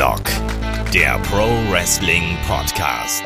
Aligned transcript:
Headlock, 0.00 0.24
der 0.94 1.18
Pro 1.24 1.44
Wrestling 1.70 2.22
Podcast. 2.48 3.22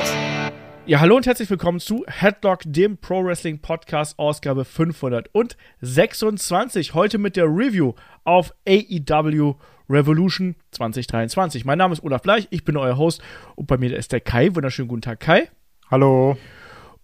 Ja, 0.87 0.99
hallo 0.99 1.15
und 1.15 1.25
herzlich 1.25 1.49
willkommen 1.49 1.79
zu 1.79 2.05
Headlock, 2.09 2.63
dem 2.65 2.97
Pro 2.97 3.25
Wrestling 3.25 3.61
Podcast, 3.61 4.19
Ausgabe 4.19 4.65
526. 4.65 6.95
Heute 6.95 7.19
mit 7.19 7.37
der 7.37 7.45
Review 7.45 7.93
auf 8.25 8.53
AEW 8.67 9.55
Revolution 9.89 10.57
2023. 10.73 11.65
Mein 11.65 11.79
Name 11.79 11.93
ist 11.93 12.03
Olaf 12.03 12.23
Bleich, 12.23 12.49
ich 12.51 12.65
bin 12.65 12.77
euer 12.77 12.99
Host 12.99 13.23
und 13.55 13.69
bei 13.69 13.79
mir 13.79 13.97
ist 13.97 14.11
der 14.11 14.19
Kai. 14.19 14.53
Wunderschönen 14.53 14.89
guten 14.89 15.03
Tag, 15.03 15.21
Kai. 15.21 15.49
Hallo. 15.93 16.37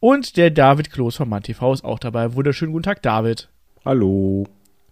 Und 0.00 0.36
der 0.36 0.50
David 0.50 0.90
Kloß 0.90 1.14
von 1.14 1.28
MannTV 1.28 1.74
ist 1.74 1.84
auch 1.84 2.00
dabei. 2.00 2.34
Wunderschönen 2.34 2.72
guten 2.72 2.82
Tag, 2.82 3.02
David. 3.02 3.48
Hallo. 3.84 4.48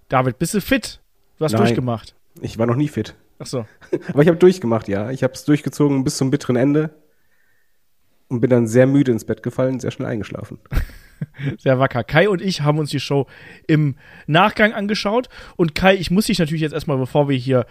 David, 0.09 0.38
bist 0.38 0.55
du 0.55 0.60
fit? 0.60 1.01
Du 1.37 1.45
hast 1.45 1.55
Nein. 1.55 1.63
durchgemacht. 1.63 2.15
Ich 2.41 2.59
war 2.59 2.66
noch 2.66 2.77
nie 2.77 2.87
fit. 2.87 3.16
Ach 3.38 3.47
so. 3.47 3.66
Aber 4.09 4.23
ich 4.23 4.28
habe 4.28 4.38
durchgemacht, 4.38 4.88
ja. 4.88 5.10
Ich 5.10 5.23
habe 5.23 5.34
es 5.34 5.45
durchgezogen 5.45 6.05
bis 6.05 6.16
zum 6.16 6.30
bitteren 6.30 6.56
Ende 6.56 6.91
und 8.29 8.41
bin 8.41 8.51
dann 8.51 8.66
sehr 8.66 8.87
müde 8.87 9.12
ins 9.12 9.24
Bett 9.24 9.42
gefallen, 9.42 9.80
sehr 9.80 9.91
schnell 9.91 10.09
eingeschlafen. 10.09 10.59
Sehr 11.59 11.80
wacker. 11.80 12.05
Kai 12.05 12.29
und 12.29 12.41
ich 12.41 12.60
haben 12.60 12.79
uns 12.79 12.91
die 12.91 13.01
Show 13.01 13.27
im 13.66 13.96
Nachgang 14.29 14.73
angeschaut. 14.73 15.29
Und 15.56 15.74
Kai, 15.74 15.96
ich 15.96 16.12
muss 16.12 16.27
dich 16.27 16.38
natürlich 16.38 16.62
jetzt 16.62 16.74
erstmal, 16.74 16.96
bevor 16.96 17.29
wir 17.29 17.37
hier 17.37 17.66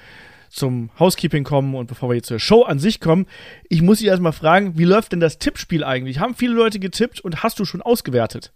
zum 0.49 0.89
Housekeeping 0.99 1.45
kommen 1.45 1.73
und 1.75 1.87
bevor 1.87 2.09
wir 2.09 2.15
jetzt 2.15 2.27
zur 2.27 2.39
Show 2.39 2.63
an 2.63 2.79
sich 2.79 2.99
kommen, 2.99 3.25
ich 3.69 3.81
muss 3.81 3.99
dich 3.99 4.07
erstmal 4.07 4.33
fragen, 4.33 4.77
wie 4.77 4.83
läuft 4.83 5.13
denn 5.13 5.21
das 5.21 5.39
Tippspiel 5.39 5.85
eigentlich? 5.85 6.19
Haben 6.19 6.35
viele 6.35 6.55
Leute 6.55 6.79
getippt 6.79 7.21
und 7.21 7.41
hast 7.43 7.59
du 7.59 7.65
schon 7.65 7.81
ausgewertet? 7.81 8.51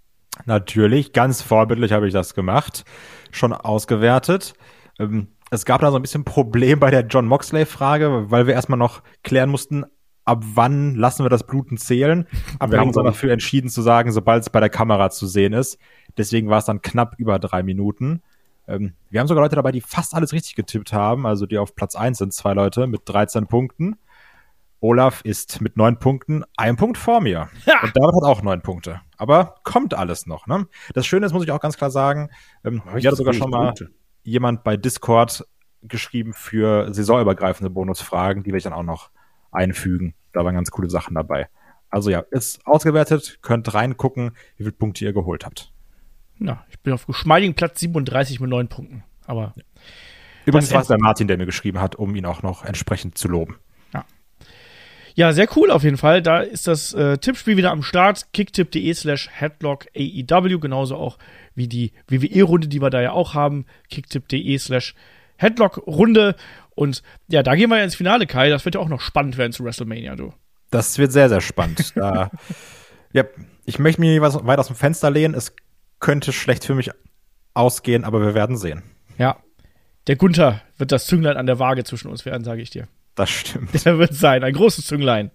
Natürlich, 0.46 1.14
ganz 1.14 1.42
vorbildlich 1.42 1.92
habe 1.92 2.08
ich 2.08 2.14
das 2.14 2.34
gemacht, 2.34 2.84
schon 3.32 3.54
ausgewertet. 3.54 4.54
Ähm, 5.00 5.28
es 5.52 5.66
gab 5.66 5.82
da 5.82 5.92
so 5.92 5.98
ein 5.98 6.02
bisschen 6.02 6.24
Problem 6.24 6.80
bei 6.80 6.90
der 6.90 7.06
John 7.06 7.28
Moxley-Frage, 7.28 8.32
weil 8.32 8.48
wir 8.48 8.54
erstmal 8.54 8.80
noch 8.80 9.04
klären 9.24 9.50
mussten, 9.50 9.86
ab 10.24 10.44
wann 10.56 10.96
lassen 10.96 11.26
wir 11.26 11.30
das 11.30 11.46
Bluten 11.46 11.78
zählen. 11.78 12.26
Aber 12.58 12.72
wir 12.72 12.80
haben 12.80 12.88
uns 12.88 12.96
dann 12.96 13.06
dafür 13.06 13.34
entschieden 13.34 13.70
zu 13.70 13.82
sagen, 13.82 14.12
sobald 14.14 14.44
es 14.44 14.50
bei 14.50 14.62
der 14.62 14.70
Kamera 14.70 15.10
zu 15.10 15.28
sehen 15.28 15.52
ist. 15.52 15.78
Deswegen 16.18 16.50
war 16.50 16.60
es 16.60 16.66
dann 16.66 16.82
knapp 16.82 17.16
über 17.18 17.38
drei 17.38 17.64
Minuten. 17.64 18.22
Ähm, 18.66 18.94
wir 19.10 19.20
haben 19.20 19.28
sogar 19.28 19.44
Leute 19.44 19.58
dabei, 19.58 19.74
die 19.74 19.82
fast 19.82 20.16
alles 20.16 20.32
richtig 20.32 20.56
getippt 20.56 20.94
haben. 20.94 21.26
Also 21.26 21.46
die 21.46 21.58
auf 21.58 21.76
Platz 21.76 21.96
eins 21.96 22.20
sind 22.20 22.34
zwei 22.34 22.54
Leute 22.54 22.88
mit 22.88 23.02
13 23.06 23.48
Punkten. 23.48 23.98
Olaf 24.80 25.22
ist 25.24 25.62
mit 25.62 25.76
neun 25.76 26.00
Punkten 26.00 26.44
ein 26.56 26.78
Punkt 26.78 26.98
vor 26.98 27.20
mir. 27.20 27.50
Ja. 27.66 27.84
Und 27.84 27.96
David 27.96 28.16
hat 28.16 28.24
auch 28.24 28.42
neun 28.42 28.62
Punkte. 28.62 29.02
Aber 29.18 29.56
kommt 29.64 29.94
alles 29.94 30.26
noch. 30.28 30.48
Ne? 30.48 30.66
Das 30.94 31.06
Schöne 31.06 31.26
ist, 31.26 31.34
muss 31.34 31.44
ich 31.44 31.52
auch 31.52 31.60
ganz 31.60 31.78
klar 31.78 31.92
sagen, 31.92 32.30
ähm, 32.64 32.82
ich 32.96 33.04
mir 33.04 33.10
hat 33.10 33.18
so 33.18 33.18
sogar 33.18 33.34
schon 33.34 33.50
mal 33.50 33.66
Punkte? 33.66 33.92
Jemand 34.24 34.64
bei 34.64 34.78
Discord 34.78 35.46
geschrieben 35.84 36.34
für 36.34 36.94
saisonübergreifende 36.94 37.70
Bonusfragen, 37.70 38.44
die 38.44 38.50
werde 38.50 38.58
ich 38.58 38.64
dann 38.64 38.74
auch 38.74 38.84
noch 38.84 39.10
einfügen. 39.52 40.14
Da 40.34 40.46
waren 40.46 40.56
ganz 40.56 40.72
coole 40.72 40.90
Sachen 40.90 41.16
dabei. 41.16 41.50
Also 41.90 42.10
ja, 42.10 42.20
ist 42.32 42.66
ausgewertet, 42.66 43.40
könnt 43.42 43.74
reingucken, 43.74 44.32
wie 44.58 44.64
viele 44.64 44.72
Punkte 44.72 45.06
ihr 45.06 45.14
geholt 45.14 45.46
habt. 45.46 45.74
Na, 46.38 46.66
ich 46.70 46.80
bin 46.80 46.94
auf 46.94 47.06
geschmeidigen 47.06 47.54
Platz 47.54 47.80
37 47.80 48.40
mit 48.40 48.50
neun 48.50 48.68
Punkten. 48.68 49.04
Aber 49.26 49.54
Übrigens 50.46 50.70
Das 50.70 50.76
war 50.76 50.82
es 50.82 50.88
der 50.88 51.00
Martin, 51.00 51.28
der 51.28 51.38
mir 51.38 51.46
geschrieben 51.46 51.80
hat, 51.80 51.96
um 51.96 52.16
ihn 52.16 52.26
auch 52.26 52.42
noch 52.42 52.66
entsprechend 52.66 53.18
zu 53.18 53.28
loben. 53.28 53.58
Ja, 55.16 55.34
sehr 55.34 55.48
cool 55.56 55.72
auf 55.72 55.84
jeden 55.84 55.98
Fall. 55.98 56.22
Da 56.22 56.40
ist 56.40 56.68
das 56.68 56.94
äh, 56.94 57.18
Tippspiel 57.18 57.58
wieder 57.58 57.72
am 57.72 57.84
Start. 57.84 58.34
Kicktipp.de 58.34 58.94
slash 58.94 59.30
Headlock 59.32 59.88
AEW. 59.96 60.60
Genauso 60.60 60.96
auch 60.96 61.18
wie 61.56 61.68
die 61.68 61.92
WWE-Runde, 62.08 62.68
die 62.68 62.82
wir 62.82 62.90
da 62.90 63.02
ja 63.02 63.12
auch 63.12 63.34
haben. 63.34 63.66
Kicktipp.de 63.90 64.58
slash 64.58 64.96
Headlock-Runde. 65.38 66.36
Und 66.76 67.04
ja, 67.28 67.44
da 67.44 67.56
gehen 67.56 67.70
wir 67.70 67.78
ja 67.78 67.84
ins 67.84 67.96
Finale, 67.96 68.28
Kai. 68.28 68.50
Das 68.50 68.66
wird 68.66 68.76
ja 68.76 68.82
auch 68.82 68.90
noch 68.90 69.02
spannend 69.02 69.38
werden 69.38 69.52
zu 69.52 69.64
WrestleMania, 69.64 70.16
du. 70.16 70.34
Das 70.70 70.98
wird 70.98 71.12
sehr, 71.12 71.30
sehr 71.30 71.42
spannend. 71.42 71.92
da, 71.96 72.32
ja, 73.12 73.24
ich 73.66 73.80
möchte 73.80 74.02
mich 74.02 74.22
weit 74.22 74.60
aus 74.60 74.68
dem 74.68 74.76
Fenster 74.76 75.10
lehnen. 75.12 75.34
Es 75.34 75.56
könnte 76.00 76.32
schlecht 76.32 76.64
für 76.64 76.76
mich 76.76 76.92
ausgehen, 77.54 78.04
aber 78.06 78.22
wir 78.22 78.34
werden 78.34 78.58
sehen. 78.58 78.84
Ja. 79.18 79.38
Der 80.08 80.16
Gunther 80.16 80.62
wird 80.78 80.92
das 80.92 81.06
Zünglein 81.06 81.38
an 81.38 81.46
der 81.46 81.60
Waage 81.60 81.84
zwischen 81.84 82.10
uns 82.10 82.26
werden, 82.26 82.44
sage 82.44 82.62
ich 82.62 82.72
dir. 82.72 82.88
Das 83.16 83.30
stimmt. 83.30 83.86
Der 83.86 83.98
wird 83.98 84.14
sein, 84.14 84.44
ein 84.44 84.54
großes 84.54 84.86
Zünglein. 84.86 85.32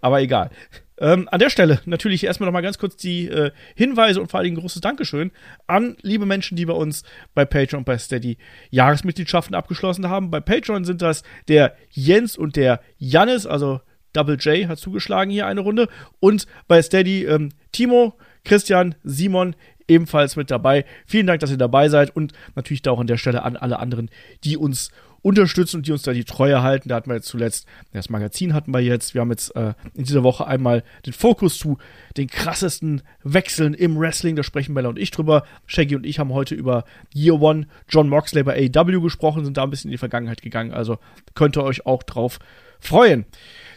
Aber 0.00 0.20
egal. 0.20 0.50
Ähm, 0.98 1.28
an 1.30 1.40
der 1.40 1.50
Stelle 1.50 1.80
natürlich 1.84 2.24
erstmal 2.24 2.46
noch 2.46 2.52
mal 2.52 2.60
ganz 2.60 2.78
kurz 2.78 2.96
die 2.96 3.26
äh, 3.26 3.50
Hinweise 3.74 4.20
und 4.20 4.30
vor 4.30 4.40
allem 4.40 4.52
ein 4.52 4.60
großes 4.60 4.80
Dankeschön 4.80 5.32
an 5.66 5.96
liebe 6.02 6.26
Menschen, 6.26 6.56
die 6.56 6.66
bei 6.66 6.74
uns 6.74 7.02
bei 7.34 7.44
Patreon 7.44 7.80
und 7.80 7.84
bei 7.84 7.98
Steady 7.98 8.36
Jahresmitgliedschaften 8.70 9.54
abgeschlossen 9.54 10.08
haben. 10.08 10.30
Bei 10.30 10.40
Patreon 10.40 10.84
sind 10.84 11.02
das 11.02 11.22
der 11.48 11.74
Jens 11.90 12.36
und 12.36 12.56
der 12.56 12.80
Jannis, 12.98 13.46
also 13.46 13.80
Double 14.12 14.36
J 14.36 14.68
hat 14.68 14.78
zugeschlagen 14.78 15.32
hier 15.32 15.46
eine 15.46 15.60
Runde. 15.62 15.88
Und 16.20 16.46
bei 16.68 16.82
Steady 16.82 17.24
ähm, 17.24 17.50
Timo, 17.72 18.18
Christian, 18.44 18.94
Simon 19.02 19.56
ebenfalls 19.88 20.36
mit 20.36 20.50
dabei. 20.50 20.84
Vielen 21.06 21.26
Dank, 21.26 21.40
dass 21.40 21.50
ihr 21.50 21.56
dabei 21.56 21.88
seid 21.88 22.14
und 22.14 22.32
natürlich 22.54 22.86
auch 22.88 23.00
an 23.00 23.06
der 23.06 23.16
Stelle 23.16 23.42
an 23.42 23.56
alle 23.56 23.78
anderen, 23.78 24.10
die 24.44 24.56
uns 24.56 24.90
unterstützen 25.22 25.78
und 25.78 25.86
die 25.86 25.92
uns 25.92 26.02
da 26.02 26.12
die 26.12 26.24
Treue 26.24 26.62
halten. 26.62 26.88
Da 26.88 26.96
hatten 26.96 27.08
wir 27.10 27.14
jetzt 27.14 27.28
zuletzt, 27.28 27.66
das 27.92 28.10
Magazin 28.10 28.54
hatten 28.54 28.72
wir 28.72 28.80
jetzt. 28.80 29.14
Wir 29.14 29.20
haben 29.20 29.30
jetzt 29.30 29.54
äh, 29.56 29.74
in 29.94 30.04
dieser 30.04 30.22
Woche 30.22 30.46
einmal 30.46 30.82
den 31.06 31.12
Fokus 31.12 31.58
zu 31.58 31.78
den 32.16 32.28
krassesten 32.28 33.02
Wechseln 33.22 33.74
im 33.74 33.98
Wrestling. 33.98 34.36
Da 34.36 34.42
sprechen 34.42 34.74
Bella 34.74 34.88
und 34.88 34.98
ich 34.98 35.10
drüber. 35.12 35.44
Shaggy 35.66 35.96
und 35.96 36.04
ich 36.04 36.18
haben 36.18 36.32
heute 36.32 36.54
über 36.54 36.84
Year 37.14 37.40
One 37.40 37.68
John 37.88 38.08
Moxley 38.08 38.42
bei 38.42 38.70
AEW 38.74 39.00
gesprochen, 39.00 39.44
sind 39.44 39.56
da 39.56 39.62
ein 39.62 39.70
bisschen 39.70 39.88
in 39.88 39.92
die 39.92 39.98
Vergangenheit 39.98 40.42
gegangen. 40.42 40.72
Also 40.72 40.98
könnt 41.34 41.56
ihr 41.56 41.62
euch 41.62 41.86
auch 41.86 42.02
drauf 42.02 42.38
freuen. 42.80 43.24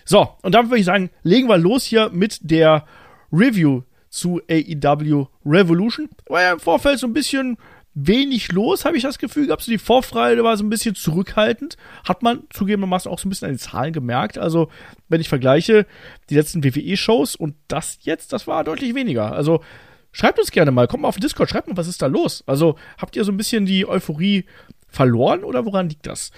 So, 0.04 0.30
und 0.42 0.54
dann 0.54 0.70
würde 0.70 0.80
ich 0.80 0.86
sagen, 0.86 1.10
legen 1.24 1.48
wir 1.48 1.58
los 1.58 1.84
hier 1.86 2.10
mit 2.10 2.40
der 2.42 2.86
Review 3.32 3.84
zu 4.10 4.42
AEW 4.50 5.28
Revolution. 5.46 6.10
War 6.28 6.42
ja 6.42 6.54
im 6.54 6.60
Vorfeld 6.60 7.00
so 7.00 7.08
ein 7.08 7.14
bisschen 7.14 7.58
wenig 7.96 8.52
los, 8.52 8.84
habe 8.84 8.98
ich 8.98 9.04
das 9.04 9.18
Gefühl 9.18 9.48
gehabt. 9.48 9.64
So 9.64 9.72
die 9.72 9.78
Vorfreude 9.78 10.44
war 10.44 10.56
so 10.58 10.64
ein 10.64 10.70
bisschen 10.70 10.96
zurückhaltend. 10.96 11.78
Hat 12.08 12.22
man 12.22 12.44
zugegebenermaßen 12.52 13.10
auch 13.10 13.20
so 13.20 13.28
ein 13.28 13.30
bisschen 13.30 13.48
an 13.48 13.54
den 13.54 13.60
Zahlen 13.60 13.94
gemerkt. 13.94 14.38
Also, 14.38 14.70
wenn 15.08 15.22
ich 15.22 15.30
vergleiche 15.30 15.88
die 16.30 16.36
letzten 16.36 16.64
WWE-Shows 16.64 17.36
und 17.36 17.56
das 17.70 18.00
jetzt, 18.02 18.34
das 18.34 18.48
war 18.48 18.66
deutlich 18.66 18.94
weniger. 18.94 19.32
Also, 19.32 19.64
schreibt 20.12 20.40
uns 20.40 20.52
gerne 20.52 20.72
mal, 20.72 20.88
kommt 20.88 21.04
mal 21.04 21.08
auf 21.08 21.16
den 21.16 21.22
Discord, 21.22 21.50
schreibt 21.50 21.70
mal, 21.70 21.78
was 21.78 21.88
ist 21.88 22.02
da 22.02 22.08
los? 22.08 22.44
Also, 22.46 22.76
habt 22.98 23.16
ihr 23.16 23.24
so 23.24 23.32
ein 23.32 23.38
bisschen 23.38 23.66
die 23.66 23.88
Euphorie 23.88 24.46
verloren 24.90 25.46
oder 25.46 25.66
woran 25.66 25.88
liegt 25.88 26.06
das? 26.06 26.32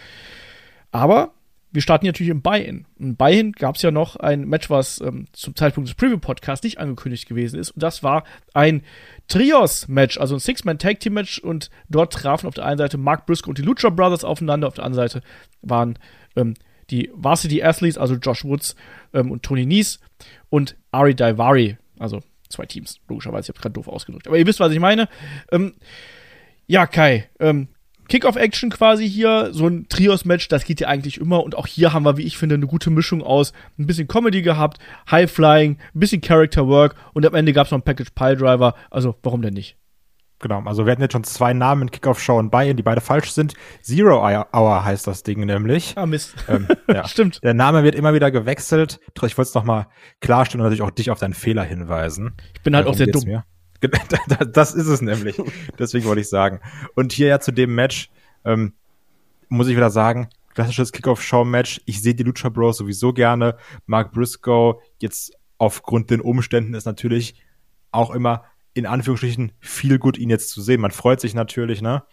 Aber 0.91 1.34
wir 1.77 1.83
starten 1.83 2.07
natürlich 2.07 2.31
im 2.31 2.41
Buy-In. 2.41 2.88
Im 2.97 3.15
Buy-In 3.17 3.51
gab 3.51 3.75
es 3.75 3.83
ja 3.83 3.91
noch 3.91 4.15
ein 4.15 4.47
Match, 4.47 4.67
was 4.71 4.99
ähm, 4.99 5.27
zum 5.31 5.55
Zeitpunkt 5.55 5.88
des 5.88 5.95
Preview-Podcasts 5.95 6.63
nicht 6.63 6.79
angekündigt 6.79 7.29
gewesen 7.29 7.59
ist. 7.59 7.69
Und 7.69 7.83
das 7.83 8.01
war 8.01 8.23
ein 8.55 8.81
Trios-Match, 9.27 10.17
also 10.17 10.37
ein 10.37 10.39
Six-Man-Tag-Team-Match. 10.39 11.37
Und 11.37 11.69
dort 11.87 12.13
trafen 12.13 12.47
auf 12.47 12.55
der 12.55 12.66
einen 12.66 12.79
Seite 12.79 12.97
Mark 12.97 13.27
Briscoe 13.27 13.49
und 13.49 13.59
die 13.59 13.61
Lucha 13.61 13.91
Brothers 13.91 14.23
aufeinander. 14.23 14.67
Auf 14.67 14.73
der 14.73 14.85
anderen 14.85 15.07
Seite 15.07 15.21
waren 15.61 15.99
ähm, 16.35 16.55
die 16.89 17.11
Varsity 17.13 17.61
Athletes, 17.61 17.99
also 17.99 18.16
Josh 18.16 18.43
Woods 18.43 18.75
ähm, 19.13 19.29
und 19.29 19.43
Tony 19.43 19.67
Nies 19.67 19.99
und 20.49 20.77
Ari 20.89 21.13
Daivari, 21.13 21.77
also 21.99 22.21
zwei 22.49 22.66
Teams, 22.66 22.99
logischerweise. 23.07 23.51
Ich 23.51 23.55
habe 23.55 23.61
gerade 23.61 23.73
doof 23.73 23.87
ausgedrückt. 23.87 24.27
Aber 24.27 24.39
ihr 24.39 24.47
wisst, 24.47 24.59
was 24.59 24.71
ich 24.71 24.79
meine. 24.79 25.09
Ähm, 25.51 25.75
ja, 26.66 26.87
Kai, 26.87 27.29
ähm, 27.39 27.67
Kickoff-Action 28.07 28.69
quasi 28.69 29.09
hier, 29.09 29.50
so 29.51 29.68
ein 29.68 29.88
Trios-Match, 29.90 30.47
das 30.47 30.66
geht 30.66 30.79
ja 30.79 30.88
eigentlich 30.88 31.19
immer. 31.19 31.44
Und 31.44 31.56
auch 31.56 31.68
hier 31.68 31.94
haben 31.94 32.06
wir, 32.06 32.18
wie 32.18 32.23
ich 32.23 32.38
finde, 32.38 32.56
eine 32.56 32.68
gute 32.68 32.90
Mischung 32.90 33.23
aus 33.23 33.53
ein 33.78 33.88
bisschen 33.88 34.07
Comedy 34.07 34.41
gehabt, 34.41 34.79
High-Flying, 35.09 35.78
ein 35.78 36.00
bisschen 36.00 36.22
Character-Work 36.22 36.96
und 37.13 37.25
am 37.25 37.35
Ende 37.35 37.53
gab 37.53 37.66
es 37.66 37.72
noch 37.72 37.78
einen 37.78 37.84
Package-Pile-Driver. 37.84 38.75
Also, 38.90 39.16
warum 39.23 39.41
denn 39.41 39.53
nicht? 39.53 39.78
Genau, 40.40 40.61
also 40.66 40.85
wir 40.85 40.91
hatten 40.91 41.02
jetzt 41.02 41.14
schon 41.14 41.23
zwei 41.23 41.53
Namen 41.53 41.84
in 41.84 41.91
Kickoff-Show 41.91 42.37
und 42.37 42.52
Buy-In, 42.52 42.78
die 42.78 42.84
beide 42.84 43.02
falsch 43.02 43.31
sind. 43.31 43.55
Zero 43.81 44.20
Hour 44.20 44.85
heißt 44.85 45.08
das 45.08 45.23
Ding 45.23 45.43
nämlich. 45.43 45.93
Ah, 45.97 46.05
Mist. 46.05 46.35
Ähm, 46.47 46.67
ja. 46.87 47.08
Stimmt. 47.08 47.40
Der 47.43 47.55
Name 47.55 47.84
wird 47.84 47.96
immer 47.96 48.14
wieder 48.14 48.29
gewechselt. 48.29 48.99
Ich 49.16 49.37
wollte 49.37 49.49
es 49.49 49.53
nochmal 49.55 49.87
klarstellen 50.22 50.61
und 50.61 50.66
natürlich 50.66 50.84
auch 50.84 50.91
dich 50.91 51.09
auf 51.09 51.17
deinen 51.17 51.34
Fehler 51.34 51.64
hinweisen. 51.64 52.35
Ich 52.53 52.61
bin 52.61 52.76
halt 52.76 52.85
auch 52.85 52.91
Darum 52.91 52.97
sehr 52.97 53.08
geht's 53.08 53.22
dumm. 53.22 53.29
mir. 53.31 53.46
Das 54.53 54.74
ist 54.74 54.88
es 54.88 55.02
nämlich. 55.02 55.41
Deswegen 55.78 56.06
wollte 56.06 56.22
ich 56.22 56.29
sagen. 56.29 56.59
Und 56.96 57.12
hier 57.14 57.28
ja 57.28 57.40
zu 57.40 57.52
dem 57.52 57.76
Match 57.76 58.09
ähm, 58.46 58.74
muss 59.50 59.68
ich 59.68 59.76
wieder 59.76 59.90
sagen, 59.90 60.29
klassisches 60.53 60.91
Kickoff-Show-Match. 60.91 61.82
Ich 61.85 62.02
sehe 62.02 62.16
die 62.16 62.24
Lucha 62.24 62.50
Bros 62.50 62.78
sowieso 62.78 63.14
gerne. 63.14 63.58
Mark 63.85 64.12
Briscoe 64.12 64.79
jetzt 65.00 65.34
aufgrund 65.58 66.09
den 66.09 66.22
Umständen 66.22 66.74
ist 66.74 66.85
natürlich 66.85 67.44
auch 67.91 68.12
immer 68.12 68.44
in 68.74 68.85
Anführungsstrichen 68.85 69.53
viel 69.59 69.97
gut, 69.97 70.18
ihn 70.18 70.29
jetzt 70.29 70.50
zu 70.50 70.62
sehen. 70.62 70.82
Man 70.82 70.91
freut 70.91 71.20
sich 71.20 71.34
natürlich, 71.34 71.82
ne? 71.82 72.03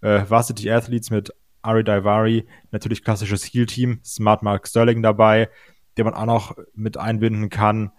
Äh, 0.00 0.24
Varsity 0.28 0.70
Athletes 0.70 1.10
mit 1.10 1.32
Ari 1.62 1.84
Daivari, 1.84 2.46
natürlich 2.70 3.04
klassisches 3.04 3.44
Heel-Team, 3.44 4.00
Smart 4.04 4.42
Mark 4.42 4.66
Sterling 4.66 5.02
dabei, 5.02 5.50
der 5.96 6.04
man 6.04 6.14
auch 6.14 6.26
noch 6.26 6.56
mit 6.74 6.96
einbinden 6.96 7.50
kann. 7.50 7.92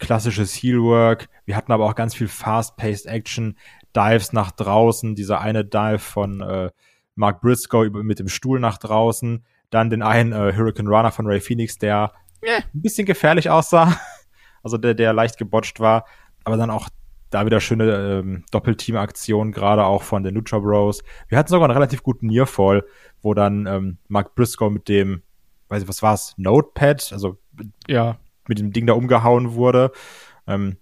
Klassisches 0.00 0.52
Heel-Work. 0.54 1.28
Wir 1.44 1.56
hatten 1.56 1.70
aber 1.72 1.84
auch 1.86 1.94
ganz 1.94 2.14
viel 2.14 2.26
Fast-Paced 2.28 3.06
Action, 3.06 3.56
Dives 3.94 4.32
nach 4.32 4.50
draußen, 4.50 5.14
dieser 5.14 5.40
eine 5.40 5.64
Dive 5.64 5.98
von 6.00 6.40
äh, 6.40 6.70
Mark 7.14 7.40
Briscoe 7.40 7.84
über, 7.84 8.02
mit 8.02 8.18
dem 8.18 8.28
Stuhl 8.28 8.58
nach 8.60 8.78
draußen. 8.78 9.44
Dann 9.70 9.90
den 9.90 10.02
einen 10.02 10.32
äh, 10.32 10.52
Hurricane 10.56 10.88
Runner 10.88 11.12
von 11.12 11.26
Ray 11.26 11.40
Phoenix, 11.40 11.78
der 11.78 12.12
Ja. 12.42 12.56
ein 12.56 12.82
bisschen 12.82 13.06
gefährlich 13.06 13.48
aussah. 13.50 13.96
Also 14.62 14.76
der, 14.76 14.92
der 14.92 15.14
leicht 15.14 15.38
gebotcht 15.38 15.80
war. 15.80 16.04
Aber 16.44 16.58
dann 16.58 16.68
auch 16.68 16.90
da 17.30 17.46
wieder 17.46 17.60
schöne 17.60 18.20
ähm, 18.20 18.44
Doppelteam-Aktion, 18.50 19.52
gerade 19.52 19.86
auch 19.86 20.02
von 20.02 20.22
den 20.22 20.34
Lucha 20.34 20.58
Bros. 20.58 21.02
Wir 21.28 21.38
hatten 21.38 21.48
sogar 21.48 21.64
einen 21.66 21.72
relativ 21.78 22.02
guten 22.02 22.26
Nearfall, 22.26 22.84
wo 23.22 23.32
dann 23.32 23.66
ähm, 23.66 23.96
Mark 24.08 24.34
Briscoe 24.34 24.68
mit 24.68 24.86
dem, 24.88 25.22
weiß 25.68 25.84
ich, 25.84 25.88
was 25.88 26.02
war's, 26.02 26.34
Notepad, 26.36 27.10
also 27.12 27.38
Ja. 27.88 28.18
Mit 28.50 28.58
dem 28.58 28.72
Ding 28.72 28.86
da 28.86 28.92
umgehauen 28.92 29.54
wurde. 29.54 29.92
Ähm, 30.46 30.76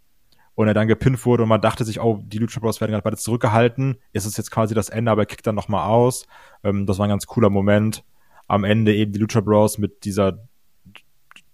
und 0.56 0.66
er 0.66 0.74
dann 0.74 0.88
gepinnt 0.88 1.24
wurde 1.24 1.44
und 1.44 1.48
man 1.48 1.60
dachte 1.60 1.84
sich, 1.84 2.00
oh, 2.00 2.20
die 2.26 2.38
Lucha 2.38 2.58
Bros 2.58 2.80
werden 2.80 2.90
gerade 2.90 3.04
beide 3.04 3.16
zurückgehalten. 3.16 3.98
Ist 4.12 4.24
es 4.24 4.36
jetzt 4.36 4.50
quasi 4.50 4.74
das 4.74 4.88
Ende, 4.88 5.12
aber 5.12 5.22
er 5.22 5.26
kickt 5.26 5.46
dann 5.46 5.54
nochmal 5.54 5.86
aus. 5.86 6.26
Ähm, 6.64 6.84
das 6.84 6.98
war 6.98 7.06
ein 7.06 7.10
ganz 7.10 7.28
cooler 7.28 7.48
Moment. 7.48 8.02
Am 8.48 8.64
Ende 8.64 8.92
eben 8.92 9.12
die 9.12 9.20
Lucha 9.20 9.40
Bros 9.40 9.78
mit 9.78 10.04
dieser 10.04 10.48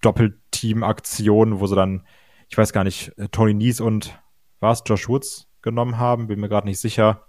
Doppelteam-Aktion, 0.00 1.60
wo 1.60 1.66
sie 1.66 1.76
dann, 1.76 2.06
ich 2.48 2.56
weiß 2.56 2.72
gar 2.72 2.84
nicht, 2.84 3.12
äh, 3.18 3.28
Tony 3.28 3.52
Nies 3.52 3.82
und 3.82 4.18
was, 4.60 4.82
Josh 4.86 5.06
Woods 5.06 5.48
genommen 5.60 5.98
haben, 5.98 6.28
bin 6.28 6.40
mir 6.40 6.48
gerade 6.48 6.66
nicht 6.66 6.80
sicher. 6.80 7.26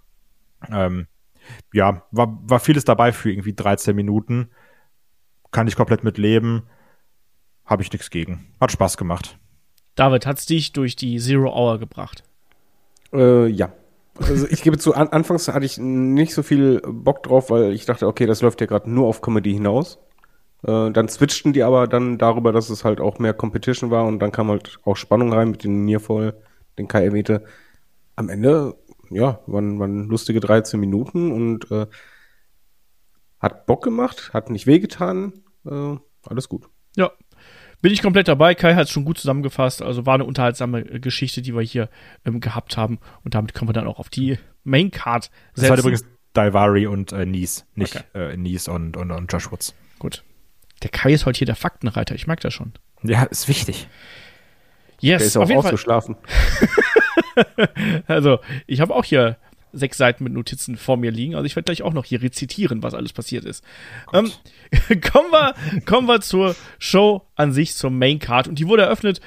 Ähm, 0.70 1.08
ja, 1.74 2.06
war, 2.10 2.38
war 2.48 2.60
vieles 2.60 2.84
dabei 2.84 3.12
für 3.12 3.30
irgendwie 3.30 3.52
13 3.52 3.94
Minuten. 3.94 4.48
Kann 5.50 5.68
ich 5.68 5.76
komplett 5.76 6.04
mit 6.04 6.16
leben. 6.16 6.62
Habe 7.66 7.82
ich 7.82 7.92
nichts 7.92 8.10
gegen. 8.10 8.46
Hat 8.60 8.72
Spaß 8.72 8.96
gemacht. 8.96 9.38
David, 9.96 10.26
hat's 10.26 10.46
dich 10.46 10.72
durch 10.72 10.94
die 10.94 11.18
Zero 11.18 11.52
Hour 11.52 11.78
gebracht? 11.78 12.22
Äh, 13.12 13.46
ja. 13.48 13.72
Also 14.18 14.46
ich 14.48 14.62
gebe 14.62 14.78
zu, 14.78 14.94
an, 14.94 15.08
anfangs 15.08 15.48
hatte 15.48 15.66
ich 15.66 15.78
nicht 15.78 16.32
so 16.32 16.42
viel 16.42 16.80
Bock 16.86 17.22
drauf, 17.22 17.50
weil 17.50 17.72
ich 17.72 17.84
dachte, 17.84 18.06
okay, 18.06 18.26
das 18.26 18.40
läuft 18.40 18.60
ja 18.60 18.66
gerade 18.66 18.90
nur 18.90 19.06
auf 19.06 19.20
Comedy 19.20 19.52
hinaus. 19.52 19.98
Äh, 20.62 20.90
dann 20.90 21.08
switchten 21.08 21.52
die 21.52 21.62
aber 21.62 21.86
dann 21.86 22.18
darüber, 22.18 22.52
dass 22.52 22.70
es 22.70 22.84
halt 22.84 23.00
auch 23.00 23.18
mehr 23.18 23.34
Competition 23.34 23.90
war 23.90 24.06
und 24.06 24.20
dann 24.20 24.32
kam 24.32 24.48
halt 24.48 24.78
auch 24.84 24.96
Spannung 24.96 25.32
rein 25.32 25.50
mit 25.50 25.64
den 25.64 25.84
Nearfall, 25.84 26.34
den 26.78 26.88
Kai 26.88 27.04
erwähnte. 27.04 27.44
Am 28.16 28.30
Ende, 28.30 28.74
ja, 29.10 29.40
waren, 29.46 29.78
waren 29.78 30.08
lustige 30.08 30.40
13 30.40 30.80
Minuten 30.80 31.30
und 31.30 31.70
äh, 31.70 31.86
hat 33.38 33.66
Bock 33.66 33.84
gemacht, 33.84 34.30
hat 34.32 34.48
nicht 34.50 34.66
wehgetan, 34.66 35.34
äh, 35.66 35.96
alles 36.26 36.48
gut. 36.48 36.68
Ja. 36.96 37.12
Bin 37.82 37.92
ich 37.92 38.02
komplett 38.02 38.26
dabei. 38.28 38.54
Kai 38.54 38.74
hat 38.74 38.84
es 38.84 38.90
schon 38.90 39.04
gut 39.04 39.18
zusammengefasst. 39.18 39.82
Also 39.82 40.06
war 40.06 40.14
eine 40.14 40.24
unterhaltsame 40.24 40.80
äh, 40.80 40.98
Geschichte, 41.00 41.42
die 41.42 41.54
wir 41.54 41.62
hier 41.62 41.88
ähm, 42.24 42.40
gehabt 42.40 42.76
haben. 42.76 42.98
Und 43.24 43.34
damit 43.34 43.54
können 43.54 43.68
wir 43.68 43.72
dann 43.74 43.86
auch 43.86 43.98
auf 43.98 44.08
die 44.08 44.38
Main 44.64 44.90
Card 44.90 45.30
Das 45.54 45.62
war 45.68 45.76
setzen. 45.76 45.80
übrigens 45.80 46.04
Daivari 46.32 46.86
und 46.86 47.12
äh, 47.12 47.24
Nies, 47.26 47.64
nicht 47.74 47.96
Okay. 48.14 48.32
äh, 48.32 48.36
Nies 48.36 48.68
und, 48.68 48.96
und, 48.96 49.10
und 49.10 49.32
Josh 49.32 49.50
Woods. 49.52 49.74
Gut. 49.98 50.22
Der 50.82 50.90
Kai 50.90 51.12
ist 51.12 51.24
heute 51.26 51.38
hier 51.38 51.46
der 51.46 51.56
Faktenreiter. 51.56 52.14
Ich 52.14 52.26
merke 52.26 52.42
das 52.42 52.52
schon. 52.54 52.72
Ja, 53.02 53.22
ist 53.24 53.48
wichtig. 53.48 53.88
Yes, 55.00 55.18
Der 55.20 55.26
ist 55.26 55.36
auch 55.36 55.42
auf 55.42 55.48
jeden 55.50 55.62
Fall. 55.62 55.72
ausgeschlafen. 55.72 56.16
Also, 58.06 58.38
ich 58.66 58.80
habe 58.80 58.94
auch 58.94 59.04
hier 59.04 59.36
sechs 59.78 59.98
Seiten 59.98 60.24
mit 60.24 60.32
Notizen 60.32 60.76
vor 60.76 60.96
mir 60.96 61.10
liegen. 61.10 61.34
Also 61.34 61.46
ich 61.46 61.56
werde 61.56 61.66
gleich 61.66 61.82
auch 61.82 61.92
noch 61.92 62.04
hier 62.04 62.22
rezitieren, 62.22 62.82
was 62.82 62.94
alles 62.94 63.12
passiert 63.12 63.44
ist. 63.44 63.64
Ähm, 64.12 64.30
kommen, 65.12 65.30
wir, 65.30 65.54
kommen 65.84 66.08
wir 66.08 66.20
zur 66.20 66.56
Show 66.78 67.22
an 67.34 67.52
sich, 67.52 67.74
zur 67.74 67.90
Main 67.90 68.18
Card. 68.18 68.48
Und 68.48 68.58
die 68.58 68.68
wurde 68.68 68.82
eröffnet 68.82 69.20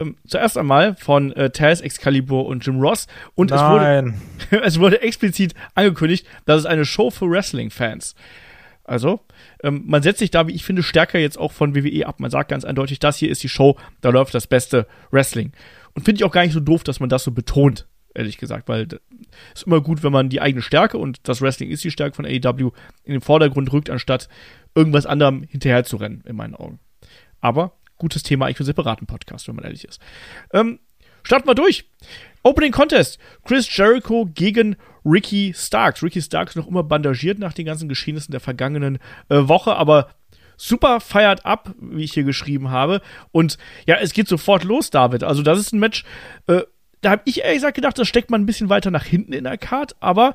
ähm, 0.00 0.16
zuerst 0.26 0.58
einmal 0.58 0.96
von 0.96 1.32
äh, 1.32 1.50
Taz, 1.50 1.80
Excalibur 1.80 2.46
und 2.46 2.64
Jim 2.66 2.80
Ross. 2.80 3.06
Und 3.34 3.50
es 3.50 3.60
wurde, 3.60 4.14
es 4.62 4.78
wurde 4.80 5.02
explizit 5.02 5.54
angekündigt, 5.74 6.26
dass 6.46 6.60
es 6.60 6.66
eine 6.66 6.84
Show 6.84 7.10
für 7.10 7.30
Wrestling-Fans. 7.30 8.14
Also, 8.86 9.20
ähm, 9.62 9.84
man 9.86 10.02
setzt 10.02 10.18
sich 10.18 10.30
da, 10.30 10.46
wie 10.46 10.52
ich 10.52 10.64
finde, 10.64 10.82
stärker 10.82 11.18
jetzt 11.18 11.38
auch 11.38 11.52
von 11.52 11.74
WWE 11.74 12.06
ab. 12.06 12.20
Man 12.20 12.30
sagt 12.30 12.50
ganz 12.50 12.64
eindeutig, 12.64 12.98
das 12.98 13.16
hier 13.16 13.30
ist 13.30 13.42
die 13.42 13.48
Show, 13.48 13.78
da 14.02 14.10
läuft 14.10 14.34
das 14.34 14.46
beste 14.46 14.86
Wrestling. 15.10 15.52
Und 15.94 16.04
finde 16.04 16.18
ich 16.18 16.24
auch 16.24 16.32
gar 16.32 16.42
nicht 16.42 16.52
so 16.52 16.60
doof, 16.60 16.84
dass 16.84 17.00
man 17.00 17.08
das 17.08 17.24
so 17.24 17.30
betont, 17.30 17.86
ehrlich 18.14 18.38
gesagt, 18.38 18.68
weil 18.68 18.86
es 19.54 19.60
ist 19.60 19.66
immer 19.66 19.80
gut, 19.80 20.02
wenn 20.02 20.12
man 20.12 20.28
die 20.28 20.40
eigene 20.40 20.62
Stärke 20.62 20.98
und 20.98 21.18
das 21.28 21.40
Wrestling 21.40 21.70
ist 21.70 21.84
die 21.84 21.90
Stärke 21.90 22.16
von 22.16 22.24
AEW 22.24 22.70
in 23.04 23.12
den 23.12 23.20
Vordergrund 23.20 23.72
rückt, 23.72 23.90
anstatt 23.90 24.28
irgendwas 24.74 25.06
anderem 25.06 25.42
hinterher 25.42 25.84
zu 25.84 25.96
rennen, 25.96 26.22
in 26.26 26.36
meinen 26.36 26.54
Augen. 26.54 26.78
Aber 27.40 27.72
gutes 27.98 28.22
Thema 28.22 28.46
eigentlich 28.46 28.56
für 28.56 28.62
einen 28.62 28.66
separaten 28.66 29.06
Podcast, 29.06 29.48
wenn 29.48 29.56
man 29.56 29.64
ehrlich 29.64 29.84
ist. 29.84 30.00
Ähm, 30.52 30.78
starten 31.22 31.48
wir 31.48 31.54
durch. 31.54 31.84
Opening 32.42 32.72
Contest. 32.72 33.18
Chris 33.44 33.74
Jericho 33.74 34.26
gegen 34.34 34.76
Ricky 35.04 35.54
Starks. 35.56 36.02
Ricky 36.02 36.20
Starks 36.20 36.56
noch 36.56 36.66
immer 36.66 36.82
bandagiert 36.82 37.38
nach 37.38 37.52
den 37.52 37.66
ganzen 37.66 37.88
Geschehnissen 37.88 38.32
der 38.32 38.40
vergangenen 38.40 38.98
äh, 39.28 39.48
Woche, 39.48 39.76
aber 39.76 40.10
super 40.56 41.00
feiert 41.00 41.44
ab, 41.46 41.74
wie 41.80 42.04
ich 42.04 42.12
hier 42.12 42.24
geschrieben 42.24 42.70
habe. 42.70 43.00
Und 43.32 43.58
ja, 43.86 43.96
es 43.96 44.12
geht 44.12 44.28
sofort 44.28 44.64
los, 44.64 44.90
David. 44.90 45.24
Also, 45.24 45.42
das 45.42 45.58
ist 45.58 45.72
ein 45.72 45.80
Match, 45.80 46.04
äh, 46.46 46.62
da 47.04 47.10
habe 47.10 47.22
ich 47.26 47.40
ehrlich 47.40 47.58
gesagt 47.58 47.76
gedacht, 47.76 47.98
das 47.98 48.08
steckt 48.08 48.30
man 48.30 48.42
ein 48.42 48.46
bisschen 48.46 48.70
weiter 48.70 48.90
nach 48.90 49.04
hinten 49.04 49.32
in 49.32 49.44
der 49.44 49.58
Card, 49.58 49.94
aber 50.00 50.34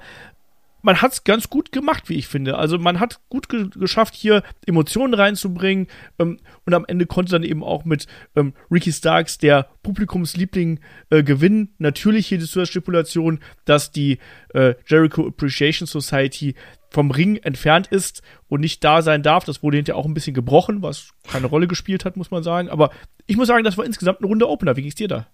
man 0.82 1.02
hat 1.02 1.12
es 1.12 1.24
ganz 1.24 1.50
gut 1.50 1.72
gemacht, 1.72 2.10
wie 2.10 2.16
ich 2.16 2.28
finde. 2.28 2.58
Also 2.58 2.78
man 2.78 3.00
hat 3.00 3.20
gut 3.28 3.50
ge 3.50 3.70
geschafft, 3.70 4.16
hier 4.16 4.44
Emotionen 4.66 5.14
reinzubringen 5.14 5.88
ähm, 6.20 6.40
und 6.66 6.74
am 6.74 6.86
Ende 6.88 7.06
konnte 7.06 7.32
dann 7.32 7.44
eben 7.44 7.64
auch 7.64 7.86
mit 7.86 8.08
ähm, 8.36 8.54
Ricky 8.72 8.92
Starks, 8.92 9.38
der 9.40 9.68
Publikumsliebling, 9.84 10.80
äh, 11.10 11.24
gewinnen. 11.24 11.74
Natürlich 11.80 12.28
hier 12.28 12.38
die 12.38 12.48
Stipulation, 12.48 13.40
dass 13.66 13.92
die 13.92 14.20
äh, 14.54 14.76
Jericho 14.86 15.28
Appreciation 15.28 15.88
Society 15.88 16.56
vom 16.92 17.12
Ring 17.12 17.38
entfernt 17.38 17.88
ist 17.88 18.22
und 18.48 18.62
nicht 18.62 18.84
da 18.84 19.02
sein 19.02 19.22
darf. 19.22 19.44
Das 19.44 19.62
wurde 19.62 19.78
hinterher 19.78 19.98
auch 19.98 20.06
ein 20.06 20.14
bisschen 20.14 20.34
gebrochen, 20.34 20.82
was 20.82 21.12
keine 21.30 21.48
Rolle 21.48 21.68
gespielt 21.68 22.06
hat, 22.06 22.16
muss 22.16 22.32
man 22.32 22.44
sagen. 22.44 22.70
Aber 22.70 22.92
ich 23.28 23.38
muss 23.38 23.48
sagen, 23.48 23.64
das 23.64 23.78
war 23.78 23.86
insgesamt 23.86 24.20
eine 24.20 24.28
Runde 24.28 24.48
Opener. 24.48 24.76
Wie 24.76 24.82
ging's 24.82 24.96
dir 24.96 25.08
da? 25.08 25.28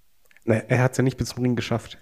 Na, 0.45 0.55
er 0.55 0.83
hat 0.83 0.91
es 0.91 0.97
ja 0.97 1.03
nicht 1.03 1.17
bis 1.17 1.29
zum 1.29 1.43
Ring 1.43 1.55
geschafft. 1.55 1.97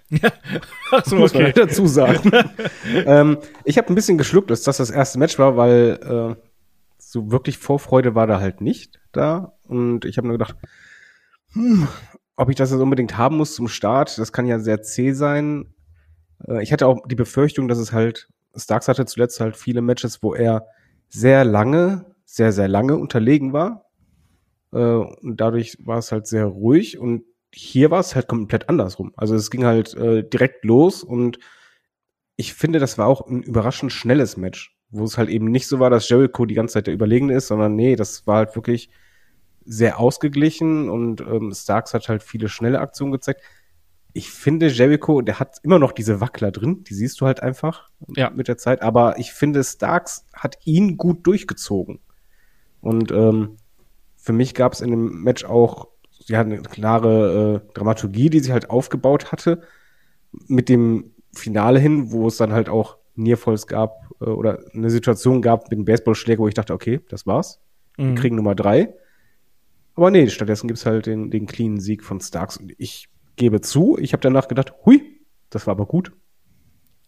Ach 0.90 1.04
so, 1.04 1.16
muss 1.16 1.32
man 1.32 1.52
dazu 1.54 1.86
sagen. 1.86 2.30
ähm, 3.06 3.38
ich 3.64 3.78
habe 3.78 3.88
ein 3.88 3.94
bisschen 3.94 4.18
geschluckt, 4.18 4.50
dass 4.50 4.62
das 4.62 4.76
das 4.76 4.90
erste 4.90 5.18
Match 5.18 5.38
war, 5.38 5.56
weil 5.56 6.36
äh, 6.38 6.42
so 6.98 7.30
wirklich 7.30 7.56
Vorfreude 7.56 8.14
war 8.14 8.26
da 8.26 8.40
halt 8.40 8.60
nicht 8.60 9.00
da. 9.12 9.54
Und 9.62 10.04
ich 10.04 10.18
habe 10.18 10.28
nur 10.28 10.36
gedacht, 10.36 10.56
hm, 11.52 11.88
ob 12.36 12.50
ich 12.50 12.56
das 12.56 12.70
jetzt 12.70 12.80
unbedingt 12.80 13.16
haben 13.16 13.38
muss 13.38 13.54
zum 13.54 13.66
Start, 13.66 14.18
das 14.18 14.32
kann 14.32 14.46
ja 14.46 14.58
sehr 14.58 14.82
zäh 14.82 15.12
sein. 15.12 15.72
Äh, 16.46 16.62
ich 16.62 16.70
hatte 16.70 16.86
auch 16.86 17.06
die 17.06 17.14
Befürchtung, 17.14 17.66
dass 17.66 17.78
es 17.78 17.92
halt, 17.92 18.28
Starks 18.54 18.88
hatte 18.88 19.06
zuletzt 19.06 19.40
halt 19.40 19.56
viele 19.56 19.80
Matches, 19.80 20.22
wo 20.22 20.34
er 20.34 20.66
sehr 21.08 21.44
lange, 21.44 22.14
sehr, 22.26 22.52
sehr 22.52 22.68
lange 22.68 22.98
unterlegen 22.98 23.54
war. 23.54 23.86
Äh, 24.72 24.76
und 24.78 25.40
dadurch 25.40 25.78
war 25.84 25.96
es 25.96 26.12
halt 26.12 26.26
sehr 26.26 26.44
ruhig 26.44 26.98
und 26.98 27.24
hier 27.54 27.90
war 27.90 28.00
es 28.00 28.14
halt 28.14 28.26
komplett 28.28 28.68
andersrum. 28.68 29.12
Also 29.16 29.34
es 29.34 29.50
ging 29.50 29.64
halt 29.64 29.94
äh, 29.94 30.28
direkt 30.28 30.64
los 30.64 31.02
und 31.04 31.38
ich 32.36 32.52
finde, 32.54 32.80
das 32.80 32.98
war 32.98 33.06
auch 33.06 33.26
ein 33.28 33.42
überraschend 33.42 33.92
schnelles 33.92 34.36
Match, 34.36 34.76
wo 34.90 35.04
es 35.04 35.16
halt 35.18 35.28
eben 35.28 35.46
nicht 35.50 35.68
so 35.68 35.78
war, 35.78 35.88
dass 35.88 36.08
Jericho 36.08 36.46
die 36.46 36.54
ganze 36.54 36.74
Zeit 36.74 36.88
der 36.88 36.94
Überlegene 36.94 37.34
ist, 37.34 37.46
sondern 37.46 37.76
nee, 37.76 37.94
das 37.94 38.26
war 38.26 38.38
halt 38.38 38.56
wirklich 38.56 38.90
sehr 39.64 39.98
ausgeglichen 40.00 40.90
und 40.90 41.20
ähm, 41.20 41.52
Starks 41.54 41.94
hat 41.94 42.08
halt 42.08 42.22
viele 42.22 42.48
schnelle 42.48 42.80
Aktionen 42.80 43.12
gezeigt. 43.12 43.40
Ich 44.12 44.30
finde, 44.30 44.68
Jericho, 44.68 45.22
der 45.22 45.40
hat 45.40 45.58
immer 45.62 45.78
noch 45.78 45.92
diese 45.92 46.20
Wackler 46.20 46.50
drin, 46.52 46.84
die 46.84 46.94
siehst 46.94 47.20
du 47.20 47.26
halt 47.26 47.40
einfach 47.42 47.88
Ja. 48.16 48.30
mit 48.30 48.48
der 48.48 48.58
Zeit, 48.58 48.82
aber 48.82 49.18
ich 49.18 49.32
finde, 49.32 49.62
Starks 49.64 50.26
hat 50.34 50.58
ihn 50.64 50.96
gut 50.96 51.26
durchgezogen. 51.26 52.00
Und 52.80 53.10
ähm, 53.12 53.56
für 54.16 54.32
mich 54.32 54.54
gab 54.54 54.72
es 54.72 54.80
in 54.80 54.90
dem 54.90 55.22
Match 55.22 55.44
auch 55.44 55.88
ja, 56.26 56.40
eine 56.40 56.62
klare 56.62 57.62
äh, 57.66 57.72
Dramaturgie, 57.74 58.30
die 58.30 58.40
sich 58.40 58.52
halt 58.52 58.70
aufgebaut 58.70 59.32
hatte, 59.32 59.62
mit 60.46 60.68
dem 60.68 61.12
Finale 61.32 61.78
hin, 61.78 62.10
wo 62.12 62.28
es 62.28 62.36
dann 62.36 62.52
halt 62.52 62.68
auch 62.68 62.96
Nearfalls 63.16 63.66
gab 63.66 64.08
äh, 64.20 64.24
oder 64.24 64.58
eine 64.72 64.90
Situation 64.90 65.42
gab 65.42 65.64
mit 65.64 65.72
dem 65.72 65.84
Baseballschläger, 65.84 66.40
wo 66.42 66.48
ich 66.48 66.54
dachte, 66.54 66.72
okay, 66.72 67.00
das 67.08 67.26
war's. 67.26 67.60
Wir 67.96 68.06
Mhm. 68.06 68.14
kriegen 68.16 68.36
Nummer 68.36 68.54
drei. 68.54 68.94
Aber 69.94 70.10
nee, 70.10 70.28
stattdessen 70.28 70.66
gibt's 70.66 70.86
halt 70.86 71.06
den, 71.06 71.30
den 71.30 71.46
cleanen 71.46 71.78
Sieg 71.80 72.02
von 72.02 72.20
Starks. 72.20 72.56
Und 72.56 72.72
ich 72.78 73.08
gebe 73.36 73.60
zu, 73.60 73.96
ich 73.98 74.12
habe 74.12 74.20
danach 74.20 74.48
gedacht, 74.48 74.72
hui, 74.84 75.20
das 75.50 75.66
war 75.66 75.72
aber 75.72 75.86
gut. 75.86 76.12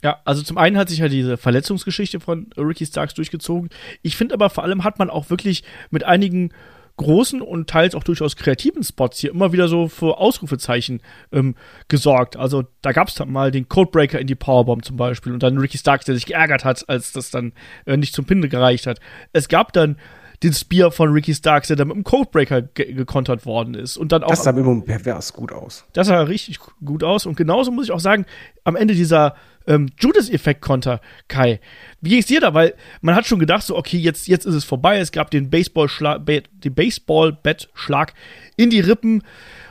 Ja, 0.02 0.20
also 0.24 0.42
zum 0.42 0.58
einen 0.58 0.76
hat 0.76 0.88
sich 0.88 0.98
ja 0.98 1.08
diese 1.08 1.36
Verletzungsgeschichte 1.36 2.20
von 2.20 2.50
Ricky 2.56 2.86
Starks 2.86 3.14
durchgezogen. 3.14 3.70
Ich 4.02 4.16
finde 4.16 4.34
aber 4.34 4.50
vor 4.50 4.62
allem 4.62 4.84
hat 4.84 4.98
man 5.00 5.10
auch 5.10 5.30
wirklich 5.30 5.64
mit 5.90 6.04
einigen 6.04 6.50
großen 6.96 7.42
und 7.42 7.68
teils 7.68 7.94
auch 7.94 8.04
durchaus 8.04 8.36
kreativen 8.36 8.82
Spots 8.82 9.18
hier 9.18 9.30
immer 9.30 9.52
wieder 9.52 9.68
so 9.68 9.88
für 9.88 10.18
Ausrufezeichen 10.18 11.02
ähm, 11.32 11.54
gesorgt. 11.88 12.36
Also 12.36 12.64
da 12.82 12.92
gab 12.92 13.08
es 13.08 13.14
dann 13.14 13.30
mal 13.30 13.50
den 13.50 13.68
Codebreaker 13.68 14.18
in 14.18 14.26
die 14.26 14.34
Powerbomb 14.34 14.84
zum 14.84 14.96
Beispiel 14.96 15.32
und 15.32 15.42
dann 15.42 15.58
Ricky 15.58 15.78
Starks, 15.78 16.06
der 16.06 16.14
sich 16.14 16.26
geärgert 16.26 16.64
hat, 16.64 16.88
als 16.88 17.12
das 17.12 17.30
dann 17.30 17.52
äh, 17.84 17.96
nicht 17.96 18.14
zum 18.14 18.24
Pin 18.24 18.48
gereicht 18.48 18.86
hat. 18.86 19.00
Es 19.32 19.48
gab 19.48 19.72
dann 19.72 19.96
den 20.42 20.52
Spear 20.52 20.90
von 20.90 21.12
Ricky 21.12 21.34
Starks, 21.34 21.68
der 21.68 21.76
dann 21.76 21.88
mit 21.88 21.96
dem 21.96 22.04
Codebreaker 22.04 22.62
ge 22.62 22.92
gekontert 22.92 23.46
worden 23.46 23.74
ist. 23.74 23.96
Und 23.96 24.12
dann 24.12 24.22
auch. 24.22 24.28
Das 24.28 24.44
sah 24.44 24.50
immer 24.50 24.80
pervers 24.82 25.32
gut 25.32 25.52
aus. 25.52 25.84
Das 25.92 26.08
sah 26.08 26.22
richtig 26.22 26.58
gut 26.84 27.02
aus. 27.02 27.26
Und 27.26 27.36
genauso 27.36 27.70
muss 27.70 27.86
ich 27.86 27.92
auch 27.92 28.00
sagen, 28.00 28.26
am 28.64 28.76
Ende 28.76 28.94
dieser 28.94 29.34
ähm, 29.66 29.88
Judas-Effekt-Konter, 29.98 31.00
Kai. 31.28 31.60
Wie 32.00 32.10
ging 32.10 32.20
es 32.20 32.26
dir 32.26 32.40
da? 32.40 32.54
Weil 32.54 32.74
man 33.00 33.14
hat 33.14 33.26
schon 33.26 33.38
gedacht, 33.38 33.64
so, 33.64 33.76
okay, 33.76 33.98
jetzt, 33.98 34.28
jetzt 34.28 34.46
ist 34.46 34.54
es 34.54 34.64
vorbei. 34.64 34.98
Es 34.98 35.12
gab 35.12 35.30
den 35.30 35.50
Baseball-Bettschlag 35.50 38.14
in 38.56 38.70
die 38.70 38.80
Rippen. 38.80 39.22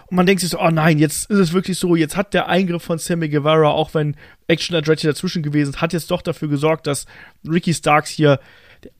Und 0.07 0.17
man 0.17 0.25
denkt 0.25 0.41
sich 0.41 0.51
so, 0.51 0.59
oh 0.59 0.69
nein, 0.69 0.99
jetzt 0.99 1.31
ist 1.31 1.39
es 1.39 1.53
wirklich 1.53 1.79
so, 1.79 1.95
jetzt 1.95 2.15
hat 2.15 2.33
der 2.33 2.47
Eingriff 2.47 2.83
von 2.83 2.99
Sammy 2.99 3.29
Guevara, 3.29 3.69
auch 3.69 3.93
wenn 3.93 4.15
Action 4.47 4.75
Andretti 4.75 5.07
dazwischen 5.07 5.41
gewesen 5.41 5.71
ist, 5.71 5.81
hat 5.81 5.93
jetzt 5.93 6.11
doch 6.11 6.21
dafür 6.21 6.47
gesorgt, 6.47 6.85
dass 6.85 7.07
Ricky 7.47 7.73
Starks 7.73 8.11
hier 8.11 8.39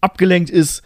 abgelenkt 0.01 0.50
ist, 0.50 0.81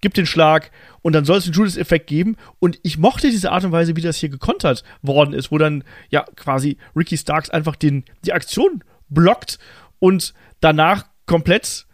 gibt 0.00 0.16
den 0.16 0.26
Schlag 0.26 0.70
und 1.02 1.14
dann 1.14 1.24
soll 1.24 1.38
es 1.38 1.44
einen 1.44 1.54
Judas-Effekt 1.54 2.06
geben. 2.06 2.36
Und 2.58 2.78
ich 2.82 2.98
mochte 2.98 3.30
diese 3.30 3.52
Art 3.52 3.64
und 3.64 3.72
Weise, 3.72 3.96
wie 3.96 4.00
das 4.00 4.16
hier 4.16 4.28
gekontert 4.28 4.84
worden 5.02 5.34
ist, 5.34 5.50
wo 5.50 5.58
dann 5.58 5.84
ja 6.10 6.24
quasi 6.36 6.78
Ricky 6.94 7.16
Starks 7.16 7.50
einfach 7.50 7.76
den, 7.76 8.04
die 8.24 8.32
Aktion 8.32 8.82
blockt 9.08 9.58
und 9.98 10.34
danach 10.60 11.06
komplett 11.26 11.86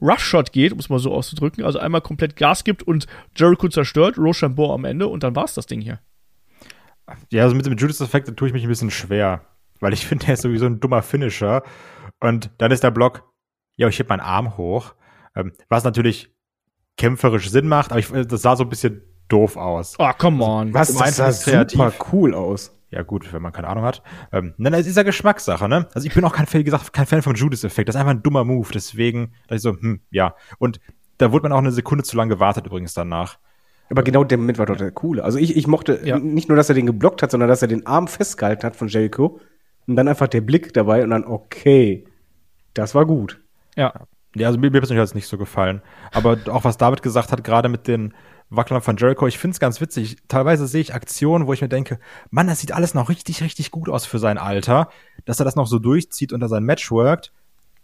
Roughshot 0.00 0.52
geht, 0.52 0.72
um 0.72 0.78
es 0.78 0.88
mal 0.88 0.98
so 0.98 1.12
auszudrücken. 1.12 1.64
Also 1.64 1.78
einmal 1.78 2.00
komplett 2.00 2.36
Gas 2.36 2.64
gibt 2.64 2.82
und 2.82 3.06
Jericho 3.36 3.68
zerstört, 3.68 4.18
Rochambeau 4.18 4.72
am 4.72 4.84
Ende 4.84 5.06
und 5.06 5.22
dann 5.22 5.36
war 5.36 5.44
es 5.44 5.54
das 5.54 5.66
Ding 5.66 5.80
hier. 5.80 6.00
Ja, 7.30 7.42
also 7.42 7.54
mit 7.54 7.66
dem 7.66 7.76
Judas-Effekt 7.76 8.34
tue 8.36 8.48
ich 8.48 8.54
mich 8.54 8.62
ein 8.62 8.68
bisschen 8.68 8.90
schwer, 8.90 9.44
weil 9.80 9.92
ich 9.92 10.06
finde, 10.06 10.26
der 10.26 10.34
ist 10.34 10.42
sowieso 10.42 10.66
ein 10.66 10.80
dummer 10.80 11.02
Finisher. 11.02 11.62
Und 12.20 12.50
dann 12.58 12.70
ist 12.70 12.82
der 12.82 12.90
Block, 12.90 13.30
ja, 13.76 13.88
ich 13.88 13.98
heb 13.98 14.08
meinen 14.08 14.20
Arm 14.20 14.56
hoch, 14.56 14.94
ähm, 15.34 15.52
was 15.68 15.84
natürlich 15.84 16.30
kämpferisch 17.00 17.50
Sinn 17.50 17.66
macht, 17.66 17.92
aber 17.92 17.98
ich, 17.98 18.08
das 18.10 18.42
sah 18.42 18.56
so 18.56 18.64
ein 18.64 18.68
bisschen 18.68 19.00
doof 19.28 19.56
aus. 19.56 19.96
Oh, 19.98 20.10
come 20.18 20.44
on. 20.44 20.74
Was, 20.74 20.94
das 20.94 21.16
sah 21.16 21.32
super 21.32 21.92
cool 22.12 22.34
aus. 22.34 22.76
Ja, 22.90 23.02
gut, 23.02 23.32
wenn 23.32 23.40
man 23.40 23.52
keine 23.52 23.68
Ahnung 23.68 23.84
hat. 23.84 24.02
Ähm, 24.32 24.52
nein, 24.58 24.72
das 24.72 24.86
ist 24.86 24.96
ja 24.96 25.02
Geschmackssache, 25.02 25.66
ne? 25.66 25.86
Also 25.94 26.06
ich 26.06 26.12
bin 26.12 26.24
auch 26.24 26.34
kein, 26.34 26.46
wie 26.52 26.64
gesagt, 26.64 26.92
kein 26.92 27.06
Fan 27.06 27.22
vom 27.22 27.34
Judas-Effekt. 27.34 27.88
Das 27.88 27.94
ist 27.94 28.00
einfach 28.00 28.10
ein 28.10 28.22
dummer 28.22 28.44
Move. 28.44 28.68
Deswegen, 28.74 29.32
da 29.48 29.54
ich 29.54 29.62
so, 29.62 29.70
hm, 29.70 30.00
ja. 30.10 30.34
Und 30.58 30.80
da 31.16 31.32
wurde 31.32 31.44
man 31.44 31.52
auch 31.52 31.58
eine 31.58 31.72
Sekunde 31.72 32.04
zu 32.04 32.16
lange 32.16 32.34
gewartet 32.34 32.66
übrigens 32.66 32.92
danach. 32.92 33.38
Aber 33.88 34.02
genau 34.02 34.24
der 34.24 34.38
Moment 34.38 34.58
war 34.58 34.66
doch 34.66 34.76
der 34.76 34.90
coole. 34.90 35.24
Also 35.24 35.38
ich, 35.38 35.56
ich 35.56 35.66
mochte 35.66 36.00
ja. 36.04 36.18
nicht 36.18 36.48
nur, 36.48 36.56
dass 36.56 36.68
er 36.68 36.74
den 36.74 36.86
geblockt 36.86 37.22
hat, 37.22 37.30
sondern 37.30 37.48
dass 37.48 37.62
er 37.62 37.68
den 37.68 37.86
Arm 37.86 38.08
festgehalten 38.08 38.64
hat 38.64 38.76
von 38.76 38.88
Jericho. 38.88 39.40
Und 39.86 39.96
dann 39.96 40.08
einfach 40.08 40.28
der 40.28 40.42
Blick 40.42 40.74
dabei 40.74 41.02
und 41.02 41.10
dann, 41.10 41.24
okay, 41.24 42.04
das 42.74 42.94
war 42.94 43.06
gut. 43.06 43.40
Ja. 43.74 43.94
Ja, 44.34 44.46
also 44.46 44.58
mir, 44.58 44.70
mir 44.70 44.80
persönlich 44.80 45.00
hat 45.00 45.08
es 45.08 45.14
nicht 45.14 45.26
so 45.26 45.38
gefallen. 45.38 45.82
Aber 46.12 46.38
auch 46.48 46.64
was 46.64 46.78
David 46.78 47.02
gesagt 47.02 47.32
hat, 47.32 47.42
gerade 47.42 47.68
mit 47.68 47.88
den 47.88 48.14
Wacklern 48.48 48.80
von 48.80 48.96
Jericho, 48.96 49.26
ich 49.26 49.38
finde 49.38 49.54
es 49.54 49.60
ganz 49.60 49.80
witzig. 49.80 50.16
Teilweise 50.28 50.66
sehe 50.66 50.80
ich 50.80 50.94
Aktionen, 50.94 51.46
wo 51.46 51.52
ich 51.52 51.62
mir 51.62 51.68
denke, 51.68 51.98
Mann, 52.30 52.48
das 52.48 52.60
sieht 52.60 52.72
alles 52.72 52.94
noch 52.94 53.08
richtig, 53.08 53.42
richtig 53.42 53.70
gut 53.70 53.88
aus 53.88 54.06
für 54.06 54.18
sein 54.18 54.38
Alter, 54.38 54.88
dass 55.24 55.40
er 55.40 55.44
das 55.44 55.56
noch 55.56 55.66
so 55.66 55.78
durchzieht 55.78 56.32
und 56.32 56.40
da 56.40 56.48
sein 56.48 56.64
Match 56.64 56.90
workt. 56.90 57.32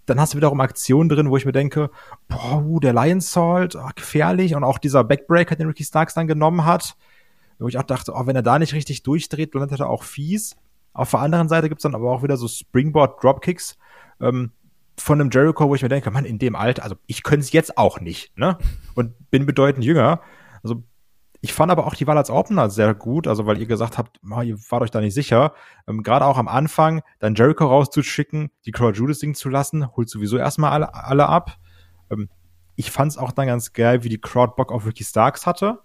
Dann 0.07 0.21
hast 0.21 0.35
du 0.35 0.37
wiederum 0.37 0.61
Aktionen 0.61 1.09
drin, 1.09 1.31
wo 1.31 1.37
ich 1.37 1.47
mir 1.47 1.53
denke, 1.53 1.91
boah, 2.29 2.63
uh, 2.65 2.79
der 2.79 2.93
Lion 2.93 3.21
Salt, 3.21 3.75
oh, 3.75 3.89
gefährlich. 3.95 4.55
Und 4.55 4.63
auch 4.63 4.79
dieser 4.79 5.03
Backbreaker, 5.03 5.57
den 5.57 5.67
Ricky 5.67 5.85
Starks 5.85 6.15
dann 6.15 6.29
genommen 6.29 6.65
hat, 6.65 6.97
wo 7.59 7.67
ich 7.67 7.79
auch 7.79 7.83
dachte, 7.83 8.13
oh, 8.15 8.27
wenn 8.27 8.37
er 8.37 8.43
da 8.43 8.59
nicht 8.59 8.73
richtig 8.73 9.03
durchdreht, 9.03 9.55
dann 9.55 9.69
ist 9.69 9.81
er 9.81 9.91
auch 9.91 10.05
fies. 10.05 10.57
Auf 10.93 11.11
der 11.11 11.21
anderen 11.21 11.49
Seite 11.49 11.69
gibt's 11.69 11.83
dann 11.83 11.95
aber 11.95 12.11
auch 12.11 12.23
wieder 12.23 12.37
so 12.37 12.47
Springboard 12.49 13.23
Dropkicks, 13.23 13.77
ähm, 14.21 14.53
von 14.99 15.21
einem 15.21 15.31
Jericho, 15.31 15.69
wo 15.69 15.75
ich 15.75 15.83
mir 15.83 15.89
denke, 15.89 16.11
Mann, 16.11 16.25
in 16.25 16.39
dem 16.39 16.57
Alter, 16.57 16.83
also 16.83 16.97
ich 17.07 17.23
könnte 17.23 17.41
es 17.41 17.53
jetzt 17.53 17.77
auch 17.79 18.01
nicht, 18.01 18.37
ne? 18.39 18.59
Und 18.95 19.31
bin 19.31 19.47
bedeutend 19.47 19.85
jünger. 19.85 20.21
Also 20.63 20.83
ich 21.41 21.53
fand 21.53 21.71
aber 21.71 21.87
auch 21.87 21.95
die 21.95 22.07
Wahl 22.07 22.17
als 22.17 22.31
Opener 22.31 22.71
sehr 22.71 22.95
gut, 22.95 23.29
also 23.29 23.47
weil 23.47 23.59
ihr 23.59 23.67
gesagt 23.67 23.99
habt, 23.99 24.19
oh, 24.29 24.41
ihr 24.41 24.59
wart 24.71 24.83
euch 24.83 24.91
da 24.91 25.01
nicht 25.01 25.15
sicher. 25.15 25.53
Ähm, 25.87 26.03
Gerade 26.03 26.25
auch 26.25 26.39
am 26.39 26.49
Anfang, 26.49 27.03
dann 27.19 27.35
Jericho 27.35 27.67
rauszuschicken, 27.67 28.51
die 28.65 28.73
Crowd 28.73 28.99
Judas 28.99 29.21
singen 29.21 29.35
zu 29.35 29.49
lassen, 29.49 29.95
holt 29.97 30.09
sowieso 30.09 30.39
erstmal 30.39 30.73
alle, 30.73 30.95
alle 30.95 31.29
ab. 31.29 31.59
Ähm, 32.11 32.29
ich 32.75 32.91
fand 32.91 33.13
es 33.13 33.19
auch 33.19 33.33
dann 33.33 33.47
ganz 33.47 33.73
geil, 33.73 34.03
wie 34.03 34.09
die 34.09 34.21
Crowd 34.21 34.55
Bock 34.57 34.73
auf 34.73 34.87
Ricky 34.87 35.05
Starks 35.05 35.47
hatte. 35.47 35.81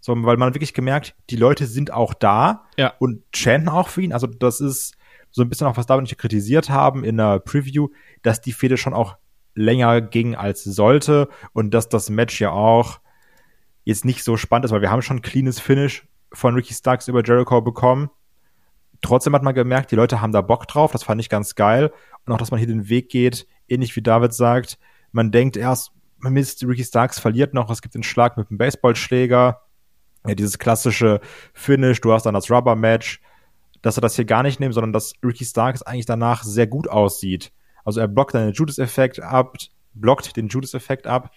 So, 0.00 0.14
weil 0.24 0.38
man 0.38 0.54
wirklich 0.54 0.72
gemerkt, 0.72 1.14
die 1.28 1.36
Leute 1.36 1.66
sind 1.66 1.92
auch 1.92 2.14
da 2.14 2.64
ja. 2.76 2.94
und 2.98 3.22
chanten 3.34 3.68
auch 3.68 3.88
für 3.88 4.02
ihn. 4.02 4.12
Also 4.12 4.26
das 4.26 4.60
ist 4.60 4.96
so 5.30 5.42
ein 5.42 5.48
bisschen 5.48 5.66
auch, 5.66 5.76
was 5.76 5.86
David 5.86 6.00
und 6.00 6.12
ich 6.12 6.18
kritisiert 6.18 6.70
haben 6.70 7.04
in 7.04 7.16
der 7.16 7.38
Preview, 7.38 7.88
dass 8.22 8.40
die 8.40 8.52
Fehde 8.52 8.76
schon 8.76 8.94
auch 8.94 9.16
länger 9.54 10.00
ging 10.00 10.34
als 10.34 10.64
sollte 10.64 11.28
und 11.52 11.72
dass 11.72 11.88
das 11.88 12.10
Match 12.10 12.40
ja 12.40 12.50
auch 12.50 13.00
jetzt 13.84 14.04
nicht 14.04 14.24
so 14.24 14.36
spannend 14.36 14.66
ist, 14.66 14.70
weil 14.70 14.82
wir 14.82 14.90
haben 14.90 15.02
schon 15.02 15.18
ein 15.18 15.22
cleanes 15.22 15.60
Finish 15.60 16.06
von 16.32 16.54
Ricky 16.54 16.74
Starks 16.74 17.08
über 17.08 17.24
Jericho 17.24 17.60
bekommen. 17.60 18.10
Trotzdem 19.02 19.34
hat 19.34 19.42
man 19.42 19.54
gemerkt, 19.54 19.90
die 19.90 19.96
Leute 19.96 20.20
haben 20.20 20.32
da 20.32 20.42
Bock 20.42 20.68
drauf, 20.68 20.92
das 20.92 21.02
fand 21.02 21.20
ich 21.20 21.28
ganz 21.28 21.54
geil. 21.54 21.92
Und 22.24 22.32
auch, 22.32 22.38
dass 22.38 22.50
man 22.50 22.58
hier 22.58 22.68
den 22.68 22.88
Weg 22.88 23.08
geht, 23.08 23.46
ähnlich 23.68 23.96
wie 23.96 24.02
David 24.02 24.34
sagt, 24.34 24.78
man 25.12 25.32
denkt 25.32 25.56
erst, 25.56 25.92
man 26.18 26.34
misst, 26.34 26.62
Ricky 26.64 26.84
Starks 26.84 27.18
verliert 27.18 27.54
noch, 27.54 27.70
es 27.70 27.82
gibt 27.82 27.94
den 27.94 28.02
Schlag 28.02 28.36
mit 28.36 28.50
dem 28.50 28.58
Baseballschläger, 28.58 29.62
ja, 30.26 30.34
dieses 30.34 30.58
klassische 30.58 31.20
Finish, 31.54 32.00
du 32.02 32.12
hast 32.12 32.26
dann 32.26 32.34
das 32.34 32.50
Rubber-Match, 32.50 33.20
dass 33.82 33.96
er 33.96 34.00
das 34.00 34.16
hier 34.16 34.24
gar 34.24 34.42
nicht 34.42 34.60
nimmt, 34.60 34.74
sondern 34.74 34.92
dass 34.92 35.14
Ricky 35.24 35.44
Starks 35.44 35.82
eigentlich 35.82 36.06
danach 36.06 36.42
sehr 36.42 36.66
gut 36.66 36.88
aussieht. 36.88 37.52
Also 37.84 38.00
er 38.00 38.08
blockt 38.08 38.34
dann 38.34 38.46
den 38.46 38.54
Judas-Effekt 38.54 39.20
ab, 39.20 39.56
blockt 39.94 40.36
den 40.36 40.48
Judas-Effekt 40.48 41.06
ab, 41.06 41.32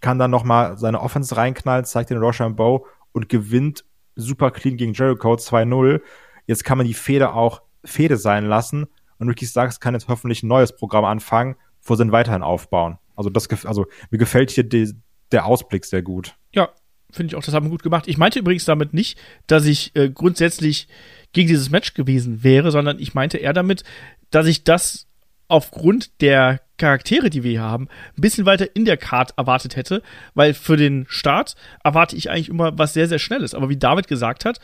kann 0.00 0.18
dann 0.18 0.30
nochmal 0.30 0.78
seine 0.78 1.00
Offense 1.00 1.36
reinknallen, 1.36 1.84
zeigt 1.84 2.10
den 2.10 2.18
Rochambeau 2.18 2.86
und 3.12 3.28
gewinnt 3.28 3.84
super 4.14 4.50
clean 4.50 4.76
gegen 4.76 4.92
Jericho 4.92 5.34
2-0. 5.34 6.00
Jetzt 6.46 6.64
kann 6.64 6.78
man 6.78 6.86
die 6.86 6.94
Fehde 6.94 7.32
auch 7.32 7.62
Fehde 7.84 8.16
sein 8.16 8.46
lassen 8.46 8.86
und 9.18 9.28
Ricky 9.28 9.46
Starks 9.46 9.80
kann 9.80 9.94
jetzt 9.94 10.08
hoffentlich 10.08 10.42
ein 10.42 10.48
neues 10.48 10.74
Programm 10.74 11.04
anfangen, 11.04 11.56
wo 11.82 11.94
sie 11.94 12.10
weiterhin 12.12 12.42
aufbauen. 12.42 12.98
Also 13.16 13.30
das, 13.30 13.48
also 13.64 13.86
mir 14.10 14.18
gefällt 14.18 14.50
hier 14.50 14.64
die, 14.64 14.94
der 15.32 15.46
Ausblick 15.46 15.84
sehr 15.84 16.02
gut. 16.02 16.36
Ja, 16.52 16.70
finde 17.10 17.32
ich 17.32 17.36
auch, 17.36 17.42
das 17.42 17.54
haben 17.54 17.66
wir 17.66 17.70
gut 17.70 17.82
gemacht. 17.82 18.06
Ich 18.06 18.18
meinte 18.18 18.38
übrigens 18.38 18.64
damit 18.64 18.94
nicht, 18.94 19.18
dass 19.46 19.64
ich 19.64 19.94
äh, 19.96 20.10
grundsätzlich 20.10 20.88
gegen 21.32 21.48
dieses 21.48 21.70
Match 21.70 21.94
gewesen 21.94 22.42
wäre, 22.42 22.70
sondern 22.70 22.98
ich 22.98 23.14
meinte 23.14 23.38
eher 23.38 23.52
damit, 23.52 23.84
dass 24.30 24.46
ich 24.46 24.64
das 24.64 25.06
aufgrund 25.48 26.20
der 26.20 26.60
Charaktere, 26.76 27.30
die 27.30 27.42
wir 27.42 27.50
hier 27.50 27.62
haben, 27.62 27.88
ein 28.16 28.20
bisschen 28.20 28.46
weiter 28.46 28.74
in 28.76 28.84
der 28.84 28.96
Card 28.96 29.32
erwartet 29.36 29.76
hätte, 29.76 30.02
weil 30.34 30.54
für 30.54 30.76
den 30.76 31.06
Start 31.08 31.56
erwarte 31.82 32.16
ich 32.16 32.30
eigentlich 32.30 32.48
immer 32.48 32.78
was 32.78 32.92
sehr, 32.92 33.08
sehr 33.08 33.18
Schnelles. 33.18 33.54
Aber 33.54 33.68
wie 33.68 33.76
David 33.76 34.06
gesagt 34.06 34.44
hat, 34.44 34.60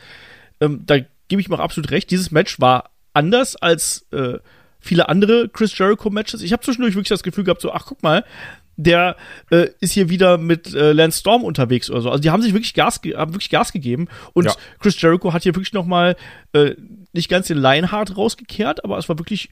ähm, 0.61 0.83
da 0.85 0.97
gebe 1.27 1.41
ich 1.41 1.49
mir 1.49 1.55
auch 1.55 1.63
absolut 1.63 1.91
recht, 1.91 2.11
dieses 2.11 2.31
Match 2.31 2.59
war 2.59 2.91
anders 3.13 3.55
als 3.55 4.05
äh, 4.11 4.37
viele 4.79 5.09
andere 5.09 5.49
Chris 5.49 5.77
Jericho-Matches. 5.77 6.41
Ich 6.41 6.53
habe 6.53 6.63
zwischendurch 6.63 6.93
wirklich 6.93 7.09
das 7.09 7.23
Gefühl 7.23 7.43
gehabt, 7.43 7.61
so, 7.61 7.73
ach 7.73 7.85
guck 7.87 8.03
mal, 8.03 8.23
der 8.77 9.15
äh, 9.51 9.67
ist 9.79 9.93
hier 9.93 10.09
wieder 10.09 10.37
mit 10.37 10.73
äh, 10.73 10.91
Lance 10.91 11.19
Storm 11.19 11.43
unterwegs 11.43 11.89
oder 11.89 12.01
so. 12.01 12.09
Also 12.09 12.21
die 12.21 12.29
haben 12.29 12.41
sich 12.41 12.53
wirklich 12.53 12.73
Gas, 12.73 13.01
haben 13.15 13.33
wirklich 13.33 13.49
Gas 13.49 13.71
gegeben 13.71 14.07
und 14.33 14.45
ja. 14.45 14.55
Chris 14.79 15.01
Jericho 15.01 15.33
hat 15.33 15.43
hier 15.43 15.55
wirklich 15.55 15.73
noch 15.73 15.85
mal 15.85 16.15
äh, 16.53 16.75
nicht 17.13 17.29
ganz 17.29 17.47
den 17.47 17.57
Lionheart 17.57 18.17
rausgekehrt, 18.17 18.83
aber 18.83 18.97
es 18.97 19.07
war 19.07 19.17
wirklich 19.17 19.49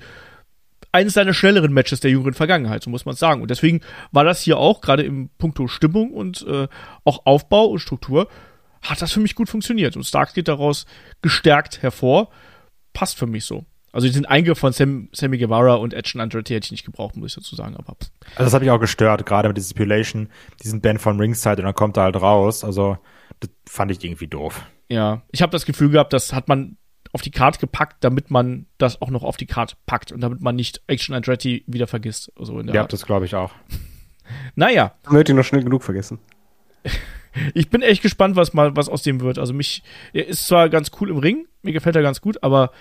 eines 0.91 1.13
seiner 1.13 1.33
schnelleren 1.33 1.73
Matches 1.73 2.01
der 2.01 2.11
jüngeren 2.11 2.33
Vergangenheit, 2.33 2.83
so 2.83 2.89
muss 2.89 3.05
man 3.05 3.15
sagen. 3.15 3.41
Und 3.41 3.49
deswegen 3.49 3.81
war 4.11 4.23
das 4.23 4.41
hier 4.41 4.57
auch, 4.57 4.79
gerade 4.79 5.03
im 5.03 5.29
Punkto 5.37 5.67
Stimmung 5.67 6.11
und 6.11 6.45
äh, 6.47 6.67
auch 7.03 7.25
Aufbau 7.25 7.65
und 7.65 7.79
Struktur, 7.79 8.27
hat 8.81 9.01
das 9.01 9.11
für 9.11 9.19
mich 9.19 9.33
gut 9.33 9.49
funktioniert. 9.49 9.95
Und 9.95 10.03
Starks 10.03 10.33
geht 10.33 10.47
daraus 10.47 10.85
gestärkt 11.21 11.81
hervor. 11.81 12.29
Passt 12.93 13.17
für 13.17 13.25
mich 13.25 13.45
so. 13.45 13.65
Also 13.93 14.09
den 14.09 14.25
Eingriff 14.25 14.57
von 14.57 14.73
Sam, 14.73 15.07
Sammy 15.13 15.37
Guevara 15.37 15.75
und 15.75 15.93
Edge 15.93 16.19
Andretti 16.19 16.53
hätte 16.55 16.65
ich 16.65 16.71
nicht 16.71 16.83
gebraucht, 16.83 17.15
muss 17.15 17.31
ich 17.31 17.35
dazu 17.35 17.55
sagen. 17.55 17.75
Aber 17.77 17.95
also 18.31 18.43
das 18.43 18.53
hat 18.53 18.61
mich 18.61 18.71
auch 18.71 18.79
gestört, 18.79 19.23
gerade 19.27 19.47
mit 19.47 19.55
der 19.55 19.61
Stipulation, 19.61 20.29
diesen 20.63 20.81
Band 20.81 20.99
von 20.99 21.19
Ringside 21.19 21.57
und 21.57 21.65
dann 21.65 21.75
kommt 21.75 21.97
er 21.97 22.03
halt 22.03 22.15
raus. 22.15 22.63
Also 22.63 22.97
das 23.39 23.51
fand 23.67 23.91
ich 23.91 24.03
irgendwie 24.03 24.27
doof. 24.27 24.65
Ja, 24.89 25.21
ich 25.31 25.43
habe 25.43 25.51
das 25.51 25.65
Gefühl 25.65 25.91
gehabt, 25.91 26.11
das 26.11 26.33
hat 26.33 26.47
man 26.47 26.77
auf 27.13 27.21
die 27.21 27.29
Karte 27.29 27.59
gepackt, 27.59 28.03
damit 28.03 28.31
man 28.31 28.65
das 28.79 28.99
auch 28.99 29.11
noch 29.11 29.21
auf 29.21 29.37
die 29.37 29.45
Karte 29.45 29.75
packt 29.85 30.11
und 30.11 30.21
damit 30.21 30.41
man 30.41 30.55
nicht 30.55 30.81
Action 30.87 31.13
Andretti 31.13 31.63
wieder 31.67 31.85
vergisst. 31.85 32.31
Also 32.35 32.59
in 32.59 32.65
der 32.65 32.75
ja, 32.75 32.81
Art. 32.81 32.93
das 32.93 33.05
glaube 33.05 33.25
ich 33.27 33.35
auch. 33.35 33.51
naja. 34.55 34.95
Man 35.05 35.17
wird 35.17 35.29
ihn 35.29 35.35
noch 35.35 35.43
schnell 35.43 35.63
genug 35.63 35.83
vergessen. 35.83 36.17
ich 37.53 37.69
bin 37.69 37.83
echt 37.83 38.01
gespannt, 38.01 38.35
was 38.35 38.55
mal 38.55 38.75
was 38.75 38.89
aus 38.89 39.03
dem 39.03 39.21
wird. 39.21 39.37
Also 39.37 39.53
mich, 39.53 39.83
er 40.13 40.27
ist 40.27 40.47
zwar 40.47 40.69
ganz 40.69 40.89
cool 40.99 41.11
im 41.11 41.17
Ring, 41.17 41.45
mir 41.61 41.73
gefällt 41.73 41.95
er 41.95 42.01
ganz 42.01 42.19
gut, 42.19 42.41
aber 42.41 42.71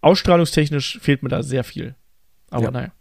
ausstrahlungstechnisch 0.00 0.98
fehlt 1.00 1.22
mir 1.22 1.28
da 1.28 1.42
sehr 1.42 1.64
viel. 1.64 1.94
Aber 2.50 2.64
ja. 2.64 2.70
naja. 2.70 2.92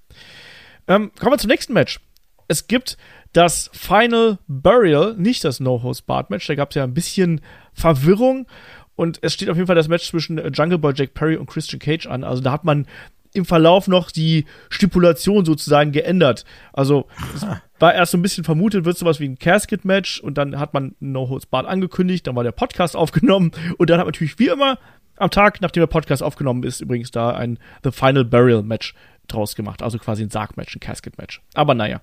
Ähm, 0.87 1.11
kommen 1.19 1.33
wir 1.33 1.37
zum 1.37 1.49
nächsten 1.49 1.73
Match. 1.73 1.99
Es 2.47 2.67
gibt 2.67 2.97
das 3.33 3.69
Final 3.73 4.39
Burial, 4.47 5.15
nicht 5.15 5.43
das 5.43 5.59
No-Host-Bart-Match. 5.59 6.47
Da 6.47 6.55
gab 6.55 6.69
es 6.69 6.75
ja 6.75 6.83
ein 6.83 6.93
bisschen 6.93 7.41
Verwirrung. 7.73 8.47
Und 8.95 9.19
es 9.21 9.33
steht 9.33 9.49
auf 9.49 9.55
jeden 9.55 9.67
Fall 9.67 9.75
das 9.75 9.87
Match 9.87 10.09
zwischen 10.09 10.37
äh, 10.37 10.49
Jungle 10.53 10.79
Boy 10.79 10.93
Jack 10.95 11.13
Perry 11.13 11.37
und 11.37 11.45
Christian 11.45 11.79
Cage 11.79 12.07
an. 12.07 12.23
Also 12.23 12.41
da 12.41 12.51
hat 12.51 12.65
man 12.65 12.85
im 13.33 13.45
Verlauf 13.45 13.87
noch 13.87 14.11
die 14.11 14.45
Stipulation 14.69 15.45
sozusagen 15.45 15.91
geändert. 15.91 16.45
Also 16.73 17.07
es 17.35 17.45
war 17.79 17.93
erst 17.93 18.11
so 18.11 18.17
ein 18.17 18.21
bisschen 18.21 18.43
vermutet, 18.43 18.85
wird 18.85 18.97
sowas 18.97 19.19
wie 19.19 19.29
ein 19.29 19.37
Casket-Match 19.37 20.19
und 20.19 20.37
dann 20.37 20.59
hat 20.59 20.73
man 20.73 20.95
No 20.99 21.29
Holds 21.29 21.45
Barred 21.45 21.67
angekündigt, 21.67 22.25
dann 22.25 22.35
war 22.35 22.43
der 22.43 22.51
Podcast 22.51 22.95
aufgenommen 22.95 23.51
und 23.77 23.89
dann 23.89 23.99
hat 23.99 24.07
natürlich 24.07 24.39
wie 24.39 24.47
immer 24.47 24.79
am 25.19 25.29
Tag, 25.29 25.61
nachdem 25.61 25.81
der 25.81 25.88
Podcast 25.88 26.23
aufgenommen 26.23 26.63
ist, 26.63 26.81
übrigens 26.81 27.11
da 27.11 27.31
ein 27.31 27.59
The 27.83 27.91
Final 27.91 28.25
Burial 28.25 28.63
Match 28.63 28.93
draus 29.27 29.55
gemacht. 29.55 29.81
Also 29.81 29.97
quasi 29.97 30.23
ein 30.23 30.29
Sarg-Match, 30.29 30.75
ein 30.75 30.79
Casket-Match. 30.79 31.41
Aber 31.53 31.73
naja. 31.73 32.01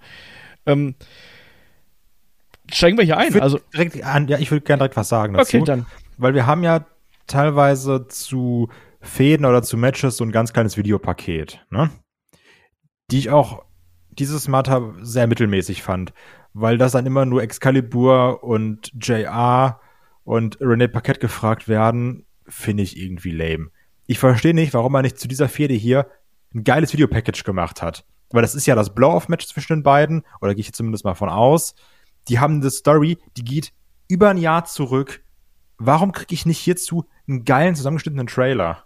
Ähm, 0.66 0.94
steigen 2.70 2.98
wir 2.98 3.04
hier 3.04 3.18
ein. 3.18 3.40
Also, 3.40 3.60
direkt 3.72 4.02
an, 4.04 4.28
ja, 4.28 4.38
ich 4.38 4.50
würde 4.50 4.64
gerne 4.64 4.80
direkt 4.80 4.96
was 4.96 5.08
sagen 5.08 5.34
dazu. 5.34 5.56
okay, 5.56 5.64
dann. 5.64 5.86
Weil 6.18 6.34
wir 6.34 6.46
haben 6.46 6.62
ja 6.62 6.86
teilweise 7.26 8.06
zu 8.08 8.68
Fäden 9.00 9.46
oder 9.46 9.62
zu 9.62 9.76
Matches 9.76 10.16
so 10.16 10.24
ein 10.24 10.32
ganz 10.32 10.52
kleines 10.52 10.76
Videopaket, 10.76 11.64
ne? 11.70 11.90
Die 13.10 13.18
ich 13.18 13.30
auch 13.30 13.64
dieses 14.10 14.48
Mal 14.48 14.64
sehr 15.02 15.26
mittelmäßig 15.26 15.82
fand. 15.82 16.12
Weil 16.52 16.78
das 16.78 16.92
dann 16.92 17.06
immer 17.06 17.26
nur 17.26 17.42
Excalibur 17.42 18.42
und 18.42 18.90
JR 19.00 19.80
und 20.24 20.58
René 20.58 20.88
Paquette 20.88 21.20
gefragt 21.20 21.68
werden, 21.68 22.25
finde 22.48 22.82
ich 22.82 22.96
irgendwie 22.96 23.32
lame. 23.32 23.70
Ich 24.06 24.18
verstehe 24.18 24.54
nicht, 24.54 24.74
warum 24.74 24.92
man 24.92 25.02
nicht 25.02 25.18
zu 25.18 25.28
dieser 25.28 25.48
Fehde 25.48 25.74
hier 25.74 26.08
ein 26.54 26.64
geiles 26.64 26.92
Videopackage 26.92 27.44
gemacht 27.44 27.82
hat. 27.82 28.04
Weil 28.30 28.42
das 28.42 28.54
ist 28.54 28.66
ja 28.66 28.74
das 28.74 28.94
Blow-Off-Match 28.94 29.46
zwischen 29.46 29.74
den 29.74 29.82
beiden, 29.82 30.22
oder 30.40 30.54
gehe 30.54 30.60
ich 30.60 30.66
jetzt 30.66 30.76
zumindest 30.76 31.04
mal 31.04 31.14
von 31.14 31.28
aus. 31.28 31.74
Die 32.28 32.38
haben 32.38 32.60
eine 32.60 32.70
Story, 32.70 33.18
die 33.36 33.44
geht 33.44 33.72
über 34.08 34.30
ein 34.30 34.38
Jahr 34.38 34.64
zurück. 34.64 35.22
Warum 35.78 36.12
kriege 36.12 36.34
ich 36.34 36.46
nicht 36.46 36.58
hierzu 36.58 37.06
einen 37.28 37.44
geilen 37.44 37.74
zusammengeschnittenen 37.74 38.26
Trailer? 38.26 38.84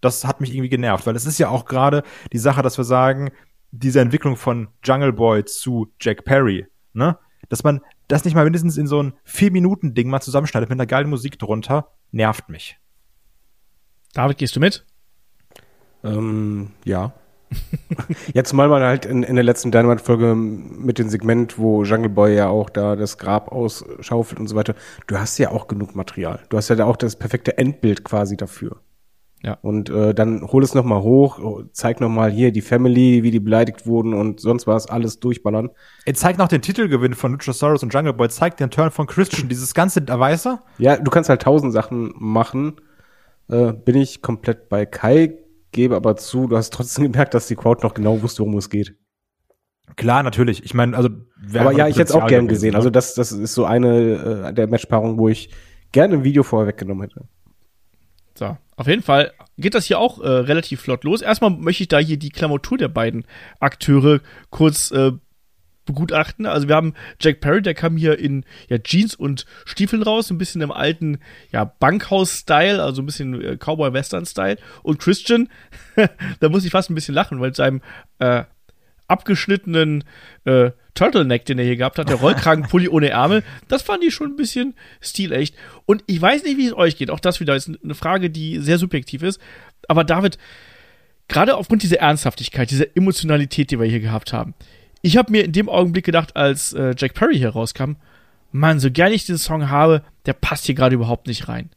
Das 0.00 0.24
hat 0.24 0.40
mich 0.40 0.52
irgendwie 0.52 0.68
genervt, 0.68 1.06
weil 1.06 1.16
es 1.16 1.26
ist 1.26 1.38
ja 1.38 1.48
auch 1.48 1.64
gerade 1.64 2.02
die 2.32 2.38
Sache, 2.38 2.62
dass 2.62 2.76
wir 2.76 2.84
sagen, 2.84 3.30
diese 3.70 4.00
Entwicklung 4.00 4.36
von 4.36 4.68
Jungle 4.84 5.12
Boy 5.12 5.44
zu 5.44 5.92
Jack 6.00 6.24
Perry, 6.24 6.66
ne? 6.92 7.18
Dass 7.48 7.64
man 7.64 7.80
das 8.08 8.24
nicht 8.24 8.34
mal 8.34 8.44
mindestens 8.44 8.76
in 8.76 8.86
so 8.86 9.02
ein 9.02 9.14
Vier-Minuten-Ding 9.24 10.08
mal 10.08 10.20
zusammenschneidet 10.20 10.68
mit 10.68 10.78
einer 10.78 10.86
geilen 10.86 11.10
Musik 11.10 11.38
drunter, 11.38 11.90
nervt 12.10 12.48
mich. 12.48 12.78
David, 14.14 14.38
gehst 14.38 14.54
du 14.54 14.60
mit? 14.60 14.84
Ähm, 16.04 16.70
ja. 16.84 17.12
Jetzt 18.32 18.52
mal 18.52 18.68
man 18.68 18.82
halt 18.82 19.06
in, 19.06 19.22
in 19.22 19.34
der 19.34 19.44
letzten 19.44 19.70
Dynamite-Folge 19.70 20.34
mit 20.34 20.98
dem 20.98 21.08
Segment, 21.08 21.58
wo 21.58 21.82
Jungle 21.84 22.10
Boy 22.10 22.34
ja 22.34 22.48
auch 22.48 22.70
da 22.70 22.96
das 22.96 23.18
Grab 23.18 23.52
ausschaufelt 23.52 24.40
und 24.40 24.46
so 24.48 24.56
weiter. 24.56 24.74
Du 25.06 25.18
hast 25.18 25.38
ja 25.38 25.50
auch 25.50 25.68
genug 25.68 25.94
Material. 25.94 26.40
Du 26.48 26.56
hast 26.56 26.68
ja 26.68 26.76
da 26.76 26.84
auch 26.84 26.96
das 26.96 27.16
perfekte 27.16 27.58
Endbild 27.58 28.04
quasi 28.04 28.36
dafür. 28.36 28.80
Ja. 29.42 29.58
Und 29.60 29.90
äh, 29.90 30.14
dann 30.14 30.40
hol 30.50 30.62
es 30.62 30.74
noch 30.74 30.84
mal 30.84 31.02
hoch, 31.02 31.62
zeig 31.72 32.00
noch 32.00 32.08
mal 32.08 32.30
hier 32.30 32.50
die 32.50 32.62
Family, 32.62 33.22
wie 33.22 33.30
die 33.30 33.40
beleidigt 33.40 33.86
wurden 33.86 34.14
und 34.14 34.40
sonst 34.40 34.66
was, 34.66 34.86
alles 34.86 35.20
durchballern. 35.20 35.70
Er 36.06 36.14
zeigt 36.14 36.38
noch 36.38 36.48
den 36.48 36.62
Titelgewinn 36.62 37.12
von 37.12 37.32
Luchasaurus 37.32 37.82
und 37.82 37.92
Jungle 37.92 38.14
Boy, 38.14 38.30
zeigt 38.30 38.60
den 38.60 38.70
Turn 38.70 38.90
von 38.90 39.06
Christian, 39.06 39.48
dieses 39.50 39.74
ganze, 39.74 40.06
weißt 40.08 40.46
du? 40.46 40.58
Ja, 40.78 40.96
du 40.96 41.10
kannst 41.10 41.28
halt 41.28 41.42
tausend 41.42 41.74
Sachen 41.74 42.14
machen. 42.16 42.76
Äh, 43.48 43.72
bin 43.72 43.96
ich 43.96 44.22
komplett 44.22 44.68
bei 44.68 44.86
Kai, 44.86 45.38
gebe 45.72 45.96
aber 45.96 46.16
zu, 46.16 46.46
du 46.46 46.56
hast 46.56 46.72
trotzdem 46.72 47.04
gemerkt, 47.12 47.34
dass 47.34 47.46
die 47.46 47.56
Crowd 47.56 47.82
noch 47.82 47.94
genau 47.94 48.22
wusste, 48.22 48.40
worum 48.40 48.56
es 48.58 48.70
geht. 48.70 48.96
Klar, 49.96 50.22
natürlich. 50.22 50.64
Ich 50.64 50.74
meine, 50.74 50.96
also 50.96 51.10
Aber 51.54 51.72
ja, 51.72 51.86
ich 51.88 51.96
hätte 51.96 52.08
es 52.08 52.12
auch 52.12 52.26
gern 52.26 52.46
gewesen, 52.46 52.54
gesehen. 52.54 52.70
ne? 52.72 52.78
Also 52.78 52.90
das, 52.90 53.14
das 53.14 53.32
ist 53.32 53.54
so 53.54 53.64
eine 53.64 54.48
äh, 54.48 54.54
der 54.54 54.66
Matchpaarungen, 54.66 55.18
wo 55.18 55.28
ich 55.28 55.50
gerne 55.92 56.14
ein 56.14 56.24
Video 56.24 56.42
vorher 56.42 56.66
weggenommen 56.66 57.02
hätte. 57.02 57.28
So, 58.36 58.56
auf 58.76 58.86
jeden 58.88 59.02
Fall 59.02 59.32
geht 59.56 59.74
das 59.74 59.84
hier 59.84 60.00
auch 60.00 60.20
äh, 60.20 60.28
relativ 60.28 60.80
flott 60.80 61.04
los. 61.04 61.22
Erstmal 61.22 61.50
möchte 61.50 61.84
ich 61.84 61.88
da 61.88 61.98
hier 61.98 62.16
die 62.16 62.30
Klamotur 62.30 62.78
der 62.78 62.88
beiden 62.88 63.24
Akteure 63.60 64.20
kurz 64.50 64.90
äh, 64.90 65.12
begutachten. 65.84 66.46
Also 66.46 66.68
wir 66.68 66.74
haben 66.74 66.94
Jack 67.20 67.40
Perry, 67.40 67.62
der 67.62 67.74
kam 67.74 67.96
hier 67.96 68.18
in 68.18 68.44
ja, 68.68 68.78
Jeans 68.78 69.14
und 69.14 69.46
Stiefeln 69.64 70.02
raus, 70.02 70.30
ein 70.30 70.38
bisschen 70.38 70.62
im 70.62 70.72
alten 70.72 71.18
ja, 71.52 71.64
Bankhaus-Style, 71.64 72.82
also 72.82 73.02
ein 73.02 73.06
bisschen 73.06 73.40
äh, 73.40 73.56
Cowboy-Western-Style. 73.56 74.58
Und 74.82 74.98
Christian, 74.98 75.48
da 76.40 76.48
muss 76.48 76.64
ich 76.64 76.70
fast 76.70 76.90
ein 76.90 76.94
bisschen 76.94 77.14
lachen, 77.14 77.40
weil 77.40 77.54
seinem 77.54 77.82
äh, 78.18 78.44
abgeschnittenen 79.06 80.04
äh, 80.44 80.70
Turtleneck, 80.94 81.44
den 81.44 81.58
er 81.58 81.64
hier 81.64 81.76
gehabt 81.76 81.98
hat, 81.98 82.08
der 82.08 82.16
Rollkragenpulli 82.16 82.88
ohne 82.88 83.10
Ärmel, 83.10 83.42
das 83.68 83.82
fand 83.82 84.04
ich 84.04 84.14
schon 84.14 84.32
ein 84.32 84.36
bisschen 84.36 84.74
stilecht. 85.00 85.56
Und 85.86 86.04
ich 86.06 86.20
weiß 86.20 86.44
nicht, 86.44 86.56
wie 86.56 86.66
es 86.66 86.72
euch 86.72 86.96
geht. 86.96 87.10
Auch 87.10 87.20
das 87.20 87.40
wieder 87.40 87.56
ist 87.56 87.70
eine 87.82 87.94
Frage, 87.94 88.30
die 88.30 88.58
sehr 88.58 88.78
subjektiv 88.78 89.22
ist. 89.22 89.40
Aber 89.88 90.04
David, 90.04 90.38
gerade 91.28 91.56
aufgrund 91.56 91.82
dieser 91.82 91.98
Ernsthaftigkeit, 91.98 92.70
dieser 92.70 92.96
Emotionalität, 92.96 93.70
die 93.70 93.78
wir 93.78 93.86
hier 93.86 94.00
gehabt 94.00 94.32
haben, 94.32 94.54
ich 95.04 95.18
habe 95.18 95.30
mir 95.30 95.44
in 95.44 95.52
dem 95.52 95.68
Augenblick 95.68 96.06
gedacht, 96.06 96.34
als 96.34 96.72
äh, 96.72 96.94
Jack 96.96 97.12
Perry 97.12 97.36
hier 97.36 97.50
rauskam, 97.50 97.96
Mann, 98.52 98.80
so 98.80 98.90
gern 98.90 99.12
ich 99.12 99.26
den 99.26 99.36
Song 99.36 99.68
habe, 99.68 100.02
der 100.24 100.32
passt 100.32 100.64
hier 100.64 100.74
gerade 100.74 100.94
überhaupt 100.94 101.26
nicht 101.26 101.46
rein. 101.46 101.68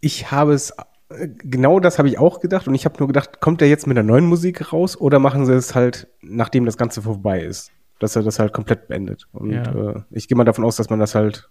Ich 0.00 0.30
habe 0.30 0.54
es, 0.54 0.70
äh, 1.10 1.28
genau 1.28 1.78
das 1.78 1.98
habe 1.98 2.08
ich 2.08 2.18
auch 2.18 2.40
gedacht 2.40 2.66
und 2.66 2.74
ich 2.74 2.86
habe 2.86 2.96
nur 2.98 3.08
gedacht, 3.08 3.40
kommt 3.40 3.60
er 3.60 3.68
jetzt 3.68 3.86
mit 3.86 3.94
der 3.96 4.04
neuen 4.04 4.24
Musik 4.24 4.72
raus 4.72 4.98
oder 4.98 5.18
machen 5.18 5.44
sie 5.44 5.52
es 5.52 5.74
halt, 5.74 6.08
nachdem 6.22 6.64
das 6.64 6.78
Ganze 6.78 7.02
vorbei 7.02 7.42
ist? 7.42 7.70
Dass 7.98 8.16
er 8.16 8.22
das 8.22 8.38
halt 8.38 8.54
komplett 8.54 8.88
beendet. 8.88 9.26
Und 9.32 9.52
Ja. 9.52 9.90
äh, 9.90 10.02
ich 10.12 10.28
gehe 10.28 10.36
mal 10.36 10.44
davon 10.44 10.64
aus, 10.64 10.76
dass 10.76 10.88
man 10.88 10.98
das 10.98 11.14
halt 11.14 11.50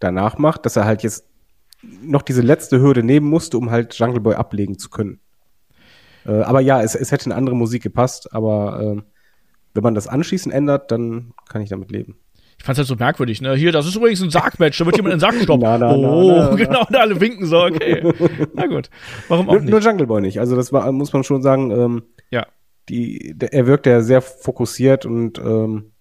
danach 0.00 0.36
macht, 0.36 0.66
dass 0.66 0.76
er 0.76 0.84
halt 0.84 1.02
jetzt 1.02 1.24
noch 2.02 2.22
diese 2.22 2.42
letzte 2.42 2.78
Hürde 2.80 3.02
nehmen 3.02 3.26
musste, 3.26 3.56
um 3.56 3.70
halt 3.70 3.94
Jungle 3.94 4.20
Boy 4.20 4.34
ablegen 4.34 4.78
zu 4.78 4.90
können. 4.90 5.18
Äh, 6.26 6.42
aber 6.42 6.60
ja, 6.60 6.82
es, 6.82 6.94
es 6.94 7.10
hätte 7.10 7.24
eine 7.26 7.36
andere 7.36 7.56
Musik 7.56 7.82
gepasst, 7.82 8.34
aber 8.34 8.80
ähm, 8.82 9.04
wenn 9.74 9.82
man 9.82 9.94
das 9.94 10.08
anschließend 10.08 10.54
ändert, 10.54 10.90
dann 10.90 11.32
kann 11.48 11.62
ich 11.62 11.70
damit 11.70 11.90
leben. 11.90 12.16
Ich 12.58 12.64
fand's 12.64 12.78
halt 12.78 12.86
so 12.86 12.94
merkwürdig, 12.94 13.40
ne? 13.42 13.56
Hier, 13.56 13.72
das 13.72 13.86
ist 13.86 13.96
übrigens 13.96 14.22
ein 14.22 14.30
Sargmatch, 14.30 14.78
da 14.78 14.86
wird 14.86 14.96
jemand 14.96 15.14
in 15.14 15.18
den 15.18 15.20
Sack 15.20 15.34
stoppen. 15.42 15.62
Na, 15.62 15.78
na, 15.78 15.94
oh, 15.96 16.30
na, 16.30 16.50
na. 16.50 16.54
genau, 16.56 16.84
und 16.86 16.94
alle 16.94 17.20
winken 17.20 17.46
so, 17.46 17.64
okay. 17.64 18.12
Na 18.54 18.66
gut. 18.66 18.88
Warum 19.28 19.48
auch 19.48 19.54
Nur, 19.54 19.62
nur 19.62 19.78
nicht? 19.80 19.84
Jungle 19.86 20.06
Boy 20.06 20.20
nicht. 20.20 20.38
Also 20.38 20.54
das 20.54 20.72
war, 20.72 20.90
muss 20.92 21.12
man 21.12 21.24
schon 21.24 21.42
sagen, 21.42 21.70
ähm, 21.72 22.02
Ja. 22.30 22.46
die, 22.88 23.32
der, 23.34 23.52
er 23.52 23.66
wirkt 23.66 23.86
ja 23.86 24.00
sehr 24.00 24.22
fokussiert 24.22 25.06
und 25.06 25.38
ähm, 25.38 25.92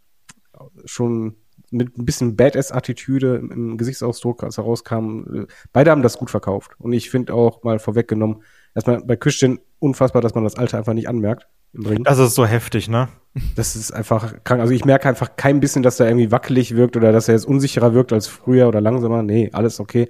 schon 0.86 1.38
mit 1.72 1.98
ein 1.98 2.06
bisschen 2.06 2.36
Badass-Attitüde 2.36 3.38
im, 3.38 3.52
im 3.52 3.78
Gesichtsausdruck, 3.78 4.44
als 4.44 4.58
er 4.58 4.66
rauskam. 4.66 5.48
Beide 5.74 5.90
haben 5.90 6.04
das 6.04 6.18
gut 6.18 6.30
verkauft. 6.30 6.74
Und 6.78 6.94
ich 6.94 7.10
finde 7.10 7.34
auch 7.34 7.64
mal 7.64 7.80
vorweggenommen, 7.80 8.44
erstmal 8.76 9.02
bei 9.04 9.16
Christian 9.16 9.60
unfassbar, 9.80 10.22
dass 10.22 10.36
man 10.36 10.44
das 10.44 10.58
Alter 10.58 10.78
einfach 10.78 10.94
nicht 10.94 11.08
anmerkt 11.10 11.48
im 11.74 11.86
Ring. 11.86 12.04
Das 12.04 12.20
ist 12.20 12.36
so 12.36 12.46
heftig, 12.46 12.90
ne? 12.90 13.10
Das 13.56 13.76
ist 13.76 13.92
einfach 13.92 14.44
krank. 14.44 14.60
Also 14.60 14.74
ich 14.74 14.84
merke 14.84 15.08
einfach 15.08 15.36
kein 15.38 15.62
bisschen, 15.62 15.84
dass 15.84 16.00
er 16.00 16.08
irgendwie 16.08 16.32
wackelig 16.32 16.76
wirkt 16.76 16.98
oder 16.98 17.12
dass 17.12 17.30
er 17.30 17.36
jetzt 17.36 17.46
unsicherer 17.46 17.94
wirkt 17.94 18.12
als 18.12 18.28
früher 18.28 18.68
oder 18.68 18.82
langsamer. 18.82 19.24
Nee, 19.24 19.50
alles 19.54 19.80
okay. 19.80 20.10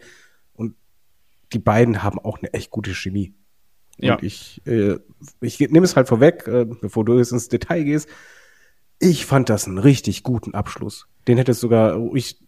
Und 0.54 0.76
die 1.54 1.60
beiden 1.60 2.02
haben 2.02 2.18
auch 2.18 2.40
eine 2.40 2.52
echt 2.54 2.72
gute 2.72 2.94
Chemie. 2.96 3.36
Ja. 3.98 4.16
Und 4.16 4.24
ich, 4.24 4.62
äh, 4.66 4.98
ich 5.40 5.60
nehme 5.60 5.86
es 5.86 5.96
halt 5.96 6.08
vorweg, 6.08 6.48
äh, 6.48 6.66
bevor 6.66 7.06
du 7.06 7.18
jetzt 7.18 7.32
ins 7.32 7.48
Detail 7.48 7.84
gehst. 7.84 8.10
Ich 8.98 9.26
fand 9.26 9.50
das 9.50 9.68
einen 9.68 9.78
richtig 9.78 10.24
guten 10.24 10.56
Abschluss. 10.56 11.08
Den 11.28 11.38
hätte 11.38 11.52
es 11.52 11.60
sogar 11.60 11.94
ruhig 11.94 12.40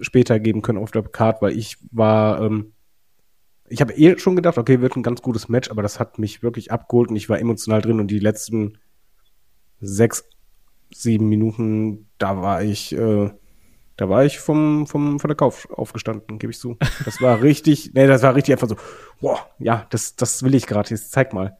später 0.00 0.40
geben 0.40 0.62
können 0.62 0.78
auf 0.78 0.90
der 0.90 1.02
Card, 1.02 1.40
weil 1.40 1.56
ich 1.56 1.78
war, 1.90 2.42
ähm, 2.42 2.72
ich 3.68 3.80
habe 3.80 3.92
eh 3.94 4.18
schon 4.18 4.36
gedacht, 4.36 4.58
okay, 4.58 4.80
wird 4.80 4.96
ein 4.96 5.02
ganz 5.02 5.22
gutes 5.22 5.48
Match, 5.48 5.70
aber 5.70 5.82
das 5.82 5.98
hat 6.00 6.18
mich 6.18 6.42
wirklich 6.42 6.72
abgeholt 6.72 7.10
und 7.10 7.16
ich 7.16 7.28
war 7.28 7.38
emotional 7.38 7.80
drin 7.82 8.00
und 8.00 8.08
die 8.10 8.18
letzten 8.18 8.78
sechs, 9.80 10.24
sieben 10.92 11.28
Minuten, 11.28 12.08
da 12.18 12.40
war 12.40 12.62
ich, 12.62 12.92
äh, 12.92 13.30
da 13.96 14.08
war 14.08 14.24
ich 14.24 14.38
vom, 14.38 14.86
vom, 14.86 15.18
von 15.18 15.28
der 15.28 15.36
Kauf 15.36 15.68
aufgestanden, 15.70 16.38
gebe 16.38 16.52
ich 16.52 16.58
zu. 16.58 16.76
Das 17.04 17.20
war 17.20 17.42
richtig, 17.42 17.92
nee, 17.94 18.06
das 18.06 18.22
war 18.22 18.34
richtig 18.34 18.54
einfach 18.54 18.68
so, 18.68 18.76
boah, 19.20 19.38
ja, 19.58 19.86
das, 19.90 20.16
das 20.16 20.42
will 20.42 20.54
ich 20.54 20.66
gerade, 20.66 20.90
jetzt 20.90 21.12
zeig 21.12 21.32
mal. 21.32 21.56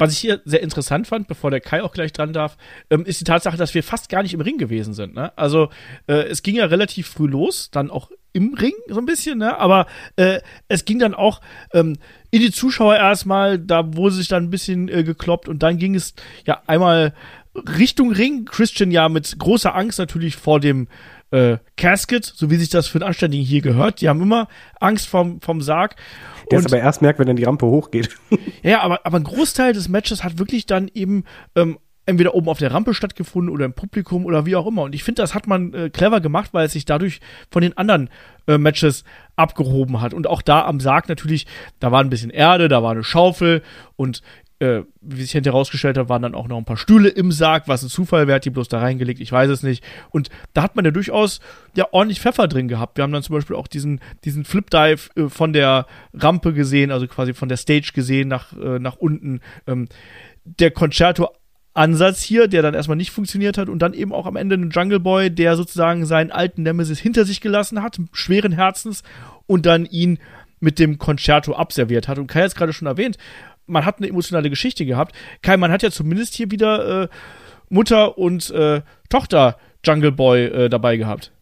Was 0.00 0.12
ich 0.12 0.18
hier 0.18 0.40
sehr 0.46 0.62
interessant 0.62 1.06
fand, 1.06 1.28
bevor 1.28 1.50
der 1.50 1.60
Kai 1.60 1.82
auch 1.82 1.92
gleich 1.92 2.12
dran 2.12 2.32
darf, 2.32 2.56
ähm, 2.88 3.04
ist 3.04 3.20
die 3.20 3.24
Tatsache, 3.24 3.58
dass 3.58 3.74
wir 3.74 3.82
fast 3.82 4.08
gar 4.08 4.22
nicht 4.22 4.32
im 4.32 4.40
Ring 4.40 4.56
gewesen 4.56 4.94
sind. 4.94 5.14
Ne? 5.14 5.36
Also 5.36 5.68
äh, 6.06 6.22
es 6.22 6.42
ging 6.42 6.56
ja 6.56 6.64
relativ 6.64 7.06
früh 7.06 7.26
los, 7.26 7.70
dann 7.70 7.90
auch 7.90 8.10
im 8.32 8.54
Ring 8.54 8.72
so 8.88 8.98
ein 8.98 9.04
bisschen, 9.04 9.38
ne? 9.38 9.58
aber 9.58 9.86
äh, 10.16 10.40
es 10.68 10.86
ging 10.86 10.98
dann 10.98 11.14
auch 11.14 11.42
ähm, 11.74 11.98
in 12.30 12.40
die 12.40 12.50
Zuschauer 12.50 12.96
erstmal, 12.96 13.58
da 13.58 13.94
wurde 13.94 14.14
sich 14.14 14.28
dann 14.28 14.44
ein 14.44 14.50
bisschen 14.50 14.88
äh, 14.88 15.04
gekloppt 15.04 15.48
und 15.48 15.62
dann 15.62 15.76
ging 15.76 15.94
es 15.94 16.14
ja 16.46 16.62
einmal 16.66 17.12
Richtung 17.54 18.12
Ring. 18.12 18.46
Christian 18.46 18.90
ja 18.90 19.10
mit 19.10 19.38
großer 19.38 19.74
Angst 19.74 19.98
natürlich 19.98 20.36
vor 20.36 20.60
dem 20.60 20.88
äh, 21.30 21.58
Casket, 21.76 22.24
so 22.24 22.50
wie 22.50 22.56
sich 22.56 22.70
das 22.70 22.86
für 22.86 22.98
einen 22.98 23.08
Anständigen 23.08 23.44
hier 23.44 23.60
gehört. 23.60 24.00
Die 24.00 24.08
haben 24.08 24.22
immer 24.22 24.48
Angst 24.78 25.08
vom, 25.08 25.40
vom 25.40 25.60
Sarg. 25.60 25.96
Der 26.50 26.58
Und- 26.58 26.66
es 26.66 26.72
aber 26.72 26.82
erst 26.82 27.02
merkt, 27.02 27.18
wenn 27.18 27.26
dann 27.26 27.36
die 27.36 27.44
Rampe 27.44 27.66
hochgeht. 27.66 28.10
ja, 28.62 28.80
aber, 28.82 29.00
aber 29.04 29.18
ein 29.18 29.24
Großteil 29.24 29.72
des 29.72 29.88
Matches 29.88 30.24
hat 30.24 30.38
wirklich 30.38 30.66
dann 30.66 30.88
eben 30.92 31.24
ähm, 31.54 31.78
entweder 32.06 32.34
oben 32.34 32.48
auf 32.48 32.58
der 32.58 32.72
Rampe 32.72 32.92
stattgefunden 32.94 33.52
oder 33.52 33.64
im 33.64 33.72
Publikum 33.72 34.24
oder 34.26 34.46
wie 34.46 34.56
auch 34.56 34.66
immer. 34.66 34.82
Und 34.82 34.94
ich 34.94 35.04
finde, 35.04 35.22
das 35.22 35.34
hat 35.34 35.46
man 35.46 35.72
äh, 35.74 35.90
clever 35.90 36.20
gemacht, 36.20 36.50
weil 36.52 36.66
es 36.66 36.72
sich 36.72 36.84
dadurch 36.84 37.20
von 37.50 37.62
den 37.62 37.76
anderen 37.76 38.10
äh, 38.46 38.58
Matches 38.58 39.04
abgehoben 39.36 40.00
hat. 40.00 40.12
Und 40.12 40.26
auch 40.26 40.42
da 40.42 40.64
am 40.64 40.80
Sarg 40.80 41.08
natürlich, 41.08 41.46
da 41.78 41.92
war 41.92 42.00
ein 42.00 42.10
bisschen 42.10 42.30
Erde, 42.30 42.68
da 42.68 42.82
war 42.82 42.92
eine 42.92 43.04
Schaufel 43.04 43.62
und 43.96 44.22
äh, 44.60 44.82
wie 45.00 45.22
sich 45.22 45.32
hinterher 45.32 45.54
herausgestellt 45.54 45.96
hat, 45.98 46.08
waren 46.08 46.22
dann 46.22 46.34
auch 46.34 46.46
noch 46.46 46.58
ein 46.58 46.64
paar 46.64 46.76
Stühle 46.76 47.08
im 47.08 47.32
Sarg, 47.32 47.66
was 47.66 47.82
ein 47.82 47.88
Zufall, 47.88 48.26
wer 48.26 48.36
hat 48.36 48.44
die 48.44 48.50
bloß 48.50 48.68
da 48.68 48.78
reingelegt, 48.78 49.20
ich 49.20 49.32
weiß 49.32 49.50
es 49.50 49.62
nicht. 49.62 49.82
Und 50.10 50.28
da 50.52 50.62
hat 50.62 50.76
man 50.76 50.84
ja 50.84 50.90
durchaus 50.90 51.40
ja 51.74 51.86
ordentlich 51.90 52.20
Pfeffer 52.20 52.46
drin 52.46 52.68
gehabt. 52.68 52.96
Wir 52.96 53.02
haben 53.02 53.12
dann 53.12 53.22
zum 53.22 53.34
Beispiel 53.34 53.56
auch 53.56 53.66
diesen, 53.66 54.00
diesen 54.24 54.44
Flip-Dive 54.44 55.10
äh, 55.16 55.28
von 55.28 55.52
der 55.52 55.86
Rampe 56.12 56.52
gesehen, 56.52 56.90
also 56.90 57.06
quasi 57.06 57.32
von 57.32 57.48
der 57.48 57.56
Stage 57.56 57.92
gesehen 57.94 58.28
nach, 58.28 58.52
äh, 58.52 58.78
nach 58.78 58.96
unten. 58.96 59.40
Ähm, 59.66 59.88
der 60.44 60.70
Concerto 60.70 61.28
Ansatz 61.72 62.20
hier, 62.22 62.48
der 62.48 62.62
dann 62.62 62.74
erstmal 62.74 62.96
nicht 62.96 63.12
funktioniert 63.12 63.56
hat 63.56 63.68
und 63.68 63.78
dann 63.78 63.94
eben 63.94 64.12
auch 64.12 64.26
am 64.26 64.36
Ende 64.36 64.56
ein 64.56 64.70
Jungle 64.70 65.00
Boy, 65.00 65.30
der 65.30 65.56
sozusagen 65.56 66.04
seinen 66.04 66.32
alten 66.32 66.64
Nemesis 66.64 66.98
hinter 66.98 67.24
sich 67.24 67.40
gelassen 67.40 67.82
hat, 67.82 67.98
schweren 68.12 68.52
Herzens 68.52 69.02
und 69.46 69.66
dann 69.66 69.86
ihn 69.86 70.18
mit 70.60 70.78
dem 70.78 70.98
Concerto 70.98 71.54
abserviert 71.54 72.06
hat. 72.06 72.18
Und 72.18 72.26
Kai 72.26 72.40
hat 72.40 72.48
es 72.48 72.54
gerade 72.54 72.72
schon 72.72 72.86
erwähnt, 72.86 73.16
man 73.66 73.84
hat 73.84 73.98
eine 73.98 74.08
emotionale 74.08 74.50
Geschichte 74.50 74.84
gehabt. 74.84 75.14
Kai, 75.42 75.56
man 75.56 75.70
hat 75.70 75.82
ja 75.82 75.90
zumindest 75.90 76.34
hier 76.34 76.50
wieder 76.50 77.04
äh, 77.04 77.08
Mutter 77.68 78.18
und 78.18 78.50
äh, 78.50 78.82
Tochter 79.08 79.56
Jungle 79.84 80.12
Boy 80.12 80.44
äh, 80.44 80.68
dabei 80.68 80.96
gehabt. 80.96 81.32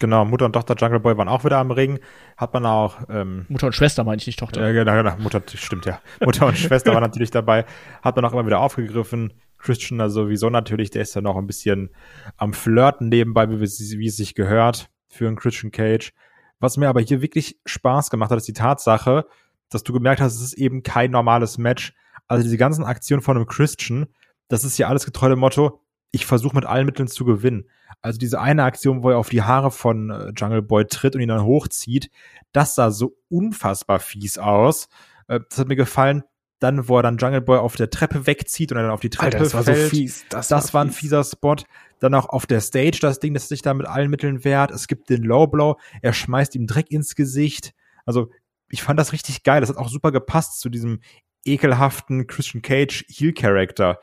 Genau, 0.00 0.24
Mutter 0.24 0.46
und 0.46 0.52
Tochter 0.52 0.74
Jungle 0.76 1.00
Boy 1.00 1.16
waren 1.16 1.28
auch 1.28 1.44
wieder 1.44 1.58
am 1.58 1.70
Ring. 1.70 2.00
Hat 2.36 2.52
man 2.52 2.66
auch. 2.66 2.98
Ähm, 3.08 3.46
Mutter 3.48 3.66
und 3.66 3.74
Schwester 3.74 4.02
meine 4.02 4.16
ich 4.16 4.26
nicht 4.26 4.38
Tochter. 4.38 4.60
Ja, 4.60 4.72
genau, 4.72 4.94
genau. 4.94 5.16
Mutter, 5.22 5.40
stimmt 5.54 5.86
ja. 5.86 6.00
Mutter 6.20 6.46
und 6.46 6.58
Schwester 6.58 6.92
waren 6.92 7.02
natürlich 7.02 7.30
dabei. 7.30 7.64
Hat 8.02 8.16
man 8.16 8.24
auch 8.24 8.32
immer 8.32 8.46
wieder 8.46 8.60
aufgegriffen. 8.60 9.34
Christian 9.58 9.98
da 9.98 10.10
sowieso 10.10 10.50
natürlich, 10.50 10.90
der 10.90 11.02
ist 11.02 11.14
ja 11.14 11.22
noch 11.22 11.36
ein 11.36 11.46
bisschen 11.46 11.90
am 12.36 12.52
Flirten 12.52 13.08
nebenbei, 13.08 13.48
wie, 13.48 13.60
wie 13.60 14.06
es 14.06 14.16
sich 14.16 14.34
gehört 14.34 14.90
für 15.08 15.26
einen 15.26 15.36
Christian 15.36 15.70
Cage. 15.70 16.12
Was 16.58 16.76
mir 16.76 16.88
aber 16.88 17.00
hier 17.00 17.22
wirklich 17.22 17.58
Spaß 17.64 18.10
gemacht 18.10 18.30
hat, 18.30 18.38
ist 18.38 18.48
die 18.48 18.52
Tatsache, 18.52 19.26
dass 19.74 19.82
du 19.82 19.92
gemerkt 19.92 20.20
hast, 20.20 20.34
es 20.34 20.42
ist 20.42 20.54
eben 20.54 20.82
kein 20.82 21.10
normales 21.10 21.58
Match. 21.58 21.92
Also 22.28 22.42
diese 22.42 22.56
ganzen 22.56 22.84
Aktionen 22.84 23.22
von 23.22 23.36
einem 23.36 23.46
Christian, 23.46 24.06
das 24.48 24.64
ist 24.64 24.78
ja 24.78 24.88
alles 24.88 25.04
getreu 25.04 25.28
dem 25.28 25.38
Motto, 25.38 25.80
ich 26.14 26.26
versuche 26.26 26.54
mit 26.54 26.64
allen 26.64 26.86
Mitteln 26.86 27.08
zu 27.08 27.24
gewinnen. 27.24 27.68
Also 28.00 28.18
diese 28.18 28.40
eine 28.40 28.62
Aktion, 28.62 29.02
wo 29.02 29.10
er 29.10 29.18
auf 29.18 29.30
die 29.30 29.42
Haare 29.42 29.70
von 29.70 30.10
äh, 30.10 30.32
Jungle 30.36 30.62
Boy 30.62 30.86
tritt 30.86 31.16
und 31.16 31.20
ihn 31.20 31.28
dann 31.28 31.44
hochzieht, 31.44 32.10
das 32.52 32.76
sah 32.76 32.90
so 32.90 33.16
unfassbar 33.28 33.98
fies 33.98 34.38
aus. 34.38 34.88
Äh, 35.26 35.40
das 35.48 35.58
hat 35.58 35.68
mir 35.68 35.76
gefallen. 35.76 36.22
Dann, 36.60 36.88
wo 36.88 36.98
er 36.98 37.02
dann 37.02 37.18
Jungle 37.18 37.40
Boy 37.40 37.58
auf 37.58 37.74
der 37.74 37.90
Treppe 37.90 38.26
wegzieht 38.28 38.70
und 38.70 38.78
er 38.78 38.84
dann 38.84 38.92
auf 38.92 39.00
die 39.00 39.10
Treppe 39.10 39.38
Alter, 39.38 39.38
das 39.38 39.52
fällt. 39.52 39.66
war 39.66 39.74
so 39.74 39.88
fies. 39.88 40.24
Das, 40.30 40.48
das 40.48 40.72
war, 40.72 40.80
war 40.80 40.84
ein 40.86 40.92
fieser 40.92 41.24
Spot. 41.24 41.56
Dann 41.98 42.14
auch 42.14 42.28
auf 42.28 42.46
der 42.46 42.60
Stage 42.60 42.98
das 43.00 43.18
Ding, 43.18 43.34
das 43.34 43.48
sich 43.48 43.62
da 43.62 43.74
mit 43.74 43.86
allen 43.86 44.08
Mitteln 44.08 44.44
wehrt. 44.44 44.70
Es 44.70 44.86
gibt 44.86 45.10
den 45.10 45.24
Low 45.24 45.48
Blow. 45.48 45.78
Er 46.00 46.12
schmeißt 46.12 46.54
ihm 46.54 46.66
Dreck 46.66 46.90
ins 46.90 47.16
Gesicht. 47.16 47.74
Also, 48.06 48.30
ich 48.68 48.82
fand 48.82 48.98
das 48.98 49.12
richtig 49.12 49.42
geil. 49.42 49.60
Das 49.60 49.70
hat 49.70 49.76
auch 49.76 49.88
super 49.88 50.12
gepasst 50.12 50.60
zu 50.60 50.68
diesem 50.68 51.00
ekelhaften 51.44 52.26
Christian 52.26 52.62
Cage 52.62 53.04
Heel 53.08 53.32
Character. 53.32 54.00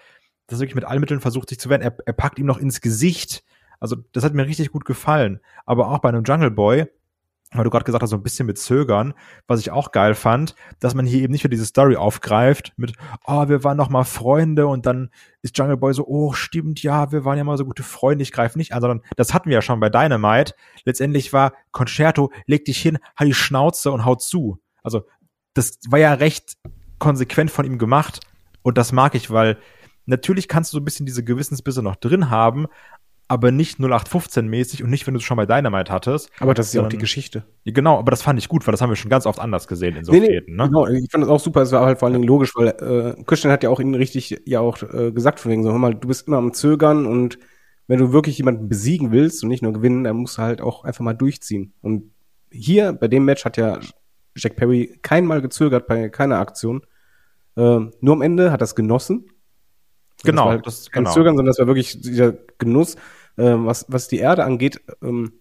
Das 0.48 0.60
wirklich 0.60 0.76
mit 0.76 0.86
allen 0.86 1.00
Mitteln 1.00 1.22
versucht, 1.22 1.50
sich 1.50 1.60
zu 1.60 1.70
wehren. 1.70 1.82
Er, 1.82 1.96
er 2.06 2.14
packt 2.14 2.40
ihm 2.40 2.46
noch 2.46 2.58
ins 2.58 2.82
Gesicht. 2.82 3.44
Also, 3.80 3.98
das 4.12 4.24
hat 4.24 4.34
mir 4.34 4.46
richtig 4.46 4.72
gut 4.72 4.86
gefallen. 4.86 5.40
Aber 5.66 5.90
auch 5.90 6.00
bei 6.00 6.10
einem 6.10 6.24
Jungle 6.24 6.52
Boy, 6.52 6.86
weil 7.54 7.64
du 7.66 7.70
gerade 7.70 7.84
gesagt 7.84 8.02
hast, 8.02 8.12
so 8.12 8.16
ein 8.16 8.24
bisschen 8.24 8.46
mit 8.46 8.58
Zögern, 8.58 9.14
was 9.46 9.60
ich 9.60 9.72
auch 9.72 9.92
geil 9.92 10.16
fand, 10.16 10.56
dass 10.80 10.96
man 10.96 11.06
hier 11.06 11.22
eben 11.22 11.32
nicht 11.32 11.44
wieder 11.44 11.52
diese 11.52 11.66
Story 11.66 11.98
aufgreift 11.98 12.74
mit, 12.78 12.94
oh, 13.26 13.50
wir 13.50 13.64
waren 13.64 13.78
noch 13.78 13.90
mal 13.90 14.06
Freunde 14.06 14.68
und 14.68 14.86
dann 14.86 15.10
ist 15.42 15.58
Jungle 15.58 15.78
Boy 15.78 15.94
so, 15.94 16.08
oh, 16.08 16.32
stimmt, 16.34 16.82
ja, 16.82 17.12
wir 17.12 17.26
waren 17.26 17.38
ja 17.38 17.44
mal 17.44 17.58
so 17.58 17.66
gute 17.66 17.84
Freunde, 17.84 18.24
ich 18.24 18.32
greife 18.32 18.58
nicht 18.58 18.74
an, 18.74 18.82
sondern 18.82 19.02
das 19.18 19.34
hatten 19.34 19.50
wir 19.50 19.56
ja 19.56 19.62
schon 19.62 19.80
bei 19.80 19.90
Dynamite. 19.90 20.54
Letztendlich 20.86 21.34
war 21.34 21.54
Concerto, 21.72 22.32
leg 22.46 22.64
dich 22.64 22.82
hin, 22.82 23.00
halt 23.18 23.28
die 23.30 23.34
Schnauze 23.34 23.92
und 23.92 24.06
haut 24.06 24.22
zu. 24.22 24.60
Also, 24.82 25.06
das 25.54 25.80
war 25.90 26.00
ja 26.00 26.14
recht 26.14 26.58
konsequent 27.00 27.52
von 27.52 27.66
ihm 27.66 27.78
gemacht 27.78 28.22
und 28.62 28.78
das 28.78 28.94
mag 28.94 29.16
ich, 29.16 29.30
weil 29.30 29.58
natürlich 30.06 30.48
kannst 30.48 30.72
du 30.72 30.78
so 30.78 30.82
ein 30.82 30.86
bisschen 30.86 31.06
diese 31.06 31.24
Gewissensbisse 31.24 31.82
noch 31.82 31.96
drin 31.98 32.30
haben, 32.30 32.68
aber 33.32 33.54
nicht 33.54 33.80
0815-mäßig 33.80 34.84
und 34.84 34.90
nicht, 34.90 35.08
wenn 35.08 35.14
du 35.14 35.20
es 35.20 35.24
schon 35.24 35.38
bei 35.38 35.46
Dynamite 35.46 35.90
hattest. 35.90 36.30
Aber 36.42 36.54
das 36.54 36.68
ist 36.68 36.74
ja 36.74 36.82
auch 36.82 36.90
die 36.90 36.98
Geschichte. 36.98 37.46
Genau, 37.64 37.98
aber 37.98 38.12
das 38.12 38.22
fand 38.22 38.38
ich 38.38 38.50
gut, 38.50 38.68
weil 38.68 38.74
das 38.74 38.82
haben 38.82 38.90
wir 38.90 38.98
schon 38.98 39.10
ganz 39.10 39.26
oft 39.26 39.40
anders 39.40 39.70
gesehen 39.70 39.96
in 39.96 40.04
so 40.04 40.12
nee, 40.12 40.20
Fäden, 40.20 40.58
ne? 40.58 40.66
Genau, 40.66 40.86
ich 40.86 41.10
fand 41.10 41.24
das 41.24 41.30
auch 41.30 41.40
super, 41.40 41.62
es 41.62 41.72
war 41.72 41.86
halt 41.86 41.98
vor 41.98 42.08
allen 42.08 42.16
Dingen 42.16 42.28
logisch, 42.28 42.54
weil 42.58 42.68
äh, 42.68 43.24
Christian 43.24 43.54
hat 43.54 43.64
ja 43.64 43.70
auch 43.70 43.80
ihn 43.80 43.96
richtig 43.96 44.42
ja 44.44 44.60
auch 44.60 44.84
äh, 44.84 45.14
gesagt, 45.14 45.40
von 45.40 45.50
wegen 45.50 45.64
so, 45.64 45.72
hör 45.72 45.78
mal, 45.78 45.96
du 45.96 46.10
bist 46.10 46.28
immer 46.28 46.40
am 46.40 46.54
Zögern 46.54 47.06
und 47.06 47.40
wenn 47.88 48.00
du 48.00 48.12
wirklich 48.12 48.38
jemanden 48.38 48.68
besiegen 48.68 49.14
willst 49.14 49.44
und 49.44 49.48
nicht 49.48 49.64
nur 49.64 49.72
gewinnen, 49.72 50.04
dann 50.04 50.18
musst 50.18 50.38
du 50.38 50.42
halt 50.42 50.60
auch 50.60 50.84
einfach 50.84 51.06
mal 51.06 51.14
durchziehen. 51.14 51.72
Und 51.82 52.12
hier 52.52 52.92
bei 52.92 53.08
dem 53.08 53.24
Match 53.24 53.46
hat 53.46 53.56
ja 53.56 53.80
Jack 54.36 54.58
Perry 54.58 55.00
keinmal 55.04 55.42
gezögert 55.42 55.88
bei 55.88 56.10
keiner 56.10 56.40
Aktion. 56.40 56.82
Äh, 57.56 57.80
nur 58.02 58.14
am 58.14 58.22
Ende 58.22 58.52
hat 58.52 58.62
er 58.62 58.66
es 58.66 58.76
genossen. 58.76 59.30
Genau, 60.24 60.44
das 60.44 60.52
halt 60.52 60.68
das, 60.68 60.92
kein 60.92 61.04
genau. 61.06 61.14
Zögern, 61.14 61.36
sondern 61.38 61.48
das 61.48 61.60
war 61.60 61.68
wirklich 61.68 62.02
dieser 62.02 62.34
Genuss 62.58 62.98
äh, 63.38 63.54
was, 63.56 63.86
was 63.88 64.08
die 64.08 64.20
Erde 64.20 64.44
angeht, 64.44 64.82
ähm, 65.02 65.34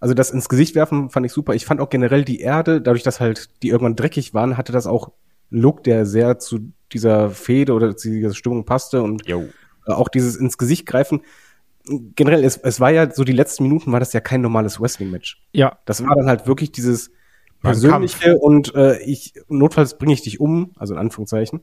also 0.00 0.14
das 0.14 0.30
ins 0.30 0.48
Gesicht 0.48 0.74
werfen 0.74 1.10
fand 1.10 1.26
ich 1.26 1.32
super. 1.32 1.54
Ich 1.54 1.66
fand 1.66 1.80
auch 1.80 1.90
generell 1.90 2.24
die 2.24 2.40
Erde, 2.40 2.80
dadurch, 2.80 3.02
dass 3.02 3.20
halt 3.20 3.50
die 3.62 3.68
irgendwann 3.68 3.96
dreckig 3.96 4.32
waren, 4.32 4.56
hatte 4.56 4.72
das 4.72 4.86
auch 4.86 5.12
einen 5.52 5.60
Look, 5.60 5.84
der 5.84 6.06
sehr 6.06 6.38
zu 6.38 6.72
dieser 6.92 7.30
Fehde 7.30 7.74
oder 7.74 7.96
zu 7.96 8.10
dieser 8.10 8.34
Stimmung 8.34 8.64
passte 8.64 9.02
und 9.02 9.28
äh, 9.28 9.48
auch 9.86 10.08
dieses 10.08 10.36
ins 10.36 10.56
Gesicht 10.56 10.86
greifen. 10.86 11.20
Generell, 12.16 12.44
es, 12.44 12.56
es 12.56 12.80
war 12.80 12.90
ja 12.90 13.10
so 13.10 13.24
die 13.24 13.32
letzten 13.32 13.64
Minuten 13.64 13.92
war 13.92 14.00
das 14.00 14.12
ja 14.12 14.20
kein 14.20 14.40
normales 14.40 14.80
Wrestling-Match. 14.80 15.42
Ja. 15.52 15.78
Das 15.84 16.04
war 16.04 16.16
dann 16.16 16.28
halt 16.28 16.46
wirklich 16.46 16.72
dieses 16.72 17.10
persönliche 17.62 18.36
und 18.38 18.74
äh, 18.74 18.98
ich 19.02 19.34
notfalls 19.48 19.98
bringe 19.98 20.14
ich 20.14 20.22
dich 20.22 20.40
um, 20.40 20.72
also 20.76 20.94
in 20.94 21.00
Anführungszeichen. 21.00 21.60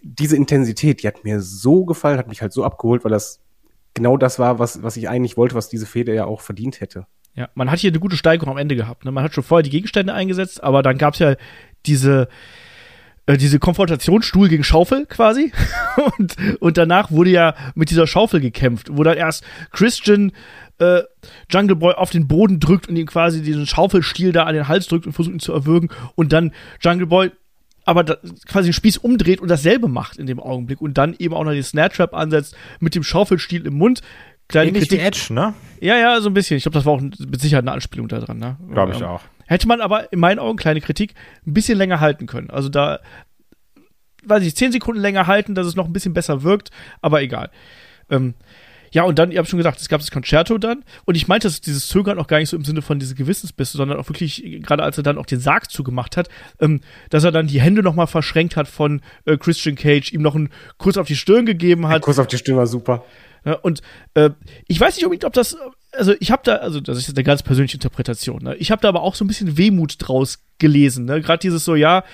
Diese 0.00 0.36
Intensität, 0.36 1.02
die 1.02 1.08
hat 1.08 1.24
mir 1.24 1.40
so 1.40 1.84
gefallen, 1.84 2.18
hat 2.18 2.28
mich 2.28 2.42
halt 2.42 2.52
so 2.52 2.64
abgeholt, 2.64 3.04
weil 3.04 3.10
das 3.10 3.41
genau 3.94 4.16
das 4.16 4.38
war, 4.38 4.58
was, 4.58 4.82
was 4.82 4.96
ich 4.96 5.08
eigentlich 5.08 5.36
wollte, 5.36 5.54
was 5.54 5.68
diese 5.68 5.86
Fehde 5.86 6.14
ja 6.14 6.24
auch 6.24 6.40
verdient 6.40 6.80
hätte. 6.80 7.06
Ja, 7.34 7.48
man 7.54 7.70
hat 7.70 7.78
hier 7.78 7.90
eine 7.90 8.00
gute 8.00 8.16
Steigerung 8.16 8.52
am 8.52 8.58
Ende 8.58 8.76
gehabt. 8.76 9.04
Ne? 9.04 9.10
Man 9.10 9.24
hat 9.24 9.34
schon 9.34 9.44
vorher 9.44 9.62
die 9.62 9.70
Gegenstände 9.70 10.12
eingesetzt, 10.12 10.62
aber 10.62 10.82
dann 10.82 10.98
gab's 10.98 11.18
ja 11.18 11.34
diese, 11.86 12.28
äh, 13.26 13.38
diese 13.38 13.58
Konfrontationsstuhl 13.58 14.48
gegen 14.48 14.64
Schaufel 14.64 15.06
quasi. 15.06 15.52
und, 16.18 16.36
und 16.60 16.76
danach 16.76 17.10
wurde 17.10 17.30
ja 17.30 17.54
mit 17.74 17.90
dieser 17.90 18.06
Schaufel 18.06 18.40
gekämpft, 18.40 18.88
wo 18.92 19.02
dann 19.02 19.16
erst 19.16 19.44
Christian 19.70 20.32
äh, 20.78 21.02
Jungle 21.50 21.76
Boy 21.76 21.94
auf 21.94 22.10
den 22.10 22.28
Boden 22.28 22.60
drückt 22.60 22.88
und 22.88 22.96
ihm 22.96 23.06
quasi 23.06 23.42
diesen 23.42 23.66
Schaufelstiel 23.66 24.32
da 24.32 24.44
an 24.44 24.54
den 24.54 24.68
Hals 24.68 24.88
drückt 24.88 25.06
und 25.06 25.12
versucht 25.12 25.34
ihn 25.34 25.40
zu 25.40 25.52
erwürgen. 25.52 25.88
Und 26.16 26.34
dann 26.34 26.52
Jungle 26.80 27.06
Boy 27.06 27.30
aber 27.84 28.04
da, 28.04 28.16
quasi 28.46 28.68
den 28.68 28.72
Spieß 28.72 28.98
umdreht 28.98 29.40
und 29.40 29.48
dasselbe 29.48 29.88
macht 29.88 30.16
in 30.16 30.26
dem 30.26 30.40
Augenblick 30.40 30.80
und 30.80 30.98
dann 30.98 31.14
eben 31.18 31.34
auch 31.34 31.44
noch 31.44 31.52
den 31.52 31.62
Snare 31.62 31.90
Trap 31.90 32.14
ansetzt 32.14 32.56
mit 32.80 32.94
dem 32.94 33.02
Schaufelstiel 33.02 33.66
im 33.66 33.74
Mund. 33.74 34.02
Kleine 34.48 34.68
Ähnlich 34.68 34.88
Kritik. 34.88 35.00
wie 35.00 35.06
Edge, 35.06 35.32
ne? 35.32 35.54
Ja, 35.80 35.96
ja, 35.96 36.20
so 36.20 36.28
ein 36.28 36.34
bisschen. 36.34 36.56
Ich 36.56 36.64
glaube, 36.64 36.74
das 36.74 36.84
war 36.84 36.92
auch 36.94 37.00
mit 37.00 37.40
Sicherheit 37.40 37.64
eine 37.64 37.72
Anspielung 37.72 38.08
da 38.08 38.18
dran, 38.18 38.38
ne? 38.38 38.56
Glaube 38.70 38.92
ich 38.92 39.00
ähm, 39.00 39.06
auch. 39.06 39.22
Hätte 39.46 39.68
man 39.68 39.80
aber 39.80 40.12
in 40.12 40.20
meinen 40.20 40.38
Augen, 40.38 40.56
kleine 40.56 40.80
Kritik, 40.80 41.14
ein 41.46 41.54
bisschen 41.54 41.78
länger 41.78 42.00
halten 42.00 42.26
können. 42.26 42.50
Also 42.50 42.68
da, 42.68 43.00
weiß 44.24 44.42
ich, 44.44 44.54
zehn 44.54 44.72
Sekunden 44.72 45.00
länger 45.00 45.26
halten, 45.26 45.54
dass 45.54 45.66
es 45.66 45.76
noch 45.76 45.86
ein 45.86 45.92
bisschen 45.92 46.14
besser 46.14 46.42
wirkt, 46.42 46.70
aber 47.00 47.22
egal. 47.22 47.50
Ähm, 48.10 48.34
ja, 48.92 49.04
und 49.04 49.18
dann, 49.18 49.32
ihr 49.32 49.38
habt 49.38 49.48
schon 49.48 49.56
gesagt, 49.56 49.80
es 49.80 49.88
gab 49.88 50.00
das 50.00 50.10
Concerto 50.10 50.58
dann. 50.58 50.84
Und 51.04 51.14
ich 51.14 51.26
meinte 51.26 51.48
das, 51.48 51.60
dieses 51.60 51.88
Zögern 51.88 52.18
auch 52.18 52.26
gar 52.26 52.38
nicht 52.38 52.50
so 52.50 52.56
im 52.56 52.64
Sinne 52.64 52.82
von 52.82 52.98
diese 52.98 53.14
Gewissensbisse, 53.14 53.76
sondern 53.76 53.98
auch 53.98 54.08
wirklich, 54.08 54.44
gerade 54.62 54.82
als 54.82 54.98
er 54.98 55.02
dann 55.02 55.18
auch 55.18 55.26
den 55.26 55.40
Sarg 55.40 55.70
zugemacht 55.70 56.16
hat, 56.16 56.28
ähm, 56.60 56.82
dass 57.10 57.24
er 57.24 57.32
dann 57.32 57.46
die 57.46 57.60
Hände 57.60 57.82
nochmal 57.82 58.06
verschränkt 58.06 58.56
hat 58.56 58.68
von 58.68 59.00
äh, 59.24 59.38
Christian 59.38 59.76
Cage, 59.76 60.12
ihm 60.12 60.22
noch 60.22 60.34
einen 60.34 60.50
Kuss 60.76 60.98
auf 60.98 61.06
die 61.06 61.16
Stirn 61.16 61.46
gegeben 61.46 61.86
hat. 61.86 61.94
Der 61.94 62.00
Kuss 62.00 62.18
auf 62.18 62.26
die 62.26 62.36
Stirn 62.36 62.56
war 62.56 62.66
super. 62.66 63.04
Ja, 63.44 63.54
und 63.54 63.80
äh, 64.14 64.30
ich 64.68 64.78
weiß 64.78 64.96
nicht 64.96 65.04
unbedingt, 65.04 65.24
ob 65.24 65.32
das, 65.32 65.56
also 65.92 66.14
ich 66.20 66.30
habe 66.30 66.42
da, 66.44 66.56
also 66.56 66.80
das 66.80 66.98
ist 66.98 67.16
eine 67.16 67.24
ganz 67.24 67.42
persönliche 67.42 67.76
Interpretation. 67.76 68.42
Ne? 68.42 68.54
Ich 68.56 68.70
habe 68.70 68.82
da 68.82 68.88
aber 68.88 69.02
auch 69.02 69.14
so 69.14 69.24
ein 69.24 69.28
bisschen 69.28 69.56
Wehmut 69.56 69.96
draus 69.98 70.44
gelesen. 70.58 71.06
Ne? 71.06 71.20
Gerade 71.22 71.40
dieses 71.40 71.64
so, 71.64 71.74
ja, 71.74 72.04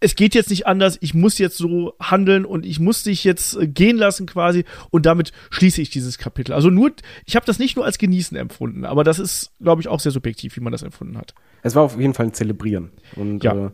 es 0.00 0.16
geht 0.16 0.34
jetzt 0.34 0.50
nicht 0.50 0.66
anders, 0.66 0.98
ich 1.00 1.14
muss 1.14 1.38
jetzt 1.38 1.58
so 1.58 1.94
handeln 2.00 2.44
und 2.44 2.64
ich 2.64 2.80
muss 2.80 3.02
dich 3.02 3.22
jetzt 3.22 3.56
äh, 3.56 3.68
gehen 3.68 3.96
lassen 3.96 4.26
quasi 4.26 4.64
und 4.90 5.06
damit 5.06 5.32
schließe 5.50 5.80
ich 5.82 5.90
dieses 5.90 6.18
Kapitel. 6.18 6.54
Also 6.54 6.70
nur, 6.70 6.90
ich 7.26 7.36
habe 7.36 7.46
das 7.46 7.58
nicht 7.58 7.76
nur 7.76 7.84
als 7.84 7.98
Genießen 7.98 8.36
empfunden, 8.36 8.84
aber 8.84 9.04
das 9.04 9.18
ist, 9.18 9.52
glaube 9.60 9.82
ich, 9.82 9.88
auch 9.88 10.00
sehr 10.00 10.12
subjektiv, 10.12 10.56
wie 10.56 10.60
man 10.60 10.72
das 10.72 10.82
empfunden 10.82 11.18
hat. 11.18 11.34
Es 11.62 11.74
war 11.74 11.82
auf 11.82 11.98
jeden 11.98 12.14
Fall 12.14 12.26
ein 12.26 12.34
Zelebrieren 12.34 12.90
und 13.16 13.44
ja. 13.44 13.66
äh, 13.66 13.70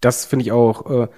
das 0.00 0.26
finde 0.26 0.44
ich 0.44 0.52
auch. 0.52 0.90
Äh, 0.90 1.08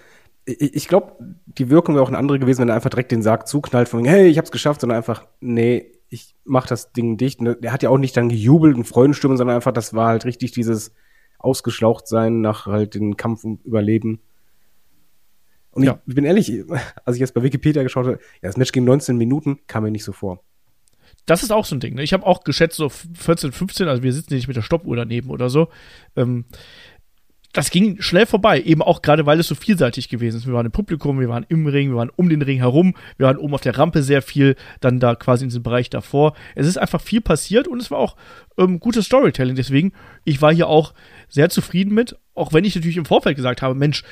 ich, 0.44 0.74
ich 0.74 0.88
glaube, 0.88 1.12
die 1.46 1.70
Wirkung 1.70 1.94
wäre 1.94 2.04
auch 2.04 2.09
eine 2.09 2.18
andere 2.18 2.38
gewesen, 2.38 2.61
wenn 2.61 2.68
er 2.68 2.74
einfach 2.74 2.90
direkt 2.90 3.12
den 3.12 3.22
Sarg 3.22 3.48
zuknallt 3.48 3.88
von, 3.88 4.04
hey, 4.04 4.26
ich 4.26 4.38
hab's 4.38 4.52
geschafft, 4.52 4.83
sondern 4.83 4.96
einfach, 4.96 5.26
nee, 5.40 5.92
ich 6.09 6.35
mach 6.44 6.66
das 6.66 6.92
Ding 6.92 7.16
dicht. 7.16 7.40
Und 7.40 7.64
er 7.64 7.72
hat 7.72 7.83
ja 7.83 7.90
auch 7.90 7.98
nicht 7.98 8.16
dann 8.16 8.28
gejubelt 8.28 8.76
und 8.76 8.85
Freudenstimmen, 8.85 9.37
sondern 9.37 9.56
einfach, 9.56 9.72
das 9.72 9.94
war 9.94 10.09
halt 10.09 10.24
richtig 10.24 10.50
dieses 10.52 10.92
ausgeschlaucht 11.40 12.07
sein 12.07 12.40
nach 12.40 12.66
halt 12.66 12.94
den 12.94 13.16
Kampf 13.16 13.44
um 13.44 13.59
Überleben. 13.64 14.20
Und 15.72 15.85
ja. 15.85 16.00
ich 16.07 16.14
bin 16.14 16.24
ehrlich, 16.24 16.64
als 17.05 17.16
ich 17.16 17.20
jetzt 17.20 17.35
bei 17.35 17.42
Wikipedia 17.42 17.83
geschaut 17.83 18.07
habe, 18.07 18.18
ja, 18.42 18.48
das 18.48 18.57
Match 18.57 18.72
ging 18.72 18.85
19 18.85 19.16
Minuten, 19.16 19.61
kam 19.66 19.85
mir 19.85 19.90
nicht 19.90 20.05
so 20.05 20.12
vor. 20.12 20.42
Das 21.26 21.42
ist 21.42 21.53
auch 21.53 21.64
so 21.64 21.76
ein 21.76 21.81
Ding. 21.81 21.94
Ne? 21.94 22.03
Ich 22.03 22.12
habe 22.12 22.26
auch 22.26 22.44
geschätzt, 22.44 22.76
so 22.76 22.88
14, 22.88 23.53
15, 23.53 23.88
also 23.88 24.03
wir 24.03 24.12
sitzen 24.12 24.35
nicht 24.35 24.48
mit 24.48 24.57
der 24.57 24.62
Stoppuhr 24.62 24.96
daneben 24.96 25.31
oder 25.31 25.50
so. 25.50 25.68
Ähm, 26.16 26.44
das 27.53 27.71
ging 27.71 28.01
schnell 28.01 28.27
vorbei, 28.27 28.61
eben 28.61 28.81
auch 28.81 29.03
gerade, 29.03 29.27
weil 29.27 29.41
es 29.41 29.49
so 29.49 29.57
vielseitig 29.57 30.09
gewesen 30.09 30.37
ist. 30.37 30.47
Wir 30.47 30.55
waren 30.55 30.67
im 30.67 30.73
Publikum, 30.73 31.19
wir 31.19 31.29
waren 31.29 31.45
im 31.49 31.67
Ring, 31.67 31.91
wir 31.91 31.97
waren 31.97 32.11
um 32.15 32.29
den 32.29 32.43
Ring 32.43 32.59
herum, 32.59 32.95
wir 33.17 33.27
waren 33.27 33.39
oben 33.39 33.55
auf 33.55 33.61
der 33.61 33.77
Rampe 33.77 34.05
sehr 34.05 34.23
viel, 34.23 34.55
dann 34.81 35.01
da 35.01 35.17
quasi 35.17 35.45
in 35.45 35.49
diesem 35.49 35.65
Bereich 35.65 35.91
davor. 35.91 36.35
Es 36.55 36.67
ist 36.67 36.79
einfach 36.79 37.01
viel 37.01 37.21
passiert 37.21 37.67
und 37.67 37.81
es 37.83 37.91
war 37.91 37.99
auch 37.99 38.17
ähm, 38.57 38.79
gutes 38.79 39.07
Storytelling. 39.07 39.57
Deswegen, 39.57 39.93
ich 40.25 40.41
war 40.41 40.55
hier 40.55 40.69
auch 40.69 40.95
sehr 41.29 41.51
zufrieden 41.51 41.93
mit, 41.93 42.17
auch 42.35 42.53
wenn 42.53 42.65
ich 42.65 42.77
natürlich 42.77 42.97
im 42.97 43.05
Vorfeld 43.05 43.37
gesagt 43.37 43.63
habe, 43.63 43.75
Mensch, 43.75 44.05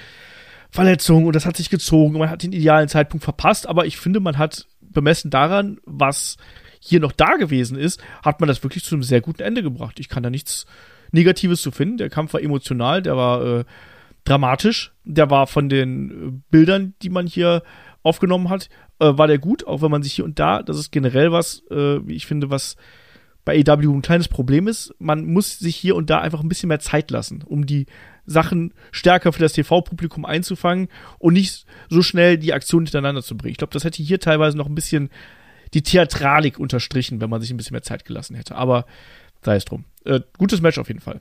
Verletzung 0.71 1.27
und 1.27 1.37
das 1.37 1.47
hat 1.47 1.57
sich 1.57 1.71
gezogen, 1.71 2.19
man 2.19 2.31
hat 2.31 2.43
den 2.43 2.53
idealen 2.53 2.89
Zeitpunkt 2.89 3.25
verpasst, 3.25 3.69
aber 3.69 3.87
ich 3.87 3.99
finde, 3.99 4.21
man 4.21 4.37
hat 4.37 4.67
bemessen 4.81 5.31
daran, 5.31 5.79
was 5.85 6.37
hier 6.81 7.01
noch 7.01 7.13
da 7.13 7.37
gewesen 7.37 7.79
ist, 7.79 8.03
hat 8.25 8.41
man 8.41 8.49
das 8.49 8.63
wirklich 8.63 8.85
zu 8.85 8.95
einem 8.95 9.03
sehr 9.03 9.21
guten 9.21 9.43
Ende 9.43 9.63
gebracht. 9.63 9.99
Ich 10.01 10.09
kann 10.09 10.23
da 10.23 10.31
nichts 10.31 10.67
Negatives 11.13 11.63
zu 11.63 11.71
finden. 11.71 11.99
Der 11.99 12.11
Kampf 12.11 12.33
war 12.33 12.43
emotional, 12.43 13.03
der 13.03 13.17
war 13.17 13.45
äh, 13.45 13.65
dramatisch, 14.25 14.93
der 15.05 15.31
war 15.31 15.47
von 15.47 15.69
den 15.69 16.11
äh, 16.11 16.41
Bildern, 16.51 16.95
die 17.03 17.11
man 17.11 17.27
hier 17.27 17.63
aufgenommen 18.03 18.49
hat, 18.49 18.69
äh, 19.01 19.17
war 19.17 19.27
der 19.27 19.39
gut, 19.39 19.67
auch 19.67 19.83
wenn 19.83 19.91
man 19.91 20.03
sich 20.03 20.13
hier 20.13 20.25
und 20.25 20.39
da, 20.39 20.63
das 20.63 20.79
ist 20.79 20.93
generell 20.93 21.33
was, 21.33 21.63
äh, 21.71 22.07
wie 22.07 22.15
ich 22.15 22.27
finde, 22.27 22.51
was 22.51 22.77
bei 23.45 23.65
AW 23.67 23.95
ein 23.95 24.03
kleines 24.03 24.29
Problem 24.29 24.69
ist. 24.69 24.95
Man 24.99 25.25
muss 25.25 25.59
sich 25.59 25.75
hier 25.75 25.97
und 25.97 26.11
da 26.11 26.21
einfach 26.21 26.41
ein 26.41 26.49
bisschen 26.49 26.69
mehr 26.69 26.81
Zeit 26.81 27.11
lassen, 27.11 27.43
um 27.47 27.65
die 27.65 27.87
Sachen 28.27 28.75
stärker 28.93 29.33
für 29.33 29.41
das 29.41 29.55
TV-Publikum 29.55 30.27
einzufangen 30.27 30.89
und 31.19 31.33
nicht 31.33 31.65
so 31.89 32.03
schnell 32.03 32.37
die 32.37 32.53
Aktionen 32.53 32.85
hintereinander 32.85 33.23
zu 33.23 33.39
bringen. 33.39 33.53
Ich 33.53 33.57
glaube, 33.57 33.73
das 33.73 33.85
hätte 33.85 34.03
hier 34.03 34.21
teilweise 34.21 34.59
noch 34.59 34.67
ein 34.67 34.75
bisschen 34.75 35.09
die 35.73 35.83
Theatralik 35.83 36.59
unterstrichen, 36.59 37.23
wenn 37.23 37.31
man 37.31 37.41
sich 37.41 37.51
ein 37.51 37.57
bisschen 37.57 37.75
mehr 37.75 37.83
Zeit 37.83 38.05
gelassen 38.05 38.37
hätte. 38.37 38.55
Aber 38.55 38.85
sei 39.43 39.57
es 39.57 39.65
drum. 39.65 39.85
Äh, 40.09 40.21
gutes 40.39 40.61
Match 40.61 40.79
auf 40.79 40.89
jeden 40.89 41.01
Fall. 41.01 41.21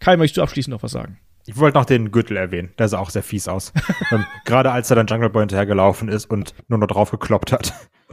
Kai, 0.00 0.16
möchtest 0.16 0.38
du 0.38 0.42
abschließend 0.42 0.72
noch 0.72 0.82
was 0.82 0.92
sagen? 0.92 1.18
Ich 1.46 1.56
wollte 1.56 1.76
noch 1.76 1.84
den 1.84 2.10
Gürtel 2.10 2.36
erwähnen. 2.36 2.72
Der 2.78 2.88
sah 2.88 2.98
auch 2.98 3.10
sehr 3.10 3.22
fies 3.22 3.48
aus. 3.48 3.72
ähm, 4.10 4.24
Gerade 4.44 4.72
als 4.72 4.90
er 4.90 4.96
dann 4.96 5.06
Jungle 5.06 5.30
Boy 5.30 5.42
hinterhergelaufen 5.42 6.08
ist 6.08 6.30
und 6.30 6.54
nur 6.68 6.78
noch 6.78 6.86
drauf 6.86 7.10
gekloppt 7.10 7.52
hat. 7.52 7.72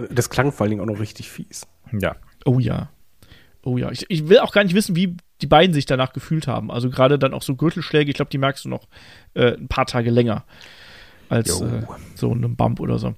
Das 0.09 0.29
klang 0.29 0.51
vor 0.51 0.63
allen 0.63 0.71
Dingen 0.71 0.81
auch 0.81 0.91
noch 0.93 0.99
richtig 0.99 1.29
fies. 1.29 1.67
Ja. 1.91 2.15
Oh 2.45 2.59
ja. 2.59 2.89
Oh 3.63 3.77
ja. 3.77 3.91
Ich, 3.91 4.05
ich 4.09 4.29
will 4.29 4.39
auch 4.39 4.51
gar 4.51 4.63
nicht 4.63 4.75
wissen, 4.75 4.95
wie 4.95 5.15
die 5.41 5.47
beiden 5.47 5.73
sich 5.73 5.85
danach 5.85 6.13
gefühlt 6.13 6.47
haben. 6.47 6.71
Also 6.71 6.89
gerade 6.89 7.19
dann 7.19 7.33
auch 7.33 7.41
so 7.41 7.55
Gürtelschläge, 7.55 8.09
ich 8.09 8.15
glaube, 8.15 8.31
die 8.31 8.37
merkst 8.37 8.65
du 8.65 8.69
noch 8.69 8.87
äh, 9.33 9.53
ein 9.53 9.67
paar 9.67 9.85
Tage 9.85 10.09
länger 10.09 10.43
als 11.29 11.61
äh, 11.61 11.83
so 12.15 12.33
ein 12.33 12.55
Bump 12.55 12.79
oder 12.79 12.97
so. 12.97 13.13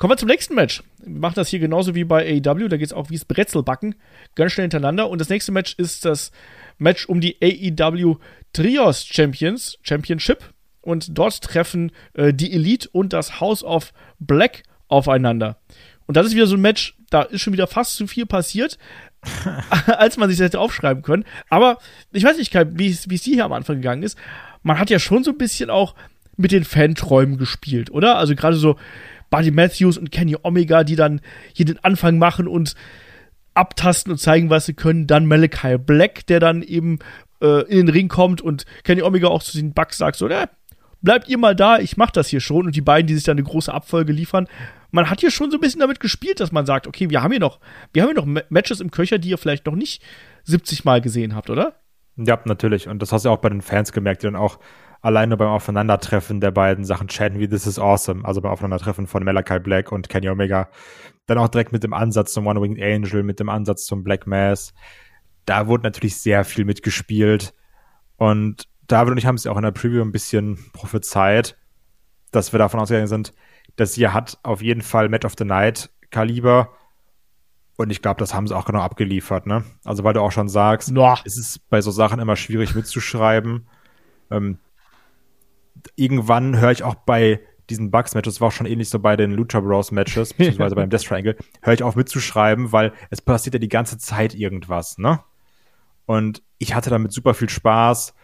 Kommen 0.00 0.12
wir 0.12 0.16
zum 0.16 0.28
nächsten 0.28 0.54
Match. 0.54 0.82
Wir 1.04 1.20
machen 1.20 1.34
das 1.36 1.48
hier 1.48 1.58
genauso 1.58 1.94
wie 1.94 2.04
bei 2.04 2.24
AEW. 2.26 2.68
Da 2.68 2.78
geht 2.78 2.86
es 2.86 2.94
auch 2.94 3.10
wie 3.10 3.16
das 3.16 3.26
Brezelbacken. 3.26 3.96
Ganz 4.34 4.52
schnell 4.52 4.64
hintereinander. 4.64 5.10
Und 5.10 5.20
das 5.20 5.28
nächste 5.28 5.52
Match 5.52 5.74
ist 5.76 6.06
das 6.06 6.32
Match 6.78 7.06
um 7.06 7.20
die 7.20 7.36
AEW 7.42 8.16
Trios 8.54 9.04
Champions 9.04 9.78
Championship. 9.82 10.54
Und 10.80 11.18
dort 11.18 11.42
treffen 11.42 11.92
äh, 12.14 12.32
die 12.32 12.50
Elite 12.54 12.88
und 12.92 13.12
das 13.12 13.42
House 13.42 13.62
of 13.62 13.92
Black 14.18 14.62
aufeinander. 14.88 15.60
Und 16.06 16.16
das 16.16 16.28
ist 16.28 16.34
wieder 16.34 16.46
so 16.46 16.56
ein 16.56 16.62
Match, 16.62 16.96
da 17.10 17.20
ist 17.20 17.42
schon 17.42 17.52
wieder 17.52 17.66
fast 17.66 17.96
zu 17.96 18.06
viel 18.06 18.24
passiert, 18.24 18.78
als 19.86 20.16
man 20.16 20.30
sich 20.30 20.38
das 20.38 20.46
hätte 20.46 20.60
aufschreiben 20.60 21.02
können. 21.02 21.26
Aber 21.50 21.76
ich 22.10 22.24
weiß 22.24 22.38
nicht, 22.38 22.54
wie 22.54 22.88
es 22.88 23.22
hier 23.22 23.44
am 23.44 23.52
Anfang 23.52 23.76
gegangen 23.76 24.02
ist. 24.02 24.16
Man 24.62 24.78
hat 24.78 24.88
ja 24.88 24.98
schon 24.98 25.24
so 25.24 25.32
ein 25.32 25.38
bisschen 25.38 25.68
auch 25.68 25.94
mit 26.38 26.52
den 26.52 26.64
Fanträumen 26.64 27.36
gespielt, 27.36 27.90
oder? 27.90 28.16
Also 28.16 28.34
gerade 28.34 28.56
so, 28.56 28.76
Buddy 29.30 29.50
Matthews 29.50 29.96
und 29.96 30.10
Kenny 30.10 30.36
Omega, 30.42 30.84
die 30.84 30.96
dann 30.96 31.20
hier 31.54 31.66
den 31.66 31.82
Anfang 31.84 32.18
machen 32.18 32.48
und 32.48 32.74
abtasten 33.54 34.12
und 34.12 34.18
zeigen, 34.18 34.50
was 34.50 34.66
sie 34.66 34.74
können. 34.74 35.06
Dann 35.06 35.26
Malachi 35.26 35.78
Black, 35.78 36.26
der 36.26 36.40
dann 36.40 36.62
eben 36.62 36.98
äh, 37.40 37.62
in 37.62 37.86
den 37.86 37.88
Ring 37.88 38.08
kommt 38.08 38.40
und 38.40 38.64
Kenny 38.84 39.02
Omega 39.02 39.28
auch 39.28 39.42
zu 39.42 39.56
den 39.56 39.72
Bucks 39.72 39.98
sagt 39.98 40.16
so, 40.16 40.28
äh, 40.28 40.46
bleibt 41.02 41.28
ihr 41.28 41.38
mal 41.38 41.56
da, 41.56 41.78
ich 41.78 41.96
mach 41.96 42.10
das 42.10 42.28
hier 42.28 42.40
schon. 42.40 42.66
Und 42.66 42.76
die 42.76 42.80
beiden, 42.80 43.06
die 43.06 43.14
sich 43.14 43.24
dann 43.24 43.38
eine 43.38 43.46
große 43.46 43.72
Abfolge 43.72 44.12
liefern. 44.12 44.48
Man 44.90 45.08
hat 45.08 45.20
hier 45.20 45.30
schon 45.30 45.50
so 45.50 45.56
ein 45.56 45.60
bisschen 45.60 45.80
damit 45.80 46.00
gespielt, 46.00 46.40
dass 46.40 46.52
man 46.52 46.66
sagt, 46.66 46.86
okay, 46.86 47.10
wir 47.10 47.22
haben 47.22 47.30
hier 47.30 47.40
noch, 47.40 47.60
wir 47.92 48.02
haben 48.02 48.10
hier 48.10 48.22
noch 48.22 48.42
Matches 48.48 48.80
im 48.80 48.90
Köcher, 48.90 49.18
die 49.18 49.30
ihr 49.30 49.38
vielleicht 49.38 49.66
noch 49.66 49.74
nicht 49.74 50.02
70 50.44 50.84
Mal 50.84 51.00
gesehen 51.00 51.34
habt, 51.34 51.50
oder? 51.50 51.74
Ja, 52.16 52.38
natürlich. 52.44 52.88
Und 52.88 53.00
das 53.00 53.12
hast 53.12 53.24
du 53.24 53.30
auch 53.30 53.38
bei 53.38 53.48
den 53.48 53.62
Fans 53.62 53.92
gemerkt, 53.92 54.22
die 54.22 54.26
dann 54.26 54.36
auch 54.36 54.58
alleine 55.00 55.36
beim 55.36 55.48
Aufeinandertreffen 55.48 56.40
der 56.40 56.50
beiden 56.50 56.84
Sachen 56.84 57.08
chatten 57.08 57.38
wie 57.38 57.48
This 57.48 57.66
is 57.66 57.78
Awesome, 57.78 58.24
also 58.24 58.40
beim 58.40 58.52
Aufeinandertreffen 58.52 59.06
von 59.06 59.24
Malachi 59.24 59.58
Black 59.58 59.92
und 59.92 60.08
Kenny 60.08 60.28
Omega, 60.28 60.68
dann 61.26 61.38
auch 61.38 61.48
direkt 61.48 61.72
mit 61.72 61.82
dem 61.82 61.94
Ansatz 61.94 62.32
zum 62.32 62.46
One 62.46 62.60
Winged 62.60 62.82
Angel, 62.82 63.22
mit 63.22 63.40
dem 63.40 63.48
Ansatz 63.48 63.86
zum 63.86 64.04
Black 64.04 64.26
Mass. 64.26 64.74
Da 65.46 65.66
wurde 65.66 65.84
natürlich 65.84 66.16
sehr 66.16 66.44
viel 66.44 66.64
mitgespielt 66.64 67.54
und 68.16 68.68
David 68.86 69.12
und 69.12 69.18
ich 69.18 69.26
haben 69.26 69.36
es 69.36 69.46
auch 69.46 69.56
in 69.56 69.62
der 69.62 69.70
Preview 69.70 70.02
ein 70.02 70.12
bisschen 70.12 70.58
prophezeit, 70.72 71.56
dass 72.32 72.52
wir 72.52 72.58
davon 72.58 72.80
ausgegangen 72.80 73.06
sind, 73.06 73.32
dass 73.76 73.94
sie 73.94 74.08
hat 74.08 74.38
auf 74.42 74.62
jeden 74.62 74.82
Fall 74.82 75.08
Match 75.08 75.24
of 75.24 75.34
the 75.38 75.44
Night 75.44 75.90
Kaliber. 76.10 76.72
Und 77.76 77.90
ich 77.90 78.02
glaube, 78.02 78.18
das 78.18 78.34
haben 78.34 78.46
sie 78.46 78.54
auch 78.54 78.66
genau 78.66 78.80
abgeliefert, 78.80 79.46
ne? 79.46 79.64
Also, 79.84 80.04
weil 80.04 80.12
du 80.12 80.20
auch 80.20 80.32
schon 80.32 80.48
sagst, 80.48 80.92
Boah. 80.92 81.18
es 81.24 81.38
ist 81.38 81.68
bei 81.70 81.80
so 81.80 81.90
Sachen 81.90 82.20
immer 82.20 82.36
schwierig 82.36 82.74
mitzuschreiben. 82.74 83.66
Ähm, 84.30 84.58
irgendwann 85.96 86.58
höre 86.58 86.72
ich 86.72 86.82
auch 86.82 86.94
bei 86.94 87.40
diesen 87.70 87.90
Bugs-Matches, 87.90 88.40
war 88.40 88.48
auch 88.48 88.52
schon 88.52 88.66
ähnlich 88.66 88.90
so 88.90 88.98
bei 88.98 89.16
den 89.16 89.30
Lucha 89.30 89.60
Bros-Matches, 89.60 90.34
beziehungsweise 90.34 90.74
beim 90.74 90.90
Death 90.90 91.04
Triangle, 91.04 91.36
höre 91.62 91.74
ich 91.74 91.82
auf 91.82 91.96
mitzuschreiben, 91.96 92.72
weil 92.72 92.92
es 93.10 93.22
passiert 93.22 93.54
ja 93.54 93.60
die 93.60 93.68
ganze 93.68 93.98
Zeit 93.98 94.34
irgendwas, 94.34 94.98
ne? 94.98 95.20
Und 96.06 96.42
ich 96.58 96.74
hatte 96.74 96.90
damit 96.90 97.12
super 97.12 97.34
viel 97.34 97.48
Spaß. 97.48 98.14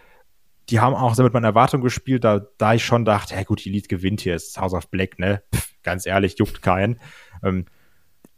Die 0.71 0.81
haben 0.81 0.95
auch 0.95 1.14
so 1.14 1.23
mit 1.23 1.33
meinen 1.33 1.45
Erwartungen 1.45 1.85
gespielt, 1.85 2.25
da, 2.25 2.40
da 2.59 2.75
ich 2.75 2.85
schon 2.85 3.05
dachte, 3.05 3.37
hey 3.37 3.45
gut, 3.45 3.64
die 3.64 3.69
Elite 3.69 3.87
gewinnt 3.87 4.21
hier, 4.21 4.35
ist 4.35 4.61
House 4.61 4.75
of 4.75 4.90
Black, 4.90 5.21
ne? 5.21 5.42
Pff, 5.55 5.75
ganz 5.85 6.05
ehrlich, 6.07 6.37
juckt 6.38 6.62
keinen. 6.62 6.99
Ähm, 7.45 7.66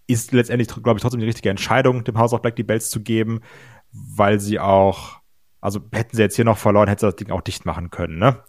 ist 0.06 0.32
letztendlich, 0.32 0.68
glaube 0.68 0.98
ich, 0.98 1.02
trotzdem 1.02 1.20
die 1.20 1.26
richtige 1.26 1.48
Entscheidung, 1.48 2.04
dem 2.04 2.18
House 2.18 2.34
of 2.34 2.42
Black 2.42 2.56
die 2.56 2.62
Bells 2.64 2.90
zu 2.90 3.02
geben, 3.02 3.40
weil 3.92 4.40
sie 4.40 4.58
auch, 4.58 5.20
also 5.60 5.80
hätten 5.92 6.16
sie 6.16 6.22
jetzt 6.22 6.36
hier 6.36 6.44
noch 6.44 6.58
verloren, 6.58 6.88
hätten 6.88 7.00
sie 7.00 7.06
das 7.06 7.16
Ding 7.16 7.30
auch 7.30 7.40
dicht 7.40 7.64
machen 7.64 7.90
können, 7.90 8.18
ne? 8.18 8.42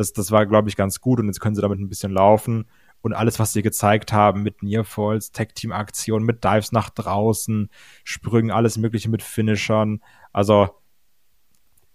Das, 0.00 0.14
das 0.14 0.30
war, 0.30 0.46
glaube 0.46 0.70
ich, 0.70 0.76
ganz 0.76 1.02
gut 1.02 1.20
und 1.20 1.26
jetzt 1.26 1.40
können 1.40 1.54
sie 1.54 1.60
damit 1.60 1.78
ein 1.78 1.90
bisschen 1.90 2.10
laufen. 2.10 2.64
Und 3.02 3.12
alles, 3.12 3.38
was 3.38 3.52
sie 3.52 3.60
gezeigt 3.60 4.14
haben 4.14 4.42
mit 4.42 4.62
Nearfalls, 4.62 5.30
Tag-Team-Aktionen, 5.30 6.24
mit 6.24 6.42
Dives 6.42 6.72
nach 6.72 6.88
draußen, 6.88 7.68
Sprüngen, 8.02 8.50
alles 8.50 8.78
Mögliche 8.78 9.10
mit 9.10 9.22
Finishern. 9.22 10.00
Also, 10.32 10.70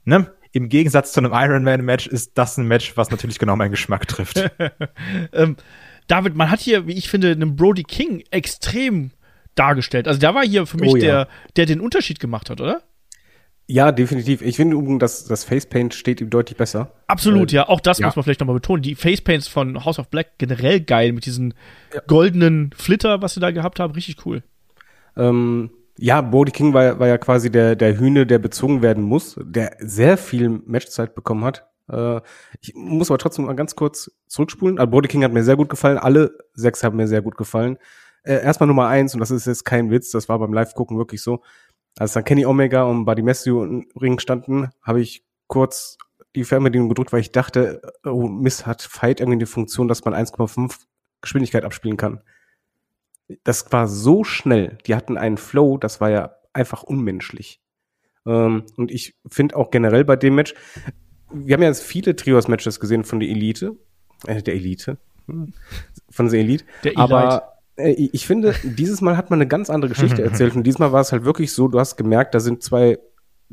ne? 0.03 0.31
Im 0.51 0.69
Gegensatz 0.69 1.13
zu 1.13 1.19
einem 1.19 1.33
Ironman-Match 1.33 2.05
ist 2.05 2.37
das 2.37 2.57
ein 2.57 2.67
Match, 2.67 2.95
was 2.95 3.09
natürlich 3.09 3.39
genau 3.39 3.55
meinen 3.55 3.71
Geschmack 3.71 4.07
trifft. 4.07 4.51
ähm, 5.33 5.55
David, 6.05 6.35
man 6.35 6.51
hat 6.51 6.59
hier, 6.59 6.85
wie 6.85 6.93
ich 6.93 7.09
finde, 7.09 7.31
einen 7.31 7.55
Brody 7.55 7.81
King 7.81 8.23
extrem 8.29 9.09
dargestellt. 9.55 10.07
Also, 10.07 10.19
der 10.19 10.35
war 10.35 10.45
hier 10.45 10.67
für 10.67 10.77
mich 10.77 10.93
Oh 10.93 10.95
ja. 10.97 11.01
der, 11.01 11.27
der 11.55 11.65
den 11.65 11.81
Unterschied 11.81 12.19
gemacht 12.19 12.51
hat, 12.51 12.61
oder? 12.61 12.83
Ja, 13.67 13.91
definitiv. 13.91 14.41
Ich 14.41 14.57
finde, 14.57 14.75
übrigens, 14.75 14.99
dass 14.99 15.25
das 15.25 15.43
Facepaint 15.43 15.93
steht 15.95 16.21
ihm 16.21 16.29
deutlich 16.29 16.55
besser. 16.55 16.91
Absolut, 17.07 17.51
Äh, 17.51 17.57
ja. 17.57 17.67
Auch 17.67 17.79
das 17.79 17.97
ja. 17.97 18.05
muss 18.05 18.15
man 18.15 18.23
vielleicht 18.23 18.39
nochmal 18.39 18.55
betonen. 18.55 18.83
Die 18.83 18.95
Facepaints 18.95 19.47
von 19.47 19.83
House 19.85 19.97
of 19.97 20.09
Black 20.09 20.37
generell 20.37 20.81
geil 20.81 21.13
mit 21.13 21.25
diesen 21.25 21.55
goldenen 22.07 22.71
Flitter, 22.75 23.21
was 23.21 23.33
sie 23.33 23.39
da 23.39 23.49
gehabt 23.51 23.79
haben. 23.79 23.93
Richtig 23.93 24.23
cool. 24.25 24.43
Ähm, 25.17 25.71
ja, 25.97 26.21
Brody 26.21 26.51
King 26.51 26.73
war, 26.73 26.99
war 26.99 27.07
ja 27.07 27.17
quasi 27.17 27.49
der, 27.49 27.75
der 27.75 27.97
Hühne, 27.97 28.27
der 28.27 28.37
bezogen 28.37 28.81
werden 28.81 29.03
muss, 29.03 29.39
der 29.41 29.77
sehr 29.79 30.17
viel 30.17 30.49
Matchzeit 30.49 31.15
bekommen 31.15 31.43
hat. 31.43 31.65
Äh, 31.89 32.21
ich 32.61 32.73
muss 32.75 33.09
aber 33.09 33.17
trotzdem 33.17 33.45
mal 33.45 33.55
ganz 33.55 33.75
kurz 33.75 34.11
zurückspulen. 34.27 34.77
Also 34.77 34.91
Brody 34.91 35.07
King 35.07 35.23
hat 35.23 35.33
mir 35.33 35.43
sehr 35.43 35.55
gut 35.55 35.69
gefallen. 35.69 35.97
Alle 35.97 36.37
sechs 36.53 36.83
haben 36.83 36.97
mir 36.97 37.07
sehr 37.07 37.21
gut 37.21 37.37
gefallen. 37.37 37.77
Äh, 38.23 38.43
erstmal 38.43 38.67
Nummer 38.67 38.87
eins, 38.87 39.13
und 39.13 39.19
das 39.19 39.31
ist 39.31 39.45
jetzt 39.45 39.65
kein 39.65 39.91
Witz, 39.91 40.09
das 40.09 40.27
war 40.27 40.39
beim 40.39 40.51
Live-Gucken 40.51 40.97
wirklich 40.97 41.21
so. 41.21 41.41
Als 41.97 42.13
dann 42.13 42.23
Kenny 42.23 42.45
Omega 42.45 42.83
und 42.83 43.05
Buddy 43.05 43.21
Matthew 43.21 43.63
im 43.63 43.87
Ring 43.99 44.19
standen, 44.19 44.69
habe 44.81 45.01
ich 45.01 45.23
kurz 45.47 45.97
die 46.35 46.43
Fernbedienung 46.43 46.89
gedrückt, 46.89 47.13
weil 47.13 47.21
ich 47.21 47.31
dachte, 47.31 47.81
oh 48.03 48.27
Mist, 48.27 48.65
hat 48.65 48.81
Fight 48.81 49.21
irgendwie 49.21 49.39
die 49.39 49.45
Funktion, 49.45 49.87
dass 49.87 50.03
man 50.03 50.13
1,5 50.13 50.77
Geschwindigkeit 51.21 51.63
abspielen 51.63 51.97
kann 51.97 52.21
das 53.43 53.71
war 53.71 53.87
so 53.87 54.23
schnell. 54.23 54.77
Die 54.85 54.95
hatten 54.95 55.17
einen 55.17 55.37
Flow, 55.37 55.77
das 55.77 56.01
war 56.01 56.09
ja 56.09 56.35
einfach 56.53 56.83
unmenschlich. 56.83 57.61
Ähm, 58.25 58.63
und 58.75 58.91
ich 58.91 59.15
finde 59.27 59.55
auch 59.55 59.71
generell 59.71 60.05
bei 60.05 60.15
dem 60.15 60.35
Match, 60.35 60.53
wir 61.31 61.55
haben 61.55 61.61
ja 61.63 61.69
jetzt 61.69 61.83
viele 61.83 62.15
Trios-Matches 62.15 62.79
gesehen 62.79 63.03
von 63.03 63.19
der 63.19 63.29
Elite, 63.29 63.75
äh, 64.27 64.41
der 64.41 64.55
Elite, 64.55 64.97
hm, 65.27 65.53
von 66.09 66.29
der 66.29 66.39
Elite, 66.39 66.65
Der 66.83 66.91
Elite. 66.91 67.01
aber 67.01 67.54
ich 67.77 68.25
finde, 68.25 68.55
dieses 68.63 69.01
Mal 69.01 69.17
hat 69.17 69.29
man 69.29 69.37
eine 69.37 69.47
ganz 69.47 69.69
andere 69.69 69.89
Geschichte 69.89 70.23
erzählt 70.23 70.55
und 70.55 70.63
diesmal 70.63 70.91
war 70.91 71.01
es 71.01 71.11
halt 71.11 71.25
wirklich 71.25 71.51
so, 71.51 71.67
du 71.67 71.79
hast 71.79 71.97
gemerkt, 71.97 72.33
da 72.33 72.39
sind 72.39 72.63
zwei 72.63 72.99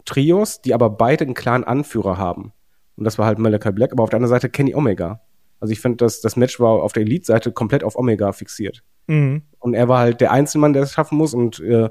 Trios, 0.04 0.62
die 0.62 0.74
aber 0.74 0.90
beide 0.90 1.24
einen 1.24 1.34
klaren 1.34 1.64
Anführer 1.64 2.18
haben. 2.18 2.52
Und 2.96 3.04
das 3.04 3.18
war 3.18 3.26
halt 3.26 3.38
Malachi 3.38 3.72
Black, 3.72 3.92
aber 3.92 4.02
auf 4.02 4.10
der 4.10 4.18
anderen 4.18 4.30
Seite 4.30 4.48
Kenny 4.48 4.74
Omega. 4.74 5.20
Also 5.60 5.72
ich 5.72 5.80
finde, 5.80 5.98
das, 5.98 6.20
das 6.20 6.36
Match 6.36 6.58
war 6.60 6.82
auf 6.82 6.92
der 6.92 7.02
Elite-Seite 7.02 7.52
komplett 7.52 7.84
auf 7.84 7.96
Omega 7.96 8.32
fixiert. 8.32 8.82
Mhm. 9.06 9.42
Und 9.58 9.74
er 9.74 9.88
war 9.88 10.00
halt 10.00 10.20
der 10.20 10.32
Einzelmann, 10.32 10.72
der 10.72 10.82
es 10.82 10.92
schaffen 10.92 11.18
muss. 11.18 11.34
Und 11.34 11.60
äh, 11.60 11.88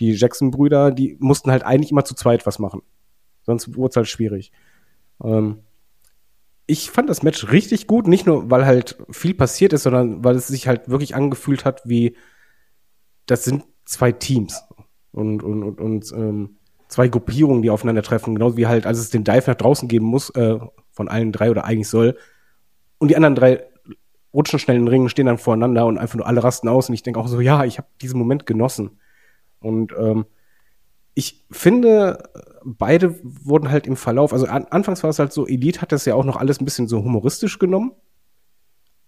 die 0.00 0.12
Jackson-Brüder, 0.12 0.90
die 0.90 1.16
mussten 1.20 1.50
halt 1.50 1.64
eigentlich 1.64 1.90
immer 1.90 2.04
zu 2.04 2.14
zweit 2.14 2.46
was 2.46 2.58
machen. 2.58 2.82
Sonst 3.42 3.76
wurde 3.76 3.90
es 3.90 3.96
halt 3.96 4.08
schwierig. 4.08 4.52
Ähm, 5.22 5.60
ich 6.66 6.90
fand 6.90 7.10
das 7.10 7.22
Match 7.22 7.50
richtig 7.52 7.86
gut, 7.86 8.06
nicht 8.06 8.26
nur, 8.26 8.50
weil 8.50 8.64
halt 8.64 8.96
viel 9.10 9.34
passiert 9.34 9.72
ist, 9.72 9.82
sondern 9.82 10.24
weil 10.24 10.36
es 10.36 10.46
sich 10.46 10.66
halt 10.66 10.88
wirklich 10.88 11.14
angefühlt 11.14 11.64
hat, 11.64 11.82
wie 11.84 12.16
das 13.26 13.44
sind 13.44 13.64
zwei 13.84 14.12
Teams 14.12 14.62
und, 15.12 15.42
und, 15.42 15.62
und, 15.62 15.80
und 15.80 16.12
ähm, 16.12 16.56
zwei 16.88 17.08
Gruppierungen, 17.08 17.62
die 17.62 17.70
aufeinandertreffen, 17.70 18.34
genauso 18.34 18.56
wie 18.56 18.66
halt, 18.66 18.86
als 18.86 18.98
es 18.98 19.10
den 19.10 19.24
Dive 19.24 19.44
nach 19.46 19.56
draußen 19.56 19.88
geben 19.88 20.06
muss, 20.06 20.30
äh, 20.30 20.58
von 20.92 21.08
allen 21.08 21.32
drei 21.32 21.50
oder 21.50 21.64
eigentlich 21.64 21.88
soll, 21.88 22.16
und 22.98 23.08
die 23.08 23.16
anderen 23.16 23.34
drei 23.34 23.64
rutschen 24.32 24.58
schnell 24.58 24.76
in 24.76 24.84
den 24.84 24.88
Ring, 24.88 25.08
stehen 25.08 25.26
dann 25.26 25.38
voreinander 25.38 25.86
und 25.86 25.98
einfach 25.98 26.16
nur 26.16 26.26
alle 26.26 26.42
rasten 26.42 26.68
aus 26.68 26.88
und 26.88 26.94
ich 26.94 27.02
denke 27.02 27.20
auch 27.20 27.28
so, 27.28 27.40
ja, 27.40 27.64
ich 27.64 27.78
habe 27.78 27.88
diesen 28.00 28.18
Moment 28.18 28.46
genossen. 28.46 28.98
Und 29.60 29.92
ähm, 29.98 30.26
ich 31.14 31.44
finde, 31.50 32.30
beide 32.64 33.18
wurden 33.22 33.70
halt 33.70 33.86
im 33.86 33.96
Verlauf, 33.96 34.32
also 34.32 34.46
an, 34.46 34.66
anfangs 34.70 35.02
war 35.02 35.10
es 35.10 35.18
halt 35.18 35.32
so, 35.32 35.46
Elite 35.46 35.80
hat 35.80 35.92
das 35.92 36.04
ja 36.04 36.14
auch 36.14 36.24
noch 36.24 36.36
alles 36.36 36.60
ein 36.60 36.64
bisschen 36.64 36.88
so 36.88 37.02
humoristisch 37.04 37.58
genommen. 37.58 37.92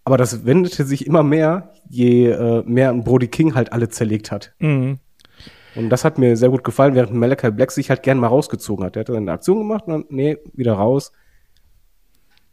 Aber 0.05 0.17
das 0.17 0.45
wendete 0.45 0.85
sich 0.85 1.05
immer 1.05 1.25
mehr, 1.25 1.73
je 1.89 2.31
äh, 2.31 2.63
mehr 2.65 2.95
Brody 2.95 3.27
King 3.27 3.57
halt 3.57 3.73
alle 3.73 3.89
zerlegt 3.89 4.31
hat. 4.31 4.55
Mhm. 4.61 5.01
Und 5.75 5.91
das 5.91 6.05
hat 6.05 6.17
mir 6.17 6.37
sehr 6.37 6.49
gut 6.49 6.63
gefallen, 6.63 6.95
während 6.95 7.13
Malachi 7.13 7.51
Black 7.51 7.73
sich 7.73 7.91
halt 7.91 8.05
gern 8.05 8.19
mal 8.19 8.29
rausgezogen 8.29 8.85
hat. 8.85 8.95
Der 8.95 9.01
hat 9.01 9.09
dann 9.09 9.17
eine 9.17 9.33
Aktion 9.33 9.59
gemacht 9.59 9.85
und 9.87 9.93
dann, 9.93 10.05
nee, 10.09 10.39
wieder 10.55 10.75
raus. 10.75 11.13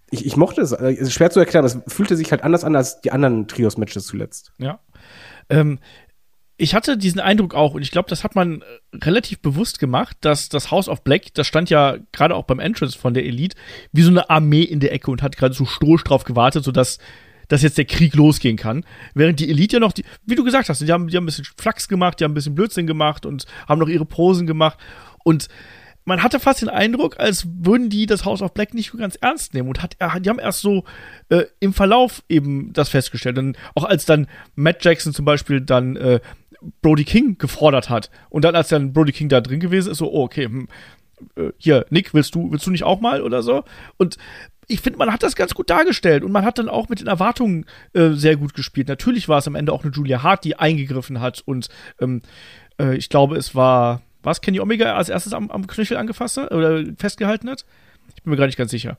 Ich, 0.09 0.25
ich 0.25 0.35
mochte 0.35 0.61
es, 0.61 0.71
äh, 0.71 0.93
es 0.93 1.01
ist 1.01 1.13
schwer 1.13 1.29
zu 1.29 1.39
erklären, 1.39 1.63
es 1.63 1.77
fühlte 1.87 2.15
sich 2.15 2.31
halt 2.31 2.43
anders 2.43 2.63
an 2.63 2.75
als 2.75 3.01
die 3.01 3.11
anderen 3.11 3.47
Trios-Matches 3.47 4.07
zuletzt. 4.07 4.51
Ja. 4.57 4.79
Ähm, 5.49 5.79
ich 6.57 6.75
hatte 6.75 6.97
diesen 6.97 7.19
Eindruck 7.19 7.55
auch, 7.55 7.73
und 7.73 7.81
ich 7.81 7.91
glaube, 7.91 8.09
das 8.09 8.23
hat 8.23 8.35
man 8.35 8.61
äh, 8.61 8.97
relativ 9.03 9.39
bewusst 9.39 9.79
gemacht, 9.79 10.17
dass 10.21 10.49
das 10.49 10.71
House 10.71 10.87
of 10.87 11.03
Black, 11.03 11.33
das 11.33 11.47
stand 11.47 11.69
ja 11.69 11.97
gerade 12.11 12.35
auch 12.35 12.43
beim 12.43 12.59
Entrance 12.59 12.97
von 12.97 13.13
der 13.13 13.25
Elite, 13.25 13.57
wie 13.91 14.03
so 14.03 14.11
eine 14.11 14.29
Armee 14.29 14.63
in 14.63 14.79
der 14.79 14.93
Ecke 14.93 15.09
und 15.09 15.21
hat 15.21 15.37
gerade 15.37 15.53
so 15.53 15.65
stoisch 15.65 16.03
drauf 16.03 16.23
gewartet, 16.23 16.63
sodass 16.63 16.99
dass 17.49 17.61
jetzt 17.61 17.77
der 17.77 17.85
Krieg 17.85 18.15
losgehen 18.15 18.57
kann. 18.57 18.85
Während 19.13 19.39
die 19.39 19.49
Elite 19.49 19.75
ja 19.75 19.79
noch, 19.79 19.91
die, 19.91 20.05
wie 20.25 20.35
du 20.35 20.43
gesagt 20.43 20.69
hast, 20.69 20.81
die 20.81 20.91
haben, 20.91 21.09
die 21.09 21.17
haben 21.17 21.23
ein 21.23 21.27
bisschen 21.27 21.45
Flachs 21.57 21.87
gemacht, 21.87 22.19
die 22.19 22.23
haben 22.23 22.31
ein 22.31 22.35
bisschen 22.35 22.55
Blödsinn 22.55 22.87
gemacht 22.87 23.25
und 23.25 23.45
haben 23.67 23.79
noch 23.79 23.89
ihre 23.89 24.05
Posen 24.05 24.47
gemacht. 24.47 24.79
Und 25.23 25.49
man 26.05 26.21
hatte 26.21 26.39
fast 26.39 26.61
den 26.61 26.69
Eindruck, 26.69 27.19
als 27.19 27.47
würden 27.47 27.89
die 27.89 28.05
das 28.05 28.25
House 28.25 28.41
of 28.41 28.53
Black 28.53 28.73
nicht 28.73 28.97
ganz 28.97 29.15
ernst 29.15 29.53
nehmen 29.53 29.69
und 29.69 29.81
hat, 29.81 29.95
die 30.19 30.29
haben 30.29 30.39
erst 30.39 30.61
so 30.61 30.83
äh, 31.29 31.43
im 31.59 31.73
Verlauf 31.73 32.23
eben 32.27 32.73
das 32.73 32.89
festgestellt. 32.89 33.37
Und 33.37 33.57
auch 33.75 33.85
als 33.85 34.05
dann 34.05 34.27
Matt 34.55 34.83
Jackson 34.83 35.13
zum 35.13 35.25
Beispiel 35.25 35.61
dann 35.61 35.95
äh, 35.95 36.19
Brody 36.81 37.03
King 37.03 37.37
gefordert 37.37 37.89
hat. 37.89 38.09
Und 38.29 38.45
dann, 38.45 38.55
als 38.55 38.69
dann 38.69 38.93
Brody 38.93 39.11
King 39.11 39.29
da 39.29 39.41
drin 39.41 39.59
gewesen 39.59 39.91
ist, 39.91 39.97
so, 39.97 40.11
oh, 40.11 40.23
okay, 40.23 40.45
hm, 40.45 40.67
äh, 41.35 41.51
hier, 41.57 41.85
Nick, 41.89 42.13
willst 42.13 42.35
du, 42.35 42.51
willst 42.51 42.65
du 42.65 42.71
nicht 42.71 42.83
auch 42.83 43.01
mal 43.01 43.21
oder 43.21 43.43
so? 43.43 43.63
Und 43.97 44.17
ich 44.67 44.81
finde, 44.81 44.99
man 44.99 45.11
hat 45.11 45.23
das 45.23 45.35
ganz 45.35 45.53
gut 45.53 45.69
dargestellt 45.69 46.23
und 46.23 46.31
man 46.31 46.45
hat 46.45 46.57
dann 46.57 46.69
auch 46.69 46.89
mit 46.89 46.99
den 46.99 47.07
Erwartungen 47.07 47.65
äh, 47.93 48.11
sehr 48.11 48.37
gut 48.37 48.53
gespielt. 48.53 48.87
Natürlich 48.87 49.27
war 49.27 49.39
es 49.39 49.47
am 49.47 49.55
Ende 49.55 49.73
auch 49.73 49.83
eine 49.83 49.93
Julia 49.93 50.23
Hart, 50.23 50.45
die 50.45 50.57
eingegriffen 50.57 51.19
hat 51.19 51.41
und 51.45 51.69
ähm, 51.99 52.21
äh, 52.79 52.95
ich 52.95 53.09
glaube, 53.09 53.37
es 53.37 53.55
war, 53.55 54.01
was 54.21 54.41
Kenny 54.41 54.59
Omega 54.59 54.95
als 54.95 55.09
erstes 55.09 55.33
am, 55.33 55.51
am 55.51 55.67
Knöchel 55.67 55.97
angefasst 55.97 56.37
hat 56.37 56.51
oder 56.51 56.83
festgehalten 56.97 57.49
hat? 57.49 57.65
Ich 58.15 58.23
bin 58.23 58.31
mir 58.31 58.37
gar 58.37 58.45
nicht 58.45 58.57
ganz 58.57 58.71
sicher. 58.71 58.97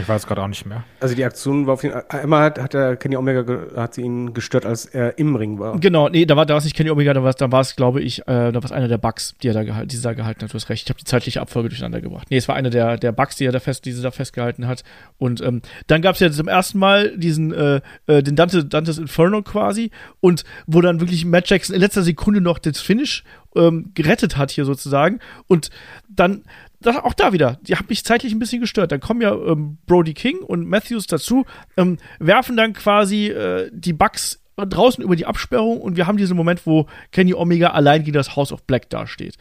Ich 0.00 0.08
weiß 0.08 0.26
gerade 0.26 0.42
auch 0.42 0.48
nicht 0.48 0.64
mehr. 0.64 0.84
Also 0.98 1.14
die 1.14 1.24
Aktion 1.24 1.66
war 1.66 1.74
auf 1.74 1.82
jeden 1.82 1.92
Fall, 1.92 2.04
einmal 2.08 2.44
hat, 2.44 2.58
hat 2.58 2.72
der 2.72 2.96
Kenny 2.96 3.16
Omega, 3.16 3.44
hat 3.76 3.94
sie 3.94 4.00
ihn 4.00 4.32
gestört, 4.32 4.64
als 4.64 4.86
er 4.86 5.18
im 5.18 5.36
Ring 5.36 5.58
war. 5.58 5.78
Genau, 5.78 6.08
nee, 6.08 6.24
da 6.24 6.36
war, 6.36 6.46
da 6.46 6.54
war 6.54 6.58
es 6.58 6.64
nicht 6.64 6.74
Kenny 6.74 6.90
Omega, 6.90 7.12
da 7.12 7.22
war 7.22 7.30
es, 7.30 7.36
da 7.36 7.52
war 7.52 7.60
es, 7.60 7.76
glaube 7.76 8.00
ich, 8.00 8.20
äh, 8.20 8.24
da 8.50 8.54
war 8.54 8.64
es 8.64 8.72
einer 8.72 8.88
der 8.88 8.96
Bugs, 8.96 9.34
die 9.42 9.48
er 9.48 9.54
da 9.54 9.62
gehalten, 9.62 9.88
die 9.88 9.96
sie 9.96 10.02
da 10.02 10.14
gehalten 10.14 10.42
hat, 10.42 10.50
du 10.50 10.54
hast 10.54 10.70
recht. 10.70 10.84
Ich 10.84 10.90
habe 10.90 10.98
die 10.98 11.04
zeitliche 11.04 11.42
Abfolge 11.42 11.68
durcheinander 11.68 12.00
gebracht. 12.00 12.28
Nee, 12.30 12.38
es 12.38 12.48
war 12.48 12.54
einer 12.54 12.70
der, 12.70 12.96
der 12.96 13.12
Bugs, 13.12 13.36
die 13.36 13.44
er 13.44 13.52
da 13.52 13.60
fest, 13.60 13.84
die 13.84 13.92
sie 13.92 14.02
da 14.02 14.10
festgehalten 14.10 14.66
hat. 14.66 14.84
Und 15.18 15.42
ähm, 15.42 15.60
dann 15.86 16.00
gab 16.00 16.14
es 16.14 16.20
ja 16.20 16.30
zum 16.30 16.48
ersten 16.48 16.78
Mal 16.78 17.16
diesen, 17.18 17.52
äh, 17.52 17.80
äh, 18.06 18.22
den 18.22 18.36
Dante, 18.36 18.64
Dantes 18.64 18.96
Inferno 18.96 19.42
quasi 19.42 19.90
und 20.20 20.44
wo 20.66 20.80
dann 20.80 21.00
wirklich 21.00 21.26
Matt 21.26 21.50
Jackson 21.50 21.74
in 21.74 21.80
letzter 21.82 22.02
Sekunde 22.02 22.40
noch 22.40 22.58
das 22.58 22.80
Finish 22.80 23.22
ähm, 23.54 23.90
gerettet 23.94 24.36
hat 24.36 24.50
hier 24.50 24.64
sozusagen. 24.64 25.18
Und 25.46 25.70
dann 26.08 26.44
das, 26.82 26.96
auch 26.96 27.14
da 27.14 27.32
wieder, 27.32 27.58
die 27.62 27.76
haben 27.76 27.86
mich 27.88 28.04
zeitlich 28.04 28.32
ein 28.32 28.38
bisschen 28.38 28.60
gestört. 28.60 28.92
Dann 28.92 29.00
kommen 29.00 29.20
ja 29.20 29.32
ähm, 29.34 29.78
Brody 29.86 30.14
King 30.14 30.38
und 30.38 30.66
Matthews 30.66 31.06
dazu, 31.06 31.44
ähm, 31.76 31.98
werfen 32.18 32.56
dann 32.56 32.72
quasi 32.72 33.28
äh, 33.28 33.70
die 33.72 33.92
Bugs 33.92 34.40
draußen 34.56 35.02
über 35.02 35.16
die 35.16 35.26
Absperrung 35.26 35.80
und 35.80 35.96
wir 35.96 36.06
haben 36.06 36.16
diesen 36.18 36.36
Moment, 36.36 36.66
wo 36.66 36.86
Kenny 37.10 37.34
Omega 37.34 37.68
allein 37.68 38.04
gegen 38.04 38.14
das 38.14 38.36
House 38.36 38.52
of 38.52 38.64
Black 38.64 38.90
dasteht. 38.90 39.36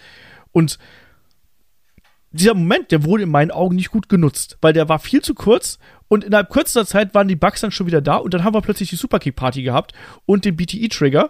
Und 0.52 0.78
dieser 2.32 2.54
Moment, 2.54 2.92
der 2.92 3.04
wurde 3.04 3.24
in 3.24 3.30
meinen 3.30 3.52
Augen 3.52 3.76
nicht 3.76 3.92
gut 3.92 4.08
genutzt, 4.08 4.58
weil 4.62 4.74
der 4.74 4.88
war 4.88 5.00
viel 5.00 5.22
zu 5.22 5.34
kurz 5.34 5.80
und 6.08 6.24
innerhalb 6.24 6.50
kürzester 6.50 6.86
Zeit 6.86 7.14
waren 7.14 7.28
die 7.28 7.36
Bugs 7.36 7.62
dann 7.62 7.72
schon 7.72 7.88
wieder 7.88 8.02
da 8.02 8.16
und 8.16 8.34
dann 8.34 8.44
haben 8.44 8.54
wir 8.56 8.62
plötzlich 8.62 8.90
die 8.90 8.96
Superkick-Party 8.96 9.64
gehabt 9.64 9.94
und 10.26 10.46
den 10.46 10.56
BTE-Trigger, 10.56 11.30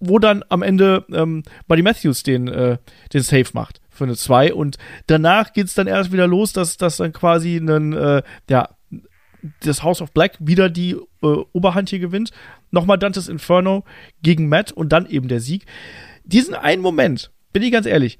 wo 0.00 0.18
dann 0.18 0.42
am 0.48 0.62
Ende 0.62 1.04
ähm, 1.12 1.42
Buddy 1.68 1.82
Matthews 1.82 2.22
den, 2.22 2.48
äh, 2.48 2.78
den 3.12 3.22
Save 3.22 3.50
macht 3.52 3.80
für 3.94 4.04
eine 4.04 4.16
2 4.16 4.52
und 4.52 4.76
danach 5.06 5.52
geht 5.52 5.66
es 5.66 5.74
dann 5.74 5.86
erst 5.86 6.12
wieder 6.12 6.26
los, 6.26 6.52
dass, 6.52 6.76
dass 6.76 6.98
dann 6.98 7.12
quasi 7.12 7.56
ein, 7.56 7.92
äh, 7.92 8.22
ja, 8.50 8.68
das 9.60 9.82
House 9.82 10.02
of 10.02 10.12
Black 10.12 10.36
wieder 10.40 10.68
die 10.70 10.92
äh, 11.22 11.26
Oberhand 11.52 11.90
hier 11.90 11.98
gewinnt. 11.98 12.30
Nochmal 12.70 12.98
Dantes 12.98 13.28
Inferno 13.28 13.84
gegen 14.22 14.48
Matt 14.48 14.72
und 14.72 14.90
dann 14.90 15.06
eben 15.06 15.28
der 15.28 15.40
Sieg. 15.40 15.66
Diesen 16.24 16.54
einen 16.54 16.82
Moment, 16.82 17.30
bin 17.52 17.62
ich 17.62 17.72
ganz 17.72 17.86
ehrlich, 17.86 18.18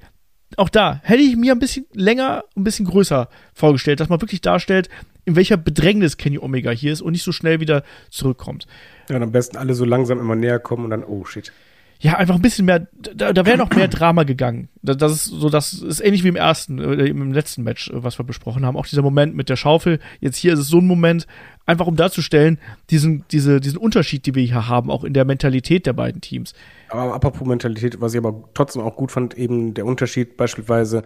auch 0.57 0.69
da 0.69 1.01
hätte 1.03 1.23
ich 1.23 1.35
mir 1.35 1.53
ein 1.53 1.59
bisschen 1.59 1.85
länger, 1.93 2.45
ein 2.55 2.63
bisschen 2.63 2.85
größer 2.85 3.29
vorgestellt, 3.53 3.99
dass 3.99 4.09
man 4.09 4.21
wirklich 4.21 4.41
darstellt, 4.41 4.89
in 5.25 5.35
welcher 5.35 5.57
Bedrängnis 5.57 6.17
Kenny 6.17 6.37
Omega 6.37 6.69
hier 6.69 6.93
ist 6.93 7.01
und 7.01 7.13
nicht 7.13 7.23
so 7.23 7.31
schnell 7.31 7.59
wieder 7.59 7.83
zurückkommt. 8.11 8.67
Ja, 9.09 9.15
und 9.15 9.23
am 9.23 9.31
besten 9.31 9.57
alle 9.57 9.73
so 9.73 9.83
langsam 9.83 10.19
immer 10.19 10.35
näher 10.35 10.59
kommen 10.59 10.85
und 10.85 10.91
dann, 10.91 11.03
oh 11.03 11.25
shit 11.25 11.51
ja, 11.99 12.17
einfach 12.17 12.35
ein 12.35 12.41
bisschen 12.41 12.65
mehr, 12.65 12.87
da, 13.15 13.33
da 13.33 13.45
wäre 13.45 13.57
noch 13.57 13.69
mehr 13.69 13.87
Drama 13.87 14.23
gegangen. 14.23 14.69
Das, 14.81 15.11
ist 15.11 15.25
so, 15.25 15.49
das 15.49 15.73
ist 15.73 16.01
ähnlich 16.01 16.23
wie 16.23 16.27
im 16.27 16.35
ersten, 16.35 16.79
äh, 16.79 17.05
im 17.05 17.31
letzten 17.31 17.63
Match, 17.63 17.89
äh, 17.89 18.03
was 18.03 18.19
wir 18.19 18.25
besprochen 18.25 18.65
haben. 18.65 18.75
Auch 18.77 18.85
dieser 18.85 19.01
Moment 19.01 19.35
mit 19.35 19.49
der 19.49 19.55
Schaufel. 19.55 19.99
Jetzt 20.19 20.37
hier 20.37 20.53
ist 20.53 20.59
es 20.59 20.67
so 20.67 20.79
ein 20.79 20.87
Moment, 20.87 21.25
einfach 21.65 21.87
um 21.87 21.95
darzustellen, 21.95 22.59
diesen, 22.89 23.23
diese, 23.31 23.59
diesen 23.59 23.77
Unterschied, 23.77 24.25
die 24.25 24.35
wir 24.35 24.43
hier 24.43 24.67
haben, 24.67 24.91
auch 24.91 25.03
in 25.03 25.13
der 25.13 25.25
Mentalität 25.25 25.85
der 25.85 25.93
beiden 25.93 26.21
Teams. 26.21 26.53
Aber 26.89 27.13
apropos 27.13 27.47
Mentalität, 27.47 28.01
was 28.01 28.13
ich 28.13 28.19
aber 28.19 28.43
trotzdem 28.53 28.81
auch 28.81 28.95
gut 28.95 29.11
fand, 29.11 29.37
eben 29.37 29.73
der 29.73 29.85
Unterschied 29.85 30.37
beispielsweise, 30.37 31.03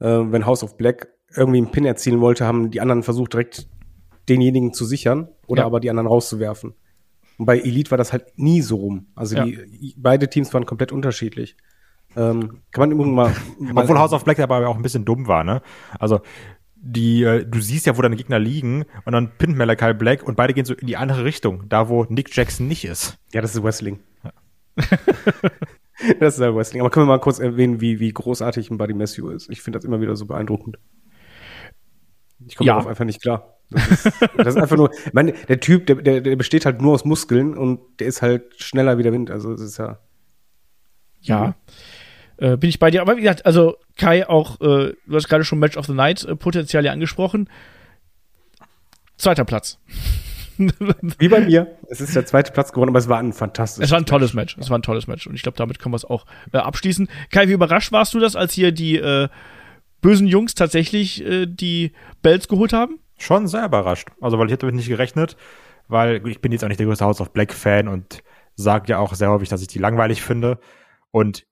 äh, 0.00 0.06
wenn 0.06 0.46
House 0.46 0.62
of 0.62 0.76
Black 0.76 1.08
irgendwie 1.36 1.58
einen 1.58 1.70
Pin 1.70 1.84
erzielen 1.84 2.20
wollte, 2.20 2.46
haben 2.46 2.70
die 2.70 2.80
anderen 2.80 3.02
versucht, 3.02 3.32
direkt 3.34 3.66
denjenigen 4.28 4.72
zu 4.72 4.84
sichern 4.84 5.28
oder 5.46 5.62
ja. 5.62 5.66
aber 5.66 5.80
die 5.80 5.90
anderen 5.90 6.06
rauszuwerfen. 6.06 6.74
Und 7.38 7.46
bei 7.46 7.58
Elite 7.58 7.90
war 7.90 7.98
das 7.98 8.12
halt 8.12 8.36
nie 8.36 8.60
so 8.60 8.76
rum. 8.76 9.06
Also 9.14 9.36
ja. 9.36 9.44
die, 9.44 9.94
beide 9.96 10.28
Teams 10.28 10.52
waren 10.52 10.66
komplett 10.66 10.92
unterschiedlich. 10.92 11.56
Ähm, 12.16 12.62
kann 12.72 12.82
man 12.82 12.90
irgendwann 12.90 13.14
mal, 13.14 13.34
mal 13.72 13.82
Obwohl 13.82 13.98
House 13.98 14.12
of 14.12 14.24
Black 14.24 14.36
dabei 14.36 14.66
auch 14.66 14.76
ein 14.76 14.82
bisschen 14.82 15.04
dumm 15.04 15.26
war, 15.28 15.44
ne? 15.44 15.62
Also 15.98 16.20
die, 16.80 17.22
äh, 17.22 17.44
du 17.44 17.60
siehst 17.60 17.86
ja, 17.86 17.96
wo 17.96 18.02
deine 18.02 18.16
Gegner 18.16 18.38
liegen 18.38 18.84
und 19.04 19.12
dann 19.12 19.30
pinnt 19.36 19.56
Malachi 19.56 19.94
Black 19.94 20.22
und 20.22 20.36
beide 20.36 20.54
gehen 20.54 20.64
so 20.64 20.74
in 20.74 20.86
die 20.86 20.96
andere 20.96 21.24
Richtung, 21.24 21.68
da 21.68 21.88
wo 21.88 22.04
Nick 22.04 22.34
Jackson 22.34 22.68
nicht 22.68 22.84
ist. 22.84 23.18
Ja, 23.32 23.40
das 23.40 23.54
ist 23.54 23.62
Wrestling. 23.62 24.00
Ja. 24.24 24.32
das 26.20 26.34
ist 26.34 26.40
ja 26.40 26.54
Wrestling. 26.54 26.80
Aber 26.80 26.90
können 26.90 27.06
wir 27.06 27.12
mal 27.12 27.20
kurz 27.20 27.38
erwähnen, 27.38 27.80
wie, 27.80 28.00
wie 28.00 28.12
großartig 28.12 28.70
ein 28.70 28.78
Buddy 28.78 28.94
Matthew 28.94 29.30
ist. 29.30 29.50
Ich 29.50 29.62
finde 29.62 29.78
das 29.78 29.84
immer 29.84 30.00
wieder 30.00 30.16
so 30.16 30.26
beeindruckend. 30.26 30.78
Ich 32.48 32.56
komme 32.56 32.68
ja. 32.68 32.74
darauf 32.74 32.86
einfach 32.88 33.04
nicht 33.04 33.22
klar. 33.22 33.54
Das 33.70 33.90
ist, 33.90 34.06
das 34.36 34.46
ist 34.48 34.56
einfach 34.56 34.76
nur, 34.76 34.90
ich 34.92 35.12
meine, 35.12 35.32
der 35.32 35.60
Typ, 35.60 35.86
der, 35.86 35.96
der, 35.96 36.20
der 36.20 36.36
besteht 36.36 36.64
halt 36.64 36.80
nur 36.80 36.94
aus 36.94 37.04
Muskeln 37.04 37.56
und 37.56 37.80
der 38.00 38.06
ist 38.06 38.22
halt 38.22 38.54
schneller 38.56 38.98
wie 38.98 39.02
der 39.02 39.12
Wind. 39.12 39.30
Also 39.30 39.52
es 39.52 39.60
ist 39.60 39.78
ja. 39.78 39.98
Ja. 41.20 41.54
Äh, 42.38 42.56
bin 42.56 42.70
ich 42.70 42.78
bei 42.78 42.90
dir. 42.90 43.02
Aber 43.02 43.16
wie 43.16 43.22
gesagt, 43.22 43.44
also 43.44 43.76
Kai 43.96 44.28
auch, 44.28 44.60
äh, 44.60 44.94
du 45.06 45.14
hast 45.14 45.28
gerade 45.28 45.44
schon 45.44 45.58
Match 45.58 45.76
of 45.76 45.86
the 45.86 45.92
Night 45.92 46.24
äh, 46.24 46.36
Potenzial 46.36 46.84
ja 46.84 46.92
angesprochen. 46.92 47.50
Zweiter 49.16 49.44
Platz. 49.44 49.78
Wie 51.18 51.28
bei 51.28 51.40
mir. 51.40 51.76
Es 51.88 52.00
ist 52.00 52.16
der 52.16 52.26
zweite 52.26 52.52
Platz 52.52 52.72
geworden, 52.72 52.90
aber 52.90 52.98
es 52.98 53.08
war 53.08 53.18
ein 53.18 53.32
fantastisches 53.32 53.86
Es 53.86 53.90
war 53.92 53.98
ein 53.98 54.06
tolles 54.06 54.34
Match. 54.34 54.56
Match. 54.56 54.66
Es 54.66 54.70
war 54.70 54.78
ein 54.78 54.82
tolles 54.82 55.06
Match. 55.06 55.26
Und 55.26 55.34
ich 55.34 55.42
glaube, 55.42 55.56
damit 55.56 55.78
können 55.78 55.92
wir 55.92 55.96
es 55.96 56.04
auch 56.04 56.26
äh, 56.52 56.58
abschließen. 56.58 57.08
Kai, 57.30 57.48
wie 57.48 57.52
überrascht 57.52 57.92
warst 57.92 58.14
du 58.14 58.20
das, 58.20 58.34
als 58.36 58.54
hier 58.54 58.72
die 58.72 58.96
äh, 58.96 59.28
bösen 60.00 60.26
Jungs 60.26 60.54
tatsächlich 60.54 61.24
äh, 61.24 61.46
die 61.46 61.92
Bells 62.22 62.48
geholt 62.48 62.72
haben? 62.72 62.98
Schon 63.18 63.48
sehr 63.48 63.64
überrascht. 63.64 64.08
Also, 64.20 64.38
weil 64.38 64.46
ich 64.46 64.52
hätte 64.52 64.66
damit 64.66 64.76
nicht 64.76 64.88
gerechnet, 64.88 65.36
weil 65.88 66.26
ich 66.28 66.40
bin 66.40 66.52
jetzt 66.52 66.64
auch 66.64 66.68
nicht 66.68 66.80
der 66.80 66.86
größte 66.86 67.04
House 67.04 67.20
of 67.20 67.32
Black 67.32 67.52
Fan 67.52 67.88
und 67.88 68.22
sage 68.54 68.88
ja 68.88 68.98
auch 68.98 69.14
sehr 69.14 69.30
häufig, 69.30 69.48
dass 69.48 69.62
ich 69.62 69.68
die 69.68 69.78
langweilig 69.78 70.22
finde. 70.22 70.58
Und 71.10 71.46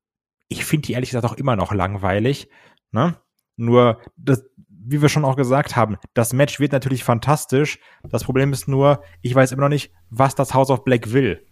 ich 0.49 0.64
finde 0.64 0.86
die 0.86 0.92
ehrlich 0.92 1.11
gesagt 1.11 1.24
auch 1.24 1.36
immer 1.36 1.57
noch 1.57 1.72
langweilig. 1.72 2.49
Ne? 2.92 3.16
Nur, 3.57 4.01
das, 4.16 4.44
wie 4.68 5.03
wir 5.03 5.09
schon 5.09 5.24
auch 5.24 5.36
gesagt 5.36 5.76
haben, 5.76 5.97
das 6.14 6.32
Match 6.32 6.61
wird 6.61 6.72
natürlich 6.72 7.05
fantastisch. 7.05 7.78
Das 8.05 8.24
Problem 8.24 8.53
ist 8.53 8.68
nur, 8.68 9.03
ich 9.22 9.34
weiß 9.34 9.53
immer 9.53 9.62
noch 9.62 9.68
nicht, 9.68 9.92
was 10.11 10.34
das 10.34 10.55
House 10.55 10.70
of 10.70 10.84
Black 10.84 11.12
will. 11.12 11.44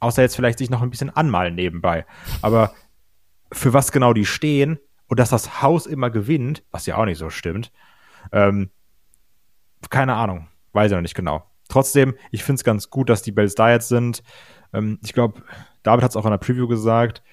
Außer 0.00 0.22
jetzt 0.22 0.34
vielleicht 0.34 0.58
sich 0.58 0.70
noch 0.70 0.82
ein 0.82 0.90
bisschen 0.90 1.10
anmalen 1.10 1.54
nebenbei. 1.54 2.06
Aber 2.42 2.72
für 3.52 3.72
was 3.72 3.92
genau 3.92 4.12
die 4.12 4.24
stehen 4.24 4.78
und 5.10 5.18
dass 5.18 5.30
das 5.30 5.60
Haus 5.60 5.86
immer 5.86 6.08
gewinnt, 6.08 6.62
was 6.70 6.86
ja 6.86 6.96
auch 6.96 7.04
nicht 7.04 7.18
so 7.18 7.30
stimmt, 7.30 7.72
ähm, 8.30 8.70
keine 9.90 10.14
Ahnung, 10.14 10.46
weiß 10.72 10.90
ich 10.90 10.94
noch 10.94 11.02
nicht 11.02 11.16
genau. 11.16 11.44
Trotzdem, 11.68 12.14
ich 12.30 12.44
finde 12.44 12.60
es 12.60 12.64
ganz 12.64 12.90
gut, 12.90 13.10
dass 13.10 13.22
die 13.22 13.32
Bells 13.32 13.56
da 13.56 13.70
jetzt 13.70 13.88
sind. 13.88 14.22
Ähm, 14.72 15.00
ich 15.02 15.12
glaube, 15.12 15.42
David 15.82 16.04
hat 16.04 16.12
es 16.12 16.16
auch 16.16 16.24
in 16.24 16.30
der 16.30 16.38
Preview 16.38 16.68
gesagt, 16.68 17.24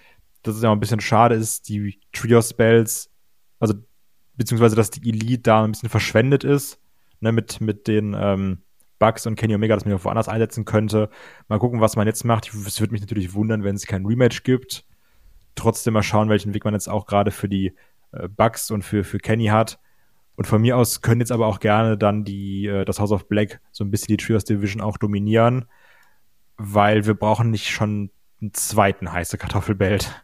dass 0.42 0.56
es 0.56 0.64
ja 0.64 0.70
auch 0.70 0.74
ein 0.74 0.80
bisschen 0.80 1.00
schade 1.00 1.36
ist, 1.36 1.70
die 1.70 2.00
Trios-Bells, 2.14 3.12
also 3.60 3.76
beziehungsweise, 4.36 4.76
dass 4.76 4.90
die 4.90 5.08
Elite 5.08 5.44
da 5.44 5.64
ein 5.64 5.72
bisschen 5.72 5.90
verschwendet 5.90 6.44
ist, 6.44 6.80
ne, 7.20 7.32
mit, 7.32 7.62
mit 7.62 7.88
den 7.88 8.16
ähm, 8.20 8.64
Bugs 8.98 9.28
und 9.28 9.36
Kenny 9.36 9.54
Omega, 9.54 9.76
dass 9.76 9.86
man 9.86 10.04
woanders 10.04 10.30
einsetzen 10.30 10.66
könnte. 10.66 11.10
Mal 11.48 11.60
gucken, 11.60 11.80
was 11.80 11.96
man 11.96 12.08
jetzt 12.08 12.24
macht. 12.24 12.52
Es 12.52 12.80
würde 12.80 12.94
mich 12.94 13.02
natürlich 13.02 13.36
wundern, 13.36 13.64
wenn 13.64 13.76
es 13.76 13.86
kein 13.86 14.06
Rematch 14.06 14.42
gibt. 14.42 14.84
Trotzdem 15.58 15.94
mal 15.94 16.04
schauen, 16.04 16.30
welchen 16.30 16.54
Weg 16.54 16.64
man 16.64 16.74
jetzt 16.74 16.88
auch 16.88 17.06
gerade 17.06 17.32
für 17.32 17.50
die 17.50 17.74
äh, 18.14 18.28
Bugs 18.30 18.72
und 18.72 18.84
für, 18.84 19.04
für 19.04 19.18
Kenny 19.18 19.48
hat. 19.48 19.80
Und 20.36 20.46
von 20.46 20.62
mir 20.62 20.78
aus 20.78 21.02
können 21.02 21.20
jetzt 21.20 21.32
aber 21.32 21.48
auch 21.48 21.60
gerne 21.60 21.98
dann 21.98 22.24
die, 22.24 22.68
äh, 22.68 22.86
das 22.86 23.00
House 23.00 23.12
of 23.12 23.28
Black 23.28 23.60
so 23.72 23.84
ein 23.84 23.92
bisschen 23.92 24.16
die 24.16 24.24
Trios 24.24 24.46
Division 24.46 24.82
auch 24.82 24.98
dominieren, 24.98 25.66
weil 26.58 27.06
wir 27.06 27.16
brauchen 27.16 27.50
nicht 27.50 27.70
schon 27.70 28.12
einen 28.40 28.54
zweiten 28.54 29.12
heiße 29.12 29.38
Kartoffelbelt. 29.38 30.24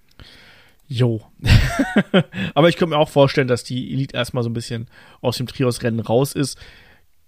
Jo. 0.88 1.22
aber 2.54 2.70
ich 2.70 2.78
könnte 2.78 2.94
mir 2.94 3.00
auch 3.00 3.10
vorstellen, 3.10 3.48
dass 3.48 3.64
die 3.64 3.92
Elite 3.92 4.16
erstmal 4.16 4.44
so 4.44 4.50
ein 4.50 4.54
bisschen 4.54 4.88
aus 5.22 5.38
dem 5.38 5.48
Trios-Rennen 5.48 6.00
raus 6.00 6.34
ist. 6.34 6.60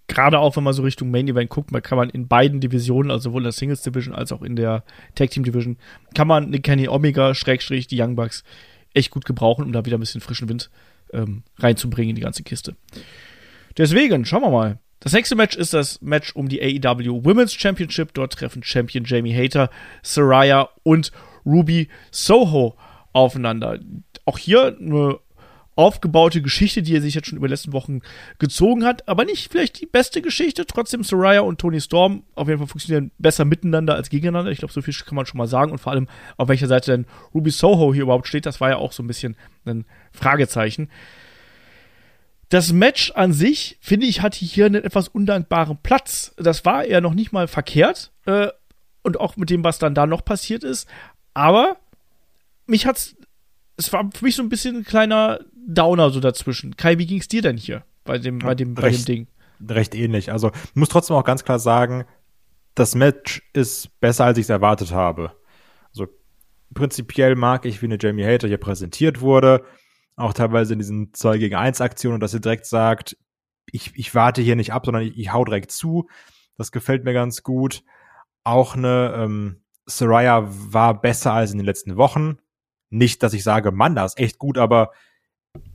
Gerade 0.08 0.40
auch, 0.40 0.56
wenn 0.56 0.64
man 0.64 0.74
so 0.74 0.84
Richtung 0.84 1.10
Main 1.10 1.28
Event 1.28 1.50
guckt, 1.50 1.72
man 1.72 1.82
kann 1.82 1.98
man 1.98 2.10
in 2.10 2.28
beiden 2.28 2.60
Divisionen, 2.60 3.12
also 3.12 3.30
sowohl 3.30 3.42
in 3.42 3.46
der 3.46 3.52
Singles 3.52 3.82
Division 3.82 4.14
als 4.14 4.32
auch 4.32 4.44
in 4.44 4.56
der 4.56 4.84
Tag 5.16 5.32
Team 5.32 5.44
Division, 5.44 5.78
kann 6.14 6.28
man 6.28 6.46
eine 6.46 6.60
Kenny 6.60 6.88
Omega, 6.88 7.34
Schrägstrich, 7.34 7.88
die 7.88 8.00
Young 8.00 8.16
Bucks 8.16 8.44
echt 8.94 9.12
gut 9.12 9.26
gebrauchen, 9.26 9.66
um 9.66 9.74
da 9.74 9.86
wieder 9.86 9.98
ein 9.98 10.00
bisschen 10.00 10.22
frischen 10.22 10.48
Wind 10.48 10.70
ähm, 11.12 11.44
reinzubringen 11.58 12.12
in 12.12 12.16
die 12.16 12.22
ganze 12.22 12.44
Kiste. 12.44 12.76
Deswegen, 13.78 14.26
schauen 14.26 14.44
wir 14.44 14.52
mal. 14.52 14.80
Das 15.00 15.14
nächste 15.14 15.36
Match 15.36 15.56
ist 15.56 15.74
das 15.74 16.02
Match 16.02 16.36
um 16.36 16.48
die 16.50 16.62
AEW 16.62 17.26
Women's 17.26 17.54
Championship. 17.54 18.14
Dort 18.14 18.34
treffen 18.34 18.64
Champion 18.64 19.06
Jamie 19.06 19.36
Hater, 19.36 19.70
Saraya 20.02 20.70
und 20.84 21.12
Ruby 21.46 21.90
Soho 22.12 22.76
aufeinander. 23.14 23.80
Auch 24.26 24.38
hier 24.38 24.78
eine 24.80 25.20
aufgebaute 25.76 26.42
Geschichte, 26.42 26.82
die 26.82 26.96
er 26.96 27.02
sich 27.02 27.16
jetzt 27.16 27.28
schon 27.28 27.38
über 27.38 27.48
die 27.48 27.54
letzten 27.54 27.74
Wochen 27.74 28.02
gezogen 28.40 28.86
hat, 28.86 29.08
aber 29.08 29.26
nicht 29.26 29.52
vielleicht 29.52 29.82
die 29.82 29.86
beste 29.86 30.22
Geschichte. 30.22 30.66
Trotzdem 30.66 31.04
Soraya 31.04 31.42
und 31.42 31.60
Tony 31.60 31.82
Storm 31.82 32.24
auf 32.36 32.48
jeden 32.48 32.60
Fall 32.60 32.68
funktionieren 32.68 33.12
besser 33.18 33.46
miteinander 33.46 33.96
als 33.96 34.10
gegeneinander. 34.10 34.52
Ich 34.52 34.60
glaube, 34.60 34.74
so 34.74 34.82
viel 34.82 34.94
kann 34.94 35.16
man 35.16 35.26
schon 35.26 35.38
mal 35.38 35.48
sagen 35.48 35.72
und 35.72 35.80
vor 35.80 35.92
allem 35.92 36.08
auf 36.38 36.48
welcher 36.48 36.68
Seite 36.68 36.92
denn 36.92 37.06
Ruby 37.34 37.52
Soho 37.52 37.94
hier 37.94 38.04
überhaupt 38.04 38.28
steht, 38.28 38.46
das 38.46 38.62
war 38.62 38.70
ja 38.70 38.78
auch 38.78 38.94
so 38.94 39.04
ein 39.04 39.08
bisschen 39.08 39.36
ein 39.66 39.86
Fragezeichen. 40.14 40.90
Das 42.50 42.72
Match 42.72 43.12
an 43.12 43.34
sich, 43.34 43.78
finde 43.82 44.06
ich, 44.06 44.22
hatte 44.22 44.46
hier 44.46 44.68
einen 44.68 44.84
etwas 44.84 45.08
undankbaren 45.08 45.78
Platz. 45.82 46.34
Das 46.38 46.64
war 46.64 46.86
eher 46.86 47.02
noch 47.02 47.16
nicht 47.16 47.32
mal 47.32 47.48
verkehrt. 47.48 48.12
Äh, 48.26 48.48
und 49.02 49.20
auch 49.20 49.38
mit 49.38 49.50
dem, 49.50 49.64
was 49.64 49.78
dann 49.78 49.94
da 49.96 50.06
noch 50.08 50.26
passiert 50.26 50.64
ist. 50.64 50.88
Aber 51.34 51.78
mich 52.66 52.86
hat's. 52.86 53.15
Es 53.78 53.92
war 53.92 54.10
für 54.14 54.26
mich 54.26 54.36
so 54.36 54.44
ein 54.44 54.50
bisschen 54.50 54.78
ein 54.78 54.84
kleiner 54.84 55.40
Downer 55.68 56.10
so 56.10 56.20
dazwischen. 56.20 56.76
Kai, 56.78 56.98
wie 56.98 57.06
ging's 57.06 57.28
dir 57.28 57.42
denn 57.42 57.58
hier 57.58 57.84
bei 58.04 58.18
dem, 58.18 58.40
bei 58.40 58.56
dem, 58.56 58.74
bei 58.74 58.90
dem 58.90 59.06
Ding? 59.06 59.28
Recht 59.68 59.96
ähnlich. 59.96 60.32
Also, 60.32 60.52
ich 60.54 60.76
muss 60.76 60.90
trotzdem 60.90 61.16
auch 61.16 61.24
ganz 61.24 61.44
klar 61.44 61.60
sagen, 61.60 62.06
das 62.76 62.96
Match 62.96 63.42
ist 63.54 64.00
besser, 64.00 64.26
als 64.26 64.38
ich 64.38 64.44
es 64.44 64.50
erwartet 64.50 64.92
habe. 64.92 65.32
Also, 65.90 66.08
prinzipiell 66.74 67.36
mag 67.36 67.66
ich, 67.66 67.82
wie 67.82 67.88
eine 67.88 67.98
Jamie 68.00 68.26
Hater 68.26 68.48
hier 68.48 68.58
präsentiert 68.58 69.22
wurde. 69.22 69.64
Auch 70.18 70.34
teilweise 70.34 70.74
in 70.74 70.80
diesen 70.80 71.14
2 71.14 71.38
gegen 71.38 71.56
1 71.56 71.82
Aktionen, 71.82 72.20
dass 72.20 72.32
sie 72.32 72.42
direkt 72.42 72.66
sagt, 72.66 73.18
ich, 73.72 73.92
ich 73.96 74.14
warte 74.16 74.42
hier 74.42 74.56
nicht 74.56 74.74
ab, 74.74 74.86
sondern 74.86 75.04
ich, 75.04 75.18
ich 75.18 75.34
hau 75.34 75.44
direkt 75.44 75.72
zu. 75.72 76.08
Das 76.58 76.72
gefällt 76.72 77.04
mir 77.04 77.14
ganz 77.14 77.44
gut. 77.44 77.84
Auch 78.44 78.76
eine 78.76 79.14
ähm, 79.18 79.62
Soraya 79.86 80.48
war 80.48 81.02
besser 81.02 81.34
als 81.34 81.52
in 81.52 81.58
den 81.58 81.66
letzten 81.66 81.98
Wochen. 81.98 82.38
Nicht, 82.90 83.24
dass 83.24 83.34
ich 83.34 83.44
sage, 83.44 83.72
Mann, 83.72 83.96
das 83.96 84.14
ist 84.14 84.20
echt 84.20 84.40
gut, 84.40 84.58
aber 84.58 84.92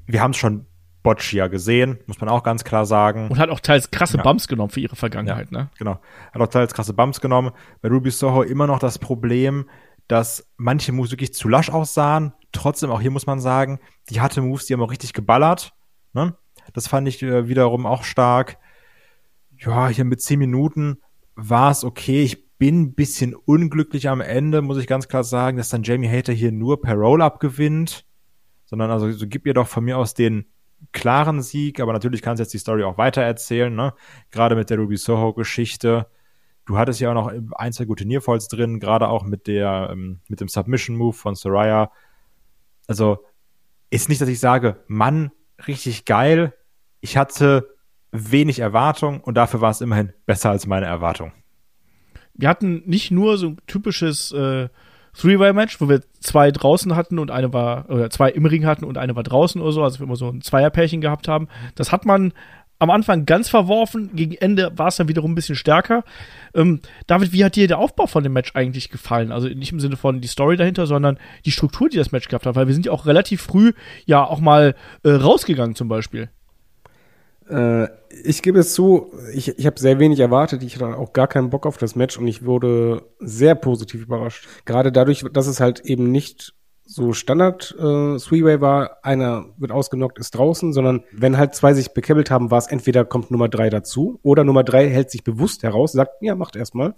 wir 0.07 0.23
haben 0.23 0.31
es 0.33 0.37
schon 0.37 0.67
Boccia 1.03 1.49
gesehen, 1.49 1.99
muss 2.07 2.21
man 2.21 2.29
auch 2.29 2.43
ganz 2.43 2.65
klar 2.65 2.85
sagen. 2.85 3.29
Und 3.29 3.39
hat 3.39 3.49
auch 3.49 3.61
teils 3.61 3.91
krasse 3.91 4.19
ja. 4.19 4.23
Bumps 4.23 4.49
genommen 4.49 4.71
für 4.71 4.81
ihre 4.81 4.97
Vergangenheit, 4.97 5.51
ja, 5.51 5.59
ne? 5.59 5.71
Genau. 5.79 5.99
Hat 6.33 6.43
auch 6.43 6.49
teils 6.49 6.75
krasse 6.75 6.93
Bumps 6.93 7.21
genommen. 7.21 7.53
Bei 7.81 7.89
Ruby 7.89 8.11
Soho 8.11 8.43
immer 8.43 8.67
noch 8.67 8.79
das 8.79 8.99
Problem, 8.99 9.69
dass 10.09 10.47
manche 10.57 10.93
Moves 10.93 11.11
wirklich 11.13 11.33
zu 11.33 11.49
lasch 11.49 11.71
aussahen. 11.71 12.35
Trotzdem, 12.53 12.91
auch 12.91 13.01
hier 13.01 13.11
muss 13.11 13.27
man 13.27 13.41
sagen, 13.41 13.79
die 14.11 14.21
hatte 14.21 14.43
Moves, 14.43 14.67
die 14.67 14.75
haben 14.75 14.83
auch 14.83 14.91
richtig 14.91 15.13
geballert. 15.13 15.73
Ne? 16.13 16.37
Das 16.73 16.89
fand 16.89 17.09
ich 17.09 17.23
äh, 17.23 17.49
wiederum 17.49 17.87
auch 17.87 18.05
stark. 18.05 18.59
Ja, 19.57 19.89
hier 19.89 20.05
mit 20.05 20.21
zehn 20.21 20.39
Minuten 20.39 21.01
war 21.35 21.71
es 21.71 21.85
okay. 21.85 22.25
Ich 22.25 22.50
bin 22.61 22.83
ein 22.83 22.95
bisschen 22.95 23.35
unglücklich 23.35 24.09
am 24.09 24.21
Ende, 24.21 24.63
muss 24.63 24.79
ich 24.79 24.87
ganz 24.87 25.09
klar 25.09 25.25
sagen, 25.25 25.57
dass 25.57 25.71
dann 25.71 25.83
Jamie 25.83 26.09
Hater 26.09 26.33
hier 26.33 26.53
nur 26.53 26.81
per 26.81 26.95
Roll-Up 26.95 27.41
gewinnt 27.41 28.07
sondern 28.71 28.93
also 28.93 29.11
so 29.11 29.27
gib 29.27 29.47
ihr 29.47 29.55
doch 29.55 29.67
von 29.67 29.85
mir 29.85 29.99
aus 29.99 30.15
den 30.15 30.47
klaren 30.93 31.43
Sieg, 31.43 31.81
aber 31.81 31.93
natürlich 31.93 32.23
kannst 32.23 32.39
du 32.39 32.45
jetzt 32.45 32.55
die 32.55 32.59
Story 32.59 32.85
auch 32.85 32.99
weiter 32.99 33.21
erzählen, 33.21 33.75
ne? 33.75 33.93
Gerade 34.31 34.55
mit 34.55 34.71
der 34.71 34.79
Ruby 34.79 34.97
Soho-Geschichte. 34.97 36.07
Du 36.67 36.79
hattest 36.79 37.01
ja 37.01 37.11
auch 37.11 37.15
noch 37.15 37.33
ein, 37.57 37.73
zwei 37.73 37.85
gute 37.85 38.07
Nearfalls 38.07 38.47
drin, 38.47 38.79
gerade 38.79 39.09
auch 39.09 39.25
mit 39.25 39.49
der, 39.49 39.89
ähm, 39.91 40.21
mit 40.29 40.41
dem 40.41 40.47
Submission-Move 40.47 41.13
von 41.13 41.35
Soraya. 41.35 41.91
Also, 42.87 43.25
ist 43.91 44.09
nicht, 44.09 44.21
dass 44.21 44.29
ich 44.29 44.39
sage, 44.39 44.85
Mann, 44.87 45.33
richtig 45.67 46.05
geil. 46.05 46.55
Ich 47.01 47.17
hatte 47.17 47.75
wenig 48.13 48.61
Erwartung 48.61 49.21
und 49.21 49.35
dafür 49.35 49.61
war 49.61 49.73
es 49.73 49.81
immerhin 49.81 50.13
besser 50.27 50.51
als 50.51 50.69
meine 50.69 50.87
Erwartung. 50.87 51.33
Wir 52.35 52.49
hatten 52.49 52.83
nicht 52.87 53.11
nur 53.11 53.39
so 53.39 53.49
ein 53.49 53.59
typisches 53.67 54.33
äh, 54.33 54.69
Three-Way-Match, 55.19 55.81
wo 55.81 55.89
wir 55.89 56.03
zwei 56.21 56.51
draußen 56.51 56.95
hatten 56.95 57.19
und 57.19 57.31
eine 57.31 57.53
war, 57.53 57.91
oder 57.91 58.11
zwei 58.11 58.31
im 58.31 58.47
Ring 58.47 58.67
hatten 58.67 58.85
und 58.85 58.97
eine 58.97 59.17
war 59.17 59.23
draußen 59.23 59.61
oder 59.61 59.73
so, 59.73 59.83
also 59.83 59.99
wir 59.99 60.07
immer 60.07 60.17
so 60.17 60.29
ein 60.29 60.41
Zweierpärchen 60.41 61.01
gehabt 61.01 61.29
haben. 61.29 61.49
Das 61.75 61.93
hat 61.93 62.07
man 62.07 62.33
am 62.79 62.89
Anfang 62.89 63.27
ganz 63.27 63.51
verworfen, 63.51 64.11
gegen 64.15 64.35
Ende 64.35 64.73
war 64.77 64.89
es 64.89 64.97
dann 64.97 65.09
wiederum 65.09 65.33
ein 65.33 65.35
bisschen 65.35 65.55
stärker. 65.55 66.03
Ähm, 66.55 66.81
David, 67.07 67.33
wie 67.33 67.45
hat 67.45 67.55
dir 67.55 67.69
der 67.69 67.79
Aufbau 67.79 68.07
von 68.07 68.23
dem 68.23 68.33
Match 68.33 68.53
eigentlich 68.55 68.89
gefallen? 68.89 69.33
Also 69.33 69.49
nicht 69.49 69.71
im 69.71 69.81
Sinne 69.81 69.97
von 69.97 70.23
die 70.23 70.29
Story 70.29 70.57
dahinter, 70.57 70.87
sondern 70.87 71.19
die 71.45 71.51
Struktur, 71.51 71.91
die 71.91 71.99
das 71.99 72.11
Match 72.11 72.29
gehabt 72.29 72.47
hat, 72.47 72.57
weil 72.57 72.69
wir 72.69 72.75
sind 72.75 72.87
ja 72.87 72.93
auch 72.93 73.05
relativ 73.05 73.43
früh 73.43 73.73
ja 74.07 74.25
auch 74.25 74.41
mal 74.41 74.75
äh, 75.03 75.11
rausgegangen 75.11 75.77
zum 75.77 75.89
Beispiel. 75.89 76.31
Äh, 77.51 77.89
ich 78.23 78.43
gebe 78.43 78.59
es 78.59 78.75
zu, 78.75 79.13
ich, 79.33 79.59
ich 79.59 79.67
habe 79.67 79.79
sehr 79.79 79.99
wenig 79.99 80.21
erwartet. 80.21 80.63
Ich 80.63 80.77
hatte 80.77 80.97
auch 80.97 81.13
gar 81.13 81.29
keinen 81.29 81.51
Bock 81.51 81.67
auf 81.67 81.79
das 81.79 81.97
Match 81.97 82.19
und 82.19 82.27
ich 82.29 82.45
wurde 82.45 83.03
sehr 83.19 83.55
positiv 83.55 84.03
überrascht. 84.03 84.47
Gerade 84.65 84.93
dadurch, 84.93 85.25
dass 85.33 85.47
es 85.47 85.61
halt 85.61 85.81
eben 85.81 86.11
nicht 86.11 86.55
so 86.85 87.13
Standard 87.13 87.75
äh, 87.79 88.17
Three-Way 88.19 88.61
war, 88.61 88.99
einer 89.05 89.47
wird 89.59 89.71
ausgenockt, 89.71 90.19
ist 90.19 90.33
draußen, 90.33 90.73
sondern 90.73 91.05
wenn 91.13 91.39
halt 91.39 91.55
zwei 91.55 91.73
sich 91.73 91.95
bekebbelt 91.95 92.33
haben, 92.33 92.51
war 92.51 92.59
es 92.59 92.67
entweder 92.67 93.05
kommt 93.05 93.31
Nummer 93.31 93.49
drei 93.49 93.71
dazu 93.71 94.19
oder 94.23 94.43
Nummer 94.43 94.65
drei 94.65 94.89
hält 94.89 95.11
sich 95.11 95.23
bewusst 95.23 95.63
heraus, 95.63 95.93
sagt, 95.93 96.15
ja, 96.21 96.35
macht 96.35 96.57
erstmal. 96.57 96.95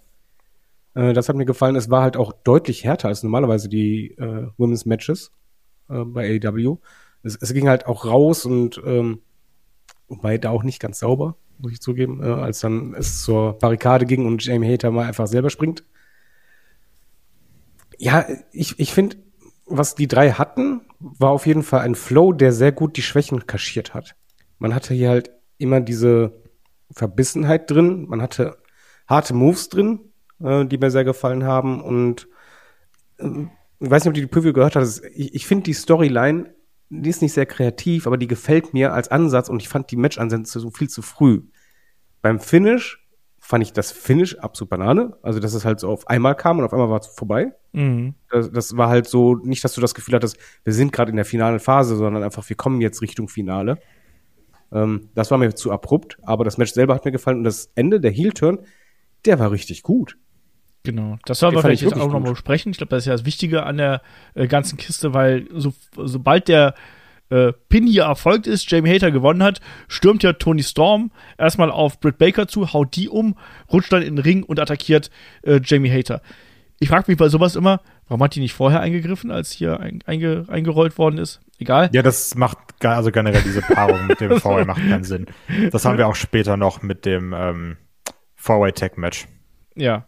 Äh, 0.95 1.13
das 1.13 1.29
hat 1.29 1.37
mir 1.37 1.45
gefallen. 1.45 1.77
Es 1.77 1.91
war 1.91 2.03
halt 2.03 2.17
auch 2.17 2.33
deutlich 2.33 2.85
härter 2.85 3.09
als 3.09 3.23
normalerweise 3.23 3.69
die 3.69 4.13
äh, 4.13 4.49
Women's 4.57 4.87
Matches 4.87 5.31
äh, 5.91 6.05
bei 6.05 6.41
AEW. 6.43 6.79
Es, 7.23 7.37
es 7.37 7.53
ging 7.53 7.69
halt 7.69 7.87
auch 7.87 8.07
raus 8.07 8.47
und 8.47 8.81
ähm, 8.85 9.21
Wobei 10.13 10.37
da 10.37 10.51
auch 10.51 10.63
nicht 10.63 10.79
ganz 10.79 10.99
sauber, 10.99 11.37
muss 11.59 11.73
ich 11.73 11.81
zugeben, 11.81 12.23
äh, 12.23 12.27
als 12.27 12.61
dann 12.61 12.93
es 12.93 13.23
zur 13.23 13.55
Barrikade 13.59 14.05
ging 14.05 14.27
und 14.27 14.45
Jamie 14.45 14.71
Hater 14.71 14.91
mal 14.91 15.07
einfach 15.07 15.27
selber 15.27 15.49
springt. 15.49 15.85
Ja, 17.97 18.27
ich, 18.53 18.79
ich 18.79 18.93
finde, 18.93 19.17
was 19.65 19.95
die 19.95 20.09
drei 20.09 20.33
hatten, 20.33 20.83
war 20.99 21.31
auf 21.31 21.47
jeden 21.47 21.63
Fall 21.63 21.81
ein 21.81 21.95
Flow, 21.95 22.35
der 22.35 22.53
sehr 22.53 22.73
gut 22.73 22.99
die 22.99 23.03
Schwächen 23.03 23.47
kaschiert 23.47 23.95
hat. 23.95 24.15
Man 24.59 24.75
hatte 24.75 24.93
hier 24.93 25.09
halt 25.09 25.31
immer 25.57 25.81
diese 25.81 26.43
Verbissenheit 26.91 27.71
drin, 27.71 28.07
man 28.07 28.21
hatte 28.21 28.59
harte 29.07 29.33
Moves 29.33 29.71
drin, 29.71 30.13
äh, 30.45 30.67
die 30.67 30.77
mir 30.77 30.91
sehr 30.91 31.05
gefallen 31.05 31.45
haben 31.45 31.81
und 31.81 32.29
äh, 33.17 33.47
ich 33.81 33.91
weiß 33.91 34.05
nicht, 34.05 34.11
ob 34.11 34.15
du 34.15 34.21
die 34.21 34.27
Preview 34.27 34.53
gehört 34.53 34.77
hast. 34.77 35.03
Ich, 35.15 35.35
ich 35.35 35.47
finde 35.47 35.65
die 35.65 35.73
Storyline 35.73 36.55
die 37.01 37.11
ist 37.11 37.23
nicht 37.23 37.33
sehr 37.33 37.47
kreativ, 37.47 38.07
aber 38.07 38.19
die 38.19 38.27
gefällt 38.27 38.75
mir 38.75 38.93
als 38.93 39.09
Ansatz 39.09 39.49
und 39.49 39.63
ich 39.63 39.69
fand 39.69 39.91
die 39.91 39.97
Match-Ansätze 39.97 40.61
so 40.61 40.71
viel 40.71 40.89
zu 40.89 41.01
früh. 41.01 41.43
Beim 42.21 42.39
Finish 42.39 43.03
fand 43.39 43.65
ich 43.65 43.73
das 43.73 43.91
Finish 43.91 44.39
absolut 44.39 44.71
Banane. 44.71 45.17
Also, 45.23 45.41
dass 45.41 45.55
es 45.55 45.65
halt 45.65 45.81
so 45.81 45.89
auf 45.89 46.07
einmal 46.09 46.37
kam 46.37 46.59
und 46.59 46.65
auf 46.65 46.73
einmal 46.73 46.91
war 46.91 47.01
es 47.01 47.07
vorbei. 47.07 47.53
Mhm. 47.73 48.15
Das, 48.31 48.53
das, 48.53 48.77
war 48.77 48.89
halt 48.89 49.09
so, 49.09 49.37
nicht, 49.37 49.65
dass 49.65 49.75
du 49.75 49.81
das 49.81 49.95
Gefühl 49.95 50.15
hattest, 50.15 50.37
wir 50.65 50.73
sind 50.73 50.93
gerade 50.93 51.11
in 51.11 51.17
der 51.17 51.25
finalen 51.25 51.61
Phase, 51.61 51.97
sondern 51.97 52.23
einfach, 52.23 52.49
wir 52.49 52.57
kommen 52.57 52.81
jetzt 52.81 53.01
Richtung 53.01 53.29
Finale. 53.29 53.79
Ähm, 54.71 55.09
das 55.15 55.31
war 55.31 55.39
mir 55.39 55.55
zu 55.55 55.73
abrupt, 55.73 56.19
aber 56.23 56.45
das 56.45 56.59
Match 56.59 56.73
selber 56.73 56.95
hat 56.95 57.05
mir 57.05 57.11
gefallen 57.11 57.39
und 57.39 57.45
das 57.45 57.73
Ende, 57.75 58.01
der 58.01 58.11
Heel-Turn, 58.11 58.61
der 59.25 59.39
war 59.39 59.51
richtig 59.51 59.83
gut. 59.83 60.19
Genau, 60.85 61.17
das 61.25 61.39
soll 61.39 61.53
wir 61.53 61.61
vielleicht 61.61 61.83
jetzt 61.83 61.95
auch 61.95 62.11
nochmal 62.11 62.33
besprechen. 62.33 62.73
Ich 62.73 62.79
glaube, 62.79 62.91
das 62.91 63.05
ist 63.05 63.07
ja 63.07 63.13
das 63.13 63.25
Wichtige 63.25 63.65
an 63.65 63.77
der 63.77 64.03
äh, 64.35 64.49
ganzen 64.49 64.77
Kiste, 64.77 65.15
weil 65.15 65.47
so, 65.53 65.73
sobald 65.97 66.49
der 66.49 66.75
äh, 67.31 67.53
Pin 67.69 67.87
hier 67.87 68.05
erfolgt 68.05 68.47
ist, 68.47 68.71
Jamie 68.71 68.93
Hater 68.93 69.11
gewonnen 69.11 69.43
hat, 69.43 69.61
stürmt 69.89 70.23
ja 70.23 70.33
Tony 70.33 70.63
Storm 70.63 71.13
erstmal 71.39 71.71
auf 71.71 72.01
Britt 72.01 72.19
Baker 72.19 72.49
zu, 72.49 72.73
haut 72.73 72.97
die 72.97 73.09
um, 73.09 73.37
rutscht 73.73 73.93
dann 73.93 74.03
in 74.03 74.17
den 74.17 74.25
Ring 74.25 74.43
und 74.43 74.59
attackiert 74.59 75.11
äh, 75.43 75.61
Jamie 75.65 75.91
Hater. 75.91 76.21
Ich 76.81 76.89
frage 76.89 77.05
mich 77.07 77.17
bei 77.17 77.29
sowas 77.29 77.55
immer, 77.55 77.81
warum 78.09 78.23
hat 78.25 78.35
die 78.35 78.41
nicht 78.41 78.55
vorher 78.55 78.81
eingegriffen, 78.81 79.31
als 79.31 79.53
hier 79.53 79.79
ein, 79.79 80.01
einge, 80.05 80.47
eingerollt 80.49 80.99
worden 80.99 81.19
ist? 81.19 81.41
Egal. 81.59 81.91
Ja, 81.93 82.03
das 82.03 82.35
macht 82.35 82.59
also 82.85 83.13
generell 83.13 83.43
diese 83.43 83.63
Paarung 83.63 84.09
mit 84.09 84.21
dem 84.21 84.37
Four-Way 84.41 84.65
macht 84.65 84.81
keinen 84.81 85.05
Sinn. 85.05 85.27
Das 85.71 85.85
haben 85.85 85.97
wir 85.97 86.09
auch 86.09 86.17
später 86.17 86.57
noch 86.57 86.83
mit 86.83 87.07
dem 87.07 87.33
ähm, 87.33 87.77
Four-Way-Tag-Match. 88.35 89.29
Ja. 89.77 90.07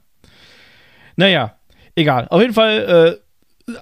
Naja, 1.16 1.56
egal. 1.94 2.26
Auf 2.30 2.40
jeden 2.40 2.54
Fall 2.54 3.18
äh, 3.18 3.24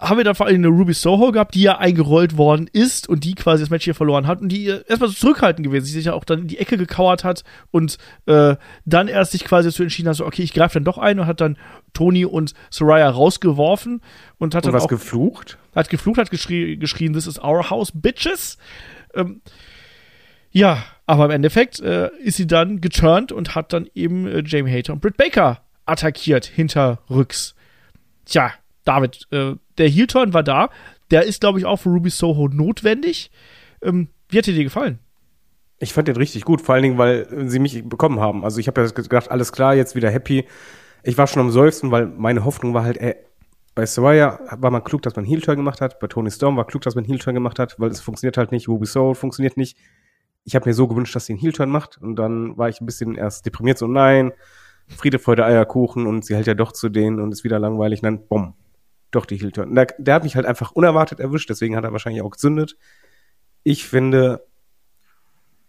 haben 0.00 0.16
wir 0.16 0.24
dann 0.24 0.36
vor 0.36 0.46
allem 0.46 0.56
eine 0.56 0.68
Ruby 0.68 0.92
Soho 0.92 1.32
gehabt, 1.32 1.54
die 1.56 1.62
ja 1.62 1.78
eingerollt 1.78 2.36
worden 2.36 2.68
ist 2.72 3.08
und 3.08 3.24
die 3.24 3.34
quasi 3.34 3.62
das 3.64 3.70
Match 3.70 3.84
hier 3.84 3.96
verloren 3.96 4.28
hat 4.28 4.40
und 4.40 4.48
die 4.48 4.68
äh, 4.68 4.84
erstmal 4.86 5.08
so 5.08 5.16
zurückhaltend 5.16 5.66
gewesen, 5.66 5.86
die 5.86 5.90
sich 5.92 6.04
ja 6.04 6.12
auch 6.12 6.24
dann 6.24 6.42
in 6.42 6.48
die 6.48 6.58
Ecke 6.58 6.76
gekauert 6.78 7.24
hat 7.24 7.42
und 7.72 7.98
äh, 8.26 8.54
dann 8.84 9.08
erst 9.08 9.32
sich 9.32 9.44
quasi 9.44 9.68
dazu 9.68 9.82
entschieden 9.82 10.08
hat, 10.08 10.16
so, 10.16 10.26
okay, 10.26 10.42
ich 10.42 10.54
greife 10.54 10.74
dann 10.74 10.84
doch 10.84 10.98
ein 10.98 11.18
und 11.18 11.26
hat 11.26 11.40
dann 11.40 11.58
Tony 11.94 12.24
und 12.24 12.54
Soraya 12.70 13.10
rausgeworfen 13.10 14.02
und 14.38 14.54
hat 14.54 14.64
Und 14.64 14.72
dann 14.72 14.74
was 14.74 14.84
auch 14.84 14.88
geflucht? 14.88 15.58
hat 15.74 15.88
geflucht, 15.88 16.18
hat 16.18 16.30
geschrie 16.30 16.76
geschrien, 16.76 17.12
this 17.12 17.26
is 17.26 17.42
our 17.42 17.68
house, 17.70 17.90
bitches. 17.92 18.58
Ähm, 19.14 19.40
ja, 20.52 20.84
aber 21.06 21.24
im 21.24 21.30
Endeffekt 21.32 21.80
äh, 21.80 22.10
ist 22.20 22.36
sie 22.36 22.46
dann 22.46 22.80
geturnt 22.80 23.32
und 23.32 23.54
hat 23.56 23.72
dann 23.72 23.88
eben 23.94 24.26
äh, 24.28 24.42
Jamie 24.46 24.70
Hater 24.72 24.92
und 24.92 25.00
Britt 25.00 25.16
Baker 25.16 25.60
attackiert, 25.92 26.46
hinterrücks. 26.46 27.54
Tja, 28.24 28.52
David, 28.84 29.26
äh, 29.30 29.54
der 29.78 29.88
Heel-Turn 29.88 30.34
war 30.34 30.42
da. 30.42 30.70
Der 31.10 31.24
ist, 31.24 31.40
glaube 31.40 31.58
ich, 31.58 31.66
auch 31.66 31.76
für 31.76 31.90
Ruby 31.90 32.10
Soho 32.10 32.48
notwendig. 32.48 33.30
Ähm, 33.82 34.08
wie 34.28 34.38
hat 34.38 34.46
dir 34.46 34.54
die 34.54 34.64
gefallen? 34.64 34.98
Ich 35.78 35.92
fand 35.92 36.08
den 36.08 36.16
richtig 36.16 36.44
gut, 36.44 36.60
vor 36.60 36.74
allen 36.74 36.82
Dingen, 36.82 36.98
weil 36.98 37.26
sie 37.48 37.58
mich 37.58 37.82
bekommen 37.88 38.20
haben. 38.20 38.44
Also 38.44 38.60
ich 38.60 38.68
habe 38.68 38.80
ja 38.80 38.88
gedacht, 38.88 39.30
alles 39.30 39.52
klar, 39.52 39.74
jetzt 39.74 39.94
wieder 39.94 40.10
happy. 40.10 40.46
Ich 41.02 41.18
war 41.18 41.26
schon 41.26 41.42
am 41.42 41.50
Seufzen, 41.50 41.90
weil 41.90 42.06
meine 42.06 42.44
Hoffnung 42.44 42.72
war 42.72 42.84
halt, 42.84 42.98
ey, 42.98 43.16
bei 43.74 43.86
Soraya 43.86 44.38
war 44.58 44.70
man 44.70 44.84
klug, 44.84 45.02
dass 45.02 45.16
man 45.16 45.24
Heel-Turn 45.24 45.56
gemacht 45.56 45.80
hat. 45.80 45.98
Bei 45.98 46.06
Tony 46.06 46.30
Storm 46.30 46.56
war 46.56 46.66
klug, 46.66 46.82
dass 46.82 46.94
man 46.94 47.04
Heel-Turn 47.04 47.34
gemacht 47.34 47.58
hat, 47.58 47.80
weil 47.80 47.90
es 47.90 48.00
funktioniert 48.00 48.36
halt 48.36 48.52
nicht. 48.52 48.68
Ruby 48.68 48.86
Soul 48.86 49.14
funktioniert 49.14 49.56
nicht. 49.56 49.76
Ich 50.44 50.54
habe 50.54 50.68
mir 50.68 50.74
so 50.74 50.86
gewünscht, 50.86 51.16
dass 51.16 51.26
sie 51.26 51.32
einen 51.32 51.40
Heel-Turn 51.40 51.70
macht. 51.70 51.98
Und 52.00 52.16
dann 52.16 52.56
war 52.56 52.68
ich 52.68 52.80
ein 52.80 52.86
bisschen 52.86 53.16
erst 53.16 53.46
deprimiert, 53.46 53.78
so 53.78 53.86
nein, 53.86 54.32
Friede, 54.88 55.18
Freude, 55.18 55.44
Eierkuchen. 55.44 56.06
Und 56.06 56.24
sie 56.24 56.34
hält 56.34 56.46
ja 56.46 56.54
doch 56.54 56.72
zu 56.72 56.88
denen 56.88 57.20
und 57.20 57.32
ist 57.32 57.44
wieder 57.44 57.58
langweilig. 57.58 58.02
Und 58.02 58.04
dann, 58.04 58.26
bumm, 58.26 58.54
doch 59.12 59.26
die 59.26 59.36
Heel-Turn. 59.36 59.74
Der, 59.74 59.86
der 59.98 60.14
hat 60.14 60.24
mich 60.24 60.36
halt 60.36 60.46
einfach 60.46 60.72
unerwartet 60.72 61.20
erwischt, 61.20 61.48
deswegen 61.50 61.76
hat 61.76 61.84
er 61.84 61.92
wahrscheinlich 61.92 62.22
auch 62.22 62.30
gezündet. 62.30 62.76
Ich 63.62 63.86
finde, 63.86 64.44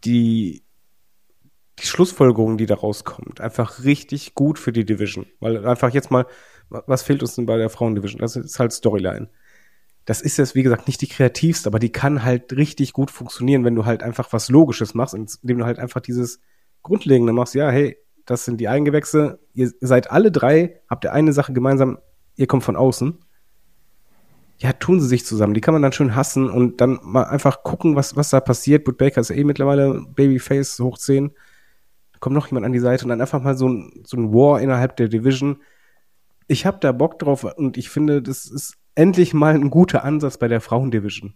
die, 0.03 0.63
die 1.79 1.85
Schlussfolgerung, 1.85 2.57
die 2.57 2.65
da 2.65 2.75
rauskommt, 2.75 3.41
einfach 3.41 3.83
richtig 3.83 4.33
gut 4.33 4.57
für 4.57 4.71
die 4.71 4.85
Division. 4.85 5.25
Weil 5.39 5.65
einfach 5.67 5.93
jetzt 5.93 6.09
mal, 6.09 6.25
was 6.69 7.03
fehlt 7.03 7.21
uns 7.21 7.35
denn 7.35 7.45
bei 7.45 7.57
der 7.57 7.69
Frauendivision? 7.69 8.19
Das 8.19 8.35
ist 8.35 8.59
halt 8.59 8.71
Storyline. 8.71 9.29
Das 10.05 10.21
ist 10.21 10.37
jetzt, 10.37 10.55
wie 10.55 10.63
gesagt, 10.63 10.87
nicht 10.87 11.01
die 11.01 11.07
kreativste, 11.07 11.69
aber 11.69 11.79
die 11.79 11.91
kann 11.91 12.23
halt 12.23 12.53
richtig 12.53 12.93
gut 12.93 13.09
funktionieren, 13.09 13.63
wenn 13.63 13.75
du 13.75 13.85
halt 13.85 14.03
einfach 14.03 14.33
was 14.33 14.49
Logisches 14.49 14.93
machst, 14.93 15.13
indem 15.13 15.59
du 15.59 15.65
halt 15.65 15.79
einfach 15.79 16.01
dieses 16.01 16.41
Grundlegende 16.81 17.31
machst. 17.31 17.55
Ja, 17.55 17.69
hey, 17.69 17.97
das 18.25 18.45
sind 18.45 18.59
die 18.59 18.67
Eigengewächse. 18.67 19.39
Ihr 19.53 19.71
seid 19.81 20.11
alle 20.11 20.31
drei, 20.31 20.81
habt 20.89 21.05
ihr 21.05 21.13
eine 21.13 21.33
Sache 21.33 21.53
gemeinsam, 21.53 21.99
ihr 22.35 22.47
kommt 22.47 22.63
von 22.63 22.75
außen. 22.75 23.17
Ja, 24.57 24.71
tun 24.71 25.01
sie 25.01 25.07
sich 25.07 25.25
zusammen. 25.25 25.53
Die 25.53 25.61
kann 25.61 25.73
man 25.73 25.81
dann 25.81 25.91
schön 25.91 26.15
hassen 26.15 26.49
und 26.49 26.79
dann 26.79 26.99
mal 27.01 27.23
einfach 27.23 27.63
gucken, 27.63 27.95
was, 27.95 28.15
was 28.15 28.29
da 28.29 28.39
passiert. 28.39 28.85
Britt 28.85 28.97
Baker 28.97 29.21
ist 29.21 29.29
ja 29.29 29.35
eh 29.35 29.43
mittlerweile 29.43 30.05
Babyface 30.15 30.79
hoch 30.79 30.97
10. 30.97 31.31
Da 32.13 32.19
kommt 32.19 32.35
noch 32.35 32.47
jemand 32.47 32.65
an 32.65 32.71
die 32.71 32.79
Seite 32.79 33.03
und 33.03 33.09
dann 33.09 33.19
einfach 33.19 33.41
mal 33.41 33.57
so 33.57 33.67
ein, 33.67 34.03
so 34.05 34.15
ein 34.15 34.31
War 34.31 34.61
innerhalb 34.61 34.95
der 34.95 35.09
Division. 35.09 35.61
Ich 36.47 36.65
habe 36.65 36.77
da 36.79 36.91
Bock 36.91 37.19
drauf 37.19 37.43
und 37.43 37.77
ich 37.77 37.89
finde, 37.89 38.21
das 38.21 38.45
ist 38.45 38.77
endlich 38.95 39.33
mal 39.33 39.55
ein 39.55 39.69
guter 39.69 40.03
Ansatz 40.03 40.37
bei 40.37 40.47
der 40.47 40.61
Frauendivision. 40.61 41.33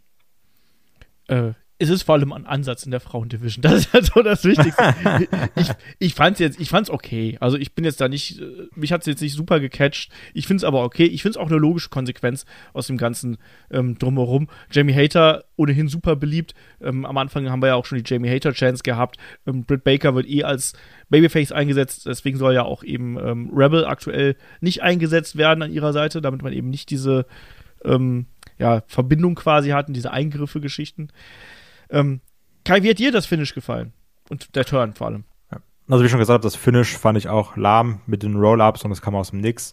Äh, 1.28 1.54
es 1.80 1.90
ist 1.90 2.04
vor 2.04 2.16
allem 2.16 2.34
ein 2.34 2.48
Ansatz 2.48 2.84
in 2.84 2.92
der 2.92 3.00
Frauendivision. 3.00 3.62
Das 3.68 3.74
ist 3.74 3.94
halt 3.94 4.06
so 4.06 4.22
das 4.22 4.44
Wichtigste. 4.44 4.96
ich, 5.56 5.70
ich 6.00 6.14
fand's 6.14 6.40
jetzt, 6.40 6.60
ich 6.60 6.70
fand's 6.70 6.90
okay. 6.90 7.38
Also 7.40 7.58
ich 7.58 7.74
bin 7.74 7.86
jetzt 7.86 8.02
da 8.02 8.08
nicht, 8.08 8.40
äh, 8.40 8.68
mich 8.76 8.92
hat's 8.92 9.06
jetzt 9.06 9.22
nicht 9.22 9.34
super 9.34 9.60
gecatcht. 9.60 10.12
Ich 10.34 10.48
find's 10.48 10.64
aber 10.64 10.84
okay. 10.84 11.06
Ich 11.06 11.22
find's 11.22 11.38
auch 11.38 11.48
eine 11.48 11.58
logische 11.58 11.90
Konsequenz 11.90 12.46
aus 12.74 12.88
dem 12.88 12.98
ganzen 12.98 13.38
ähm, 13.70 13.98
drumherum. 13.98 14.48
Jamie 14.72 14.94
Hater 14.94 15.44
ohnehin 15.56 15.88
super 15.88 16.16
beliebt. 16.16 16.56
Ähm, 16.82 17.06
am 17.06 17.18
Anfang 17.18 17.50
haben 17.50 17.62
wir 17.62 17.68
ja 17.68 17.76
auch 17.76 17.86
schon 17.86 18.02
die 18.02 18.10
Jamie 18.10 18.30
Hater 18.30 18.54
Chance 18.54 18.84
gehabt. 18.84 19.18
Ähm, 19.46 19.64
Britt 19.64 19.84
Baker 19.84 20.16
wird 20.16 20.28
eh 20.28 20.44
als 20.44 20.74
Babyface 21.10 21.52
eingesetzt. 21.52 22.06
Deswegen 22.06 22.38
soll 22.38 22.54
ja 22.54 22.64
auch 22.64 22.84
eben 22.84 23.18
ähm, 23.20 23.52
Rebel 23.54 23.86
aktuell 23.86 24.36
nicht 24.62 24.82
eingesetzt 24.82 25.38
werden 25.38 25.62
an 25.62 25.72
ihrer 25.72 25.94
Seite, 25.94 26.22
damit 26.22 26.42
man 26.42 26.54
eben 26.54 26.70
nicht 26.70 26.90
diese 26.90 27.26
ähm, 27.86 28.26
ja, 28.58 28.82
Verbindung 28.88 29.36
quasi 29.36 29.70
hatten, 29.70 29.94
diese 29.94 30.12
Eingriffe-Geschichten. 30.12 31.10
Ähm, 31.90 32.22
Kai, 32.64 32.84
wie 32.84 32.90
hat 32.90 33.00
dir 33.00 33.12
das 33.12 33.26
Finish 33.26 33.54
gefallen? 33.54 33.94
Und 34.30 34.56
der 34.56 34.66
Turn 34.66 34.94
vor 34.94 35.08
allem. 35.08 35.24
Also 35.90 36.04
wie 36.04 36.10
schon 36.10 36.20
gesagt, 36.20 36.44
das 36.44 36.56
Finish 36.56 36.98
fand 36.98 37.18
ich 37.18 37.30
auch 37.30 37.56
lahm 37.56 38.02
mit 38.08 38.24
den 38.24 38.36
Roll-Ups 38.36 38.84
und 38.84 38.90
das 38.90 39.02
kam 39.02 39.16
aus 39.16 39.30
dem 39.30 39.40
Nix. 39.40 39.72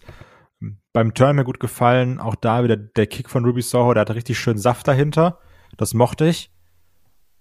Beim 0.93 1.13
Turn 1.13 1.35
mir 1.35 1.43
gut 1.43 1.59
gefallen, 1.59 2.19
auch 2.19 2.35
da 2.35 2.63
wieder 2.63 2.77
der 2.77 3.07
Kick 3.07 3.29
von 3.29 3.43
Ruby 3.43 3.61
Soho, 3.61 3.93
der 3.93 4.01
hatte 4.01 4.15
richtig 4.15 4.39
schön 4.39 4.57
Saft 4.57 4.87
dahinter. 4.87 5.39
Das 5.75 5.93
mochte 5.93 6.25
ich. 6.25 6.51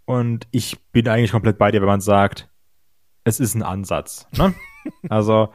Und 0.07 0.49
ich 0.51 0.77
bin 0.91 1.09
eigentlich 1.09 1.31
komplett 1.31 1.57
bei 1.57 1.71
dir, 1.71 1.81
wenn 1.81 1.89
man 1.89 2.01
sagt, 2.01 2.51
es 3.23 3.39
ist 3.39 3.55
ein 3.55 3.63
Ansatz. 3.63 4.27
Ne? 4.37 4.55
also 5.09 5.53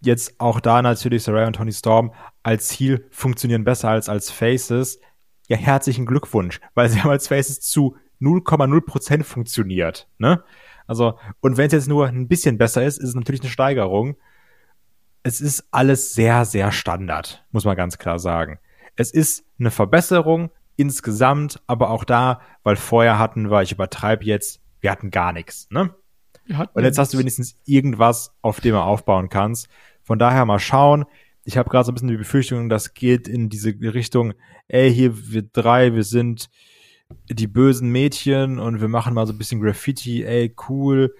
jetzt 0.00 0.40
auch 0.40 0.60
da 0.60 0.80
natürlich 0.80 1.22
Saraya 1.22 1.46
und 1.46 1.56
Tony 1.56 1.72
Storm 1.72 2.12
als 2.42 2.68
Ziel 2.68 3.06
funktionieren 3.10 3.64
besser 3.64 3.90
als 3.90 4.08
als 4.08 4.30
Faces. 4.30 5.00
Ja, 5.48 5.56
herzlichen 5.56 6.06
Glückwunsch, 6.06 6.60
weil 6.74 6.88
sie 6.88 7.00
haben 7.00 7.10
als 7.10 7.28
Faces 7.28 7.60
zu 7.60 7.96
0,0% 8.20 9.22
funktioniert. 9.22 10.08
Ne? 10.18 10.42
Also, 10.86 11.18
und 11.40 11.56
wenn 11.56 11.66
es 11.66 11.72
jetzt 11.72 11.88
nur 11.88 12.06
ein 12.06 12.28
bisschen 12.28 12.58
besser 12.58 12.84
ist, 12.84 12.98
ist 12.98 13.10
es 13.10 13.14
natürlich 13.14 13.42
eine 13.42 13.50
Steigerung. 13.50 14.16
Es 15.22 15.40
ist 15.40 15.66
alles 15.70 16.14
sehr, 16.14 16.44
sehr 16.44 16.72
Standard, 16.72 17.44
muss 17.50 17.64
man 17.64 17.76
ganz 17.76 17.98
klar 17.98 18.18
sagen. 18.18 18.58
Es 18.96 19.12
ist 19.12 19.44
eine 19.58 19.70
Verbesserung 19.70 20.50
insgesamt, 20.76 21.60
aber 21.66 21.90
auch 21.90 22.04
da, 22.04 22.40
weil 22.62 22.76
vorher 22.76 23.18
hatten 23.18 23.50
wir, 23.50 23.62
ich 23.62 23.72
übertreibe 23.72 24.24
jetzt, 24.24 24.60
wir 24.80 24.90
hatten 24.90 25.10
gar 25.10 25.32
nichts. 25.32 25.68
Ne? 25.70 25.94
Und 26.72 26.84
jetzt 26.84 26.98
hast 26.98 27.12
du 27.12 27.18
wenigstens 27.18 27.58
irgendwas, 27.66 28.32
auf 28.42 28.60
dem 28.60 28.72
du 28.72 28.80
aufbauen 28.80 29.28
kannst. 29.28 29.68
Von 30.02 30.18
daher 30.18 30.46
mal 30.46 30.58
schauen. 30.58 31.04
Ich 31.44 31.58
habe 31.58 31.68
gerade 31.68 31.84
so 31.84 31.92
ein 31.92 31.94
bisschen 31.94 32.08
die 32.08 32.16
Befürchtung, 32.16 32.68
das 32.68 32.94
geht 32.94 33.28
in 33.28 33.48
diese 33.48 33.70
Richtung, 33.70 34.34
ey, 34.68 34.92
hier 34.92 35.32
wir 35.32 35.42
drei, 35.42 35.94
wir 35.94 36.04
sind 36.04 36.48
die 37.30 37.46
bösen 37.46 37.90
Mädchen 37.90 38.58
und 38.58 38.80
wir 38.80 38.88
machen 38.88 39.14
mal 39.14 39.26
so 39.26 39.32
ein 39.32 39.38
bisschen 39.38 39.60
Graffiti, 39.60 40.24
ey, 40.24 40.54
cool. 40.68 41.14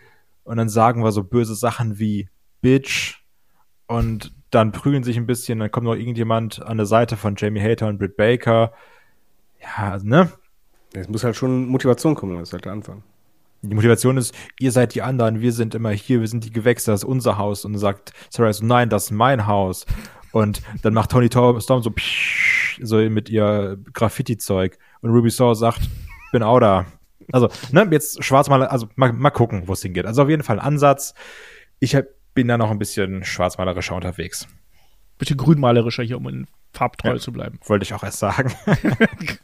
Und 0.45 0.57
dann 0.57 0.69
sagen 0.69 1.03
wir 1.03 1.13
so 1.13 1.25
böse 1.25 1.55
Sachen 1.55 1.99
wie 1.99 2.29
Bitch 2.61 3.23
und 3.87 4.35
dann 4.51 4.73
prügeln 4.73 5.05
sich 5.05 5.17
ein 5.17 5.27
bisschen, 5.27 5.59
dann 5.59 5.71
kommt 5.71 5.85
noch 5.85 5.95
irgendjemand 5.95 6.63
an 6.63 6.79
der 6.79 6.87
Seite 6.87 7.17
von 7.17 7.35
Jamie 7.37 7.61
Hater 7.61 7.89
und 7.89 7.99
Britt 7.99 8.17
Baker. 8.17 8.73
Ja, 9.61 9.93
also, 9.93 10.07
ne? 10.07 10.33
Es 10.95 11.09
muss 11.09 11.25
halt 11.25 11.37
schon 11.37 11.67
Motivation 11.67 12.15
kommen, 12.15 12.39
das 12.39 12.49
ist 12.49 12.53
halt 12.55 12.65
der 12.65 12.73
Anfang. 12.73 13.03
Die 13.63 13.75
Motivation 13.75 14.17
ist, 14.17 14.35
ihr 14.59 14.73
seid 14.73 14.95
die 14.95 15.03
anderen, 15.03 15.41
wir 15.41 15.53
sind 15.53 15.75
immer 15.75 15.91
hier, 15.91 16.21
wir 16.21 16.29
sind 16.29 16.45
die 16.45 16.53
Gewächse, 16.53 16.93
das 16.93 17.03
ist 17.03 17.09
unser 17.09 17.39
Haus. 17.39 17.65
Und 17.65 17.77
sagt 17.77 18.13
Sarah 18.31 18.53
so, 18.53 18.65
nein, 18.65 18.89
das 18.89 19.07
ist 19.07 19.11
mein 19.11 19.47
Haus. 19.47 19.85
Und 20.33 20.63
dann 20.83 20.95
macht 20.95 21.11
Tony 21.11 21.27
Storm 21.27 21.61
so, 21.61 21.93
so 22.81 22.97
mit 23.11 23.29
ihr 23.29 23.79
Graffiti-Zeug. 23.93 24.79
Und 25.01 25.11
Ruby 25.11 25.31
Saw 25.31 25.55
sagt, 25.55 25.81
bin 26.33 26.43
auch 26.43 26.61
da. 26.61 26.87
Also, 27.33 27.49
ne, 27.73 27.87
jetzt 27.91 28.23
schwarzmaler, 28.25 28.73
also 28.73 28.89
mal, 28.97 29.13
mal 29.13 29.31
gucken, 29.31 29.63
wo 29.67 29.73
es 29.75 29.83
hingeht. 29.83 30.07
Also 30.07 30.23
auf 30.23 30.29
jeden 30.29 30.43
Fall 30.43 30.59
ein 30.59 30.65
Ansatz. 30.67 31.15
Ich 31.79 31.95
hab, 31.95 32.05
bin 32.35 32.49
da 32.49 32.57
noch 32.59 32.71
ein 32.71 32.79
bisschen 32.79 33.25
schwarzmalerischer 33.25 33.95
unterwegs. 33.95 34.49
Bisschen 35.19 35.37
grünmalerischer 35.37 36.03
hier, 36.05 36.17
um 36.17 36.29
in 36.29 36.47
farbtreu 36.73 37.11
Ja. 37.15 37.19
zu 37.19 37.33
bleiben. 37.33 37.59
Wollte 37.67 37.83
ich 37.85 37.93
auch 37.95 38.03
erst 38.03 38.19
sagen. 38.19 38.53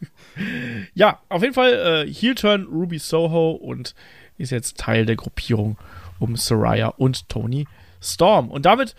Ja, 0.94 1.20
auf 1.28 1.42
jeden 1.42 1.54
Fall 1.54 2.04
äh, 2.06 2.12
Heel-Turn 2.12 2.64
Ruby 2.64 2.98
Soho 2.98 3.52
und 3.52 3.94
ist 4.36 4.50
jetzt 4.50 4.78
Teil 4.78 5.06
der 5.06 5.16
Gruppierung 5.16 5.78
um 6.18 6.36
Soraya 6.36 6.88
und 6.88 7.28
Tony 7.28 7.66
Storm. 8.00 8.50
Und 8.50 8.66
damit 8.66 8.94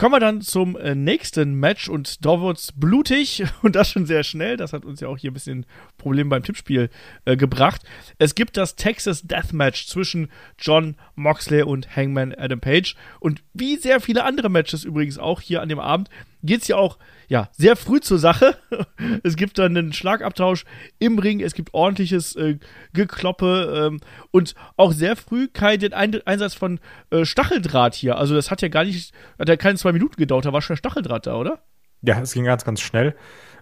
kommen 0.00 0.14
wir 0.14 0.20
dann 0.20 0.40
zum 0.40 0.78
äh, 0.78 0.94
nächsten 0.94 1.52
Match 1.52 1.86
und 1.86 2.24
da 2.24 2.40
wird's 2.40 2.72
blutig 2.72 3.44
und 3.62 3.76
das 3.76 3.90
schon 3.90 4.06
sehr 4.06 4.24
schnell. 4.24 4.56
Das 4.56 4.72
hat 4.72 4.86
uns 4.86 5.00
ja 5.00 5.08
auch 5.08 5.18
hier 5.18 5.30
ein 5.30 5.34
bisschen 5.34 5.66
Probleme 5.98 6.30
beim 6.30 6.42
Tippspiel 6.42 6.88
äh, 7.26 7.36
gebracht. 7.36 7.82
Es 8.16 8.34
gibt 8.34 8.56
das 8.56 8.76
Texas 8.76 9.20
Deathmatch 9.24 9.88
zwischen 9.88 10.30
John 10.58 10.96
Moxley 11.16 11.64
und 11.64 11.94
Hangman 11.94 12.34
Adam 12.34 12.60
Page 12.60 12.96
und 13.18 13.42
wie 13.52 13.76
sehr 13.76 14.00
viele 14.00 14.24
andere 14.24 14.48
Matches 14.48 14.84
übrigens 14.84 15.18
auch 15.18 15.42
hier 15.42 15.60
an 15.60 15.68
dem 15.68 15.78
Abend 15.78 16.08
geht's 16.42 16.68
ja 16.68 16.76
auch 16.76 16.98
ja 17.28 17.48
sehr 17.52 17.76
früh 17.76 18.00
zur 18.00 18.18
Sache. 18.18 18.56
es 19.22 19.36
gibt 19.36 19.58
dann 19.58 19.76
einen 19.76 19.92
Schlagabtausch 19.92 20.64
im 20.98 21.18
Ring, 21.18 21.40
es 21.40 21.54
gibt 21.54 21.74
ordentliches 21.74 22.36
äh, 22.36 22.58
Gekloppe 22.92 23.86
ähm, 23.86 24.00
und 24.30 24.54
auch 24.76 24.92
sehr 24.92 25.16
früh 25.16 25.48
Kai 25.48 25.76
den 25.76 25.92
Ein 25.92 26.20
Einsatz 26.26 26.54
von 26.54 26.80
äh, 27.10 27.24
Stacheldraht 27.24 27.94
hier. 27.94 28.18
Also 28.18 28.34
das 28.34 28.50
hat 28.50 28.62
ja 28.62 28.68
gar 28.68 28.84
nicht, 28.84 29.12
hat 29.38 29.48
ja 29.48 29.56
keine 29.56 29.78
zwei 29.78 29.92
Minuten 29.92 30.16
gedauert, 30.16 30.44
da 30.44 30.52
war 30.52 30.62
schon 30.62 30.76
Stacheldraht 30.76 31.26
da, 31.26 31.36
oder? 31.36 31.62
Ja, 32.02 32.20
es 32.20 32.32
ging 32.32 32.44
ganz, 32.44 32.64
ganz 32.64 32.80
schnell. 32.80 33.14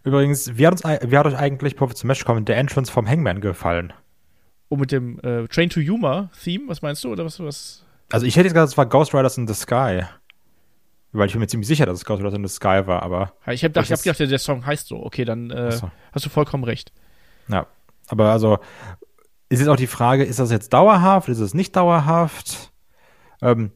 Übrigens, 0.04 0.56
wie 0.56 0.66
hat, 0.66 0.72
uns, 0.72 0.84
wie 0.84 1.18
hat 1.18 1.26
euch 1.26 1.36
eigentlich, 1.36 1.74
bevor 1.74 1.90
wir 1.90 1.94
zum 1.96 2.08
Match 2.08 2.24
kommen, 2.24 2.44
der 2.44 2.56
Entrance 2.56 2.90
vom 2.90 3.06
Hangman 3.06 3.40
gefallen? 3.40 3.92
Und 4.68 4.80
mit 4.80 4.92
dem 4.92 5.18
äh, 5.20 5.48
Train 5.48 5.70
to 5.70 5.80
Yuma 5.80 6.30
Theme, 6.42 6.64
was 6.68 6.82
meinst 6.82 7.02
du? 7.02 7.10
Oder 7.10 7.24
was? 7.24 7.40
was? 7.40 7.84
Also 8.10 8.26
ich 8.26 8.36
hätte 8.36 8.46
jetzt 8.46 8.54
gesagt, 8.54 8.70
es 8.70 8.78
war 8.78 8.86
Ghost 8.86 9.14
Riders 9.14 9.38
in 9.38 9.48
the 9.48 9.54
Sky. 9.54 10.02
Weil 11.12 11.26
ich 11.26 11.32
bin 11.32 11.40
mir 11.40 11.46
ziemlich 11.46 11.68
sicher, 11.68 11.86
dass 11.86 11.98
es 11.98 12.04
Ghost 12.04 12.20
Riders 12.20 12.34
in 12.34 12.46
the 12.46 12.52
Sky 12.52 12.82
war, 12.86 13.02
aber. 13.02 13.32
Ja, 13.46 13.52
ich 13.52 13.64
habe 13.64 13.72
gedacht, 13.72 13.90
hab 13.90 14.02
gedacht, 14.02 14.20
der 14.20 14.38
Song 14.38 14.66
heißt 14.66 14.88
so. 14.88 15.02
Okay, 15.02 15.24
dann 15.24 15.50
äh, 15.50 15.72
so. 15.72 15.90
hast 16.12 16.26
du 16.26 16.30
vollkommen 16.30 16.64
recht. 16.64 16.92
Ja, 17.48 17.66
aber 18.08 18.30
also 18.30 18.58
ist 19.48 19.60
jetzt 19.60 19.68
auch 19.68 19.76
die 19.76 19.86
Frage, 19.86 20.24
ist 20.24 20.38
das 20.38 20.50
jetzt 20.50 20.72
dauerhaft, 20.72 21.28
ist 21.28 21.38
es 21.38 21.54
nicht 21.54 21.74
dauerhaft? 21.74 22.72
Ähm, 23.40 23.72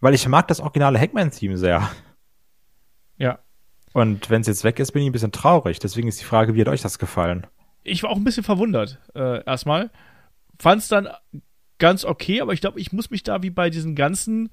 weil 0.00 0.14
ich 0.14 0.26
mag 0.26 0.48
das 0.48 0.60
originale 0.60 0.98
Hackman-Theme 0.98 1.56
sehr. 1.56 1.88
Ja. 3.16 3.38
Und 3.92 4.28
wenn 4.28 4.40
es 4.40 4.48
jetzt 4.48 4.64
weg 4.64 4.80
ist, 4.80 4.92
bin 4.92 5.02
ich 5.02 5.08
ein 5.08 5.12
bisschen 5.12 5.32
traurig. 5.32 5.78
Deswegen 5.78 6.08
ist 6.08 6.20
die 6.20 6.24
Frage, 6.24 6.54
wie 6.54 6.60
hat 6.60 6.68
euch 6.68 6.82
das 6.82 6.98
gefallen? 6.98 7.46
Ich 7.84 8.02
war 8.02 8.10
auch 8.10 8.16
ein 8.16 8.24
bisschen 8.24 8.42
verwundert, 8.42 8.98
äh, 9.14 9.44
erstmal. 9.44 9.90
Fand 10.58 10.82
es 10.82 10.88
dann 10.88 11.08
ganz 11.78 12.04
okay, 12.04 12.40
aber 12.40 12.52
ich 12.52 12.60
glaube, 12.60 12.80
ich 12.80 12.92
muss 12.92 13.10
mich 13.10 13.22
da 13.22 13.42
wie 13.42 13.50
bei 13.50 13.70
diesen 13.70 13.94
ganzen 13.94 14.50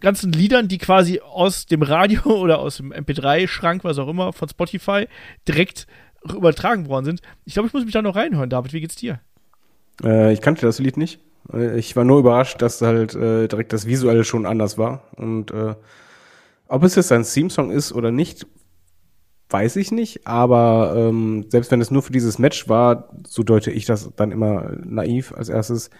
ganzen 0.00 0.32
Liedern, 0.32 0.68
die 0.68 0.78
quasi 0.78 1.20
aus 1.20 1.66
dem 1.66 1.82
Radio 1.82 2.22
oder 2.24 2.58
aus 2.58 2.78
dem 2.78 2.92
MP3-Schrank, 2.92 3.84
was 3.84 3.98
auch 3.98 4.08
immer, 4.08 4.32
von 4.32 4.48
Spotify 4.48 5.06
direkt 5.46 5.86
übertragen 6.24 6.88
worden 6.88 7.04
sind. 7.04 7.20
Ich 7.44 7.54
glaube, 7.54 7.68
ich 7.68 7.72
muss 7.72 7.84
mich 7.84 7.92
da 7.92 8.02
noch 8.02 8.16
reinhören, 8.16 8.50
David. 8.50 8.72
Wie 8.72 8.80
geht's 8.80 8.96
dir? 8.96 9.20
Äh, 10.02 10.32
ich 10.32 10.40
kannte 10.40 10.66
das 10.66 10.78
Lied 10.78 10.96
nicht. 10.96 11.20
Äh, 11.52 11.78
ich 11.78 11.96
war 11.96 12.04
nur 12.04 12.18
überrascht, 12.18 12.60
dass 12.60 12.82
halt 12.82 13.14
äh, 13.14 13.48
direkt 13.48 13.72
das 13.72 13.86
Visuelle 13.86 14.24
schon 14.24 14.46
anders 14.46 14.78
war. 14.78 15.04
Und 15.16 15.50
äh, 15.50 15.74
ob 16.68 16.82
es 16.82 16.94
jetzt 16.94 17.12
ein 17.12 17.24
Theme-Song 17.24 17.70
ist 17.70 17.92
oder 17.92 18.10
nicht, 18.10 18.46
weiß 19.48 19.76
ich 19.76 19.92
nicht. 19.92 20.26
Aber 20.26 20.94
ähm, 20.96 21.46
selbst 21.48 21.70
wenn 21.70 21.80
es 21.80 21.90
nur 21.90 22.02
für 22.02 22.12
dieses 22.12 22.38
Match 22.38 22.68
war, 22.68 23.10
so 23.26 23.42
deute 23.42 23.70
ich 23.70 23.84
das 23.86 24.10
dann 24.16 24.32
immer 24.32 24.72
naiv 24.84 25.32
als 25.32 25.48
erstes, 25.48 25.90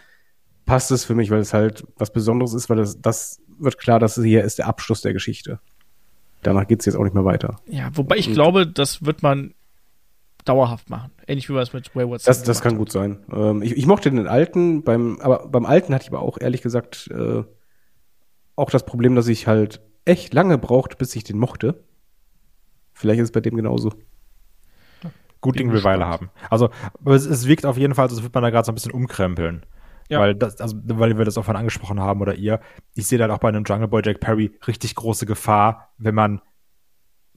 passt 0.71 0.93
es 0.93 1.05
für 1.05 1.17
mich, 1.17 1.33
weil 1.33 1.41
es 1.41 1.53
halt 1.53 1.85
was 1.97 2.13
Besonderes 2.13 2.55
ist, 2.55 2.71
weil 2.71 2.77
das, 2.77 3.01
das 3.01 3.41
wird 3.59 3.77
klar, 3.77 3.99
dass 3.99 4.15
hier 4.15 4.45
ist 4.45 4.59
der 4.59 4.69
Abschluss 4.69 5.01
der 5.01 5.13
Geschichte. 5.13 5.59
Danach 6.43 6.69
geht 6.69 6.79
es 6.79 6.87
jetzt 6.87 6.95
auch 6.95 7.03
nicht 7.03 7.13
mehr 7.13 7.25
weiter. 7.25 7.57
Ja, 7.67 7.91
wobei 7.95 8.17
ich 8.17 8.29
Und 8.29 8.35
glaube, 8.35 8.69
das 8.69 9.05
wird 9.05 9.25
man 9.25 9.53
dauerhaft 10.45 10.89
machen. 10.89 11.11
Ähnlich 11.27 11.49
wie 11.49 11.55
wir 11.55 11.61
es 11.61 11.73
mit 11.73 11.93
Wayward 11.97 12.25
Das, 12.25 12.45
das 12.45 12.63
kann 12.63 12.79
gut 12.79 12.93
sein. 12.93 13.19
Ähm, 13.33 13.63
ich, 13.63 13.77
ich, 13.77 13.87
mochte 13.87 14.13
den 14.13 14.29
alten, 14.29 14.85
beim, 14.85 15.19
aber 15.21 15.49
beim 15.49 15.67
alten 15.67 15.93
hatte 15.93 16.05
ich 16.05 16.13
aber 16.13 16.23
auch 16.23 16.39
ehrlich 16.41 16.63
gesagt 16.63 17.11
äh, 17.13 17.43
auch 18.55 18.71
das 18.71 18.87
Problem, 18.87 19.17
dass 19.17 19.27
ich 19.27 19.49
halt 19.49 19.81
echt 20.05 20.33
lange 20.35 20.57
braucht, 20.57 20.99
bis 20.99 21.17
ich 21.17 21.25
den 21.25 21.37
mochte. 21.37 21.83
Vielleicht 22.93 23.19
ist 23.19 23.31
es 23.31 23.33
bei 23.33 23.41
dem 23.41 23.57
genauso. 23.57 23.93
Gut 25.41 25.59
Ding 25.59 25.73
will 25.73 25.83
Weile 25.83 26.07
haben. 26.07 26.31
Also, 26.49 26.71
es, 27.07 27.27
es 27.27 27.49
wirkt 27.49 27.67
auf 27.67 27.77
jeden 27.77 27.97
Fall, 27.97 28.05
als 28.05 28.23
würde 28.23 28.31
man 28.35 28.45
da 28.45 28.51
gerade 28.51 28.67
so 28.67 28.71
ein 28.73 28.77
bisschen 28.77 28.93
umkrempeln. 28.93 29.67
Ja. 30.11 30.19
Weil 30.19 30.35
das, 30.35 30.61
also, 30.61 30.77
weil 30.85 31.17
wir 31.17 31.25
das 31.25 31.39
auch 31.39 31.45
von 31.45 31.57
angesprochen 31.57 32.01
haben 32.01 32.21
oder 32.21 32.35
ihr. 32.35 32.61
Ich 32.95 33.07
sehe 33.07 33.17
da 33.17 33.33
auch 33.33 33.39
bei 33.39 33.49
einem 33.49 33.65
Jungle 33.65 33.89
Boy 33.89 34.03
Jack 34.05 34.21
Perry 34.21 34.59
richtig 34.67 34.97
große 34.97 35.25
Gefahr, 35.25 35.93
wenn 35.99 36.17
man 36.17 36.43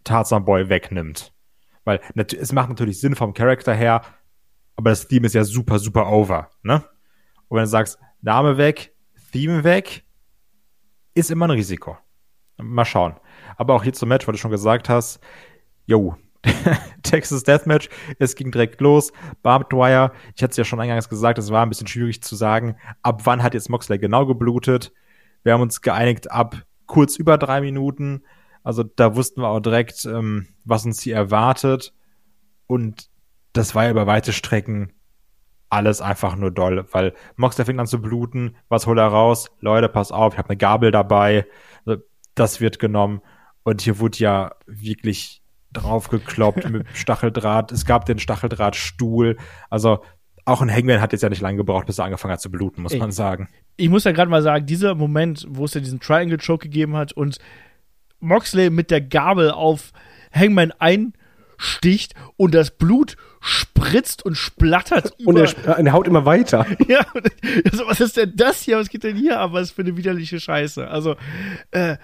Tarzan 0.03 0.43
Boy 0.43 0.69
wegnimmt. 0.69 1.33
Weil 1.85 2.01
es 2.15 2.51
macht 2.51 2.69
natürlich 2.69 2.99
Sinn 2.99 3.15
vom 3.15 3.33
Charakter 3.33 3.73
her, 3.73 4.01
aber 4.75 4.89
das 4.89 5.07
Theme 5.07 5.27
ist 5.27 5.35
ja 5.35 5.43
super, 5.43 5.77
super 5.77 6.11
over, 6.11 6.49
ne? 6.63 6.83
Und 7.47 7.57
wenn 7.57 7.65
du 7.65 7.69
sagst, 7.69 7.99
Name 8.21 8.57
weg, 8.57 8.95
Theme 9.31 9.63
weg, 9.63 10.05
ist 11.13 11.29
immer 11.29 11.45
ein 11.45 11.51
Risiko. 11.51 11.97
Mal 12.57 12.85
schauen. 12.85 13.15
Aber 13.57 13.75
auch 13.75 13.83
hier 13.83 13.93
zum 13.93 14.09
Match, 14.09 14.27
weil 14.27 14.33
du 14.33 14.39
schon 14.39 14.49
gesagt 14.49 14.89
hast, 14.89 15.19
yo, 15.85 16.15
Texas 17.03 17.43
Deathmatch, 17.43 17.89
es 18.19 18.35
ging 18.35 18.51
direkt 18.51 18.81
los. 18.81 19.11
Barbed 19.41 19.71
Wire, 19.73 20.11
ich 20.35 20.43
hatte 20.43 20.51
es 20.51 20.57
ja 20.57 20.65
schon 20.65 20.79
eingangs 20.79 21.09
gesagt, 21.09 21.37
es 21.37 21.51
war 21.51 21.65
ein 21.65 21.69
bisschen 21.69 21.87
schwierig 21.87 22.21
zu 22.21 22.35
sagen, 22.35 22.75
ab 23.01 23.21
wann 23.25 23.43
hat 23.43 23.53
jetzt 23.53 23.69
Moxley 23.69 23.99
genau 23.99 24.25
geblutet. 24.25 24.91
Wir 25.43 25.53
haben 25.53 25.61
uns 25.61 25.81
geeinigt 25.81 26.31
ab 26.31 26.63
kurz 26.85 27.15
über 27.15 27.37
drei 27.37 27.61
Minuten. 27.61 28.23
Also 28.63 28.83
da 28.83 29.15
wussten 29.15 29.41
wir 29.41 29.49
auch 29.49 29.59
direkt, 29.59 30.05
ähm, 30.05 30.47
was 30.63 30.85
uns 30.85 31.01
hier 31.01 31.15
erwartet. 31.15 31.93
Und 32.67 33.09
das 33.53 33.75
war 33.75 33.85
ja 33.85 33.91
über 33.91 34.07
weite 34.07 34.33
Strecken 34.33 34.93
alles 35.69 36.01
einfach 36.01 36.35
nur 36.35 36.51
doll, 36.51 36.85
weil 36.91 37.13
Moxley 37.35 37.65
fängt 37.65 37.79
an 37.79 37.87
zu 37.87 37.99
bluten. 37.99 38.55
Was 38.69 38.85
holt 38.85 38.99
er 38.99 39.07
raus? 39.07 39.49
Leute, 39.59 39.89
pass 39.89 40.11
auf, 40.11 40.33
ich 40.33 40.37
habe 40.37 40.49
eine 40.49 40.57
Gabel 40.57 40.91
dabei. 40.91 41.47
Also, 41.85 42.01
das 42.35 42.61
wird 42.61 42.77
genommen. 42.77 43.21
Und 43.63 43.81
hier 43.81 43.99
wurde 43.99 44.19
ja 44.19 44.51
wirklich 44.67 45.42
draufgekloppt 45.73 46.69
mit 46.69 46.85
Stacheldraht. 46.93 47.71
Es 47.71 47.85
gab 47.85 48.05
den 48.05 48.19
Stacheldrahtstuhl. 48.19 49.37
Also 49.69 49.99
auch 50.45 50.61
ein 50.61 50.71
Hangman 50.71 51.01
hat 51.01 51.13
jetzt 51.13 51.21
ja 51.21 51.29
nicht 51.29 51.41
lange 51.41 51.57
gebraucht, 51.57 51.85
bis 51.85 51.99
er 51.99 52.05
angefangen 52.05 52.33
hat 52.33 52.41
zu 52.41 52.51
bluten, 52.51 52.81
muss 52.81 52.93
Ey, 52.93 52.99
man 52.99 53.11
sagen. 53.11 53.49
Ich 53.77 53.89
muss 53.89 54.03
ja 54.03 54.11
gerade 54.11 54.29
mal 54.29 54.41
sagen, 54.41 54.65
dieser 54.65 54.95
Moment, 54.95 55.45
wo 55.49 55.65
es 55.65 55.73
ja 55.73 55.81
diesen 55.81 55.99
Triangle 55.99 56.37
Choke 56.37 56.67
gegeben 56.67 56.95
hat 56.95 57.13
und 57.13 57.37
Moxley 58.19 58.69
mit 58.69 58.91
der 58.91 59.01
Gabel 59.01 59.51
auf 59.51 59.91
Hangman 60.33 60.73
einsticht 60.79 62.13
und 62.37 62.53
das 62.53 62.71
Blut 62.71 63.15
spritzt 63.39 64.25
und 64.25 64.35
splattert. 64.35 65.13
Und 65.25 65.37
er, 65.37 65.77
er 65.77 65.91
haut 65.91 66.07
immer 66.07 66.25
weiter. 66.25 66.65
ja, 66.87 67.05
also 67.69 67.85
was 67.87 67.99
ist 67.99 68.15
denn 68.15 68.33
das 68.35 68.61
hier? 68.61 68.77
Was 68.77 68.89
geht 68.89 69.03
denn 69.03 69.17
hier 69.17 69.39
ab? 69.39 69.51
Was 69.51 69.71
für 69.71 69.81
eine 69.81 69.97
widerliche 69.97 70.39
Scheiße. 70.39 70.87
Also, 70.87 71.17
äh, 71.71 71.97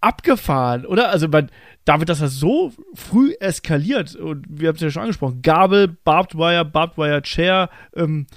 abgefahren, 0.00 0.86
oder? 0.86 1.10
Also 1.10 1.28
man, 1.28 1.50
da 1.90 1.98
wird 1.98 2.08
das 2.08 2.20
so 2.20 2.72
früh 2.94 3.34
eskaliert 3.40 4.14
und 4.14 4.46
wir 4.48 4.68
haben 4.68 4.76
es 4.76 4.80
ja 4.80 4.90
schon 4.90 5.02
angesprochen, 5.02 5.42
Gabel, 5.42 5.88
Barbed 5.88 6.36
Wire, 6.36 6.64
Barbed 6.64 6.96
Wire 6.96 7.20
Chair, 7.22 7.68
ähm, 7.96 8.28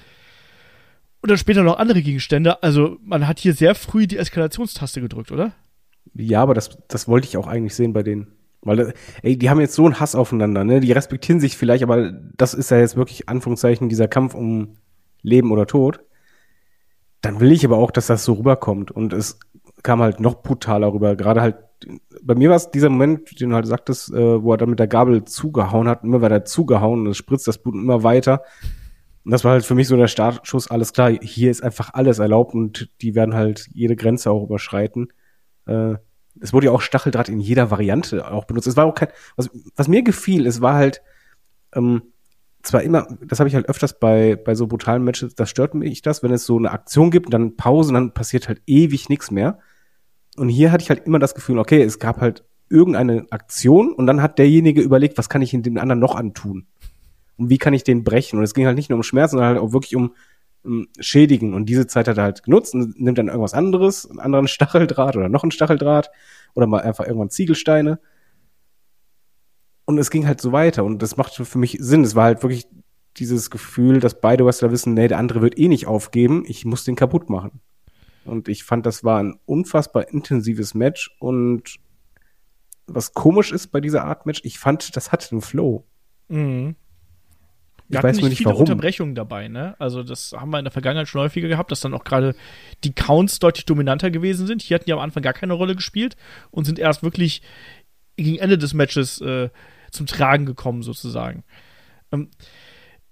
und 1.22 1.30
dann 1.30 1.38
später 1.38 1.62
noch 1.62 1.78
andere 1.78 2.02
Gegenstände. 2.02 2.64
Also 2.64 2.98
man 3.04 3.28
hat 3.28 3.38
hier 3.38 3.54
sehr 3.54 3.76
früh 3.76 4.08
die 4.08 4.18
Eskalationstaste 4.18 5.02
gedrückt, 5.02 5.32
oder? 5.32 5.54
Ja, 6.16 6.42
aber 6.42 6.56
das, 6.56 6.80
das 6.88 7.08
wollte 7.08 7.28
ich 7.28 7.38
auch 7.38 7.46
eigentlich 7.46 7.76
sehen 7.76 7.94
bei 7.94 8.02
denen. 8.02 8.34
Weil, 8.62 8.96
ey, 9.22 9.38
die 9.38 9.52
haben 9.52 9.62
jetzt 9.62 9.76
so 9.76 9.86
einen 9.86 10.00
Hass 10.00 10.16
aufeinander, 10.16 10.64
ne? 10.64 10.80
Die 10.80 10.92
respektieren 10.92 11.40
sich 11.40 11.56
vielleicht, 11.56 11.84
aber 11.84 12.12
das 12.12 12.56
ist 12.56 12.72
ja 12.72 12.80
jetzt 12.80 12.96
wirklich 12.96 13.30
Anführungszeichen 13.30 13.88
dieser 13.88 14.08
Kampf 14.08 14.34
um 14.34 14.78
Leben 15.22 15.52
oder 15.52 15.68
Tod. 15.68 16.00
Dann 17.22 17.40
will 17.40 17.52
ich 17.52 17.64
aber 17.64 17.78
auch, 17.78 17.92
dass 17.92 18.08
das 18.08 18.26
so 18.26 18.34
rüberkommt. 18.34 18.90
Und 18.90 19.14
es 19.14 19.40
kam 19.84 20.02
halt 20.02 20.20
noch 20.20 20.42
brutaler 20.42 20.92
rüber. 20.94 21.16
Gerade 21.16 21.42
halt, 21.42 21.58
bei 22.24 22.36
mir 22.36 22.50
war 22.50 22.56
es 22.56 22.72
dieser 22.72 22.90
Moment, 22.90 23.40
den 23.40 23.50
du 23.50 23.56
halt 23.56 23.68
sagtest, 23.68 24.12
äh, 24.12 24.42
wo 24.42 24.54
er 24.54 24.58
dann 24.58 24.70
mit 24.70 24.80
der 24.80 24.88
Gabel 24.88 25.26
zugehauen 25.26 25.88
hat, 25.88 26.04
immer 26.04 26.22
weiter 26.22 26.46
zugehauen 26.46 27.02
und 27.02 27.08
es 27.08 27.18
spritzt 27.18 27.48
das 27.48 27.58
Blut 27.58 27.76
immer 27.76 28.04
weiter. 28.04 28.44
Und 29.26 29.32
das 29.32 29.44
war 29.44 29.52
halt 29.52 29.66
für 29.66 29.76
mich 29.76 29.88
so 29.88 29.96
der 29.96 30.08
Startschuss, 30.08 30.70
alles 30.70 30.94
klar, 30.94 31.12
hier 31.22 31.52
ist 31.52 31.64
einfach 31.64 31.94
alles 31.94 32.20
erlaubt 32.20 32.54
und 32.54 32.90
die 33.02 33.16
werden 33.16 33.36
halt 33.36 33.70
jede 33.74 33.96
Grenze 33.96 34.32
auch 34.32 34.44
überschreiten. 34.44 35.14
Äh, 35.66 35.96
es 36.40 36.52
wurde 36.52 36.68
ja 36.68 36.72
auch 36.72 36.82
Stacheldraht 36.82 37.30
in 37.30 37.40
jeder 37.40 37.70
Variante 37.70 38.30
auch 38.30 38.46
benutzt. 38.46 38.68
Es 38.68 38.76
war 38.78 38.86
auch 38.86 38.96
kein, 38.96 39.10
was, 39.36 39.50
was 39.76 39.88
mir 39.88 40.04
gefiel, 40.04 40.48
es 40.48 40.62
war 40.62 40.74
halt, 40.74 41.02
ähm, 41.74 42.02
zwar 42.64 42.82
immer, 42.82 43.08
das 43.26 43.40
habe 43.40 43.50
ich 43.50 43.56
halt 43.56 43.68
öfters 43.68 44.00
bei, 44.00 44.36
bei 44.36 44.56
so 44.56 44.68
brutalen 44.68 45.04
Matches, 45.04 45.36
das 45.36 45.50
stört 45.50 45.76
mich 45.76 46.02
das, 46.02 46.24
wenn 46.24 46.32
es 46.32 46.46
so 46.46 46.58
eine 46.58 46.72
Aktion 46.72 47.12
gibt, 47.12 47.34
dann 47.34 47.56
Pause, 47.56 47.90
und 47.90 47.96
dann 47.96 48.14
passiert 48.14 48.48
halt 48.48 48.62
ewig 48.66 49.10
nichts 49.10 49.32
mehr. 49.32 49.60
Und 50.38 50.50
hier 50.50 50.72
hatte 50.72 50.84
ich 50.84 50.90
halt 50.90 51.06
immer 51.06 51.20
das 51.20 51.36
Gefühl, 51.36 51.60
okay, 51.60 51.82
es 51.82 52.00
gab 52.00 52.22
halt 52.22 52.44
irgendeine 52.70 53.28
Aktion 53.30 53.94
und 53.94 54.08
dann 54.08 54.22
hat 54.22 54.40
derjenige 54.40 54.82
überlegt, 54.82 55.18
was 55.18 55.30
kann 55.30 55.42
ich 55.42 55.52
dem 55.52 55.78
anderen 55.78 56.00
noch 56.00 56.16
antun? 56.16 56.66
Und 57.38 57.50
wie 57.50 57.58
kann 57.58 57.74
ich 57.74 57.84
den 57.84 58.04
brechen? 58.04 58.40
Und 58.40 58.44
es 58.44 58.54
ging 58.54 58.66
halt 58.66 58.76
nicht 58.76 58.90
nur 58.90 58.98
um 58.98 59.04
Schmerz, 59.04 59.32
sondern 59.32 59.50
halt 59.50 59.60
auch 59.60 59.74
wirklich 59.74 59.96
um, 59.96 60.14
um 60.64 60.88
Schädigen. 61.00 61.54
Und 61.54 61.68
diese 61.68 61.88
Zeit 61.88 62.08
hat 62.08 62.18
er 62.18 62.24
halt 62.24 62.44
genutzt 62.44 62.74
und 62.74 63.00
nimmt 63.00 63.18
dann 63.18 63.28
irgendwas 63.28 63.54
anderes, 63.54 64.10
einen 64.10 64.20
anderen 64.20 64.48
Stacheldraht 64.48 65.16
oder 65.16 65.30
noch 65.30 65.44
einen 65.44 65.52
Stacheldraht 65.52 66.10
oder 66.56 66.68
mal 66.68 66.82
einfach 66.82 67.06
irgendwann 67.06 67.30
Ziegelsteine. 67.30 68.00
Und 69.86 69.98
es 69.98 70.10
ging 70.10 70.26
halt 70.26 70.42
so 70.42 70.52
weiter 70.52 70.84
und 70.84 71.02
das 71.02 71.18
machte 71.18 71.46
für 71.46 71.58
mich 71.58 71.78
Sinn. 71.80 72.04
Es 72.04 72.16
war 72.16 72.26
halt 72.26 72.42
wirklich 72.42 72.68
dieses 73.18 73.50
Gefühl, 73.50 74.00
dass 74.00 74.20
beide 74.20 74.46
Wrestler 74.46 74.72
wissen, 74.72 74.94
nee, 74.94 75.08
der 75.08 75.18
andere 75.18 75.42
wird 75.42 75.60
eh 75.60 75.68
nicht 75.68 75.88
aufgeben, 75.88 76.44
ich 76.48 76.66
muss 76.66 76.84
den 76.84 76.96
kaputt 76.96 77.30
machen. 77.30 77.62
Und 78.26 78.48
ich 78.48 78.64
fand, 78.64 78.86
das 78.86 79.04
war 79.04 79.22
ein 79.22 79.40
unfassbar 79.46 80.10
intensives 80.10 80.74
Match. 80.74 81.12
Und 81.20 81.76
was 82.88 83.14
komisch 83.14 83.52
ist 83.52 83.68
bei 83.68 83.82
dieser 83.82 84.06
Art 84.06 84.26
Match, 84.26 84.42
ich 84.44 84.60
fand, 84.60 84.96
das 84.96 85.12
hatte 85.12 85.32
einen 85.32 85.42
Flow. 85.42 85.86
Mhm. 86.30 86.76
Ich 87.90 87.98
hatten 87.98 88.08
weiß 88.08 88.22
nur 88.22 88.30
nicht 88.30 88.38
viele 88.38 88.52
warum. 88.52 88.62
Unterbrechungen 88.62 89.14
dabei, 89.14 89.50
ne? 89.50 89.76
Also 89.78 90.04
das 90.04 90.34
haben 90.34 90.50
wir 90.52 90.58
in 90.58 90.66
der 90.66 90.72
Vergangenheit 90.72 91.08
schon 91.08 91.22
häufiger 91.22 91.48
gehabt, 91.48 91.70
dass 91.72 91.82
dann 91.82 91.94
auch 91.94 92.04
gerade 92.04 92.34
die 92.84 92.94
Counts 92.94 93.40
deutlich 93.40 93.66
dominanter 93.66 94.10
gewesen 94.10 94.48
sind. 94.48 94.62
Hier 94.62 94.76
hatten 94.76 94.86
die 94.86 94.94
am 94.94 95.00
Anfang 95.00 95.22
gar 95.22 95.34
keine 95.34 95.54
Rolle 95.54 95.76
gespielt 95.76 96.16
und 96.50 96.66
sind 96.66 96.80
erst 96.80 97.04
wirklich 97.04 97.42
gegen 98.16 98.38
Ende 98.38 98.58
des 98.58 98.74
Matches 98.74 99.22
äh, 99.22 99.50
zum 99.92 100.08
Tragen 100.08 100.46
gekommen, 100.46 100.82
sozusagen. 100.82 101.44
Ähm, 102.12 102.30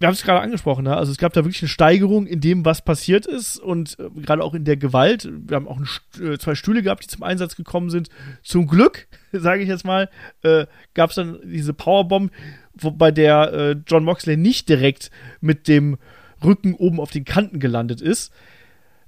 wir 0.02 0.08
haben 0.08 0.16
es 0.16 0.24
gerade 0.24 0.41
angesprochen, 0.41 0.86
ne? 0.86 0.97
also 0.97 1.12
es 1.12 1.20
gab 1.20 1.32
da 1.34 1.45
wirklich 1.45 1.62
eine 1.62 1.70
Steigerung 1.70 2.26
in 2.26 2.41
dem, 2.41 2.66
was 2.66 2.84
passiert 2.84 3.28
ist 3.28 3.60
und 3.60 3.99
äh, 3.99 4.10
gerade 4.22 4.43
auch 4.43 4.56
in 4.56 4.66
der 4.66 4.76
Gewalt. 4.76 5.30
Wir 5.32 5.56
haben 5.56 5.68
auch 5.68 5.78
ein, 5.78 5.88
äh, 6.26 6.39
zwei 6.39 6.56
Stühle 6.56 6.82
gehabt, 6.82 7.04
die 7.04 7.08
zum 7.08 7.22
Einsatz 7.22 7.56
gekommen 7.56 7.91
sind. 7.91 8.10
Zum 8.41 8.66
Glück, 8.66 9.08
sage 9.32 9.62
ich 9.62 9.70
jetzt 9.70 9.86
mal, 9.86 10.10
äh, 10.41 10.66
gab 10.95 11.12
es 11.12 11.18
dann 11.18 11.39
diese 11.43 11.76
Powerbomb, 11.76 12.32
wo, 12.74 12.89
bei 12.89 13.12
der 13.12 13.54
äh, 13.54 13.76
John 13.86 14.04
Moxley 14.04 14.38
nicht 14.38 14.70
direkt 14.70 15.12
mit 15.39 15.68
dem 15.68 15.97
Rücken 16.43 16.74
oben 16.74 16.99
auf 16.99 17.12
den 17.12 17.24
Kanten 17.24 17.60
gelandet 17.60 18.02
ist. 18.02 18.34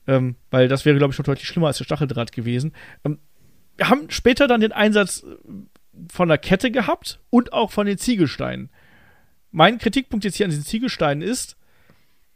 Ähm, 0.06 0.36
weil 0.52 0.68
das 0.68 0.86
wäre, 0.86 0.98
glaube 0.98 1.12
ich, 1.12 1.16
schon 1.16 1.26
deutlich 1.26 1.48
schlimmer 1.48 1.68
als 1.68 1.80
der 1.80 1.86
Stacheldraht 1.86 2.34
gewesen. 2.34 2.74
Ähm, 3.04 3.18
wir 3.78 3.90
haben 3.90 4.12
später 4.12 4.48
dann 4.48 4.62
den 4.62 4.74
Einsatz 4.74 5.24
äh, 5.24 6.08
von 6.12 6.28
der 6.28 6.38
Kette 6.38 6.70
gehabt 6.70 7.20
und 7.32 7.52
auch 7.52 7.72
von 7.72 7.88
den 7.88 7.98
Ziegelsteinen. 7.98 8.70
Mein 9.54 9.78
Kritikpunkt 9.78 10.26
jetzt 10.26 10.36
hier 10.36 10.48
an 10.48 10.50
diesen 10.50 10.66
Ziegelsteinen 10.66 11.22
ist, 11.22 11.56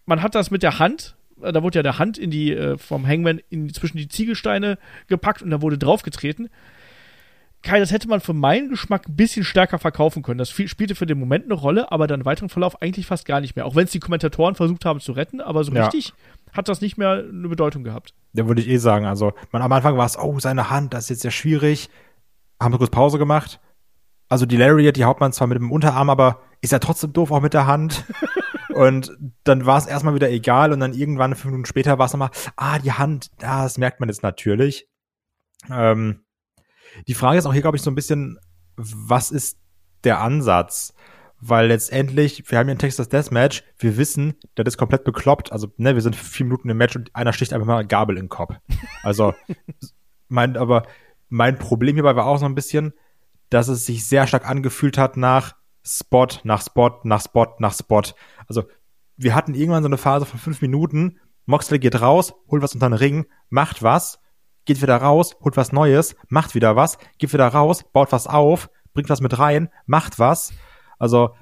man 0.06 0.22
hat 0.22 0.36
das 0.36 0.52
mit 0.52 0.62
der 0.64 0.78
Hand, 0.80 1.16
äh, 1.42 1.52
da 1.52 1.64
wurde 1.64 1.80
ja 1.80 1.84
der 1.84 2.00
Hand 2.00 2.18
in 2.18 2.30
die, 2.30 2.54
äh, 2.54 2.78
vom 2.78 3.06
Hangman 3.06 3.42
in, 3.50 3.74
zwischen 3.74 3.98
die 3.98 4.08
Ziegelsteine 4.08 4.78
gepackt 5.08 5.42
und 5.42 5.50
da 5.50 5.62
wurde 5.62 5.80
draufgetreten. 5.80 6.50
Kai, 7.64 7.80
das 7.80 7.92
hätte 7.92 8.08
man 8.08 8.22
für 8.22 8.34
meinen 8.34 8.70
Geschmack 8.70 9.10
ein 9.10 9.16
bisschen 9.16 9.44
stärker 9.44 9.80
verkaufen 9.80 10.22
können. 10.22 10.38
Das 10.38 10.52
spielte 10.52 10.94
für 10.94 11.08
den 11.08 11.20
Moment 11.20 11.46
eine 11.46 11.56
Rolle, 11.56 11.92
aber 11.92 12.06
dann 12.06 12.20
im 12.20 12.26
weiteren 12.26 12.50
Verlauf 12.50 12.82
eigentlich 12.84 13.08
fast 13.08 13.26
gar 13.26 13.42
nicht 13.42 13.56
mehr. 13.56 13.66
Auch 13.66 13.76
wenn 13.76 13.86
es 13.86 13.92
die 13.92 14.00
Kommentatoren 14.00 14.54
versucht 14.54 14.86
haben 14.86 15.00
zu 15.00 15.12
retten, 15.14 15.42
aber 15.42 15.64
so 15.64 15.74
Ja. 15.74 15.86
richtig 15.86 16.14
hat 16.54 16.70
das 16.70 16.82
nicht 16.82 16.98
mehr 16.98 17.26
eine 17.28 17.48
Bedeutung 17.50 17.84
gehabt. 17.84 18.14
Da 18.34 18.48
würde 18.48 18.62
ich 18.62 18.68
eh 18.68 18.78
sagen, 18.78 19.06
also 19.06 19.34
man, 19.52 19.64
am 19.64 19.72
Anfang 19.72 19.98
war 19.98 20.06
es, 20.06 20.18
oh, 20.20 20.40
seine 20.40 20.70
Hand, 20.70 20.94
das 20.94 21.06
ist 21.06 21.10
jetzt 21.10 21.22
sehr 21.24 21.32
schwierig. 21.32 21.90
Haben 22.62 22.76
wir 22.76 22.78
kurz 22.78 22.92
Pause 22.92 23.18
gemacht. 23.18 23.60
Also 24.30 24.46
die 24.46 24.58
Lariat, 24.58 24.96
die 24.96 25.06
haut 25.06 25.20
man 25.20 25.34
zwar 25.34 25.48
mit 25.48 25.58
dem 25.58 25.72
Unterarm, 25.72 26.12
aber 26.12 26.40
ist 26.62 26.72
ja 26.72 26.80
trotzdem 26.80 27.14
doof 27.14 27.32
auch 27.32 27.42
mit 27.42 27.54
der 27.54 27.68
Hand. 27.68 28.06
und 28.74 29.18
dann 29.44 29.66
war 29.66 29.78
es 29.78 29.86
erstmal 29.86 30.16
wieder 30.16 30.30
egal 30.30 30.72
und 30.72 30.80
dann 30.80 30.94
irgendwann 30.94 31.36
fünf 31.36 31.52
Minuten 31.52 31.66
später 31.66 31.98
war 31.98 32.06
es 32.06 32.14
nochmal, 32.14 32.32
ah, 32.56 32.80
die 32.80 32.92
Hand, 32.92 33.32
das 33.40 33.78
merkt 33.78 34.00
man 34.00 34.10
jetzt 34.10 34.24
natürlich. 34.24 34.88
Ähm, 35.70 36.24
die 37.08 37.14
Frage 37.14 37.38
ist 37.38 37.46
auch 37.46 37.54
hier, 37.54 37.62
glaube 37.62 37.78
ich, 37.78 37.84
so 37.84 37.92
ein 37.92 37.96
bisschen, 37.96 38.40
was 38.76 39.32
ist 39.32 39.60
der 40.04 40.20
Ansatz? 40.22 40.94
Weil 41.40 41.68
letztendlich, 41.68 42.50
wir 42.50 42.58
haben 42.58 42.68
hier 42.68 42.76
ein 42.76 42.80
Texas 42.80 43.10
Deathmatch, 43.10 43.64
wir 43.78 43.98
wissen, 43.98 44.36
das 44.56 44.66
ist 44.68 44.78
komplett 44.78 45.04
bekloppt. 45.04 45.52
Also, 45.52 45.72
ne, 45.78 45.94
wir 45.94 46.02
sind 46.02 46.16
vier 46.16 46.48
Minuten 46.48 46.70
im 46.70 46.78
Match 46.78 46.96
und 46.96 47.16
einer 47.16 47.32
sticht 47.32 47.54
einfach 47.54 47.68
mal 47.68 47.78
eine 47.78 47.88
Gabel 47.88 48.18
in 48.18 48.24
den 48.24 48.30
Kopf. 48.30 48.56
Also, 49.04 49.36
mein, 50.30 50.58
aber 50.58 50.84
mein 51.30 51.60
Problem 51.60 51.96
hierbei 51.96 52.16
war 52.16 52.26
auch 52.26 52.40
so 52.40 52.46
ein 52.46 52.56
bisschen, 52.56 52.94
dass 53.50 53.68
es 53.68 53.86
sich 53.86 54.08
sehr 54.08 54.26
stark 54.26 54.50
angefühlt 54.50 54.98
hat 54.98 55.16
nach 55.16 55.56
Spot, 55.88 56.28
nach 56.44 56.62
Spot, 56.62 57.00
nach 57.04 57.22
Spot, 57.22 57.48
nach 57.60 57.74
Spot. 57.74 58.04
Also, 58.48 58.64
wir 59.16 59.34
hatten 59.34 59.54
irgendwann 59.56 59.84
so 59.84 59.90
eine 59.90 59.98
Phase 59.98 60.26
von 60.26 60.40
fünf 60.40 60.62
Minuten. 60.62 61.20
Moxley 61.46 61.80
geht 61.80 62.02
raus, 62.02 62.34
holt 62.50 62.62
was 62.62 62.74
unter 62.74 62.90
den 62.90 62.94
Ring, 62.94 63.26
macht 63.50 63.82
was, 63.82 64.20
geht 64.66 64.82
wieder 64.82 64.98
raus, 64.98 65.36
holt 65.42 65.56
was 65.56 65.72
Neues, 65.72 66.16
macht 66.28 66.56
wieder 66.56 66.76
was, 66.76 66.98
geht 67.18 67.32
wieder 67.32 67.48
raus, 67.48 67.86
baut 67.94 68.12
was 68.12 68.28
auf, 68.28 68.70
bringt 68.94 69.10
was 69.10 69.22
mit 69.22 69.40
rein, 69.40 69.70
macht 69.86 70.20
was. 70.20 70.52
Also, 71.00 71.34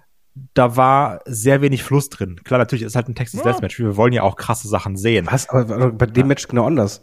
da 0.53 0.75
war 0.77 1.21
sehr 1.25 1.61
wenig 1.61 1.83
Fluss 1.83 2.09
drin. 2.09 2.41
Klar, 2.43 2.59
natürlich 2.59 2.83
ist 2.83 2.95
halt 2.95 3.07
ein 3.07 3.15
Texas 3.15 3.39
Ja. 3.39 3.51
Deathmatch. 3.51 3.79
Wir 3.79 3.97
wollen 3.97 4.13
ja 4.13 4.23
auch 4.23 4.35
krasse 4.35 4.67
Sachen 4.67 4.95
sehen. 4.97 5.27
Was? 5.31 5.49
Aber 5.49 5.73
aber 5.73 5.91
bei 5.91 6.05
dem 6.05 6.27
Match 6.27 6.47
genau 6.47 6.67
anders. 6.67 7.01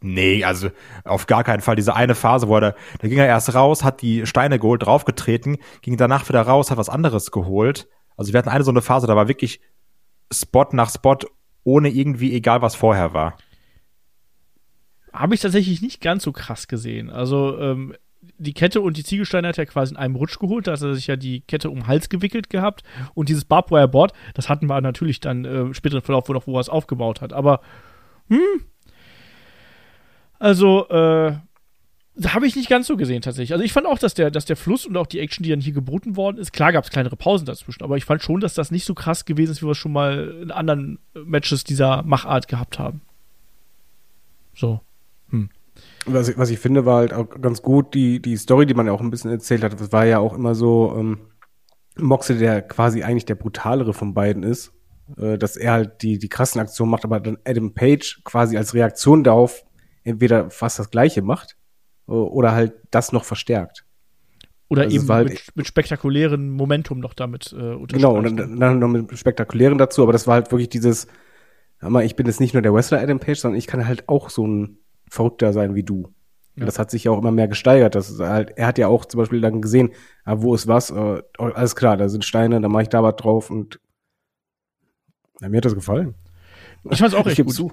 Nee, 0.00 0.44
also 0.44 0.70
auf 1.04 1.26
gar 1.26 1.42
keinen 1.42 1.60
Fall. 1.60 1.76
Diese 1.76 1.96
eine 1.96 2.14
Phase, 2.14 2.48
wo 2.48 2.56
er, 2.56 2.60
da, 2.60 2.74
da 3.00 3.08
ging 3.08 3.18
er 3.18 3.26
erst 3.26 3.54
raus, 3.54 3.82
hat 3.82 4.00
die 4.00 4.26
Steine 4.26 4.58
geholt, 4.58 4.84
draufgetreten, 4.84 5.58
ging 5.82 5.96
danach 5.96 6.28
wieder 6.28 6.42
raus, 6.42 6.70
hat 6.70 6.78
was 6.78 6.88
anderes 6.88 7.30
geholt. 7.32 7.88
Also 8.16 8.32
wir 8.32 8.38
hatten 8.38 8.48
eine 8.48 8.64
so 8.64 8.70
eine 8.70 8.82
Phase, 8.82 9.06
da 9.06 9.16
war 9.16 9.28
wirklich 9.28 9.60
Spot 10.32 10.66
nach 10.72 10.90
Spot, 10.90 11.18
ohne 11.64 11.88
irgendwie 11.88 12.34
egal, 12.34 12.62
was 12.62 12.74
vorher 12.74 13.12
war. 13.12 13.36
Habe 15.12 15.34
ich 15.34 15.40
tatsächlich 15.40 15.82
nicht 15.82 16.00
ganz 16.00 16.22
so 16.22 16.32
krass 16.32 16.68
gesehen. 16.68 17.10
Also, 17.10 17.58
ähm, 17.58 17.94
die 18.36 18.52
Kette 18.52 18.80
und 18.80 18.96
die 18.96 19.04
Ziegelsteine 19.04 19.48
hat 19.48 19.58
er 19.58 19.66
quasi 19.66 19.94
in 19.94 19.96
einem 19.96 20.14
Rutsch 20.14 20.38
geholt. 20.38 20.66
Da 20.66 20.72
hat 20.72 20.82
er 20.82 20.94
sich 20.94 21.06
ja 21.06 21.16
die 21.16 21.40
Kette 21.40 21.70
um 21.70 21.80
den 21.80 21.86
Hals 21.86 22.08
gewickelt 22.08 22.50
gehabt. 22.50 22.82
Und 23.14 23.28
dieses 23.28 23.44
Barbwire 23.44 23.88
Board, 23.88 24.12
das 24.34 24.48
hatten 24.48 24.66
wir 24.66 24.80
natürlich 24.80 25.20
dann 25.20 25.44
äh, 25.44 25.60
im 25.60 25.74
späteren 25.74 26.02
Verlauf, 26.02 26.28
wo, 26.28 26.40
wo 26.46 26.56
er 26.56 26.60
es 26.60 26.68
aufgebaut 26.68 27.20
hat. 27.20 27.32
Aber, 27.32 27.60
hm. 28.28 28.64
Also, 30.38 30.88
äh, 30.88 31.36
habe 32.24 32.46
ich 32.46 32.56
nicht 32.56 32.68
ganz 32.68 32.86
so 32.88 32.96
gesehen 32.96 33.22
tatsächlich. 33.22 33.52
Also 33.52 33.64
ich 33.64 33.72
fand 33.72 33.86
auch, 33.86 33.98
dass 33.98 34.14
der, 34.14 34.30
dass 34.30 34.44
der 34.44 34.56
Fluss 34.56 34.86
und 34.86 34.96
auch 34.96 35.06
die 35.06 35.20
Action, 35.20 35.44
die 35.44 35.50
dann 35.50 35.60
hier 35.60 35.72
geboten 35.72 36.16
worden 36.16 36.38
ist, 36.38 36.52
klar 36.52 36.72
gab 36.72 36.84
es 36.84 36.90
kleinere 36.90 37.16
Pausen 37.16 37.46
dazwischen, 37.46 37.84
aber 37.84 37.96
ich 37.96 38.04
fand 38.04 38.22
schon, 38.22 38.40
dass 38.40 38.54
das 38.54 38.72
nicht 38.72 38.84
so 38.84 38.94
krass 38.94 39.24
gewesen 39.24 39.52
ist, 39.52 39.62
wie 39.62 39.66
wir 39.66 39.72
es 39.72 39.78
schon 39.78 39.92
mal 39.92 40.36
in 40.42 40.50
anderen 40.50 40.98
Matches 41.14 41.62
dieser 41.62 42.02
Machart 42.02 42.48
gehabt 42.48 42.78
haben. 42.78 43.02
So. 44.54 44.80
Was 46.06 46.28
ich, 46.28 46.38
was 46.38 46.50
ich 46.50 46.58
finde, 46.58 46.86
war 46.86 46.98
halt 46.98 47.12
auch 47.12 47.28
ganz 47.40 47.62
gut, 47.62 47.94
die, 47.94 48.20
die 48.20 48.36
Story, 48.36 48.66
die 48.66 48.74
man 48.74 48.86
ja 48.86 48.92
auch 48.92 49.00
ein 49.00 49.10
bisschen 49.10 49.30
erzählt 49.30 49.62
hat, 49.62 49.78
das 49.78 49.92
war 49.92 50.06
ja 50.06 50.18
auch 50.18 50.34
immer 50.34 50.54
so, 50.54 50.94
ähm, 50.96 51.18
Moxley, 51.96 52.38
der 52.38 52.62
quasi 52.62 53.02
eigentlich 53.02 53.26
der 53.26 53.34
brutalere 53.34 53.92
von 53.92 54.14
beiden 54.14 54.42
ist, 54.42 54.72
äh, 55.16 55.36
dass 55.36 55.56
er 55.56 55.72
halt 55.72 56.02
die, 56.02 56.18
die 56.18 56.28
krassen 56.28 56.60
Aktionen 56.60 56.90
macht, 56.90 57.04
aber 57.04 57.20
dann 57.20 57.38
Adam 57.44 57.74
Page 57.74 58.22
quasi 58.24 58.56
als 58.56 58.74
Reaktion 58.74 59.22
darauf 59.22 59.64
entweder 60.08 60.50
fast 60.50 60.78
das 60.78 60.90
Gleiche 60.90 61.22
macht 61.22 61.56
oder 62.06 62.52
halt 62.52 62.72
das 62.90 63.12
noch 63.12 63.24
verstärkt. 63.24 63.84
Oder 64.70 64.82
Also 64.82 64.96
eben 64.96 65.08
halt- 65.08 65.28
mit, 65.30 65.56
mit 65.56 65.66
spektakulären 65.66 66.50
Momentum 66.50 67.00
noch 67.00 67.14
damit 67.14 67.52
äh. 67.52 67.76
Genau, 67.86 68.16
und 68.16 68.36
dann, 68.36 68.58
dann 68.60 68.78
noch 68.78 68.88
mit 68.88 69.16
Spektakulären 69.18 69.78
dazu, 69.78 70.02
aber 70.02 70.12
das 70.12 70.26
war 70.26 70.34
halt 70.34 70.50
wirklich 70.50 70.68
dieses, 70.68 71.06
mal, 71.80 72.04
ich 72.04 72.16
bin 72.16 72.26
jetzt 72.26 72.40
nicht 72.40 72.52
nur 72.54 72.62
der 72.62 72.74
Wrestler 72.74 73.00
Adam 73.00 73.18
Page, 73.20 73.38
sondern 73.38 73.58
ich 73.58 73.66
kann 73.66 73.86
halt 73.86 74.08
auch 74.08 74.28
so 74.30 74.46
ein 74.46 74.78
Verrückter 75.10 75.52
sein 75.52 75.74
wie 75.74 75.82
du. 75.84 76.12
Ja. 76.56 76.64
das 76.66 76.78
hat 76.80 76.90
sich 76.90 77.04
ja 77.04 77.12
auch 77.12 77.18
immer 77.18 77.30
mehr 77.30 77.46
gesteigert. 77.46 77.94
Das 77.94 78.10
ist 78.10 78.18
halt, 78.18 78.50
er 78.56 78.66
hat 78.66 78.78
ja 78.78 78.88
auch 78.88 79.04
zum 79.04 79.18
Beispiel 79.18 79.40
dann 79.40 79.62
gesehen, 79.62 79.90
ah, 80.24 80.36
wo 80.38 80.54
ist 80.56 80.66
was, 80.66 80.90
äh, 80.90 81.22
oh, 81.38 81.44
alles 81.44 81.76
klar, 81.76 81.96
da 81.96 82.08
sind 82.08 82.24
Steine, 82.24 82.60
da 82.60 82.68
mache 82.68 82.82
ich 82.82 82.88
da 82.88 83.02
was 83.02 83.14
drauf 83.16 83.48
und 83.48 83.78
ja, 85.40 85.48
mir 85.48 85.58
hat 85.58 85.64
das 85.66 85.74
gefallen. 85.74 86.14
Ich 86.90 86.98
fand's 86.98 87.14
auch 87.14 87.26
Ich 87.26 87.38
echt 87.38 87.44
gut. 87.46 87.54
zu. 87.54 87.72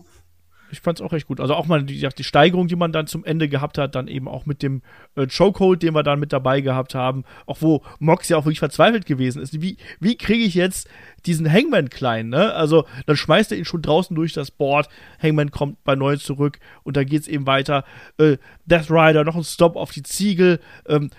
Ich 0.71 0.81
fand's 0.81 1.01
auch 1.01 1.13
echt 1.13 1.27
gut. 1.27 1.39
Also 1.39 1.53
auch 1.53 1.67
mal 1.67 1.83
die, 1.83 2.07
die 2.17 2.23
Steigerung, 2.23 2.67
die 2.67 2.75
man 2.75 2.91
dann 2.91 3.07
zum 3.07 3.23
Ende 3.23 3.47
gehabt 3.47 3.77
hat, 3.77 3.95
dann 3.95 4.07
eben 4.07 4.27
auch 4.27 4.45
mit 4.45 4.63
dem 4.63 4.81
äh, 5.15 5.27
Chokehold, 5.27 5.83
den 5.83 5.93
wir 5.93 6.03
dann 6.03 6.19
mit 6.19 6.33
dabei 6.33 6.61
gehabt 6.61 6.95
haben, 6.95 7.23
auch 7.45 7.61
wo 7.61 7.83
Mox 7.99 8.29
ja 8.29 8.37
auch 8.37 8.45
wirklich 8.45 8.59
verzweifelt 8.59 9.05
gewesen 9.05 9.41
ist. 9.41 9.61
Wie, 9.61 9.77
wie 9.99 10.17
kriege 10.17 10.43
ich 10.43 10.55
jetzt 10.55 10.89
diesen 11.25 11.51
Hangman 11.51 11.89
klein, 11.89 12.29
ne? 12.29 12.53
Also 12.53 12.85
dann 13.05 13.15
schmeißt 13.15 13.51
er 13.51 13.57
ihn 13.57 13.65
schon 13.65 13.81
draußen 13.81 14.15
durch 14.15 14.33
das 14.33 14.51
Board, 14.51 14.89
Hangman 15.21 15.51
kommt 15.51 15.83
bei 15.83 15.95
neu 15.95 16.17
zurück 16.17 16.59
und 16.83 16.97
dann 16.97 17.05
geht's 17.05 17.27
eben 17.27 17.45
weiter. 17.45 17.83
Äh, 18.17 18.37
Death 18.65 18.89
Rider, 18.89 19.23
noch 19.23 19.35
ein 19.35 19.43
Stop 19.43 19.75
auf 19.75 19.91
die 19.91 20.03
Ziegel, 20.03 20.59
ähm, 20.87 21.09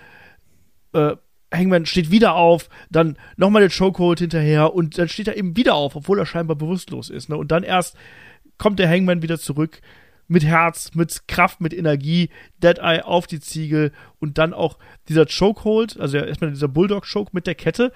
äh, 0.93 1.15
Hangman 1.53 1.85
steht 1.85 2.11
wieder 2.11 2.35
auf, 2.35 2.69
dann 2.89 3.17
nochmal 3.37 3.61
der 3.61 3.71
Chokehold 3.71 4.19
hinterher 4.19 4.73
und 4.73 4.97
dann 4.97 5.07
steht 5.07 5.29
er 5.29 5.37
eben 5.37 5.55
wieder 5.55 5.75
auf, 5.75 5.95
obwohl 5.95 6.19
er 6.19 6.25
scheinbar 6.25 6.57
bewusstlos 6.57 7.09
ist. 7.09 7.29
Ne? 7.29 7.37
Und 7.37 7.51
dann 7.51 7.63
erst 7.63 7.95
kommt 8.57 8.79
der 8.79 8.89
Hangman 8.89 9.21
wieder 9.21 9.39
zurück 9.39 9.81
mit 10.27 10.43
Herz, 10.43 10.91
mit 10.93 11.27
Kraft, 11.27 11.61
mit 11.61 11.73
Energie, 11.73 12.29
Deadeye 12.61 13.05
auf 13.05 13.27
die 13.27 13.39
Ziegel 13.39 13.91
und 14.19 14.37
dann 14.37 14.53
auch 14.53 14.77
dieser 15.07 15.25
Chokehold, 15.25 15.99
also 15.99 16.17
erstmal 16.17 16.51
dieser 16.51 16.67
Bulldog-Choke 16.67 17.31
mit 17.33 17.47
der 17.47 17.55
Kette. 17.55 17.93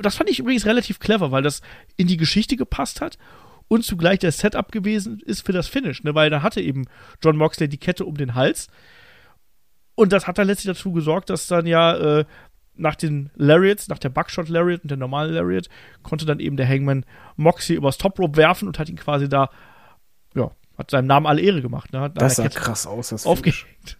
Das 0.00 0.16
fand 0.16 0.30
ich 0.30 0.38
übrigens 0.38 0.66
relativ 0.66 0.98
clever, 0.98 1.30
weil 1.30 1.42
das 1.42 1.60
in 1.96 2.06
die 2.06 2.16
Geschichte 2.16 2.56
gepasst 2.56 3.00
hat 3.00 3.18
und 3.68 3.84
zugleich 3.84 4.18
der 4.18 4.32
Setup 4.32 4.72
gewesen 4.72 5.20
ist 5.20 5.44
für 5.44 5.52
das 5.52 5.68
Finish, 5.68 6.02
ne? 6.04 6.14
weil 6.14 6.30
da 6.30 6.42
hatte 6.42 6.60
eben 6.60 6.86
John 7.22 7.36
Moxley 7.36 7.68
die 7.68 7.78
Kette 7.78 8.06
um 8.06 8.16
den 8.16 8.34
Hals 8.34 8.68
und 9.94 10.12
das 10.12 10.26
hat 10.26 10.38
dann 10.38 10.46
letztlich 10.46 10.74
dazu 10.74 10.92
gesorgt, 10.92 11.28
dass 11.28 11.48
dann 11.48 11.66
ja 11.66 11.96
äh, 12.20 12.24
nach 12.76 12.94
den 12.94 13.30
Lariats, 13.34 13.88
nach 13.88 13.98
der 13.98 14.10
Buckshot 14.10 14.48
Lariat 14.48 14.82
und 14.82 14.90
der 14.90 14.96
normalen 14.96 15.34
Lariat, 15.34 15.68
konnte 16.02 16.24
dann 16.24 16.38
eben 16.38 16.56
der 16.56 16.68
Hangman 16.68 17.04
Moxley 17.36 17.76
übers 17.76 17.98
Top 17.98 18.18
Rope 18.18 18.36
werfen 18.36 18.68
und 18.68 18.78
hat 18.78 18.88
ihn 18.88 18.96
quasi 18.96 19.28
da, 19.28 19.50
ja, 20.34 20.50
hat 20.76 20.90
seinem 20.90 21.06
Namen 21.06 21.26
alle 21.26 21.40
Ehre 21.40 21.60
gemacht. 21.62 21.92
Ne? 21.92 22.10
Das 22.14 22.36
sah 22.36 22.44
Kette 22.44 22.58
krass 22.58 22.86
aus, 22.86 23.08
das 23.10 23.26
aufgehängt. 23.26 23.98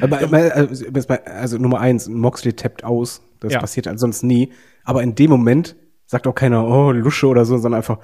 Aber, 0.00 0.18
aber, 0.22 0.36
also, 0.54 0.84
also 1.24 1.58
Nummer 1.58 1.80
eins, 1.80 2.08
Moxley 2.08 2.52
tappt 2.52 2.84
aus. 2.84 3.22
Das 3.40 3.52
Ja. 3.52 3.60
passiert 3.60 3.86
halt 3.86 3.98
sonst 4.00 4.22
nie. 4.22 4.52
Aber 4.84 5.02
in 5.02 5.14
dem 5.14 5.30
Moment 5.30 5.76
sagt 6.06 6.26
auch 6.26 6.34
keiner, 6.34 6.66
oh, 6.66 6.90
Lusche 6.92 7.26
oder 7.28 7.44
so, 7.44 7.56
sondern 7.58 7.78
einfach, 7.78 7.98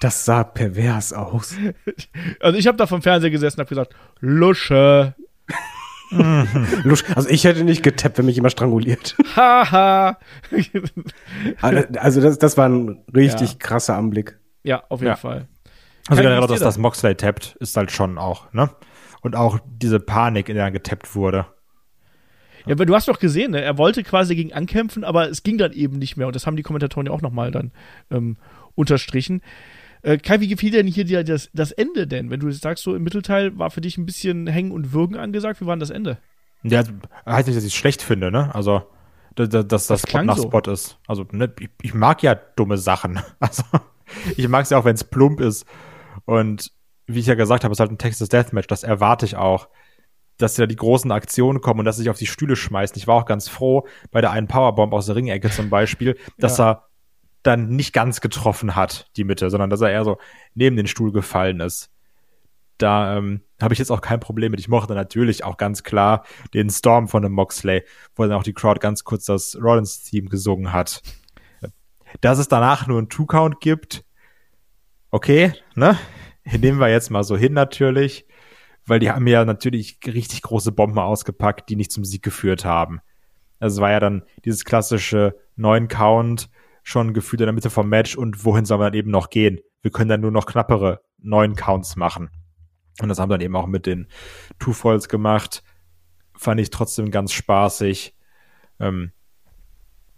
das 0.00 0.24
sah 0.24 0.42
pervers 0.44 1.12
aus. 1.12 1.54
Also 2.40 2.58
ich 2.58 2.66
habe 2.66 2.78
da 2.78 2.86
vom 2.86 3.02
Fernseher 3.02 3.30
gesessen 3.30 3.60
und 3.60 3.66
habe 3.66 3.68
gesagt, 3.68 3.94
Lusche. 4.20 5.14
Lusch, 6.82 7.04
also 7.14 7.28
ich 7.28 7.44
hätte 7.44 7.62
nicht 7.62 7.82
getappt, 7.84 8.18
wenn 8.18 8.26
mich 8.26 8.34
jemand 8.34 8.52
stranguliert. 8.52 9.16
Haha. 9.36 10.18
Also 11.60 11.84
also 11.98 12.20
das, 12.20 12.38
das 12.38 12.56
war 12.56 12.68
ein 12.68 13.04
richtig 13.14 13.52
Ja. 13.52 13.56
krasser 13.58 13.96
Anblick. 13.96 14.38
ja, 14.64 14.82
auf 14.88 15.00
jeden 15.00 15.10
Ja. 15.10 15.16
Fall. 15.16 15.46
Also 16.10 16.22
generell 16.22 16.46
dass 16.46 16.60
das 16.60 16.78
Moxley 16.78 17.14
tappt, 17.14 17.56
ist 17.60 17.76
halt 17.76 17.90
schon 17.92 18.18
auch, 18.18 18.52
ne? 18.52 18.70
Und 19.22 19.36
auch 19.36 19.58
diese 19.66 20.00
Panik, 20.00 20.48
in 20.48 20.56
der 20.56 20.64
er 20.64 20.70
getappt 20.70 21.14
wurde. 21.14 21.46
Ja, 22.66 22.72
aber 22.72 22.86
du 22.86 22.94
hast 22.94 23.08
doch 23.08 23.18
gesehen, 23.18 23.52
ne? 23.52 23.60
er 23.62 23.78
wollte 23.78 24.02
quasi 24.02 24.34
gegen 24.34 24.52
ankämpfen, 24.52 25.04
aber 25.04 25.30
es 25.30 25.42
ging 25.42 25.56
dann 25.56 25.72
eben 25.72 25.98
nicht 25.98 26.16
mehr. 26.16 26.26
Und 26.26 26.36
das 26.36 26.46
haben 26.46 26.56
die 26.56 26.62
Kommentatoren 26.62 27.06
ja 27.06 27.12
auch 27.12 27.22
nochmal 27.22 27.50
dann 27.50 27.72
ähm, 28.10 28.36
unterstrichen. 28.74 29.42
Äh, 30.02 30.18
Kai, 30.18 30.40
wie 30.40 30.48
gefiel 30.48 30.70
denn 30.70 30.86
hier 30.86 31.04
dir 31.04 31.24
das, 31.24 31.50
das 31.52 31.72
Ende 31.72 32.06
denn? 32.06 32.30
Wenn 32.30 32.40
du 32.40 32.50
sagst, 32.50 32.84
so 32.84 32.94
im 32.94 33.02
Mittelteil 33.02 33.58
war 33.58 33.70
für 33.70 33.80
dich 33.80 33.98
ein 33.98 34.06
bisschen 34.06 34.46
Hängen 34.46 34.72
und 34.72 34.92
Würgen 34.92 35.16
angesagt, 35.16 35.60
wie 35.60 35.66
war 35.66 35.74
denn 35.74 35.80
das 35.80 35.90
Ende? 35.90 36.18
Ja, 36.62 36.82
heißt 37.26 37.46
nicht, 37.46 37.56
dass 37.56 37.64
ich 37.64 37.72
es 37.72 37.78
schlecht 37.78 38.02
finde, 38.02 38.30
ne? 38.30 38.54
Also, 38.54 38.82
dass, 39.34 39.48
dass 39.48 39.66
das 39.68 39.86
Das 39.86 40.00
Spot 40.02 40.22
nach 40.22 40.36
so. 40.36 40.44
Spot 40.44 40.70
ist. 40.70 40.98
Also, 41.06 41.26
ne, 41.32 41.52
ich, 41.58 41.70
ich 41.82 41.94
mag 41.94 42.22
ja 42.22 42.34
dumme 42.34 42.78
Sachen. 42.78 43.20
Also, 43.40 43.62
ich 44.36 44.48
mag 44.48 44.64
es 44.64 44.70
ja 44.70 44.78
auch, 44.78 44.84
wenn 44.84 44.94
es 44.94 45.04
plump 45.04 45.40
ist. 45.40 45.66
Und 46.30 46.70
wie 47.08 47.18
ich 47.18 47.26
ja 47.26 47.34
gesagt 47.34 47.64
habe, 47.64 47.72
es 47.72 47.76
ist 47.76 47.80
halt 47.80 47.90
ein 47.90 47.98
Texas 47.98 48.28
Deathmatch. 48.28 48.68
Das 48.68 48.84
erwarte 48.84 49.26
ich 49.26 49.34
auch. 49.34 49.68
Dass 50.38 50.54
da 50.54 50.66
die 50.66 50.76
großen 50.76 51.10
Aktionen 51.10 51.60
kommen 51.60 51.80
und 51.80 51.86
dass 51.86 51.96
sie 51.96 52.02
sich 52.02 52.10
auf 52.10 52.18
die 52.18 52.28
Stühle 52.28 52.54
schmeißen. 52.54 52.96
Ich 52.96 53.08
war 53.08 53.16
auch 53.16 53.26
ganz 53.26 53.48
froh 53.48 53.88
bei 54.12 54.20
der 54.20 54.30
einen 54.30 54.46
Powerbomb 54.46 54.92
aus 54.92 55.06
der 55.06 55.16
Ringecke 55.16 55.50
zum 55.50 55.70
Beispiel, 55.70 56.16
dass 56.38 56.60
er 56.60 56.86
dann 57.42 57.70
nicht 57.70 57.92
ganz 57.92 58.20
getroffen 58.20 58.76
hat, 58.76 59.10
die 59.16 59.24
Mitte, 59.24 59.50
sondern 59.50 59.70
dass 59.70 59.80
er 59.80 59.90
eher 59.90 60.04
so 60.04 60.18
neben 60.54 60.76
den 60.76 60.86
Stuhl 60.86 61.10
gefallen 61.10 61.58
ist. 61.58 61.90
Da 62.78 63.16
ähm, 63.16 63.42
habe 63.60 63.74
ich 63.74 63.80
jetzt 63.80 63.90
auch 63.90 64.00
kein 64.00 64.20
Problem 64.20 64.52
mit. 64.52 64.60
Ich 64.60 64.68
mochte 64.68 64.94
natürlich 64.94 65.42
auch 65.42 65.56
ganz 65.56 65.82
klar 65.82 66.24
den 66.54 66.70
Storm 66.70 67.08
von 67.08 67.24
dem 67.24 67.32
Moxley, 67.32 67.82
wo 68.14 68.22
dann 68.22 68.32
auch 68.32 68.44
die 68.44 68.54
Crowd 68.54 68.78
ganz 68.78 69.02
kurz 69.02 69.24
das 69.24 69.58
Rollins-Theme 69.60 70.28
gesungen 70.28 70.72
hat. 70.72 71.02
Dass 72.20 72.38
es 72.38 72.46
danach 72.46 72.86
nur 72.86 72.98
einen 72.98 73.08
Two-Count 73.08 73.60
gibt, 73.60 74.04
okay, 75.10 75.52
ne? 75.74 75.98
Nehmen 76.44 76.80
wir 76.80 76.88
jetzt 76.88 77.10
mal 77.10 77.24
so 77.24 77.36
hin 77.36 77.52
natürlich, 77.52 78.26
weil 78.86 78.98
die 78.98 79.10
haben 79.10 79.26
ja 79.26 79.44
natürlich 79.44 79.98
richtig 80.06 80.42
große 80.42 80.72
Bomben 80.72 80.98
ausgepackt, 80.98 81.68
die 81.68 81.76
nicht 81.76 81.92
zum 81.92 82.04
Sieg 82.04 82.22
geführt 82.22 82.64
haben. 82.64 83.00
Also 83.58 83.76
es 83.76 83.80
war 83.80 83.90
ja 83.90 84.00
dann 84.00 84.24
dieses 84.44 84.64
klassische 84.64 85.36
neun 85.56 85.88
Count 85.88 86.48
schon 86.82 87.12
gefühlt 87.12 87.40
in 87.40 87.46
der 87.46 87.52
Mitte 87.52 87.70
vom 87.70 87.88
Match 87.88 88.16
und 88.16 88.44
wohin 88.44 88.64
soll 88.64 88.78
man 88.78 88.86
dann 88.86 88.98
eben 88.98 89.10
noch 89.10 89.30
gehen? 89.30 89.60
Wir 89.82 89.90
können 89.90 90.08
dann 90.08 90.22
nur 90.22 90.30
noch 90.30 90.46
knappere 90.46 91.00
neun 91.18 91.54
Counts 91.54 91.96
machen. 91.96 92.30
Und 93.00 93.08
das 93.08 93.18
haben 93.18 93.30
dann 93.30 93.40
eben 93.40 93.56
auch 93.56 93.66
mit 93.66 93.86
den 93.86 94.08
Two 94.58 94.72
Falls 94.72 95.08
gemacht. 95.08 95.62
Fand 96.36 96.60
ich 96.60 96.70
trotzdem 96.70 97.10
ganz 97.10 97.32
spaßig. 97.32 98.14
Ähm, 98.78 99.12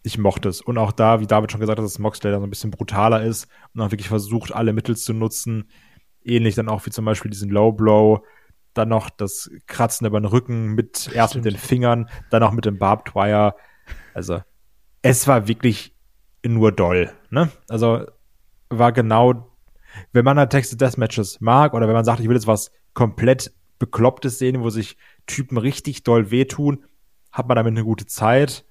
ich 0.02 0.18
mochte 0.18 0.48
es. 0.48 0.60
Und 0.60 0.78
auch 0.78 0.92
da, 0.92 1.20
wie 1.20 1.26
David 1.26 1.52
schon 1.52 1.60
gesagt 1.60 1.78
hat, 1.78 1.84
dass 1.84 1.98
Moxley 1.98 2.32
da 2.32 2.38
so 2.38 2.46
ein 2.46 2.50
bisschen 2.50 2.70
brutaler 2.70 3.22
ist 3.22 3.48
und 3.74 3.80
auch 3.80 3.90
wirklich 3.90 4.08
versucht, 4.08 4.52
alle 4.52 4.72
Mittel 4.72 4.96
zu 4.96 5.12
nutzen. 5.12 5.70
Ähnlich 6.24 6.54
dann 6.54 6.68
auch 6.68 6.84
wie 6.86 6.90
zum 6.90 7.04
Beispiel 7.04 7.30
diesen 7.30 7.50
Low 7.50 7.72
Blow. 7.72 8.24
Dann 8.74 8.88
noch 8.88 9.10
das 9.10 9.50
Kratzen 9.66 10.06
über 10.06 10.18
den 10.18 10.24
Rücken 10.24 10.74
mit, 10.74 11.10
erst 11.12 11.34
mit 11.34 11.44
den 11.44 11.56
Fingern, 11.56 12.08
dann 12.30 12.42
auch 12.42 12.52
mit 12.52 12.64
dem 12.64 12.78
Barbed 12.78 13.14
Wire. 13.14 13.54
Also, 14.14 14.40
es 15.02 15.28
war 15.28 15.46
wirklich 15.46 15.94
nur 16.44 16.72
doll, 16.72 17.12
ne? 17.30 17.50
Also, 17.68 18.06
war 18.70 18.92
genau, 18.92 19.52
wenn 20.12 20.24
man 20.24 20.38
halt 20.38 20.50
Texas 20.50 20.78
Deathmatches 20.78 21.40
mag 21.40 21.74
oder 21.74 21.86
wenn 21.86 21.94
man 21.94 22.04
sagt, 22.04 22.20
ich 22.20 22.28
will 22.28 22.36
jetzt 22.36 22.46
was 22.46 22.70
komplett 22.94 23.52
Beklopptes 23.78 24.38
sehen, 24.38 24.62
wo 24.62 24.70
sich 24.70 24.96
Typen 25.26 25.58
richtig 25.58 26.02
doll 26.02 26.30
wehtun, 26.30 26.84
hat 27.30 27.48
man 27.48 27.56
damit 27.56 27.72
eine 27.72 27.84
gute 27.84 28.06
Zeit. 28.06 28.64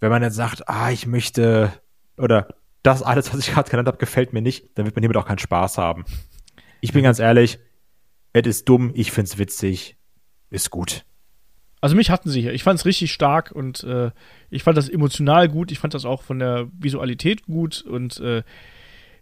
Wenn 0.00 0.10
man 0.10 0.22
jetzt 0.22 0.36
sagt, 0.36 0.68
ah, 0.68 0.90
ich 0.90 1.06
möchte, 1.06 1.72
oder 2.16 2.48
das 2.82 3.02
alles, 3.02 3.32
was 3.32 3.40
ich 3.40 3.52
gerade 3.52 3.70
genannt 3.70 3.88
habe, 3.88 3.98
gefällt 3.98 4.32
mir 4.32 4.42
nicht, 4.42 4.76
dann 4.76 4.84
wird 4.84 4.96
man 4.96 5.02
hiermit 5.02 5.16
auch 5.16 5.26
keinen 5.26 5.38
Spaß 5.38 5.78
haben. 5.78 6.04
Ich 6.82 6.92
bin 6.92 7.04
ganz 7.04 7.20
ehrlich, 7.20 7.60
es 8.32 8.44
ist 8.44 8.68
dumm, 8.68 8.90
ich 8.94 9.12
find's 9.12 9.38
witzig, 9.38 9.96
ist 10.50 10.70
gut. 10.70 11.04
Also 11.80 11.94
mich 11.94 12.10
hatten 12.10 12.28
sie 12.28 12.40
hier. 12.40 12.52
Ich 12.52 12.64
fand 12.64 12.78
es 12.78 12.84
richtig 12.84 13.12
stark 13.12 13.52
und 13.52 13.84
äh, 13.84 14.10
ich 14.50 14.64
fand 14.64 14.76
das 14.76 14.88
emotional 14.88 15.48
gut. 15.48 15.70
Ich 15.70 15.78
fand 15.78 15.94
das 15.94 16.04
auch 16.04 16.22
von 16.22 16.40
der 16.40 16.68
Visualität 16.76 17.46
gut 17.46 17.82
und 17.82 18.18
äh, 18.18 18.42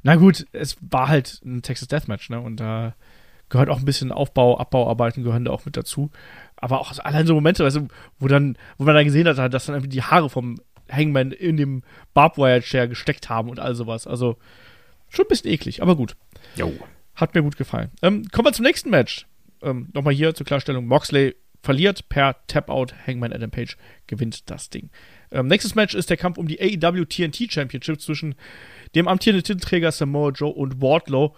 na 0.02 0.16
gut, 0.16 0.46
es 0.52 0.78
war 0.80 1.08
halt 1.08 1.42
ein 1.44 1.60
Texas 1.60 1.88
Deathmatch, 1.88 2.30
ne? 2.30 2.40
Und 2.40 2.56
da 2.56 2.94
gehört 3.50 3.68
auch 3.68 3.78
ein 3.78 3.84
bisschen 3.84 4.10
Aufbau, 4.10 4.58
Abbauarbeiten 4.58 5.22
gehören 5.22 5.44
da 5.44 5.50
auch 5.50 5.66
mit 5.66 5.76
dazu. 5.76 6.10
Aber 6.56 6.80
auch 6.80 6.98
allein 6.98 7.26
so 7.26 7.34
Momente, 7.34 7.62
weißt 7.62 7.76
du, 7.76 7.88
wo 8.18 8.26
dann, 8.26 8.56
wo 8.78 8.84
man 8.84 8.94
dann 8.94 9.04
gesehen 9.04 9.28
hat, 9.28 9.52
dass 9.52 9.66
dann 9.66 9.74
irgendwie 9.74 9.90
die 9.90 10.02
Haare 10.02 10.30
vom 10.30 10.58
Hangman 10.90 11.32
in 11.32 11.58
dem 11.58 11.82
Barbwire 12.14 12.62
Chair 12.62 12.88
gesteckt 12.88 13.28
haben 13.28 13.50
und 13.50 13.60
all 13.60 13.74
sowas. 13.74 14.06
Also 14.06 14.38
schon 15.10 15.26
ein 15.26 15.28
bisschen 15.28 15.50
eklig, 15.50 15.82
aber 15.82 15.94
gut. 15.94 16.16
Jo. 16.56 16.72
Hat 17.20 17.34
mir 17.34 17.42
gut 17.42 17.56
gefallen. 17.56 17.90
Ähm, 18.02 18.24
kommen 18.32 18.46
wir 18.46 18.52
zum 18.52 18.64
nächsten 18.64 18.90
Match. 18.90 19.26
Ähm, 19.62 19.88
Nochmal 19.92 20.14
hier 20.14 20.34
zur 20.34 20.46
Klarstellung: 20.46 20.86
Moxley 20.86 21.36
verliert 21.62 22.08
per 22.08 22.36
Tap-Out. 22.46 22.94
Hangman 23.06 23.32
Adam 23.32 23.50
Page 23.50 23.76
gewinnt 24.06 24.50
das 24.50 24.70
Ding. 24.70 24.90
Ähm, 25.30 25.46
nächstes 25.46 25.74
Match 25.74 25.94
ist 25.94 26.10
der 26.10 26.16
Kampf 26.16 26.38
um 26.38 26.48
die 26.48 26.60
AEW 26.60 27.04
TNT 27.04 27.52
Championship 27.52 28.00
zwischen 28.00 28.34
dem 28.94 29.08
amtierenden 29.08 29.44
Titelträger 29.44 29.92
Samoa 29.92 30.30
Joe 30.30 30.52
und 30.52 30.80
Wardlow. 30.80 31.34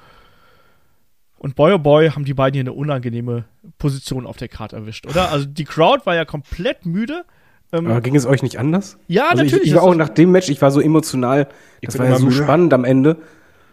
Und 1.39 1.57
boy 1.57 1.73
oh 1.73 1.79
boy, 1.79 2.11
haben 2.11 2.25
die 2.25 2.35
beiden 2.35 2.55
hier 2.55 2.63
eine 2.63 2.73
unangenehme 2.73 3.47
Position 3.79 4.27
auf 4.27 4.37
der 4.37 4.47
Karte 4.47 4.77
erwischt, 4.77 5.07
oder? 5.09 5.33
Also 5.33 5.45
die 5.47 5.65
Crowd 5.65 6.07
war 6.07 6.15
ja 6.15 6.25
komplett 6.25 6.87
müde. 6.87 7.25
Ähm, 7.73 7.87
Aber 7.89 8.01
ging 8.01 8.15
es 8.15 8.27
euch 8.27 8.43
nicht 8.43 8.59
anders? 8.59 8.97
ja, 9.09 9.31
also 9.31 9.43
natürlich. 9.43 9.65
Ich, 9.65 9.71
ich 9.71 9.75
war 9.75 9.83
auch 9.83 9.95
nach 9.95 10.11
dem 10.11 10.31
Match, 10.31 10.49
ich 10.51 10.63
war 10.63 10.71
so 10.71 10.81
emotional, 10.81 11.49
das 11.81 11.99
war 11.99 12.07
ja 12.07 12.17
so 12.17 12.27
müde. 12.27 12.45
spannend 12.45 12.73
am 12.73 12.85
Ende. 12.85 13.17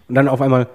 Und 0.08 0.16
dann 0.16 0.28
auf 0.28 0.42
einmal, 0.42 0.68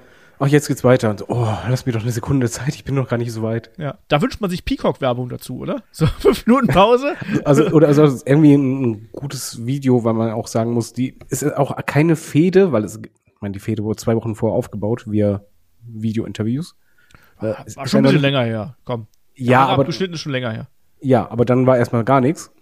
ach, 0.45 0.49
jetzt 0.49 0.69
geht's 0.69 0.85
weiter. 0.85 1.11
Und 1.11 1.21
so, 1.21 1.27
oh, 1.29 1.57
lass 1.69 1.87
mir 1.87 1.93
doch 1.93 2.03
eine 2.03 2.13
Sekunde 2.13 2.49
Zeit, 2.51 2.75
ich 2.75 2.85
bin 2.85 2.95
noch 2.95 3.09
gar 3.09 3.17
nicht 3.17 3.33
so 3.33 3.43
weit. 3.43 3.71
ja, 3.79 3.99
da 4.09 4.21
wünscht 4.21 4.41
man 4.41 4.51
sich 4.51 4.65
Peacock-Werbung 4.65 5.29
dazu, 5.29 5.59
oder? 5.59 5.83
So 5.93 6.07
fünf 6.07 6.47
Minuten 6.47 6.69
Pause. 6.69 7.15
Also, 7.45 7.69
oder 7.71 7.89
also 7.89 8.03
irgendwie 8.25 8.55
ein 8.55 9.09
gutes 9.13 9.65
Video, 9.67 10.05
weil 10.05 10.15
man 10.15 10.31
auch 10.33 10.47
sagen 10.47 10.73
muss, 10.73 10.93
die 10.93 11.19
ist 11.29 11.45
auch 11.57 11.75
keine 11.87 12.17
Fehde, 12.17 12.73
weil 12.73 12.85
es, 12.85 13.01
ich 13.03 13.41
meine, 13.41 13.53
die 13.53 13.61
Fehde 13.61 13.85
wurde 13.85 13.97
zwei 13.97 14.17
Wochen 14.17 14.35
vorher 14.35 14.57
aufgebaut, 14.57 15.05
via 15.07 15.43
Video-Interviews. 15.81 16.77
Äh, 17.41 17.55
es 17.67 17.77
War 17.77 17.85
ist 17.85 17.91
schon 17.91 17.99
ein 17.99 18.05
bisschen 18.05 18.21
länger 18.21 18.43
her. 18.43 18.77
Komm. 18.85 19.07
Ja, 19.35 19.67
aber, 19.67 19.83
abgeschnitten 19.83 20.15
ist 20.15 20.21
schon 20.21 20.33
länger 20.33 20.53
her. 20.53 20.69
ja, 21.01 21.29
aber 21.31 21.45
dann 21.45 21.67
war 21.67 21.77
erstmal 21.77 22.05
gar 22.05 22.21
nichts. 22.21 22.53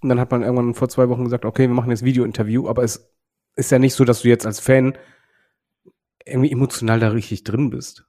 Und 0.00 0.08
dann 0.08 0.20
hat 0.20 0.30
man 0.30 0.42
irgendwann 0.42 0.74
vor 0.74 0.88
zwei 0.88 1.08
Wochen 1.08 1.24
gesagt, 1.24 1.44
okay, 1.44 1.68
wir 1.68 1.74
machen 1.74 1.90
jetzt 1.90 2.04
Video-Interview, 2.04 2.68
aber 2.68 2.82
es 2.84 3.10
ist 3.56 3.70
ja 3.70 3.78
nicht 3.78 3.94
so, 3.94 4.04
dass 4.04 4.22
du 4.22 4.28
jetzt 4.28 4.46
als 4.46 4.60
Fan 4.60 4.94
irgendwie 6.28 6.52
emotional 6.52 7.00
da 7.00 7.08
richtig 7.08 7.44
drin 7.44 7.70
bist. 7.70 8.04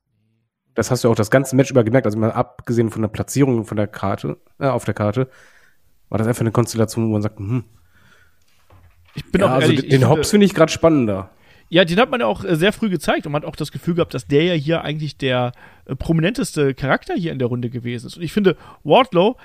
Das 0.76 0.92
hast 0.92 1.04
du 1.04 1.10
auch 1.10 1.16
das 1.16 1.32
ganze 1.32 1.56
Match 1.56 1.72
über 1.72 1.84
gemerkt, 1.84 2.06
also 2.06 2.18
mal 2.18 2.32
abgesehen 2.32 2.90
von 2.90 3.02
der 3.02 3.10
Platzierung 3.10 3.66
von 3.66 3.78
der 3.78 3.88
Karte, 3.88 4.38
äh, 4.60 4.68
auf 4.68 4.86
der 4.86 4.94
Karte, 4.94 5.30
war 6.10 6.18
das 6.18 6.28
einfach 6.28 6.42
eine 6.42 6.52
Konstellation, 6.52 7.08
wo 7.08 7.14
man 7.14 7.22
sagt, 7.22 7.40
hm, 7.40 7.64
Ich 9.16 9.26
bin 9.32 9.42
ja, 9.42 9.48
auch 9.48 9.52
also 9.52 9.72
ehrlich, 9.72 9.90
den 9.90 10.08
Hobbs 10.08 10.30
finde 10.30 10.46
ich 10.46 10.54
gerade 10.54 10.72
spannender. 10.72 11.32
Ja, 11.72 11.86
den 11.86 12.00
hat 12.00 12.10
man 12.10 12.20
ja 12.20 12.26
auch 12.26 12.44
äh, 12.44 12.56
sehr 12.56 12.74
früh 12.74 12.90
gezeigt 12.90 13.26
und 13.26 13.32
man 13.32 13.44
hat 13.44 13.50
auch 13.50 13.56
das 13.56 13.72
Gefühl 13.72 13.96
gehabt, 13.96 14.14
dass 14.14 14.26
der 14.28 14.44
ja 14.44 14.54
hier 14.54 14.84
eigentlich 14.84 15.18
der 15.18 15.52
äh, 15.86 15.96
prominenteste 15.96 16.74
Charakter 16.74 17.14
hier 17.14 17.32
in 17.32 17.40
der 17.40 17.48
Runde 17.48 17.70
gewesen 17.70 18.08
ist. 18.08 18.18
Und 18.18 18.24
ich 18.24 18.34
finde, 18.34 18.58
Wardlow, 18.84 19.38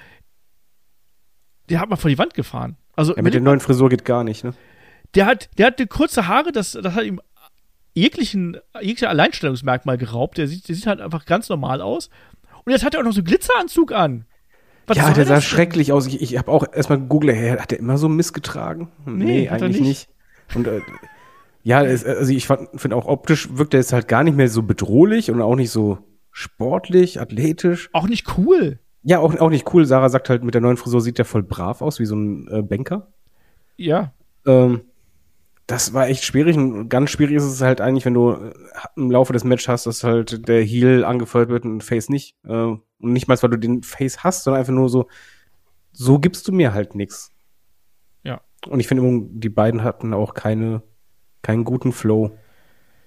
der 1.68 1.81
hat 1.81 1.89
man 1.89 1.99
vor 1.99 2.09
die 2.09 2.18
Wand 2.18 2.35
gefahren. 2.35 2.77
Also 2.97 3.14
Ja, 3.16 3.22
mit 3.22 3.35
der 3.35 3.41
neuen 3.41 3.61
Frisur 3.61 3.89
geht 3.89 4.05
gar 4.05 4.25
nicht, 4.25 4.45
ne? 4.45 4.55
der 5.14 5.27
hat, 5.27 5.49
der 5.59 5.66
hatte 5.66 5.87
kurze 5.87 6.29
Haare, 6.29 6.53
das, 6.53 6.72
das 6.72 6.95
hat 6.95 7.05
ihm 7.05 7.20
jeglichen, 7.95 8.59
jeglicher 8.81 9.09
Alleinstellungsmerkmal 9.09 9.99
geraubt. 9.99 10.39
Der 10.39 10.47
sieht, 10.47 10.69
der 10.69 10.75
sieht 10.75 10.87
halt 10.87 11.01
einfach 11.01 11.25
ganz 11.25 11.49
normal 11.49 11.81
aus. 11.81 12.11
Und 12.65 12.73
jetzt 12.73 12.85
hat 12.85 12.95
er 12.95 13.01
auch 13.01 13.05
noch 13.05 13.13
so 13.13 13.21
einen 13.21 13.27
Glitzeranzug 13.27 13.93
an. 13.93 14.27
Was 14.87 14.99
ja, 14.99 15.13
der 15.13 15.25
sah 15.25 15.41
schrecklich 15.41 15.93
aus. 15.93 16.07
Ich, 16.07 16.21
ich 16.21 16.37
habe 16.37 16.51
auch 16.51 16.67
erstmal 16.73 16.99
gegoogelt, 16.99 17.35
hey, 17.35 17.57
hat 17.57 17.71
der 17.71 17.79
immer 17.79 17.97
so 17.97 18.09
Mist 18.09 18.35
getragen? 18.35 18.91
Nee, 19.07 19.49
hat 19.49 19.63
er 19.63 19.67
eigentlich 19.67 19.81
nicht. 19.81 20.09
nicht. 20.49 20.57
Und 20.57 20.67
äh, 20.67 20.83
ja, 21.63 21.83
es, 21.83 22.05
also 22.05 22.31
ich 22.33 22.47
finde 22.47 22.97
auch 22.97 23.07
optisch 23.07 23.49
wirkt 23.57 23.73
er 23.73 23.81
jetzt 23.81 23.95
halt 23.95 24.09
gar 24.09 24.23
nicht 24.23 24.37
mehr 24.37 24.49
so 24.49 24.63
bedrohlich 24.63 25.31
und 25.31 25.41
auch 25.41 25.57
nicht 25.57 25.71
so 25.71 25.99
sportlich, 26.31 27.21
athletisch. 27.21 27.89
Auch 27.95 28.07
nicht 28.07 28.37
cool. 28.37 28.79
Ja, 29.03 29.21
auch, 29.21 29.35
auch 29.39 29.51
nicht 29.51 29.73
cool. 29.73 29.87
Sarah 29.87 30.11
sagt 30.11 30.29
halt, 30.29 30.45
mit 30.45 30.55
der 30.55 30.61
neuen 30.61 30.77
Frisur 30.77 31.01
sieht 31.01 31.19
er 31.19 31.25
voll 31.25 31.43
brav 31.43 31.81
aus, 31.81 31.99
wie 32.01 32.07
so 32.07 32.17
ein 32.17 32.49
äh, 32.49 32.63
Banker. 32.63 33.09
Ja. 33.77 34.13
Ähm, 34.47 34.83
das 35.67 35.95
war 35.95 36.09
echt 36.09 36.25
schwierig. 36.25 36.57
Und 36.57 36.89
ganz 36.89 37.11
schwierig 37.11 37.37
ist 37.37 37.45
es 37.45 37.61
halt 37.61 37.81
eigentlich, 37.81 38.05
wenn 38.05 38.15
du 38.15 38.33
äh, 38.33 38.53
im 38.97 39.11
Laufe 39.11 39.33
des 39.33 39.45
Matches 39.45 39.69
hast, 39.69 39.87
dass 39.87 40.05
halt 40.05 40.47
der 40.47 40.62
Heel 40.62 41.05
angefeuert 41.05 41.49
wird 41.49 41.65
und 41.65 41.83
Face 41.83 42.09
nicht. 42.09 42.37
Äh, 42.45 42.51
und 42.51 42.83
nicht 43.01 43.29
mal, 43.29 43.43
weil 43.43 43.51
du 43.51 43.59
den 43.59 43.83
Face 43.83 44.23
hast, 44.23 44.45
sondern 44.45 44.61
einfach 44.61 44.73
nur 44.73 44.89
so, 44.89 45.09
so 45.93 46.19
gibst 46.19 46.47
du 46.49 46.53
mir 46.53 46.75
halt 46.75 46.95
nix. 46.95 47.31
Ja. 48.25 48.41
Und 48.67 48.81
ich 48.81 48.89
finde, 48.89 49.27
die 49.31 49.49
beiden 49.49 49.83
hatten 49.83 50.12
auch 50.12 50.35
keine, 50.35 50.83
keinen 51.43 51.65
guten 51.65 51.93
Flow. 51.93 52.37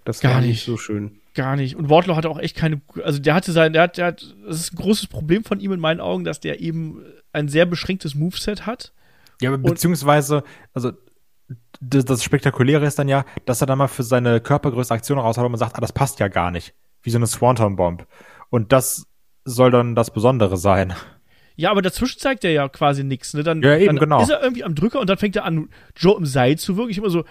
Das 0.03 0.21
Gar 0.21 0.35
war 0.35 0.41
nicht. 0.41 0.63
so 0.63 0.77
schön. 0.77 1.19
Gar 1.35 1.55
nicht. 1.57 1.75
Und 1.75 1.89
Wardlow 1.89 2.15
hatte 2.15 2.29
auch 2.29 2.39
echt 2.39 2.55
keine, 2.55 2.81
also 3.03 3.19
der 3.19 3.35
hatte 3.35 3.51
sein, 3.51 3.73
der 3.73 3.83
hat, 3.83 3.97
der 3.97 4.07
hat, 4.07 4.35
das 4.47 4.61
ist 4.61 4.73
ein 4.73 4.77
großes 4.77 5.07
Problem 5.07 5.43
von 5.43 5.59
ihm 5.59 5.71
in 5.73 5.79
meinen 5.79 5.99
Augen, 5.99 6.23
dass 6.23 6.39
der 6.39 6.59
eben 6.61 7.03
ein 7.33 7.49
sehr 7.49 7.67
beschränktes 7.67 8.15
Moveset 8.15 8.65
hat. 8.65 8.93
Ja, 9.41 9.55
beziehungsweise, 9.55 10.43
also 10.73 10.93
das, 11.81 12.05
das 12.05 12.23
Spektakuläre 12.23 12.85
ist 12.85 12.99
dann 12.99 13.07
ja, 13.07 13.25
dass 13.45 13.61
er 13.61 13.67
dann 13.67 13.77
mal 13.77 13.87
für 13.87 14.03
seine 14.03 14.39
Körpergröße 14.41 14.93
Aktion 14.93 15.19
raushaut 15.19 15.45
und 15.45 15.51
man 15.51 15.59
sagt, 15.59 15.75
ah, 15.75 15.81
das 15.81 15.93
passt 15.93 16.19
ja 16.19 16.27
gar 16.27 16.51
nicht. 16.51 16.73
Wie 17.01 17.09
so 17.09 17.17
eine 17.17 17.27
Swanton-Bomb. 17.27 18.05
Und 18.49 18.71
das 18.71 19.05
soll 19.45 19.71
dann 19.71 19.95
das 19.95 20.11
Besondere 20.11 20.57
sein. 20.57 20.93
Ja, 21.55 21.71
aber 21.71 21.81
dazwischen 21.81 22.19
zeigt 22.19 22.43
er 22.43 22.51
ja 22.51 22.69
quasi 22.69 23.03
nichts. 23.03 23.33
Ne? 23.33 23.43
Dann, 23.43 23.61
Ja, 23.61 23.75
eben, 23.77 23.95
dann 23.95 23.97
genau. 23.97 24.21
ist 24.21 24.29
er 24.29 24.41
irgendwie 24.41 24.63
am 24.63 24.75
Drücker 24.75 24.99
und 24.99 25.09
dann 25.09 25.17
fängt 25.17 25.35
er 25.35 25.45
an, 25.45 25.69
Joe 25.95 26.17
im 26.17 26.25
Seil 26.25 26.57
zu 26.57 26.77
wirken. 26.77 26.91
Ich 26.91 26.97
immer 26.97 27.09
so, 27.09 27.25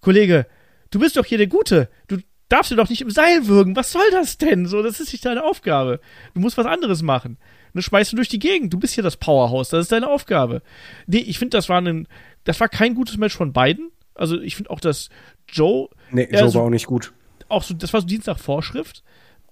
Kollege, 0.00 0.46
du 0.90 0.98
bist 0.98 1.16
doch 1.16 1.24
hier 1.24 1.38
der 1.38 1.46
Gute. 1.46 1.88
Du 2.08 2.18
darfst 2.48 2.70
dir 2.70 2.76
doch 2.76 2.90
nicht 2.90 3.00
im 3.00 3.10
Seil 3.10 3.46
wirken. 3.46 3.74
Was 3.74 3.92
soll 3.92 4.10
das 4.10 4.36
denn? 4.36 4.66
So, 4.66 4.82
das 4.82 5.00
ist 5.00 5.12
nicht 5.12 5.24
deine 5.24 5.42
Aufgabe. 5.42 6.00
Du 6.34 6.40
musst 6.40 6.58
was 6.58 6.66
anderes 6.66 7.02
machen. 7.02 7.38
Und 7.74 7.76
dann 7.76 7.82
schmeißt 7.82 8.12
du 8.12 8.16
durch 8.16 8.28
die 8.28 8.38
Gegend. 8.38 8.72
Du 8.72 8.78
bist 8.78 8.94
hier 8.94 9.02
das 9.02 9.16
Powerhouse. 9.16 9.70
Das 9.70 9.80
ist 9.82 9.92
deine 9.92 10.08
Aufgabe. 10.08 10.62
Nee, 11.06 11.18
ich 11.18 11.38
finde, 11.38 11.56
das 11.56 11.68
war 11.68 11.80
ein, 11.80 12.06
das 12.44 12.60
war 12.60 12.68
kein 12.68 12.94
gutes 12.94 13.16
Match 13.16 13.36
von 13.36 13.52
beiden. 13.52 13.90
Also 14.14 14.38
ich 14.40 14.56
finde 14.56 14.70
auch, 14.70 14.80
dass 14.80 15.08
Joe 15.48 15.88
Nee, 16.10 16.28
Joe 16.30 16.48
so- 16.50 16.58
war 16.58 16.66
auch 16.66 16.70
nicht 16.70 16.86
gut. 16.86 17.12
auch 17.48 17.62
so, 17.62 17.72
das 17.74 17.92
war 17.94 18.00
so 18.02 18.06
Dienst 18.06 18.26
nach 18.26 18.38
Vorschrift, 18.38 19.02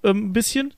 ähm, 0.04 0.26
ein 0.28 0.32
bisschen. 0.34 0.74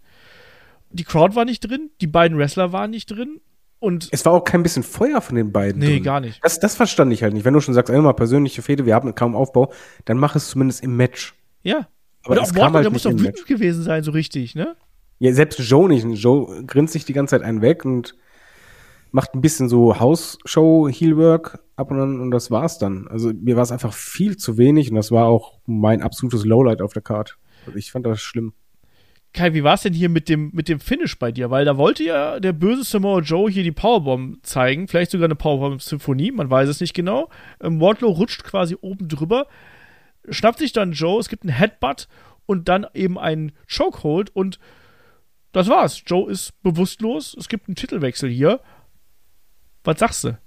Die 0.90 1.04
Crowd 1.04 1.34
war 1.34 1.44
nicht 1.44 1.60
drin, 1.60 1.90
die 2.00 2.06
beiden 2.06 2.38
Wrestler 2.38 2.72
waren 2.72 2.90
nicht 2.90 3.06
drin 3.06 3.40
und 3.80 4.08
Es 4.12 4.24
war 4.24 4.32
auch 4.34 4.44
kein 4.44 4.62
bisschen 4.62 4.82
Feuer 4.84 5.20
von 5.20 5.34
den 5.36 5.50
beiden. 5.50 5.80
nee, 5.80 5.94
drin. 5.94 6.02
gar 6.04 6.20
nicht. 6.20 6.38
Das, 6.44 6.60
das 6.60 6.76
verstand 6.76 7.12
ich 7.12 7.22
halt 7.22 7.32
nicht. 7.34 7.44
Wenn 7.44 7.54
du 7.54 7.60
schon 7.60 7.74
sagst, 7.74 7.90
einmal 7.92 8.14
persönliche 8.14 8.62
Fehde, 8.62 8.86
wir 8.86 8.94
haben 8.94 9.14
kaum 9.14 9.34
Aufbau, 9.34 9.72
dann 10.04 10.18
mach 10.18 10.36
es 10.36 10.48
zumindest 10.50 10.82
im 10.84 10.96
Match. 10.96 11.34
Ja. 11.62 11.88
Aber 12.24 12.32
Oder 12.32 12.40
das 12.42 12.50
auch 12.52 12.56
Wardlow, 12.56 12.74
halt 12.74 12.84
der 12.84 12.92
muss 12.92 13.02
doch 13.02 13.10
wütend 13.12 13.46
gewesen 13.46 13.82
sein, 13.82 14.04
so 14.04 14.12
richtig, 14.12 14.54
ne? 14.54 14.76
Ja, 15.22 15.32
selbst 15.32 15.60
Joe 15.60 15.88
nicht. 15.88 16.04
Joe 16.20 16.64
grinst 16.66 16.94
sich 16.94 17.04
die 17.04 17.12
ganze 17.12 17.36
Zeit 17.36 17.46
einen 17.46 17.62
weg 17.62 17.84
und 17.84 18.16
macht 19.12 19.34
ein 19.34 19.40
bisschen 19.40 19.68
so 19.68 20.00
House-Show, 20.00 20.88
Heelwork 20.88 21.60
ab 21.76 21.92
und 21.92 21.98
dann 21.98 22.20
und 22.20 22.32
das 22.32 22.50
war's 22.50 22.78
dann. 22.78 23.06
Also 23.06 23.32
mir 23.32 23.54
war 23.54 23.62
es 23.62 23.70
einfach 23.70 23.92
viel 23.92 24.36
zu 24.36 24.58
wenig 24.58 24.90
und 24.90 24.96
das 24.96 25.12
war 25.12 25.26
auch 25.26 25.60
mein 25.64 26.02
absolutes 26.02 26.44
Lowlight 26.44 26.82
auf 26.82 26.92
der 26.92 27.02
Card. 27.02 27.38
Also 27.66 27.78
ich 27.78 27.92
fand 27.92 28.04
das 28.04 28.20
schlimm. 28.20 28.52
Kai, 29.32 29.54
wie 29.54 29.62
war 29.62 29.74
es 29.74 29.82
denn 29.82 29.92
hier 29.92 30.08
mit 30.08 30.28
dem, 30.28 30.50
mit 30.54 30.68
dem 30.68 30.80
Finish 30.80 31.16
bei 31.16 31.30
dir? 31.30 31.50
Weil 31.50 31.66
da 31.66 31.76
wollte 31.76 32.02
ja 32.02 32.40
der 32.40 32.52
böse 32.52 32.82
Samoa 32.82 33.20
Joe 33.20 33.48
hier 33.48 33.62
die 33.62 33.70
Powerbomb 33.70 34.44
zeigen, 34.44 34.88
vielleicht 34.88 35.12
sogar 35.12 35.26
eine 35.26 35.36
Powerbomb-Symphonie, 35.36 36.32
man 36.32 36.50
weiß 36.50 36.68
es 36.68 36.80
nicht 36.80 36.94
genau. 36.94 37.30
Ähm, 37.62 37.80
Wardlow 37.80 38.10
rutscht 38.10 38.42
quasi 38.42 38.76
oben 38.80 39.06
drüber, 39.06 39.46
schnappt 40.28 40.58
sich 40.58 40.72
dann 40.72 40.90
Joe, 40.90 41.20
es 41.20 41.28
gibt 41.28 41.44
einen 41.44 41.56
Headbutt 41.56 42.08
und 42.44 42.68
dann 42.68 42.88
eben 42.92 43.20
einen 43.20 43.52
Chokehold 43.68 44.34
und 44.34 44.58
das 45.52 45.68
war's. 45.68 46.02
Joe 46.06 46.30
ist 46.30 46.60
bewusstlos, 46.62 47.36
es 47.38 47.48
gibt 47.48 47.68
einen 47.68 47.76
Titelwechsel 47.76 48.30
hier. 48.30 48.60
Was 49.84 49.98
sagst 49.98 50.24
du? 50.24 50.38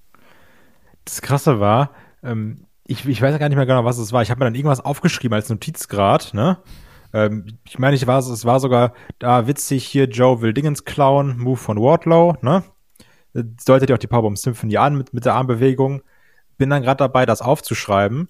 Das 1.04 1.22
Krasse 1.22 1.60
war, 1.60 1.92
ähm, 2.24 2.66
ich, 2.88 3.06
ich 3.06 3.22
weiß 3.22 3.32
ja 3.32 3.38
gar 3.38 3.50
nicht 3.50 3.58
mehr 3.58 3.66
genau, 3.66 3.86
was 3.86 3.98
es 3.98 4.12
war. 4.12 4.22
Ich 4.22 4.30
habe 4.30 4.40
mir 4.40 4.46
dann 4.46 4.56
irgendwas 4.56 4.80
aufgeschrieben 4.80 5.36
als 5.36 5.50
Notizgrad, 5.50 6.34
ne? 6.34 6.60
Ähm, 7.14 7.60
ich 7.68 7.80
meine, 7.80 7.96
ich 7.96 8.06
war, 8.08 8.20
es 8.20 8.46
war 8.46 8.60
sogar 8.60 8.94
da 9.20 9.48
witzig 9.48 9.86
hier, 9.86 10.06
Joe 10.06 10.42
will 10.42 10.54
Dingens 10.54 10.86
klauen, 10.86 11.38
Move 11.38 11.58
von 11.58 11.80
Wardlow, 11.80 12.38
ne? 12.42 12.64
Deutet 13.34 13.90
ja 13.90 13.96
auch 13.96 14.00
die 14.00 14.08
Powerbomb 14.08 14.38
Symphony 14.38 14.78
an 14.78 14.96
mit, 14.96 15.14
mit 15.14 15.26
der 15.26 15.34
Armbewegung. 15.34 16.02
Bin 16.58 16.70
dann 16.70 16.84
gerade 16.84 17.00
dabei, 17.00 17.26
das 17.26 17.42
aufzuschreiben. 17.42 18.30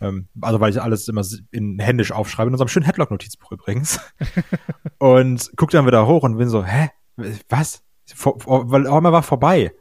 Ähm, 0.00 0.28
also, 0.40 0.60
weil 0.60 0.70
ich 0.70 0.80
alles 0.80 1.08
immer 1.08 1.22
in 1.50 1.78
händisch 1.78 2.12
aufschreibe, 2.12 2.48
in 2.48 2.54
unserem 2.54 2.68
schönen 2.68 2.86
Headlock-Notizbuch 2.86 3.52
übrigens. 3.52 4.00
und 4.98 5.50
guck 5.56 5.70
dann 5.70 5.86
wieder 5.86 6.06
hoch 6.06 6.22
und 6.22 6.36
bin 6.36 6.48
so, 6.48 6.64
hä? 6.64 6.90
Was? 7.48 7.82
Vor, 8.14 8.38
vor, 8.40 8.70
weil 8.70 8.86
einmal 8.86 9.12
war 9.12 9.22
vorbei. 9.22 9.72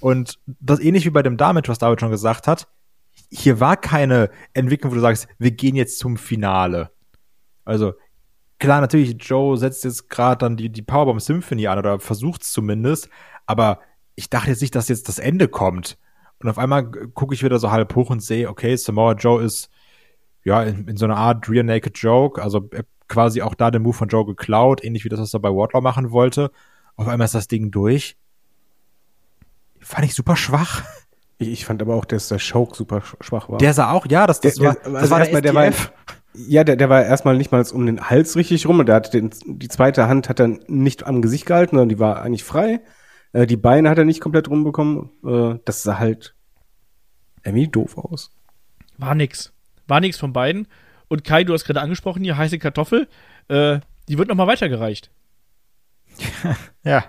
Und 0.00 0.38
das 0.46 0.80
ähnlich 0.80 1.04
wie 1.04 1.10
bei 1.10 1.22
dem 1.22 1.36
Damage, 1.36 1.68
was 1.68 1.78
David 1.78 2.00
schon 2.00 2.10
gesagt 2.10 2.46
hat, 2.46 2.68
hier 3.30 3.60
war 3.60 3.76
keine 3.76 4.30
Entwicklung, 4.52 4.92
wo 4.92 4.96
du 4.96 5.00
sagst, 5.00 5.26
wir 5.38 5.52
gehen 5.52 5.74
jetzt 5.74 5.98
zum 5.98 6.16
Finale. 6.16 6.90
Also, 7.64 7.94
klar, 8.58 8.80
natürlich, 8.80 9.16
Joe 9.18 9.56
setzt 9.56 9.84
jetzt 9.84 10.10
gerade 10.10 10.38
dann 10.38 10.56
die, 10.56 10.70
die 10.70 10.82
Powerbomb 10.82 11.20
Symphony 11.20 11.66
an 11.66 11.78
oder 11.78 11.98
versucht 11.98 12.42
es 12.42 12.52
zumindest, 12.52 13.08
aber 13.46 13.80
ich 14.14 14.28
dachte 14.28 14.50
jetzt 14.50 14.60
nicht, 14.60 14.74
dass 14.74 14.88
jetzt 14.88 15.08
das 15.08 15.18
Ende 15.18 15.48
kommt. 15.48 15.98
Und 16.42 16.48
auf 16.50 16.58
einmal 16.58 16.84
gucke 16.90 17.34
ich 17.34 17.42
wieder 17.44 17.58
so 17.58 17.70
halb 17.70 17.94
hoch 17.94 18.10
und 18.10 18.22
sehe, 18.22 18.48
okay, 18.48 18.74
Samoa 18.76 19.12
Joe 19.14 19.42
ist 19.42 19.70
ja 20.44 20.62
in, 20.62 20.88
in 20.88 20.96
so 20.96 21.04
einer 21.04 21.16
Art 21.16 21.48
Rear 21.48 21.62
Naked 21.64 21.96
Joke, 21.98 22.42
also 22.42 22.68
äh, 22.72 22.82
quasi 23.08 23.42
auch 23.42 23.54
da 23.54 23.70
den 23.70 23.82
Move 23.82 23.94
von 23.96 24.08
Joe 24.08 24.24
geklaut, 24.26 24.82
ähnlich 24.82 25.04
wie 25.04 25.08
das, 25.08 25.20
was 25.20 25.34
er 25.34 25.40
bei 25.40 25.50
Wardlow 25.50 25.80
machen 25.80 26.10
wollte. 26.10 26.50
Auf 26.96 27.06
einmal 27.08 27.26
ist 27.26 27.34
das 27.34 27.48
Ding 27.48 27.70
durch. 27.70 28.16
Fand 29.80 30.04
ich 30.06 30.14
super 30.14 30.36
schwach. 30.36 30.82
Ich, 31.38 31.48
ich 31.48 31.64
fand 31.64 31.82
aber 31.82 31.94
auch, 31.94 32.04
dass 32.04 32.28
der 32.28 32.38
Choke 32.38 32.76
super 32.76 32.98
sch- 32.98 33.22
schwach 33.22 33.48
war. 33.48 33.58
Der 33.58 33.74
sah 33.74 33.90
auch, 33.92 34.06
ja, 34.06 34.26
das, 34.26 34.40
das 34.40 34.54
Der- 34.54 34.68
war, 34.68 34.74
das 34.74 34.94
also 34.94 35.10
war 35.10 35.18
erstmal, 35.20 35.42
der 35.42 35.52
der. 35.52 35.72
Ja, 36.34 36.64
der, 36.64 36.76
der 36.76 36.88
war 36.88 37.04
erstmal 37.04 37.36
nicht 37.36 37.52
mal 37.52 37.62
um 37.74 37.84
den 37.84 38.08
Hals 38.08 38.36
richtig 38.36 38.66
rum. 38.66 38.78
und 38.80 38.86
Der 38.86 38.94
hat 38.96 39.12
den, 39.12 39.30
die 39.46 39.68
zweite 39.68 40.08
Hand 40.08 40.28
hat 40.30 40.40
er 40.40 40.48
nicht 40.66 41.04
am 41.06 41.20
Gesicht 41.20 41.44
gehalten, 41.44 41.76
sondern 41.76 41.90
die 41.90 41.98
war 41.98 42.22
eigentlich 42.22 42.44
frei. 42.44 42.80
Äh, 43.32 43.46
die 43.46 43.56
Beine 43.56 43.88
hat 43.88 43.98
er 43.98 44.04
nicht 44.04 44.20
komplett 44.20 44.48
rumbekommen. 44.48 45.10
Äh, 45.24 45.58
das 45.64 45.82
sah 45.82 45.98
halt 45.98 46.34
irgendwie 47.44 47.68
doof 47.68 47.98
aus. 47.98 48.30
War 48.98 49.14
nix. 49.14 49.52
War 49.88 50.00
nix 50.00 50.18
von 50.18 50.32
beiden. 50.32 50.68
Und 51.08 51.24
Kai, 51.24 51.44
du 51.44 51.52
hast 51.52 51.64
gerade 51.64 51.80
angesprochen, 51.80 52.24
hier 52.24 52.36
heiße 52.36 52.58
Kartoffel, 52.58 53.08
äh, 53.48 53.80
die 54.08 54.18
wird 54.18 54.28
nochmal 54.28 54.46
weitergereicht. 54.46 55.10
Ja, 56.84 57.04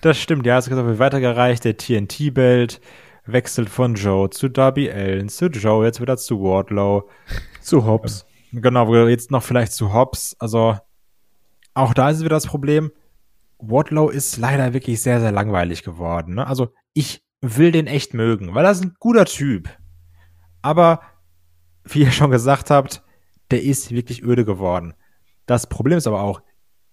das 0.00 0.18
stimmt. 0.18 0.46
Ja, 0.46 0.56
es 0.56 0.70
wird 0.70 0.98
weitergereicht. 0.98 1.64
Der 1.64 1.76
TNT-Belt 1.76 2.80
wechselt 3.26 3.68
von 3.68 3.94
Joe 3.94 4.30
zu 4.30 4.48
Darby 4.48 4.90
Allen, 4.90 5.28
zu 5.28 5.46
Joe, 5.46 5.84
jetzt 5.84 6.00
wieder 6.00 6.16
zu 6.16 6.40
Wardlow. 6.40 7.10
Zu 7.60 7.84
Hobbs. 7.86 8.24
Genau, 8.52 9.06
jetzt 9.06 9.30
noch 9.30 9.42
vielleicht 9.42 9.72
zu 9.72 9.92
Hobbs. 9.92 10.34
Also, 10.38 10.78
auch 11.74 11.92
da 11.92 12.08
ist 12.08 12.20
wieder 12.20 12.30
das 12.30 12.46
Problem. 12.46 12.90
Wardlow 13.58 14.10
ist 14.10 14.36
leider 14.36 14.72
wirklich 14.72 15.00
sehr, 15.00 15.20
sehr 15.20 15.32
langweilig 15.32 15.82
geworden. 15.82 16.34
Ne? 16.34 16.46
Also, 16.46 16.72
ich 16.92 17.24
will 17.40 17.72
den 17.72 17.86
echt 17.86 18.14
mögen, 18.14 18.54
weil 18.54 18.64
er 18.64 18.72
ist 18.72 18.82
ein 18.82 18.94
guter 18.98 19.24
Typ. 19.24 19.68
Aber, 20.62 21.00
wie 21.84 22.00
ihr 22.00 22.10
schon 22.10 22.30
gesagt 22.30 22.70
habt, 22.70 23.02
der 23.50 23.62
ist 23.62 23.90
wirklich 23.90 24.22
öde 24.22 24.44
geworden. 24.44 24.94
Das 25.46 25.68
Problem 25.68 25.98
ist 25.98 26.06
aber 26.06 26.22
auch, 26.22 26.42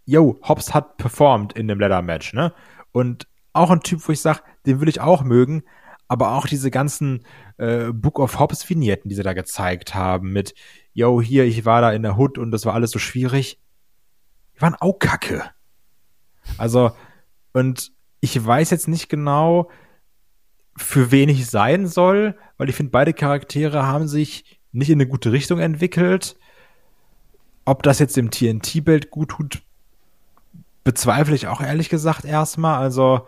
yo, 0.05 0.39
Hobbs 0.47 0.73
hat 0.73 0.97
performt 0.97 1.53
in 1.53 1.67
dem 1.67 1.79
Leather-Match, 1.79 2.33
ne? 2.33 2.53
Und 2.91 3.27
auch 3.53 3.71
ein 3.71 3.81
Typ, 3.81 4.07
wo 4.07 4.11
ich 4.11 4.21
sage, 4.21 4.41
den 4.65 4.79
will 4.79 4.89
ich 4.89 5.01
auch 5.01 5.23
mögen, 5.23 5.63
aber 6.07 6.33
auch 6.33 6.47
diese 6.47 6.69
ganzen 6.69 7.25
äh, 7.57 7.91
Book 7.91 8.19
of 8.19 8.39
Hobbs-Vignetten, 8.39 9.09
die 9.09 9.15
sie 9.15 9.23
da 9.23 9.33
gezeigt 9.33 9.95
haben, 9.95 10.31
mit, 10.31 10.53
yo, 10.93 11.21
hier, 11.21 11.45
ich 11.45 11.65
war 11.65 11.81
da 11.81 11.91
in 11.91 12.03
der 12.03 12.17
Hood 12.17 12.37
und 12.37 12.51
das 12.51 12.65
war 12.65 12.73
alles 12.73 12.91
so 12.91 12.99
schwierig, 12.99 13.59
die 14.55 14.61
waren 14.61 14.75
auch 14.75 14.99
kacke. 14.99 15.43
Also, 16.57 16.91
und 17.53 17.91
ich 18.19 18.45
weiß 18.45 18.69
jetzt 18.69 18.87
nicht 18.87 19.09
genau, 19.09 19.69
für 20.77 21.11
wen 21.11 21.29
ich 21.29 21.47
sein 21.47 21.87
soll, 21.87 22.35
weil 22.57 22.69
ich 22.69 22.75
finde, 22.75 22.91
beide 22.91 23.13
Charaktere 23.13 23.85
haben 23.85 24.07
sich 24.07 24.59
nicht 24.71 24.89
in 24.89 24.99
eine 24.99 25.07
gute 25.07 25.31
Richtung 25.31 25.59
entwickelt. 25.59 26.37
Ob 27.65 27.83
das 27.83 27.99
jetzt 27.99 28.17
dem 28.17 28.31
TNT-Bild 28.31 29.11
gut 29.11 29.29
tut, 29.29 29.61
bezweifle 30.83 31.35
ich 31.35 31.47
auch 31.47 31.61
ehrlich 31.61 31.89
gesagt 31.89 32.25
erstmal. 32.25 32.79
Also, 32.79 33.27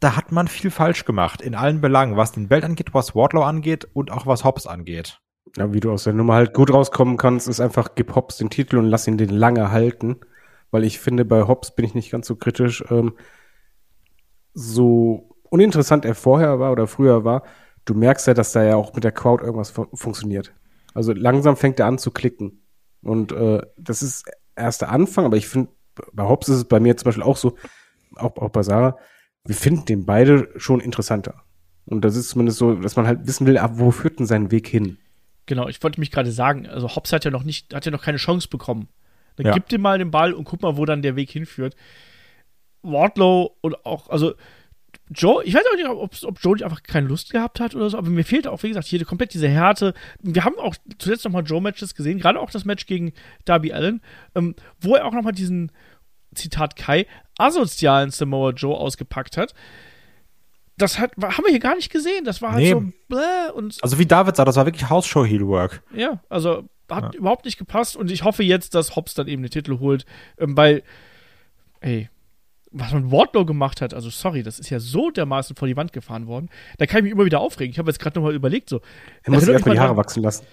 da 0.00 0.16
hat 0.16 0.30
man 0.30 0.46
viel 0.48 0.70
falsch 0.70 1.04
gemacht 1.04 1.40
in 1.40 1.54
allen 1.54 1.80
Belangen, 1.80 2.16
was 2.16 2.32
den 2.32 2.48
Belt 2.48 2.64
angeht, 2.64 2.94
was 2.94 3.14
Wardlow 3.14 3.42
angeht 3.42 3.88
und 3.92 4.12
auch 4.12 4.26
was 4.26 4.44
Hobbs 4.44 4.66
angeht. 4.66 5.20
Ja, 5.56 5.72
wie 5.72 5.80
du 5.80 5.90
aus 5.90 6.04
der 6.04 6.12
Nummer 6.12 6.34
halt 6.34 6.54
gut 6.54 6.72
rauskommen 6.72 7.16
kannst, 7.16 7.48
ist 7.48 7.60
einfach, 7.60 7.94
gib 7.94 8.14
Hobbs 8.14 8.36
den 8.36 8.50
Titel 8.50 8.76
und 8.76 8.84
lass 8.84 9.08
ihn 9.08 9.18
den 9.18 9.30
lange 9.30 9.72
halten. 9.72 10.16
Weil 10.70 10.84
ich 10.84 10.98
finde, 10.98 11.24
bei 11.24 11.46
Hobbs 11.46 11.74
bin 11.74 11.84
ich 11.84 11.94
nicht 11.94 12.10
ganz 12.10 12.26
so 12.26 12.36
kritisch. 12.36 12.84
Ähm, 12.90 13.14
so 14.54 15.36
uninteressant 15.50 16.04
er 16.04 16.14
vorher 16.14 16.58
war 16.58 16.72
oder 16.72 16.86
früher 16.86 17.24
war, 17.24 17.44
du 17.84 17.94
merkst 17.94 18.26
ja, 18.26 18.34
dass 18.34 18.52
da 18.52 18.62
ja 18.62 18.76
auch 18.76 18.94
mit 18.94 19.04
der 19.04 19.12
Crowd 19.12 19.42
irgendwas 19.42 19.70
fu 19.70 19.86
funktioniert. 19.94 20.52
Also 20.94 21.12
langsam 21.12 21.56
fängt 21.56 21.80
er 21.80 21.86
an 21.86 21.98
zu 21.98 22.10
klicken. 22.10 22.62
Und 23.02 23.32
äh, 23.32 23.62
das 23.76 24.02
ist 24.02 24.24
erst 24.56 24.82
der 24.82 24.90
Anfang, 24.90 25.24
aber 25.24 25.36
ich 25.36 25.48
finde, 25.48 25.70
bei 26.12 26.24
Hobbs 26.24 26.48
ist 26.48 26.56
es 26.56 26.64
bei 26.64 26.80
mir 26.80 26.96
zum 26.96 27.06
Beispiel 27.06 27.22
auch 27.22 27.36
so, 27.36 27.56
auch, 28.16 28.36
auch 28.36 28.50
bei 28.50 28.62
Sarah, 28.62 28.98
wir 29.44 29.54
finden 29.54 29.84
den 29.84 30.04
beide 30.04 30.48
schon 30.56 30.80
interessanter. 30.80 31.44
Und 31.86 32.04
das 32.04 32.16
ist 32.16 32.30
zumindest 32.30 32.58
so, 32.58 32.74
dass 32.74 32.96
man 32.96 33.06
halt 33.06 33.26
wissen 33.26 33.46
will, 33.46 33.58
ah, 33.58 33.70
wo 33.74 33.90
führt 33.90 34.18
denn 34.18 34.26
sein 34.26 34.50
Weg 34.50 34.68
hin? 34.68 34.98
Genau, 35.46 35.68
ich 35.68 35.82
wollte 35.82 36.00
mich 36.00 36.10
gerade 36.10 36.30
sagen, 36.30 36.66
also 36.66 36.94
Hobbs 36.94 37.12
hat 37.12 37.24
ja 37.24 37.30
noch 37.30 37.44
nicht, 37.44 37.72
hat 37.72 37.86
ja 37.86 37.90
noch 37.90 38.02
keine 38.02 38.18
Chance 38.18 38.48
bekommen. 38.48 38.88
Dann 39.38 39.46
Ja. 39.46 39.52
gib 39.54 39.68
dir 39.68 39.78
mal 39.78 39.98
den 39.98 40.10
Ball 40.10 40.34
und 40.34 40.44
guck 40.44 40.60
mal, 40.62 40.76
wo 40.76 40.84
dann 40.84 41.00
der 41.00 41.16
Weg 41.16 41.30
hinführt. 41.30 41.74
Wardlow 42.82 43.56
und 43.60 43.84
auch, 43.86 44.08
also 44.10 44.34
Joe, 45.10 45.42
ich 45.44 45.54
weiß 45.54 45.62
auch 45.72 45.76
nicht, 45.76 45.88
ob, 45.88 46.14
ob 46.22 46.38
Joe 46.42 46.54
nicht 46.54 46.64
einfach 46.64 46.82
keine 46.82 47.08
Lust 47.08 47.30
gehabt 47.32 47.60
hat 47.60 47.74
oder 47.74 47.88
so, 47.88 47.96
aber 47.96 48.10
mir 48.10 48.24
fehlt 48.24 48.46
auch, 48.46 48.62
wie 48.62 48.68
gesagt, 48.68 48.86
hier 48.86 49.02
komplett 49.06 49.32
diese 49.32 49.48
Härte. 49.48 49.94
Wir 50.20 50.44
haben 50.44 50.58
auch 50.58 50.74
zuletzt 50.98 51.24
nochmal 51.24 51.44
Joe-Matches 51.44 51.94
gesehen, 51.94 52.18
gerade 52.18 52.38
auch 52.40 52.50
das 52.50 52.64
Match 52.66 52.84
gegen 52.86 53.12
Darby 53.46 53.72
Allen, 53.72 54.02
ähm, 54.34 54.54
wo 54.80 54.94
er 54.96 55.06
auch 55.06 55.12
nochmal 55.14 55.32
diesen, 55.32 55.72
Zitat 56.34 56.76
Kai, 56.76 57.06
asozialen 57.38 58.10
Samoa 58.10 58.50
Joe 58.50 58.76
ausgepackt 58.76 59.38
hat. 59.38 59.54
das 60.76 60.98
hat, 60.98 61.12
haben 61.16 61.42
wir 61.44 61.50
hier 61.50 61.58
gar 61.58 61.74
nicht 61.74 61.90
gesehen. 61.90 62.24
Das 62.24 62.40
war 62.42 62.52
halt 62.52 62.62
Nee. 62.62 62.70
so 62.70 62.84
bläh 63.08 63.50
und 63.54 63.78
Also 63.82 63.98
wie 63.98 64.06
David 64.06 64.36
sagt, 64.36 64.46
das 64.46 64.54
war 64.56 64.66
wirklich 64.66 64.88
Hausshow-Heelwork. 64.90 65.82
ja, 65.94 66.20
also 66.28 66.68
hat 66.90 67.14
Ja. 67.14 67.20
überhaupt 67.20 67.44
nicht 67.44 67.58
gepasst 67.58 67.96
und 67.96 68.10
ich 68.10 68.24
hoffe 68.24 68.42
jetzt, 68.42 68.74
dass 68.74 68.96
Hobbs 68.96 69.14
dann 69.14 69.28
eben 69.28 69.42
den 69.42 69.50
Titel 69.50 69.78
holt, 69.78 70.04
ähm, 70.38 70.56
weil, 70.56 70.82
ey, 71.80 72.08
was 72.70 72.92
man 72.92 73.10
Wardlow 73.10 73.44
gemacht 73.46 73.80
hat, 73.80 73.94
also 73.94 74.10
sorry, 74.10 74.42
das 74.42 74.58
ist 74.58 74.68
ja 74.68 74.78
so 74.78 75.10
dermaßen 75.10 75.56
vor 75.56 75.66
die 75.68 75.76
Wand 75.76 75.92
gefahren 75.92 76.26
worden. 76.26 76.50
Da 76.76 76.84
kann 76.86 76.98
ich 76.98 77.04
mich 77.04 77.12
immer 77.12 77.24
wieder 77.24 77.40
aufregen. 77.40 77.70
Ich 77.72 77.78
habe 77.78 77.90
jetzt 77.90 77.98
gerade 77.98 78.18
nochmal 78.18 78.34
überlegt, 78.34 78.68
so, 78.68 78.80
Er 79.22 79.30
muss 79.32 79.40
sich 79.40 79.48
erinnert 79.48 79.48
erstmal 79.60 79.74
mich 79.74 79.78
die 79.80 79.84
Haare 79.84 79.96
wachsen 79.96 80.22
lassen. 80.22 80.44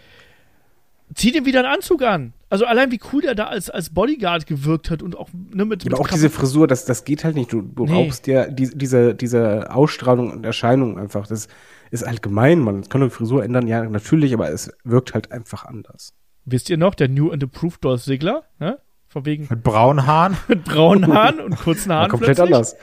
zieh 1.13 1.31
dir 1.33 1.45
wieder 1.45 1.59
einen 1.59 1.73
Anzug 1.73 2.01
an. 2.03 2.33
Also 2.49 2.65
allein 2.65 2.89
wie 2.91 2.99
cool 3.11 3.21
der 3.21 3.35
da 3.35 3.47
als, 3.47 3.69
als 3.69 3.89
Bodyguard 3.89 4.47
gewirkt 4.47 4.89
hat 4.91 5.03
und 5.03 5.17
auch 5.17 5.27
ne, 5.33 5.65
mit, 5.65 5.81
Aber 5.85 5.91
mit 5.91 5.99
auch 5.99 6.07
diese 6.07 6.29
Frisur, 6.29 6.67
das, 6.67 6.85
das 6.85 7.03
geht 7.03 7.25
halt 7.25 7.35
nicht. 7.35 7.51
Du, 7.51 7.61
du 7.61 7.85
Nee. 7.85 7.91
raubst 7.93 8.27
dir 8.27 8.47
die, 8.49 8.69
diese, 8.73 9.13
diese 9.13 9.69
Ausstrahlung 9.75 10.31
und 10.31 10.45
Erscheinung 10.45 10.97
einfach. 10.97 11.27
Das 11.27 11.49
ist 11.91 12.03
allgemein, 12.03 12.59
man 12.59 12.87
kann 12.87 13.01
die 13.01 13.09
Frisur 13.09 13.43
ändern, 13.43 13.67
ja, 13.67 13.83
natürlich, 13.89 14.33
aber 14.33 14.49
es 14.49 14.71
wirkt 14.85 15.13
halt 15.13 15.31
einfach 15.33 15.65
anders. 15.65 16.13
Wisst 16.45 16.69
ihr 16.69 16.77
noch, 16.77 16.95
der 16.95 17.09
New 17.09 17.31
and 17.31 17.43
Approved 17.43 17.83
Dolph 17.83 18.03
Ziggler, 18.03 18.43
ne? 18.59 18.79
Von 19.07 19.25
wegen 19.25 19.47
Mit 19.49 19.63
braunen 19.63 20.05
Haaren. 20.05 20.37
mit 20.47 20.63
braunen 20.65 21.13
Haaren 21.13 21.39
und 21.39 21.55
kurzen 21.57 21.91
Haaren. 21.91 22.09
komplett 22.11 22.35
plötzlich. 22.35 22.55
anders. 22.55 22.75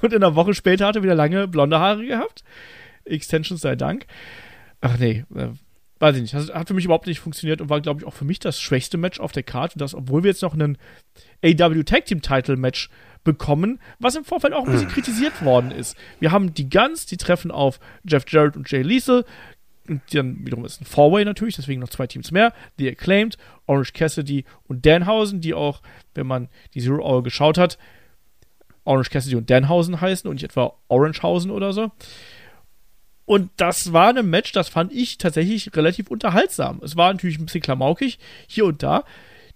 Und 0.00 0.12
in 0.12 0.22
einer 0.22 0.36
Woche 0.36 0.54
später 0.54 0.86
hat 0.86 0.96
er 0.96 1.02
wieder 1.02 1.14
lange 1.14 1.48
blonde 1.48 1.78
Haare 1.78 2.06
gehabt. 2.06 2.44
Extensions 3.04 3.60
sei 3.60 3.74
Dank. 3.76 4.06
Ach 4.80 4.96
nee, 4.98 5.24
äh, 5.34 5.48
weiß 5.98 6.16
ich 6.16 6.22
nicht. 6.22 6.34
Das 6.34 6.52
hat 6.52 6.68
für 6.68 6.74
mich 6.74 6.84
überhaupt 6.84 7.06
nicht 7.06 7.20
funktioniert 7.20 7.60
und 7.60 7.68
war, 7.68 7.80
glaube 7.80 8.00
ich, 8.00 8.06
auch 8.06 8.14
für 8.14 8.24
mich 8.24 8.38
das 8.38 8.60
schwächste 8.60 8.96
Match 8.96 9.18
auf 9.20 9.32
der 9.32 9.42
Karte. 9.42 9.78
Das, 9.78 9.94
obwohl 9.94 10.22
wir 10.22 10.30
jetzt 10.30 10.42
noch 10.42 10.54
einen 10.54 10.78
AW 11.44 11.82
Tag 11.82 12.06
Team 12.06 12.22
Title 12.22 12.56
Match 12.56 12.88
bekommen, 13.24 13.80
was 13.98 14.16
im 14.16 14.24
Vorfeld 14.24 14.54
auch 14.54 14.66
ein 14.66 14.72
bisschen 14.72 14.88
kritisiert 14.92 15.44
worden 15.44 15.70
ist. 15.72 15.96
Wir 16.20 16.30
haben 16.32 16.54
die 16.54 16.70
Guns, 16.70 17.06
die 17.06 17.16
treffen 17.16 17.50
auf 17.50 17.80
Jeff 18.04 18.24
Jarrett 18.28 18.56
und 18.56 18.70
Jay 18.70 18.82
Lethal. 18.82 19.24
Und 19.90 20.02
dann 20.14 20.46
wiederum 20.46 20.64
ist 20.64 20.80
ein 20.80 20.84
Four-Way 20.84 21.24
natürlich, 21.24 21.56
deswegen 21.56 21.80
noch 21.80 21.88
zwei 21.88 22.06
Teams 22.06 22.30
mehr. 22.30 22.52
The 22.78 22.88
Acclaimed, 22.88 23.36
Orange 23.66 23.92
Cassidy 23.92 24.44
und 24.68 24.86
Danhausen, 24.86 25.40
die 25.40 25.52
auch, 25.52 25.82
wenn 26.14 26.28
man 26.28 26.48
die 26.74 26.80
Zero 26.80 27.04
Hour 27.04 27.24
geschaut 27.24 27.58
hat, 27.58 27.76
Orange 28.84 29.10
Cassidy 29.10 29.34
und 29.34 29.50
Danhausen 29.50 30.00
heißen 30.00 30.30
und 30.30 30.34
nicht 30.34 30.44
etwa 30.44 30.74
Orangehausen 30.86 31.50
oder 31.50 31.72
so. 31.72 31.90
Und 33.24 33.50
das 33.56 33.92
war 33.92 34.16
ein 34.16 34.30
Match, 34.30 34.52
das 34.52 34.68
fand 34.68 34.92
ich 34.92 35.18
tatsächlich 35.18 35.74
relativ 35.76 36.08
unterhaltsam. 36.08 36.80
Es 36.84 36.96
war 36.96 37.12
natürlich 37.12 37.40
ein 37.40 37.46
bisschen 37.46 37.60
klamaukig, 37.60 38.20
hier 38.46 38.66
und 38.66 38.84
da. 38.84 39.02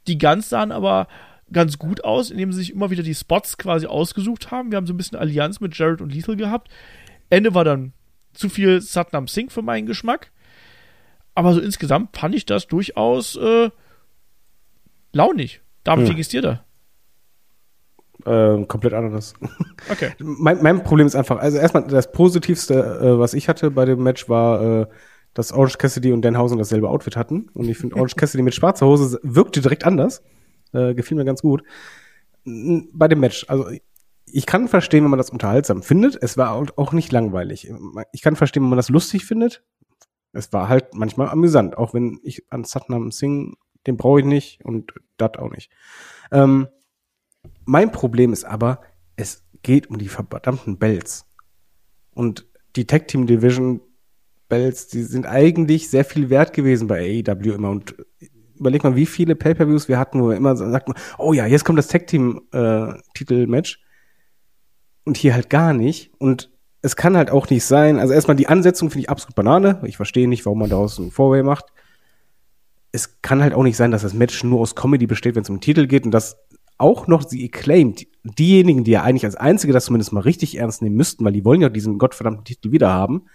Die 0.09 0.19
Guns 0.19 0.49
sahen 0.49 0.73
aber 0.73 1.07
ganz 1.53 1.79
gut 1.79 2.03
aus, 2.03 2.33
indem 2.33 2.53
sie 2.53 2.59
sich 2.59 2.73
immer 2.73 2.91
wieder 2.91 3.05
die 3.05 3.15
Spots 3.15 3.57
quasi 3.57 3.87
ausgesucht 3.87 4.51
haben. 4.51 4.73
Wir 4.73 4.79
haben 4.79 4.87
so 4.89 4.95
ein 4.95 4.97
bisschen 4.97 5.19
Allianz 5.19 5.61
mit 5.61 5.79
Jared 5.79 6.01
und 6.01 6.13
Lethal 6.13 6.35
gehabt. 6.35 6.71
Ende 7.31 7.55
war 7.55 7.65
dann 7.65 7.93
zu 8.35 8.49
viel 8.49 8.81
Satnam 8.81 9.27
Singh 9.29 9.51
für 9.53 9.63
meinen 9.63 9.87
Geschmack. 9.87 10.31
Aber 11.35 11.53
so 11.55 11.61
insgesamt 11.61 12.17
fand 12.17 12.35
ich 12.35 12.47
das 12.47 12.67
durchaus 12.67 13.37
äh, 13.37 13.71
launig. 15.13 15.61
David, 15.83 16.05
Hm. 16.05 16.11
wie 16.11 16.15
ging 16.15 16.21
es 16.21 16.29
dir 16.29 16.43
da? 16.43 16.65
Ähm, 18.27 18.69
komplett 18.69 18.95
anderes. 18.95 19.35
Okay. 19.91 20.13
mein, 20.19 20.63
mein 20.63 20.83
Problem 20.83 21.07
ist 21.07 21.15
einfach, 21.15 21.39
also 21.39 21.59
erstmal 21.59 21.87
das 21.87 22.11
Positivste, 22.11 22.75
äh, 22.75 23.19
was 23.19 23.35
ich 23.35 23.49
hatte 23.51 23.71
bei 23.71 23.85
dem 23.85 24.03
Match, 24.03 24.31
war, 24.31 24.83
äh, 24.83 24.87
dass 25.35 25.53
Orange 25.53 25.77
Cassidy 25.77 26.11
und 26.13 26.23
Danhausen 26.23 26.57
dasselbe 26.57 26.89
Outfit 26.89 27.17
hatten. 27.17 27.51
Und 27.53 27.69
ich 27.69 27.77
finde, 27.77 27.97
Orange 27.97 28.15
Cassidy 28.17 28.43
mit 28.43 28.55
schwarzer 28.55 28.87
Hose 28.87 29.21
wirkte 29.23 29.61
direkt 29.61 29.85
anders. 29.85 30.23
Äh, 30.73 30.95
gefiel 30.95 31.19
mir 31.19 31.27
ganz 31.27 31.43
gut. 31.43 31.63
Bei 32.45 33.09
dem 33.09 33.21
Match, 33.21 33.45
also 33.49 33.69
ich 34.37 34.47
kann 34.47 34.67
verstehen, 34.67 35.05
wenn 35.05 35.11
man 35.11 35.19
das 35.19 35.31
unterhaltsam 35.31 35.81
findet. 35.85 36.21
Es 36.21 36.37
war 36.37 36.51
auch- 36.53 36.93
nicht 36.93 37.13
langweilig. 37.13 37.73
Ich 38.13 38.21
kann 38.21 38.35
verstehen, 38.35 38.65
wenn 38.65 38.71
man 38.71 38.77
das 38.77 38.89
lustig 38.89 39.25
findet. 39.25 39.63
Es 40.33 40.53
war 40.53 40.69
halt 40.69 40.93
manchmal 40.93 41.29
amüsant, 41.29 41.79
auch 41.79 41.95
wenn 41.95 42.19
ich 42.25 42.45
an 42.51 42.65
Satnam 42.65 43.13
Singh, 43.13 43.55
den 43.87 43.97
brauche 43.97 44.19
ich 44.21 44.27
nicht 44.27 44.65
und 44.65 44.93
das 45.19 45.35
auch 45.39 45.53
nicht. 45.53 45.71
Ähm, 46.33 46.67
mein 47.65 47.93
Problem 47.93 48.33
ist 48.33 48.45
aber, 48.45 48.81
es 49.15 49.45
geht 49.63 49.89
um 49.89 49.99
die 49.99 50.09
verdammten 50.09 50.79
Bells. 50.79 51.27
Und 52.13 52.49
die 52.75 52.89
Tag 52.89 53.07
Team 53.07 53.29
Division 53.29 53.83
Bells, 54.49 54.89
die 54.89 55.05
sind 55.05 55.27
eigentlich 55.27 55.89
sehr 55.89 56.05
viel 56.05 56.29
wert 56.29 56.53
gewesen 56.53 56.89
bei 56.89 57.23
AEW 57.25 57.53
immer. 57.55 57.71
Und 57.71 57.95
überleg 58.59 58.83
mal, 58.83 58.97
wie 58.97 59.07
viele 59.07 59.37
Pay-Per-Views 59.37 59.87
wir 59.87 60.01
hatten, 60.01 60.21
wo 60.21 60.31
wir 60.31 60.37
immer 60.37 60.57
so 60.57 60.69
sagten, 60.69 60.95
oh 61.19 61.33
ja, 61.33 61.47
jetzt 61.47 61.65
kommt 61.65 61.79
das 61.79 61.87
Tag 61.87 62.09
Team 62.09 62.43
äh, 62.53 62.95
Titelmatch. 63.15 63.84
Und 65.05 65.17
hier 65.17 65.35
halt 65.35 65.51
gar 65.51 65.73
nicht. 65.73 66.13
Und 66.19 66.51
es 66.83 66.97
kann 66.97 67.17
halt 67.17 67.31
auch 67.31 67.49
nicht 67.51 67.65
sein, 67.65 67.99
also 67.99 68.13
erstmal 68.13 68.37
die 68.37 68.49
Ansetzung 68.49 68.91
finde 68.91 69.05
ich 69.05 69.11
absolut 69.11 69.35
Banane. 69.35 69.81
Ich 69.85 69.97
verstehe 69.97 70.29
nicht, 70.29 70.45
warum 70.45 70.59
man 70.59 70.71
daraus 70.71 70.99
ein 70.99 71.11
Four-Way 71.11 71.43
macht. 71.43 71.67
Es 72.93 73.21
kann 73.23 73.43
halt 73.43 73.55
auch 73.55 73.63
nicht 73.63 73.77
sein, 73.77 73.91
dass 73.91 74.03
das 74.03 74.15
Match 74.15 74.45
nur 74.45 74.61
aus 74.61 74.75
Comedy 74.75 75.07
besteht, 75.07 75.35
wenn 75.35 75.43
es 75.43 75.51
um 75.51 75.57
den 75.57 75.63
Titel 75.63 75.87
geht 75.87 76.05
und 76.05 76.11
dass 76.11 76.37
auch 76.77 77.07
noch 77.07 77.23
sie 77.27 77.45
acclaimed, 77.45 78.07
diejenigen, 78.25 78.85
die 78.85 78.93
ja 78.93 79.03
eigentlich 79.03 79.25
als 79.25 79.37
Einzige 79.37 79.73
das 79.73 79.87
zumindest 79.87 80.13
mal 80.13 80.21
richtig 80.21 80.57
ernst 80.59 80.83
nehmen 80.83 80.97
müssten, 80.97 81.25
weil 81.25 81.33
die 81.33 81.45
wollen 81.45 81.61
ja 81.61 81.69
diesen 81.69 81.99
gottverdammten 81.99 82.45
Titel 82.45 82.73
wieder 82.73 82.93
haben, 82.93 83.27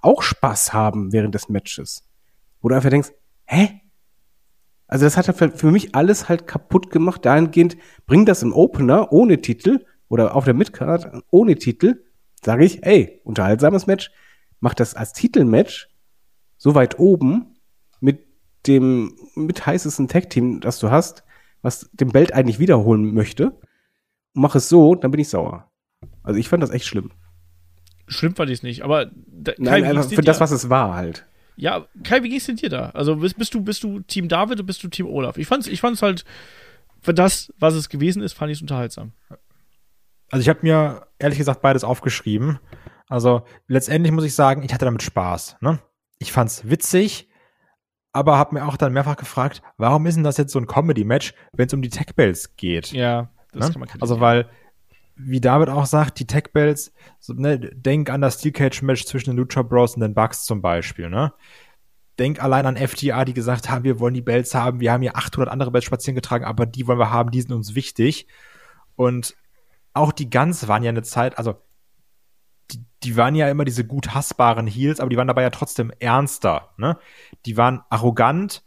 auch 0.00 0.22
Spaß 0.22 0.72
haben 0.72 1.12
während 1.12 1.34
des 1.34 1.48
Matches. 1.48 2.04
Wo 2.60 2.68
du 2.68 2.74
einfach 2.74 2.90
denkst, 2.90 3.12
hä? 3.46 3.80
Also 4.86 5.04
das 5.04 5.16
hat 5.16 5.28
halt 5.28 5.38
für- 5.38 5.50
für 5.52 5.70
mich 5.70 5.94
alles 5.94 6.28
halt 6.28 6.46
kaputt 6.46 6.90
gemacht, 6.90 7.24
dahingehend, 7.24 7.76
bring 8.06 8.26
das 8.26 8.42
im 8.42 8.52
Opener 8.52 9.12
ohne 9.12 9.40
Titel 9.40 9.84
oder 10.10 10.34
auf 10.36 10.44
der 10.44 10.54
Midcard 10.54 11.22
ohne 11.30 11.54
Titel, 11.54 12.04
sage 12.42 12.64
ich, 12.64 12.84
ey, 12.84 13.20
unterhaltsames 13.24 13.86
Match, 13.86 14.10
mach 14.58 14.74
das 14.74 14.94
als 14.94 15.14
Titelmatch 15.14 15.88
so 16.58 16.74
weit 16.74 16.98
oben 16.98 17.56
mit 18.00 18.26
dem 18.66 19.16
mit 19.34 19.64
heißesten 19.64 20.08
Tag-Team, 20.08 20.60
das 20.60 20.80
du 20.80 20.90
hast, 20.90 21.24
was 21.62 21.88
den 21.92 22.10
Belt 22.10 22.34
eigentlich 22.34 22.58
wiederholen 22.58 23.14
möchte, 23.14 23.52
und 24.34 24.42
mach 24.42 24.54
es 24.54 24.68
so, 24.68 24.94
dann 24.94 25.10
bin 25.10 25.20
ich 25.20 25.28
sauer. 25.28 25.70
Also 26.22 26.38
ich 26.38 26.48
fand 26.48 26.62
das 26.62 26.70
echt 26.70 26.86
schlimm. 26.86 27.12
Schlimm 28.08 28.34
fand 28.34 28.50
ich 28.50 28.58
es 28.58 28.62
nicht, 28.62 28.82
aber 28.82 29.10
da, 29.26 29.52
Nein, 29.58 29.84
einfach 29.84 30.08
für 30.08 30.22
das, 30.22 30.38
da? 30.38 30.44
was 30.44 30.50
es 30.50 30.68
war 30.68 30.94
halt. 30.94 31.26
Ja, 31.56 31.86
Kai, 32.02 32.22
wie 32.24 32.30
ging's 32.30 32.46
denn 32.46 32.56
dir 32.56 32.68
da? 32.68 32.90
Also 32.90 33.16
bist, 33.16 33.38
bist 33.38 33.54
du 33.54 33.60
bist 33.62 33.84
du 33.84 34.00
Team 34.00 34.28
David 34.28 34.54
oder 34.58 34.64
bist 34.64 34.82
du 34.82 34.88
Team 34.88 35.06
Olaf? 35.06 35.38
Ich 35.38 35.46
fand's 35.46 35.68
ich 35.68 35.80
fand's 35.80 36.02
halt 36.02 36.24
für 37.00 37.14
das, 37.14 37.52
was 37.58 37.74
es 37.74 37.88
gewesen 37.88 38.22
ist, 38.22 38.32
fand 38.32 38.50
ich 38.50 38.58
es 38.58 38.62
unterhaltsam. 38.62 39.12
Also 40.30 40.42
ich 40.42 40.48
habe 40.48 40.60
mir 40.62 41.06
ehrlich 41.18 41.38
gesagt 41.38 41.60
beides 41.60 41.84
aufgeschrieben. 41.84 42.58
Also 43.08 43.42
letztendlich 43.66 44.12
muss 44.12 44.24
ich 44.24 44.34
sagen, 44.34 44.62
ich 44.62 44.72
hatte 44.72 44.84
damit 44.84 45.02
Spaß. 45.02 45.56
Ne? 45.60 45.80
Ich 46.18 46.32
fand's 46.32 46.70
witzig, 46.70 47.28
aber 48.12 48.38
habe 48.38 48.54
mir 48.54 48.66
auch 48.66 48.76
dann 48.76 48.92
mehrfach 48.92 49.16
gefragt, 49.16 49.62
warum 49.76 50.06
ist 50.06 50.14
denn 50.14 50.24
das 50.24 50.36
jetzt 50.36 50.52
so 50.52 50.58
ein 50.58 50.66
Comedy-Match, 50.66 51.34
wenn 51.52 51.66
es 51.66 51.74
um 51.74 51.82
die 51.82 51.88
Tech 51.88 52.14
Bells 52.14 52.56
geht? 52.56 52.92
Ja, 52.92 53.30
das 53.52 53.66
ne? 53.66 53.72
kann 53.72 53.80
man 53.80 53.88
kritisieren. 53.88 54.02
Also 54.02 54.20
weil, 54.20 54.48
wie 55.16 55.40
David 55.40 55.68
auch 55.68 55.86
sagt, 55.86 56.20
die 56.20 56.26
Tech 56.26 56.52
Bells, 56.52 56.92
so, 57.18 57.34
ne, 57.34 57.58
denk 57.58 58.10
an 58.10 58.20
das 58.20 58.38
Steel 58.38 58.52
Cage 58.52 58.82
Match 58.82 59.04
zwischen 59.04 59.30
den 59.30 59.36
Lucha 59.36 59.62
Bros 59.62 59.94
und 59.94 60.02
den 60.02 60.14
Bucks 60.14 60.44
zum 60.44 60.62
Beispiel. 60.62 61.10
Ne? 61.10 61.32
Denk 62.20 62.42
allein 62.42 62.66
an 62.66 62.76
FTA, 62.76 63.24
die 63.24 63.34
gesagt 63.34 63.70
haben, 63.70 63.82
wir 63.82 63.98
wollen 63.98 64.14
die 64.14 64.22
Bells 64.22 64.54
haben, 64.54 64.78
wir 64.78 64.92
haben 64.92 65.02
hier 65.02 65.16
800 65.16 65.50
andere 65.50 65.72
Bells 65.72 65.84
spazieren 65.84 66.14
getragen, 66.14 66.44
aber 66.44 66.66
die 66.66 66.86
wollen 66.86 66.98
wir 66.98 67.10
haben, 67.10 67.32
die 67.32 67.40
sind 67.40 67.52
uns 67.52 67.74
wichtig. 67.74 68.28
Und 68.94 69.34
auch 69.92 70.12
die 70.12 70.30
Guns 70.30 70.68
waren 70.68 70.82
ja 70.82 70.90
eine 70.90 71.02
Zeit, 71.02 71.38
also 71.38 71.60
die, 72.70 72.84
die 73.02 73.16
waren 73.16 73.34
ja 73.34 73.48
immer 73.48 73.64
diese 73.64 73.84
gut 73.84 74.14
hassbaren 74.14 74.66
Heels, 74.66 75.00
aber 75.00 75.10
die 75.10 75.16
waren 75.16 75.26
dabei 75.26 75.42
ja 75.42 75.50
trotzdem 75.50 75.92
ernster. 75.98 76.70
Ne? 76.76 76.96
Die 77.46 77.56
waren 77.56 77.82
arrogant, 77.90 78.62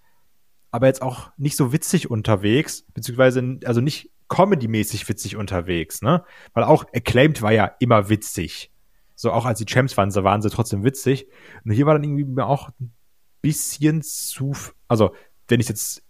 aber 0.71 0.87
jetzt 0.87 1.01
auch 1.01 1.31
nicht 1.37 1.55
so 1.55 1.71
witzig 1.71 2.09
unterwegs, 2.09 2.85
beziehungsweise 2.93 3.59
also 3.65 3.79
nicht 3.79 4.11
comedy-mäßig 4.27 5.07
witzig 5.07 5.35
unterwegs, 5.35 6.01
ne? 6.01 6.23
Weil 6.53 6.63
auch 6.63 6.85
Acclaimed 6.93 7.43
war 7.43 7.51
ja 7.51 7.75
immer 7.79 8.09
witzig. 8.09 8.71
So 9.15 9.31
auch 9.31 9.45
als 9.45 9.59
die 9.59 9.65
Champs 9.65 9.95
waren, 9.95 10.09
so 10.09 10.23
waren 10.23 10.41
sie 10.41 10.49
trotzdem 10.49 10.83
witzig. 10.83 11.27
Und 11.63 11.71
hier 11.71 11.85
war 11.85 11.93
dann 11.93 12.03
irgendwie 12.03 12.25
mir 12.25 12.47
auch 12.47 12.69
ein 12.79 12.91
bisschen 13.41 14.01
zu, 14.01 14.53
also 14.87 15.13
wenn 15.47 15.59
ich 15.59 15.69
jetzt 15.69 16.01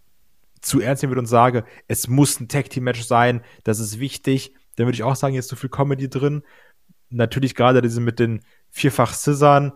zu 0.62 0.80
ernst 0.80 1.02
nehmen 1.02 1.10
würde 1.10 1.20
und 1.20 1.26
sage, 1.26 1.64
es 1.86 2.08
muss 2.08 2.40
ein 2.40 2.48
Tag 2.48 2.70
Team 2.70 2.84
Match 2.84 3.02
sein, 3.02 3.42
das 3.64 3.78
ist 3.78 4.00
wichtig, 4.00 4.54
dann 4.76 4.86
würde 4.86 4.96
ich 4.96 5.02
auch 5.02 5.16
sagen, 5.16 5.34
ist 5.34 5.48
zu 5.48 5.56
viel 5.56 5.70
Comedy 5.70 6.08
drin. 6.08 6.42
Natürlich 7.10 7.54
gerade 7.54 7.82
diese 7.82 8.00
mit 8.00 8.18
den 8.18 8.40
vierfach 8.70 9.14
Scissern 9.14 9.72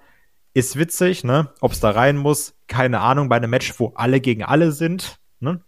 ist 0.55 0.77
witzig, 0.79 1.25
ne? 1.25 1.53
Ob 1.61 1.73
es 1.73 1.81
da 1.81 1.91
rein 1.91 2.17
muss, 2.17 2.55
keine 2.67 3.01
Ahnung, 3.01 3.29
bei 3.29 3.37
einem 3.37 3.51
Match, 3.51 3.79
wo 3.79 3.93
alle 3.95 4.21
gegen 4.21 4.43
alle 4.43 4.73
sind, 4.73 5.21
ne? 5.41 5.61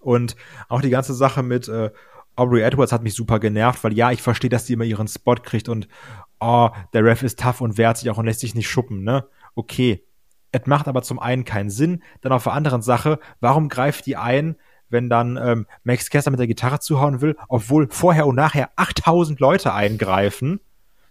Und 0.00 0.36
auch 0.68 0.80
die 0.80 0.90
ganze 0.90 1.14
Sache 1.14 1.42
mit 1.42 1.68
äh, 1.68 1.90
Aubrey 2.36 2.62
Edwards 2.62 2.92
hat 2.92 3.02
mich 3.02 3.14
super 3.14 3.40
genervt, 3.40 3.82
weil 3.82 3.92
ja, 3.92 4.12
ich 4.12 4.22
verstehe, 4.22 4.48
dass 4.48 4.64
die 4.64 4.74
immer 4.74 4.84
ihren 4.84 5.08
Spot 5.08 5.34
kriegt 5.34 5.68
und 5.68 5.88
oh, 6.40 6.70
der 6.92 7.04
Ref 7.04 7.22
ist 7.22 7.40
tough 7.40 7.60
und 7.60 7.76
wehrt 7.76 7.98
sich 7.98 8.08
auch 8.10 8.18
und 8.18 8.26
lässt 8.26 8.40
sich 8.40 8.54
nicht 8.54 8.68
schuppen, 8.68 9.02
ne? 9.02 9.26
Okay. 9.54 10.04
Es 10.50 10.64
macht 10.64 10.88
aber 10.88 11.02
zum 11.02 11.18
einen 11.18 11.44
keinen 11.44 11.68
Sinn. 11.68 12.02
Dann 12.22 12.32
auf 12.32 12.44
der 12.44 12.54
anderen 12.54 12.80
Sache, 12.80 13.18
warum 13.40 13.68
greift 13.68 14.06
die 14.06 14.16
ein, 14.16 14.56
wenn 14.90 15.08
dann 15.08 15.36
ähm, 15.36 15.66
Max 15.84 16.10
Kessler 16.10 16.30
mit 16.30 16.40
der 16.40 16.46
Gitarre 16.46 16.80
zuhauen 16.80 17.20
will, 17.20 17.36
obwohl 17.48 17.88
vorher 17.90 18.26
und 18.26 18.36
nachher 18.36 18.70
8000 18.76 19.40
Leute 19.40 19.72
eingreifen? 19.72 20.60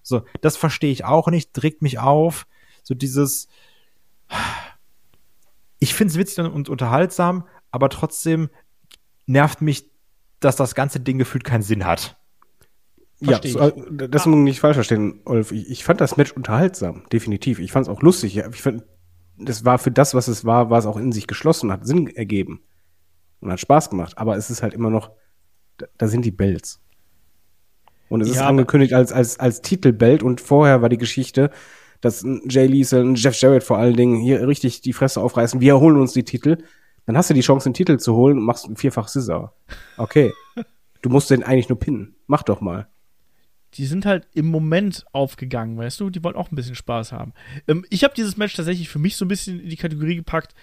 So, 0.04 0.24
das 0.42 0.58
verstehe 0.58 0.92
ich 0.92 1.06
auch 1.06 1.28
nicht, 1.28 1.54
trägt 1.54 1.82
mich 1.82 2.00
auf. 2.00 2.48
So 2.84 2.96
dieses, 2.96 3.48
ich 5.80 5.94
finde 5.94 6.12
es 6.12 6.18
witzig 6.18 6.40
und 6.46 6.70
unterhaltsam, 6.70 7.46
aber 7.72 7.90
trotzdem 7.90 8.50
nervt 9.26 9.62
mich, 9.62 9.92
dass 10.40 10.56
das 10.56 10.76
ganze 10.76 11.00
Ding 11.00 11.18
gefühlt 11.18 11.44
keinen 11.44 11.64
Sinn 11.64 11.86
hat. 11.86 12.18
Ja, 13.20 13.40
Versteh 13.40 13.50
so, 13.50 13.60
äh, 13.60 14.10
das 14.10 14.26
muss 14.26 14.36
man 14.36 14.44
nicht 14.44 14.60
falsch 14.60 14.76
verstehen, 14.76 15.22
Olf. 15.26 15.52
Ich, 15.52 15.70
ich 15.70 15.84
fand 15.84 16.00
das 16.00 16.18
Match 16.18 16.32
unterhaltsam, 16.32 17.04
definitiv. 17.12 17.60
Ich 17.60 17.72
fand 17.72 17.88
es 17.88 17.90
auch 17.92 18.02
lustig. 18.02 18.36
Ja. 18.36 18.48
Ich 18.50 18.62
fand, 18.62 18.84
das 19.38 19.66
war 19.66 19.80
für 19.80 19.92
das, 19.92 20.14
was 20.14 20.28
es 20.28 20.46
war, 20.46 20.70
war 20.70 20.80
es 20.80 20.86
auch 20.86 20.98
in 20.98 21.12
sich 21.12 21.28
geschlossen, 21.28 21.72
hat 21.72 21.86
Sinn 21.86 22.08
ergeben 22.08 22.62
und 23.42 23.52
hat 23.52 23.60
Spaß 23.60 23.90
gemacht. 23.90 24.18
Aber 24.18 24.36
es 24.38 24.50
ist 24.50 24.64
halt 24.64 24.74
immer 24.74 24.90
noch, 24.90 25.12
da, 25.98 26.08
sind 26.08 26.26
die 26.26 26.32
Bells. 26.32 26.82
Und 28.10 28.22
es 28.22 28.30
ist 28.30 28.36
Ja, 28.36 28.42
aber- 28.44 28.50
angekündigt 28.50 28.94
als, 28.94 29.12
als, 29.12 29.40
als 29.40 29.62
Titelbelt 29.62 30.24
und 30.24 30.42
vorher 30.42 30.82
war 30.82 30.90
die 30.90 30.98
Geschichte, 30.98 31.52
dass 32.02 32.24
Jay 32.48 32.68
Lethal, 32.68 33.02
ein 33.04 33.16
Jeff 33.16 33.40
Jarrett 33.40 33.64
vor 33.64 33.78
allen 33.78 33.96
Dingen 33.96 34.18
hier 34.20 34.48
richtig 34.48 34.82
die 34.82 34.94
Fresse 34.94 35.20
aufreißen. 35.22 35.60
Wir 35.62 35.80
holen 35.80 35.98
uns 35.98 36.14
die 36.14 36.24
Titel. 36.24 36.58
Dann 37.06 37.18
hast 37.18 37.30
du 37.30 37.34
die 37.34 37.42
Chance, 37.42 37.70
den 37.70 37.74
Titel 37.74 37.98
zu 37.98 38.16
holen 38.16 38.38
und 38.38 38.44
machst 38.46 38.66
einen 38.66 38.76
vierfach 38.78 39.08
Scissor. 39.08 39.54
Okay. 39.98 40.32
Du 41.04 41.10
musst 41.10 41.30
den 41.30 41.44
eigentlich 41.44 41.70
nur 41.70 41.80
pinnen. 41.80 42.16
Mach 42.26 42.42
doch 42.42 42.60
mal. 42.60 42.88
die 43.76 43.86
sind 43.86 44.06
halt 44.08 44.28
im 44.34 44.48
Moment 44.48 45.06
aufgegangen, 45.14 45.78
weißt 45.78 46.00
du? 46.00 46.10
Die 46.10 46.24
wollen 46.24 46.36
auch 46.36 46.52
ein 46.52 46.56
bisschen 46.56 46.74
Spaß 46.76 47.12
haben. 47.12 47.34
Ähm, 47.68 47.86
ich 47.92 48.04
habe 48.04 48.16
dieses 48.16 48.36
Match 48.36 48.56
tatsächlich 48.56 48.90
für 48.90 48.98
mich 48.98 49.16
so 49.16 49.24
ein 49.24 49.28
bisschen 49.28 49.60
in 49.60 49.70
die 49.70 49.76
Kategorie 49.78 50.16
gepackt, 50.16 50.56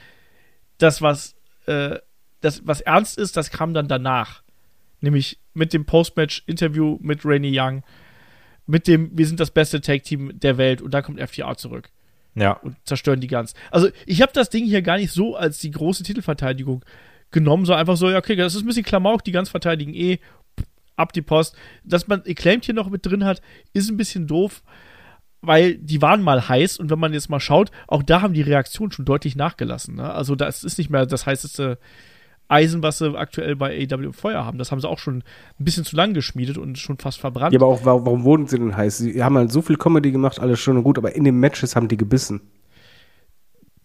das, 0.79 1.01
was, 1.01 1.37
äh, 1.67 1.99
das, 2.45 2.67
was 2.67 2.81
ernst 2.83 3.19
ist, 3.19 3.37
das 3.37 3.51
kam 3.51 3.75
dann 3.75 3.89
danach. 3.89 4.43
Nämlich 5.01 5.39
mit 5.55 5.73
dem 5.73 5.87
Post-Match-Interview 5.87 6.99
mit 7.01 7.25
Rainy 7.25 7.59
Young, 7.59 7.83
mit 8.67 8.87
dem 8.87 9.11
Wir 9.17 9.27
sind 9.27 9.41
das 9.41 9.51
beste 9.51 9.81
Tag-Team 9.81 10.39
der 10.41 10.57
Welt 10.59 10.81
und 10.83 10.93
dann 10.93 11.03
kommt 11.03 11.21
FTR 11.21 11.57
zurück 11.57 11.91
Ja. 12.35 12.53
und 12.53 12.77
zerstören 12.85 13.21
die 13.21 13.27
ganz. 13.27 13.55
Also, 13.71 13.89
ich 14.07 14.23
habe 14.23 14.33
das 14.33 14.51
Ding 14.51 14.65
hier 14.65 14.83
gar 14.83 14.97
nicht 14.97 15.13
so 15.13 15.37
als 15.37 15.59
die 15.59 15.71
große 15.71 16.03
Titelverteidigung 16.03 16.85
genommen, 17.31 17.67
so 17.67 17.73
einfach 17.73 17.97
so, 17.97 18.11
ja, 18.11 18.19
okay, 18.19 18.37
das 18.37 18.55
ist 18.55 18.63
ein 18.63 18.67
bisschen 18.67 18.85
Klamauk, 18.85 19.25
die 19.25 19.33
ganz 19.33 19.49
verteidigen 19.51 19.95
eh, 19.95 20.19
ab 20.97 21.13
die 21.13 21.23
Post. 21.23 21.57
Dass 21.83 22.07
man 22.09 22.23
Acclaimed 22.27 22.65
hier 22.65 22.75
noch 22.75 22.89
mit 22.89 23.05
drin 23.05 23.25
hat, 23.25 23.43
ist 23.73 23.91
ein 23.91 23.97
bisschen 23.97 24.27
doof, 24.27 24.63
weil 25.41 25.77
die 25.77 26.01
waren 26.01 26.23
mal 26.23 26.49
heiß 26.49 26.79
und 26.79 26.91
wenn 26.91 26.99
man 26.99 27.13
jetzt 27.13 27.29
mal 27.29 27.41
schaut, 27.41 27.71
auch 27.89 28.03
da 28.03 28.23
haben 28.23 28.33
die 28.35 28.43
Reaktionen 28.43 28.93
schon 28.93 29.05
deutlich 29.05 29.37
nachgelassen. 29.37 29.97
Ne? 29.97 30.11
Also, 30.13 30.35
das 30.35 30.65
ist 30.65 30.79
nicht 30.79 30.91
mehr 30.91 31.05
das 31.07 31.27
heißeste 31.27 31.79
Eisen, 32.49 32.83
was 32.83 32.99
sie 32.99 33.17
aktuell 33.17 33.57
bei 33.57 33.87
AEW 33.91 34.05
im 34.05 34.13
Feuer 34.13 34.45
haben. 34.45 34.59
Das 34.59 34.71
haben 34.71 34.81
sie 34.81 34.89
auch 34.89 34.99
schon 34.99 35.25
ein 35.59 35.65
bisschen 35.65 35.85
zu 35.85 35.97
lang 35.97 36.15
geschmiedet 36.15 36.59
und 36.59 36.79
schon 36.79 36.99
fast 36.99 37.19
verbrannt. 37.19 37.53
Ja, 37.53 37.59
aber 37.61 37.69
auch, 37.69 37.85
warum, 37.85 38.25
wurden 38.25 38.47
sie 38.47 38.59
denn 38.59 38.77
heiß? 38.77 38.99
Sie 38.99 39.23
haben 39.23 39.37
halt 39.37 39.51
so 39.51 39.63
viel 39.63 39.77
Comedy 39.77 40.13
gemacht, 40.13 40.39
alles 40.41 40.61
schön 40.61 40.77
und 40.77 40.85
gut, 40.85 40.99
aber 40.99 41.15
in 41.15 41.25
den 41.25 41.39
Matches 41.39 41.75
haben 41.75 41.89
die 41.89 41.97
gebissen. 41.97 42.41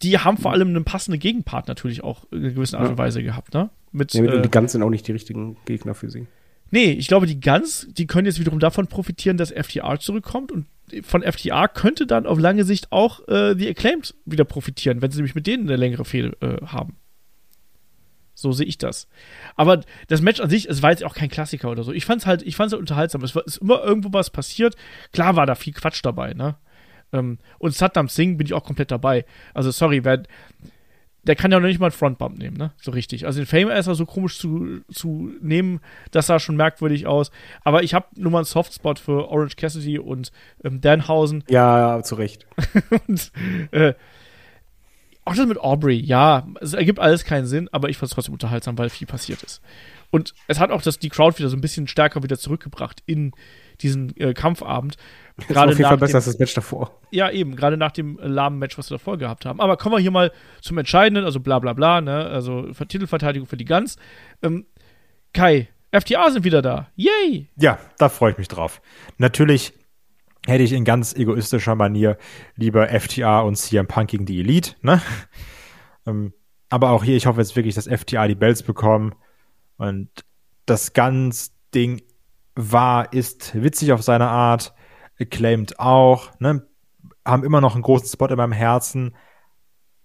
die 0.02 0.18
haben 0.18 0.36
vor 0.38 0.52
allem 0.52 0.68
einen 0.68 0.84
passenden 0.84 1.20
Gegenpart 1.20 1.68
natürlich 1.68 2.02
auch 2.02 2.24
in 2.30 2.38
einer 2.38 2.50
gewissen 2.52 2.76
Art 2.76 2.90
und 2.90 2.98
Weise 2.98 3.22
gehabt, 3.22 3.54
ne? 3.54 3.70
Mit, 3.92 4.14
Ja, 4.14 4.24
äh, 4.24 4.36
und 4.36 4.44
die 4.44 4.50
Guns 4.50 4.72
sind 4.72 4.82
auch 4.82 4.90
nicht 4.90 5.06
die 5.06 5.12
richtigen 5.12 5.56
Gegner 5.64 5.94
für 5.94 6.10
sie. 6.10 6.26
nee, 6.70 6.92
ich 6.92 7.08
glaube, 7.08 7.26
die 7.26 7.40
Guns, 7.40 7.88
die 7.90 8.06
können 8.06 8.26
jetzt 8.26 8.38
wiederum 8.38 8.60
davon 8.60 8.86
profitieren, 8.86 9.36
dass 9.36 9.50
FTR 9.50 9.98
zurückkommt 9.98 10.52
und 10.52 10.66
von 11.02 11.22
FTR 11.22 11.68
könnte 11.68 12.06
dann 12.06 12.26
auf 12.26 12.38
lange 12.38 12.64
Sicht 12.64 12.90
auch 12.92 13.26
äh, 13.28 13.54
die 13.54 13.68
Acclaimed 13.68 14.14
wieder 14.24 14.44
profitieren, 14.44 15.02
wenn 15.02 15.10
sie 15.10 15.18
nämlich 15.18 15.34
mit 15.34 15.46
denen 15.46 15.68
eine 15.68 15.76
längere 15.76 16.04
Fehde 16.04 16.36
äh, 16.40 16.66
haben. 16.66 16.96
So 18.40 18.52
sehe 18.52 18.66
ich 18.66 18.78
das. 18.78 19.08
Aber 19.56 19.80
das 20.08 20.22
Match 20.22 20.40
an 20.40 20.48
sich, 20.48 20.68
es 20.68 20.82
war 20.82 20.90
jetzt 20.90 21.04
auch 21.04 21.14
kein 21.14 21.28
Klassiker 21.28 21.70
oder 21.70 21.82
so. 21.82 21.92
Ich 21.92 22.06
fand's 22.06 22.26
halt, 22.26 22.42
ich 22.42 22.56
fand's 22.56 22.72
halt 22.72 22.80
unterhaltsam. 22.80 23.22
Es 23.22 23.34
war, 23.34 23.46
ist 23.46 23.58
immer 23.58 23.82
irgendwo 23.82 24.12
was 24.12 24.30
passiert. 24.30 24.76
Klar 25.12 25.36
war 25.36 25.46
da 25.46 25.54
viel 25.54 25.74
Quatsch 25.74 26.00
dabei, 26.02 26.32
ne? 26.32 26.56
Ähm, 27.12 27.38
und 27.58 27.74
Saddam 27.74 28.08
Singh 28.08 28.38
bin 28.38 28.46
ich 28.46 28.54
auch 28.54 28.64
komplett 28.64 28.90
dabei. 28.90 29.24
Also 29.52 29.70
sorry, 29.70 30.04
wer, 30.04 30.22
der 31.22 31.36
kann 31.36 31.52
ja 31.52 31.60
noch 31.60 31.66
nicht 31.66 31.80
mal 31.80 31.86
einen 31.86 31.92
Frontbump 31.92 32.38
nehmen, 32.38 32.56
ne? 32.56 32.72
So 32.80 32.92
richtig. 32.92 33.26
Also 33.26 33.40
den 33.40 33.46
Fame 33.46 33.68
ist 33.68 33.84
so 33.84 34.06
komisch 34.06 34.38
zu, 34.38 34.80
zu 34.90 35.32
nehmen, 35.42 35.80
das 36.12 36.28
sah 36.28 36.38
schon 36.38 36.56
merkwürdig 36.56 37.06
aus. 37.06 37.30
Aber 37.62 37.82
ich 37.82 37.92
habe 37.92 38.06
nur 38.16 38.32
mal 38.32 38.38
einen 38.38 38.44
Softspot 38.46 38.98
für 38.98 39.28
Orange 39.28 39.56
Cassidy 39.56 39.98
und 39.98 40.32
ähm, 40.64 40.80
Danhausen. 40.80 41.44
Ja, 41.48 42.02
zu 42.02 42.14
Recht. 42.14 42.46
und 43.06 43.32
äh, 43.72 43.94
auch 45.24 45.34
das 45.34 45.46
mit 45.46 45.58
Aubrey, 45.58 45.96
ja, 45.98 46.46
es 46.60 46.72
ergibt 46.72 46.98
alles 46.98 47.24
keinen 47.24 47.46
Sinn, 47.46 47.68
aber 47.72 47.88
ich 47.88 47.96
fand 47.96 48.10
es 48.10 48.14
trotzdem 48.14 48.32
unterhaltsam, 48.32 48.78
weil 48.78 48.88
viel 48.88 49.06
passiert 49.06 49.42
ist. 49.42 49.60
Und 50.10 50.34
es 50.48 50.58
hat 50.58 50.70
auch 50.70 50.82
das, 50.82 50.98
die 50.98 51.08
Crowd 51.08 51.38
wieder 51.38 51.48
so 51.48 51.56
ein 51.56 51.60
bisschen 51.60 51.86
stärker 51.86 52.22
wieder 52.22 52.38
zurückgebracht 52.38 53.02
in 53.06 53.32
diesen 53.80 54.16
äh, 54.16 54.34
Kampfabend. 54.34 54.96
Das 55.36 55.48
war 55.48 55.54
Gerade 55.54 55.72
auf 55.72 55.78
jeden 55.78 55.82
nach 55.82 55.88
Fall 55.90 55.98
besser 55.98 56.12
dem, 56.12 56.16
als 56.16 56.24
das 56.26 56.38
Match 56.38 56.54
davor. 56.54 57.00
ja, 57.10 57.30
eben, 57.30 57.54
gerade 57.54 57.76
nach 57.76 57.92
dem 57.92 58.18
äh, 58.18 58.26
lahmen 58.26 58.58
Match, 58.58 58.76
was 58.76 58.90
wir 58.90 58.98
davor 58.98 59.18
gehabt 59.18 59.46
haben. 59.46 59.60
Aber 59.60 59.76
kommen 59.76 59.94
wir 59.94 60.00
hier 60.00 60.10
mal 60.10 60.32
zum 60.60 60.78
Entscheidenden, 60.78 61.24
also 61.24 61.40
bla 61.40 61.58
bla 61.58 61.72
bla, 61.72 62.00
ne? 62.00 62.26
Also 62.26 62.68
für 62.72 62.86
Titelverteidigung 62.86 63.46
für 63.46 63.56
die 63.56 63.64
Guns. 63.64 63.96
Ähm, 64.42 64.66
Kai, 65.32 65.68
FTA 65.92 66.30
sind 66.30 66.44
wieder 66.44 66.62
da. 66.62 66.88
Yay! 66.96 67.48
Ja, 67.56 67.78
da 67.98 68.08
freue 68.08 68.32
ich 68.32 68.38
mich 68.38 68.48
drauf. 68.48 68.82
Natürlich 69.18 69.72
hätte 70.46 70.62
ich 70.64 70.72
in 70.72 70.84
ganz 70.84 71.14
egoistischer 71.14 71.74
Manier 71.74 72.16
lieber 72.56 72.88
FTA 72.88 73.40
und 73.40 73.56
CM 73.56 73.86
Punk 73.86 74.10
gegen 74.10 74.26
die 74.26 74.40
Elite, 74.40 74.76
ne? 74.82 75.02
ähm, 76.06 76.32
aber 76.68 76.90
auch 76.90 77.02
hier, 77.04 77.16
ich 77.16 77.26
hoffe 77.26 77.40
jetzt 77.40 77.56
wirklich, 77.56 77.74
dass 77.74 77.88
FTA 77.88 78.28
die 78.28 78.34
Bells 78.34 78.62
bekommen 78.62 79.14
und 79.76 80.08
das 80.66 80.92
ganz 80.92 81.52
Ding 81.74 82.02
war, 82.54 83.12
ist 83.12 83.60
witzig 83.60 83.92
auf 83.92 84.02
seine 84.02 84.28
Art, 84.28 84.74
acclaimed 85.18 85.78
auch, 85.78 86.30
ne? 86.38 86.66
Haben 87.26 87.44
immer 87.44 87.60
noch 87.60 87.74
einen 87.74 87.82
großen 87.82 88.08
Spot 88.08 88.26
in 88.26 88.36
meinem 88.36 88.52
Herzen. 88.52 89.14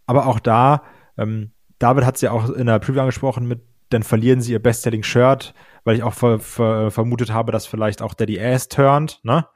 Aber 0.06 0.28
auch 0.28 0.40
da, 0.40 0.84
ähm, 1.18 1.54
David 1.80 2.06
hat 2.06 2.16
es 2.16 2.22
ja 2.22 2.32
auch 2.32 2.50
in 2.50 2.68
der 2.68 2.80
Preview 2.80 3.00
angesprochen 3.00 3.48
mit, 3.48 3.64
dann 3.90 4.04
verlieren 4.04 4.42
sie 4.42 4.52
ihr 4.52 4.62
Best-Selling-Shirt, 4.62 5.54
weil 5.84 5.96
ich 5.96 6.04
auch 6.04 6.14
ver 6.14 6.40
ver 6.40 6.92
vermutet 6.92 7.32
habe, 7.32 7.52
dass 7.52 7.66
vielleicht 7.66 8.02
auch 8.02 8.14
Daddy 8.14 8.40
Ass 8.40 8.68
turnt, 8.68 9.20
ne? 9.24 9.48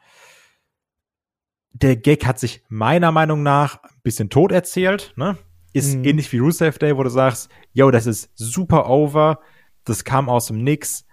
Der 1.74 1.96
Gag 1.96 2.26
hat 2.26 2.40
sich 2.40 2.64
meiner 2.68 3.12
Meinung 3.12 3.44
nach 3.44 3.84
ein 3.84 3.90
bisschen 4.04 4.30
tot 4.30 4.52
erzählt, 4.52 5.14
ne? 5.16 5.38
Ist 5.74 5.96
Mhm. 5.98 6.04
ähnlich 6.04 6.32
wie 6.32 6.40
Rusev 6.40 6.80
Day, 6.80 6.98
wo 6.98 7.04
du 7.04 7.10
sagst, 7.10 7.50
yo, 7.74 7.92
das 7.92 8.08
ist 8.08 8.32
super 8.36 8.90
over, 8.90 9.40
das 9.86 10.04
kam 10.04 10.28
aus 10.30 10.48
dem 10.48 10.64
Nix, 10.64 11.06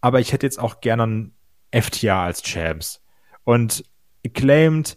aber 0.00 0.20
ich 0.20 0.32
hätte 0.32 0.46
jetzt 0.46 0.60
auch 0.60 0.80
gerne 0.80 1.02
einen 1.04 1.32
FTA 1.72 2.24
als 2.24 2.42
Champs. 2.42 3.02
Und 3.44 3.84
Acclaimed 4.24 4.96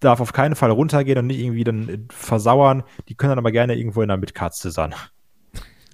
darf 0.00 0.20
auf 0.20 0.32
keinen 0.32 0.56
Fall 0.56 0.70
runtergehen 0.70 1.18
und 1.18 1.28
nicht 1.28 1.38
irgendwie 1.40 1.64
dann 1.64 1.88
äh, 1.88 1.98
versauern. 2.10 2.82
Die 3.08 3.14
können 3.14 3.30
dann 3.30 3.38
aber 3.38 3.52
gerne 3.52 3.76
irgendwo 3.76 4.02
in 4.02 4.08
der 4.08 4.16
Midcard 4.16 4.54
zittern. 4.54 4.94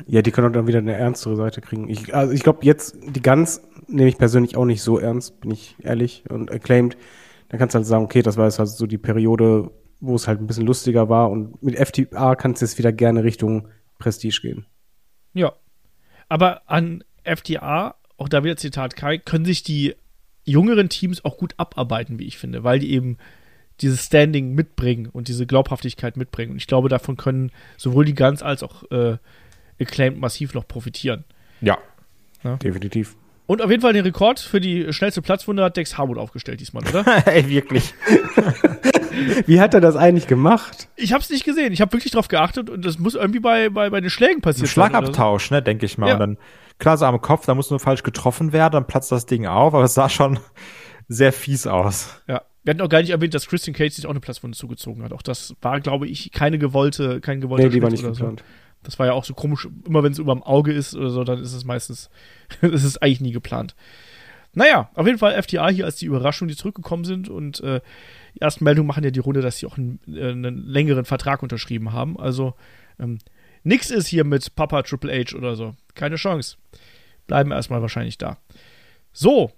Ja, 0.07 0.23
die 0.23 0.33
können 0.33 0.49
auch 0.49 0.53
dann 0.53 0.67
wieder 0.67 0.79
eine 0.81 0.95
ernstere 0.95 1.37
Seite 1.37 1.61
kriegen. 1.61 1.89
Ich, 1.89 2.15
also 2.15 2.33
ich 2.33 2.43
glaube, 2.43 2.65
jetzt 2.65 2.97
die 3.01 3.23
Guns 3.23 3.63
nehme 3.87 4.09
ich 4.09 4.19
persönlich 4.19 4.57
auch 4.57 4.65
nicht 4.65 4.83
so 4.83 4.99
ernst, 4.99 5.41
bin 5.41 5.51
ich 5.53 5.77
ehrlich. 5.81 6.25
Und 6.29 6.51
acclaimed, 6.51 6.97
dann 7.53 7.59
kannst 7.59 7.75
du 7.75 7.77
halt 7.77 7.87
sagen, 7.87 8.05
okay, 8.05 8.23
das 8.23 8.39
war 8.39 8.47
jetzt 8.47 8.59
halt 8.59 8.71
so 8.71 8.87
die 8.87 8.97
Periode, 8.97 9.71
wo 10.01 10.15
es 10.15 10.27
halt 10.27 10.41
ein 10.41 10.47
bisschen 10.47 10.65
lustiger 10.65 11.11
war. 11.11 11.31
Und 11.31 11.63
mit 11.63 11.77
FTA 11.77 12.35
kannst 12.35 12.63
du 12.63 12.67
jetzt 12.67 12.79
wieder 12.79 12.93
gerne 12.93 13.25
Richtung 13.25 13.69
Prestige 13.99 14.41
gehen. 14.41 14.65
Ja. 15.35 15.53
Aber 16.31 16.63
an 16.65 17.05
FTA, 17.25 17.95
auch 18.17 18.31
da 18.31 18.43
wieder 18.43 18.57
Zitat 18.57 18.97
Kai, 18.97 19.19
können 19.19 19.45
sich 19.45 19.63
die 19.63 19.95
jüngeren 20.45 20.89
Teams 20.89 21.27
auch 21.27 21.37
gut 21.37 21.53
abarbeiten, 21.59 22.19
wie 22.19 22.25
ich 22.25 22.39
finde, 22.39 22.65
weil 22.65 22.79
die 22.79 22.91
eben 22.91 23.19
dieses 23.83 24.07
Standing 24.07 24.55
mitbringen 24.55 25.11
und 25.13 25.29
diese 25.29 25.47
Glaubhaftigkeit 25.47 26.17
mitbringen. 26.17 26.53
Und 26.53 26.57
ich 26.57 26.67
glaube, 26.67 26.89
davon 26.89 27.19
können 27.19 27.53
sowohl 27.77 28.07
die 28.07 28.15
Guns 28.15 28.43
als 28.43 28.63
auch 28.63 28.91
äh, 28.91 29.19
Acclaimed 29.79 30.19
massiv 30.19 30.55
noch 30.55 30.67
profitieren. 30.67 31.25
Ja. 31.61 31.77
Definitiv. 32.57 33.15
Und 33.47 33.61
auf 33.61 33.71
jeden 33.71 33.83
Fall 33.83 33.93
den 33.93 34.05
Rekord 34.05 34.39
für 34.39 34.61
die 34.61 34.93
schnellste 34.93 35.21
Platzwunde 35.21 35.65
hat 35.65 35.77
Dex 35.77 35.99
Harwood 35.99 36.17
aufgestellt 36.17 36.61
diesmal, 36.61 36.85
oder? 36.89 37.27
Ey, 37.27 37.49
wirklich. 37.49 37.93
Wie 39.47 39.61
hat 39.61 39.75
er 39.75 39.81
das 39.81 39.97
eigentlich 39.97 40.27
gemacht? 40.27 40.89
ich 40.97 41.13
habe 41.13 41.23
es 41.23 41.29
nicht 41.29 41.45
gesehen. 41.45 41.73
Ich 41.73 41.81
habe 41.81 41.93
wirklich 41.93 42.13
drauf 42.13 42.29
geachtet 42.29 42.71
und 42.71 42.85
das 42.85 42.99
muss 42.99 43.15
irgendwie 43.15 43.41
bei, 43.41 43.69
bei, 43.69 43.91
bei 43.91 44.01
den 44.01 44.11
Schlägen 44.11 44.41
sein. 44.43 44.51
oder 44.51 44.55
so. 44.55 44.67
Schlagabtausch, 44.67 45.51
ne, 45.51 45.61
denke 45.63 45.87
ich 45.87 45.99
mal. 45.99 46.09
Ja. 46.09 46.15
Und 46.15 46.21
dann, 46.21 46.39
klar, 46.79 46.97
so 46.97 47.05
am 47.05 47.21
Kopf, 47.21 47.45
da 47.47 47.55
muss 47.55 47.71
nur 47.71 47.81
falsch 47.81 48.03
getroffen 48.03 48.53
werden, 48.53 48.73
dann 48.73 48.87
platzt 48.87 49.13
das 49.13 49.27
Ding 49.27 49.47
auf, 49.47 49.75
aber 49.75 49.85
es 49.85 49.95
sah 49.95 50.09
schon 50.09 50.39
sehr 51.09 51.33
fies 51.33 51.67
aus. 51.67 52.21
Ja. 52.29 52.43
Wir 52.65 52.75
hatten 52.75 52.81
auch 52.81 52.89
gar 52.89 53.01
nicht 53.01 53.11
erwähnt, 53.11 53.35
dass 53.35 53.49
Christian 53.49 53.75
Cage 53.75 53.93
sich 53.93 54.07
auch 54.07 54.11
eine 54.11 54.21
Platzwunde 54.21 54.57
zugezogen 54.57 55.03
hat. 55.03 55.13
Auch 55.13 55.23
das 55.23 55.57
war, 55.61 55.81
glaube 55.81 56.07
ich, 56.07 56.31
keine 56.31 56.59
gewollte, 56.59 57.21
kein 57.21 57.41
gewollter 57.41 57.65
Nee, 57.65 57.71
die 57.71 57.83
war 57.83 57.91
nicht 57.91 58.05
oder 58.05 58.15
so. 58.15 58.37
Das 58.83 58.99
war 58.99 59.07
ja 59.07 59.13
auch 59.13 59.25
so 59.25 59.35
komisch. 59.35 59.69
Immer 59.87 60.03
wenn 60.03 60.13
es 60.13 60.19
über 60.19 60.35
dem 60.35 60.43
Auge 60.43 60.73
ist 60.73 60.95
oder 60.95 61.11
so, 61.11 61.25
dann 61.25 61.41
ist 61.41 61.53
es 61.53 61.65
meistens, 61.65 62.11
es 62.61 62.85
ist 62.85 63.03
eigentlich 63.03 63.21
nie 63.21 63.33
geplant. 63.33 63.75
Naja, 64.55 64.91
auf 64.95 65.07
jeden 65.07 65.19
Fall 65.19 65.41
FTA 65.43 65.71
hier 65.71 65.87
als 65.87 65.97
die 65.97 66.07
Überraschung, 66.07 66.47
die 66.47 66.57
zurückgekommen 66.57 67.05
sind 67.05 67.29
und 67.31 67.61
äh, 67.61 67.81
die 68.35 68.43
ersten 68.43 68.65
Meldungen 68.65 68.87
machen 68.87 69.05
ja 69.05 69.11
die 69.11 69.21
Runde, 69.21 69.41
dass 69.41 69.59
sie 69.59 69.67
auch 69.67 69.79
einen, 69.79 69.99
äh, 70.07 70.31
einen 70.31 70.67
längeren 70.67 71.07
Vertrag 71.07 71.43
unterschrieben 71.43 71.93
haben. 71.93 72.19
Also 72.19 72.55
ähm, 72.99 73.19
nix 73.63 73.91
ist 73.91 74.09
hier 74.09 74.25
mit 74.25 74.55
Papa 74.55 74.83
Triple 74.83 75.13
H 75.13 75.37
oder 75.37 75.57
so. 75.57 75.75
Keine 75.95 76.17
Chance. 76.17 76.57
Bleiben 77.27 77.51
erstmal 77.51 77.81
wahrscheinlich 77.81 78.19
da. 78.19 78.37
So, 79.13 79.53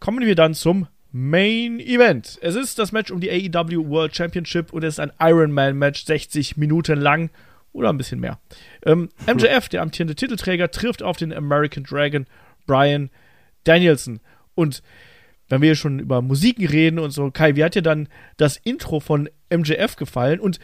kommen 0.00 0.20
wir 0.26 0.34
dann 0.34 0.54
zum 0.54 0.86
Main 1.12 1.80
Event. 1.80 2.38
Es 2.42 2.54
ist 2.54 2.78
das 2.78 2.92
Match 2.92 3.10
um 3.10 3.20
die 3.20 3.30
AEW 3.30 3.88
World 3.88 4.14
Championship 4.14 4.72
und 4.72 4.84
es 4.84 4.94
ist 4.94 5.00
ein 5.00 5.12
Ironman-Match, 5.18 6.04
60 6.04 6.56
Minuten 6.56 7.00
lang 7.00 7.30
oder 7.72 7.90
ein 7.90 7.96
bisschen 7.96 8.20
mehr. 8.20 8.38
Ähm, 8.84 9.08
MJF, 9.26 9.68
der 9.68 9.82
amtierende 9.82 10.14
Titelträger, 10.14 10.70
trifft 10.70 11.02
auf 11.02 11.16
den 11.16 11.32
American 11.32 11.84
Dragon 11.84 12.26
Brian 12.66 13.10
Danielson. 13.64 14.20
Und 14.54 14.82
wenn 15.48 15.60
wir 15.60 15.68
hier 15.68 15.76
schon 15.76 15.98
über 15.98 16.22
Musiken 16.22 16.66
reden 16.66 16.98
und 16.98 17.10
so, 17.10 17.30
Kai, 17.30 17.56
wie 17.56 17.64
hat 17.64 17.74
dir 17.74 17.82
dann 17.82 18.08
das 18.36 18.56
Intro 18.56 19.00
von 19.00 19.28
MJF 19.52 19.96
gefallen? 19.96 20.40
Und 20.40 20.58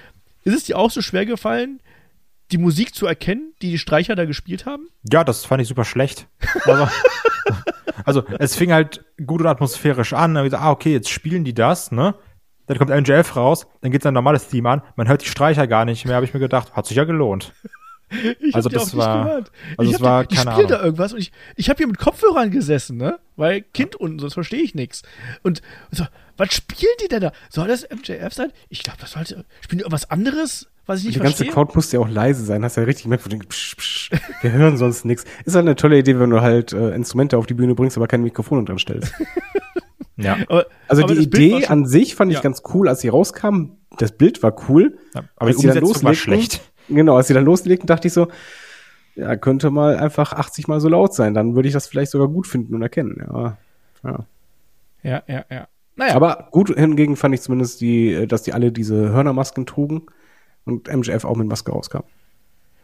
ist 0.45 0.57
es 0.57 0.65
dir 0.65 0.79
auch 0.79 0.91
so 0.91 1.03
schwer 1.03 1.27
gefallen, 1.27 1.81
die 2.53 2.59
Musik 2.59 2.95
zu 2.95 3.07
erkennen, 3.07 3.53
die 3.63 3.71
die 3.71 3.79
Streicher 3.79 4.15
da 4.15 4.25
gespielt 4.25 4.67
haben? 4.67 4.89
Ja, 5.11 5.25
das 5.25 5.45
fand 5.45 5.61
ich 5.61 5.69
super 5.69 5.85
schlecht. 5.85 6.29
Aber, 6.65 6.91
also, 8.05 8.25
es 8.39 8.55
fing 8.55 8.73
halt 8.73 9.05
gut 9.25 9.41
und 9.41 9.49
atmosphärisch 9.49 10.13
an. 10.13 10.35
Dann 10.35 10.39
hab 10.39 10.45
ich 10.45 10.51
gesagt, 10.51 10.65
ah, 10.65 10.71
okay, 10.71 10.93
jetzt 10.93 11.09
spielen 11.09 11.45
die 11.45 11.55
das, 11.55 11.91
ne? 11.91 12.15
Dann 12.67 12.79
kommt 12.79 12.91
MJF 12.91 13.37
raus, 13.37 13.67
dann 13.81 13.91
geht 13.93 14.03
sein 14.03 14.15
normales 14.15 14.49
Theme 14.49 14.69
an. 14.71 14.83
Man 14.97 15.09
hört 15.09 15.23
die 15.23 15.29
Streicher 15.29 15.67
gar 15.67 15.85
nicht 15.85 16.05
mehr, 16.05 16.17
habe 16.17 16.25
ich 16.27 16.35
mir 16.35 16.41
gedacht, 16.41 16.75
hat 16.75 16.87
sich 16.87 16.97
ja 16.97 17.05
gelohnt. 17.05 17.53
Ich 18.41 18.55
Also 18.55 18.69
das 18.69 18.95
auch 18.95 18.99
war- 18.99 19.17
nicht 19.17 19.27
gehört. 19.27 19.51
also 19.79 19.91
ich 19.91 19.97
es 19.97 20.01
hab 20.01 20.07
war 20.09 20.25
die, 20.27 20.37
keine 20.37 20.67
da 20.69 20.81
irgendwas 20.81 21.13
und 21.13 21.19
ich, 21.19 21.33
ich 21.57 21.69
habe 21.69 21.79
hier 21.79 21.89
mit 21.89 21.99
Kopfhörern 21.99 22.53
gesessen, 22.53 22.99
ne? 22.99 23.19
Weil 23.35 23.63
Kind 23.63 23.97
unten, 23.97 24.21
sonst 24.21 24.35
verstehe 24.35 24.61
ich 24.63 24.77
nichts. 24.77 25.03
Und 25.43 25.61
so, 25.91 26.05
was 26.37 26.55
spielen 26.55 26.93
die 27.03 27.09
denn 27.09 27.21
da? 27.21 27.33
Soll 27.51 27.67
das 27.67 27.85
MJF 27.91 28.33
sein? 28.33 28.53
Ich 28.69 28.85
glaube, 28.85 28.99
das 29.01 29.11
sollte. 29.11 29.45
Spielen 29.61 29.79
die 29.79 29.83
irgendwas 29.83 30.09
anderes, 30.09 30.69
was 30.87 31.01
ich 31.01 31.07
nicht 31.07 31.17
Die 31.17 31.21
ganze? 31.21 31.47
Crowd 31.47 31.73
musste 31.75 31.97
ja 31.97 32.01
auch 32.05 32.09
leise 32.09 32.45
sein, 32.45 32.63
hast 32.63 32.77
ja 32.77 32.85
richtig 32.85 33.03
gemerkt, 33.07 33.25
wo 33.25 33.29
du 33.29 33.39
denkst, 33.39 33.49
psch, 33.49 33.75
psch, 33.77 34.11
wir 34.41 34.53
hören 34.53 34.77
sonst 34.77 35.05
nichts. 35.05 35.25
Ist 35.45 35.57
halt 35.57 35.65
eine 35.67 35.75
tolle 35.75 35.99
Idee, 35.99 36.17
wenn 36.21 36.31
du 36.31 36.41
halt 36.43 36.73
äh, 36.73 36.95
Instrumente 36.95 37.37
auf 37.37 37.47
die 37.47 37.55
Bühne 37.55 37.75
bringst, 37.75 37.97
aber 37.97 38.07
kein 38.07 38.23
Mikrofon 38.23 38.65
dran 38.65 38.79
stellst. 38.79 39.13
Ja. 40.17 40.37
aber, 40.49 40.67
Also 40.89 41.03
aber 41.05 41.15
die 41.15 41.23
Idee 41.23 41.61
schon- 41.63 41.65
an 41.71 41.87
sich 41.87 42.15
fand 42.15 42.31
ich 42.33 42.39
Ja. 42.39 42.43
ganz 42.43 42.63
cool, 42.75 42.89
als 42.89 43.01
sie 43.01 43.09
rauskam. 43.09 43.73
Das 43.99 44.13
Bild 44.13 44.43
war 44.43 44.55
cool. 44.69 44.99
aber 45.15 45.27
Als 45.37 45.57
die 45.57 45.63
sie 45.63 45.69
dann 45.69 45.79
Umsetzung 45.83 46.05
war 46.05 46.13
loslegten- 46.13 46.17
schlecht. 46.51 46.73
Genau, 46.89 47.17
als 47.17 47.27
sie 47.29 47.35
dann 47.35 47.45
loslegten, 47.45 47.87
dachte 47.87 48.09
ich 48.09 48.15
so, 48.15 48.29
ja, 49.15 49.35
könnte 49.37 49.71
mal 49.71 49.97
einfach 49.97 50.33
80 50.33 50.69
Mal 50.69 50.81
so 50.81 50.89
laut 50.89 51.15
sein. 51.15 51.35
Dann 51.35 51.55
würde 51.55 51.69
ich 51.69 51.75
das 51.75 51.87
vielleicht 51.87 52.11
sogar 52.13 52.29
gut 52.29 52.47
finden 52.47 52.75
und 52.75 52.83
erkennen. 52.83 53.17
Ja. 53.33 53.57
ja. 54.05 54.27
Ja, 55.03 55.23
ja, 55.27 55.45
ja. 55.51 55.69
Naja, 55.97 56.15
Aber 56.15 56.49
gut 56.51 56.75
hingegen 56.77 57.17
fand 57.17 57.35
ich 57.35 57.41
zumindest 57.41 57.81
die, 57.81 58.27
dass 58.27 58.43
die 58.43 58.53
alle 58.53 58.71
diese 58.73 59.11
Hörnermasken 59.11 59.65
trugen 59.67 60.03
und 60.67 60.89
MJF 60.95 61.25
auch 61.25 61.37
mit 61.37 61.49
Maske 61.49 61.73
rauskam. 61.73 62.01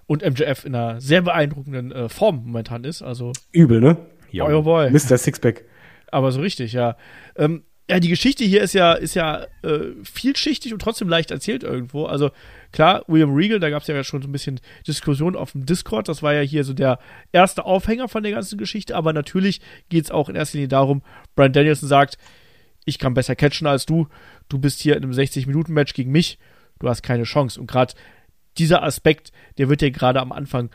und 0.06 0.22
MJF 0.22 0.64
in 0.64 0.74
einer 0.74 1.00
sehr 1.00 1.22
beeindruckenden 1.22 1.92
äh, 1.92 2.08
Form 2.08 2.42
momentan 2.44 2.84
ist. 2.84 3.02
Also, 3.02 3.32
Übel, 3.52 3.80
ne? 3.80 3.96
Ja. 4.30 4.44
euer 4.44 4.62
Boy. 4.62 4.90
Mr. 4.90 5.16
Sixpack. 5.18 5.64
Aber 6.12 6.30
so 6.30 6.40
richtig, 6.40 6.72
ja. 6.72 6.96
Ähm, 7.36 7.64
ja, 7.90 7.98
die 7.98 8.08
Geschichte 8.08 8.44
hier 8.44 8.62
ist 8.62 8.74
ja, 8.74 8.92
ist 8.92 9.14
ja 9.14 9.44
äh, 9.62 9.90
vielschichtig 10.04 10.72
und 10.72 10.80
trotzdem 10.80 11.08
leicht 11.08 11.30
erzählt 11.30 11.64
irgendwo. 11.64 12.06
Also 12.06 12.30
klar, 12.70 13.04
William 13.08 13.34
Regal, 13.34 13.58
da 13.58 13.70
gab 13.70 13.82
es 13.82 13.88
ja 13.88 14.04
schon 14.04 14.22
so 14.22 14.28
ein 14.28 14.32
bisschen 14.32 14.60
Diskussion 14.86 15.34
auf 15.34 15.52
dem 15.52 15.66
Discord. 15.66 16.08
Das 16.08 16.22
war 16.22 16.32
ja 16.32 16.42
hier 16.42 16.64
so 16.64 16.74
der 16.74 16.98
erste 17.32 17.64
Aufhänger 17.64 18.08
von 18.08 18.22
der 18.22 18.32
ganzen 18.32 18.56
Geschichte. 18.56 18.94
Aber 18.94 19.12
natürlich 19.12 19.60
geht 19.88 20.04
es 20.04 20.10
auch 20.10 20.28
in 20.28 20.36
erster 20.36 20.58
Linie 20.58 20.68
darum, 20.68 21.02
Brian 21.34 21.52
Danielson 21.52 21.88
sagt, 21.88 22.18
ich 22.84 22.98
kann 22.98 23.14
besser 23.14 23.36
catchen 23.36 23.66
als 23.66 23.84
du. 23.84 24.08
Du 24.48 24.58
bist 24.58 24.80
hier 24.80 24.96
in 24.96 25.02
einem 25.02 25.12
60-Minuten-Match 25.12 25.94
gegen 25.94 26.12
mich. 26.12 26.38
Du 26.78 26.88
hast 26.88 27.02
keine 27.02 27.24
Chance. 27.24 27.60
Und 27.60 27.66
gerade 27.66 27.94
dieser 28.58 28.82
Aspekt, 28.82 29.32
der 29.58 29.68
wird 29.68 29.82
ja 29.82 29.90
gerade 29.90 30.20
am 30.20 30.32
Anfang 30.32 30.70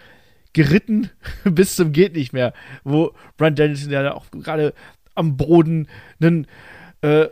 geritten 0.53 1.09
bis 1.43 1.75
zum 1.75 1.91
geht 1.91 2.15
nicht 2.15 2.33
mehr, 2.33 2.53
wo 2.83 3.13
Brian 3.37 3.55
Danielson 3.55 3.91
ja 3.91 4.13
auch 4.13 4.25
gerade 4.31 4.73
am 5.17 5.37
Boden 5.37 5.87
einen 6.19 6.47
äh, 7.01 7.27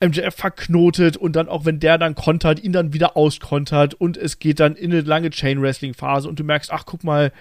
MJF 0.00 0.34
verknotet 0.34 1.16
und 1.16 1.36
dann 1.36 1.48
auch 1.48 1.64
wenn 1.64 1.80
der 1.80 1.98
dann 1.98 2.14
kontert, 2.14 2.62
ihn 2.62 2.72
dann 2.72 2.92
wieder 2.92 3.16
auskontert 3.16 3.94
und 3.94 4.16
es 4.16 4.38
geht 4.38 4.60
dann 4.60 4.76
in 4.76 4.92
eine 4.92 5.00
lange 5.02 5.30
Chain 5.30 5.62
Wrestling 5.62 5.94
Phase 5.94 6.28
und 6.28 6.38
du 6.38 6.44
merkst, 6.44 6.72
ach 6.72 6.84
guck 6.86 7.04
mal, 7.04 7.32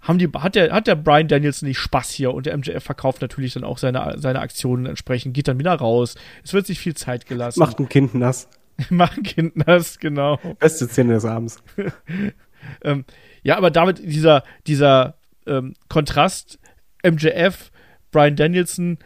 haben 0.00 0.18
die, 0.18 0.28
hat 0.36 0.54
der, 0.56 0.72
hat 0.72 0.86
der 0.86 0.96
Brian 0.96 1.28
Danielson 1.28 1.68
nicht 1.68 1.78
Spaß 1.78 2.10
hier 2.10 2.34
und 2.34 2.46
der 2.46 2.56
MJF 2.56 2.82
verkauft 2.82 3.22
natürlich 3.22 3.54
dann 3.54 3.64
auch 3.64 3.78
seine, 3.78 4.16
seine 4.18 4.40
Aktionen 4.40 4.86
entsprechend, 4.86 5.34
geht 5.34 5.48
dann 5.48 5.58
wieder 5.58 5.74
raus. 5.74 6.16
Es 6.42 6.52
wird 6.52 6.66
sich 6.66 6.80
viel 6.80 6.94
Zeit 6.94 7.26
gelassen. 7.26 7.60
Macht 7.60 7.78
ein 7.78 7.88
Kind 7.88 8.14
nass. 8.14 8.48
Machen 8.90 9.22
Kind 9.22 9.52
das, 9.66 9.98
genau. 9.98 10.38
Beste 10.58 10.86
Szene 10.86 11.14
des 11.14 11.24
Abends. 11.24 11.62
Ähm, 12.84 13.04
ja, 13.42 13.56
aber 13.56 13.72
damit 13.72 13.98
dieser, 13.98 14.44
dieser 14.68 15.16
ähm, 15.48 15.74
Kontrast 15.88 16.60
MJF, 17.04 17.71
Brian 18.12 18.36
Danielson, 18.36 18.98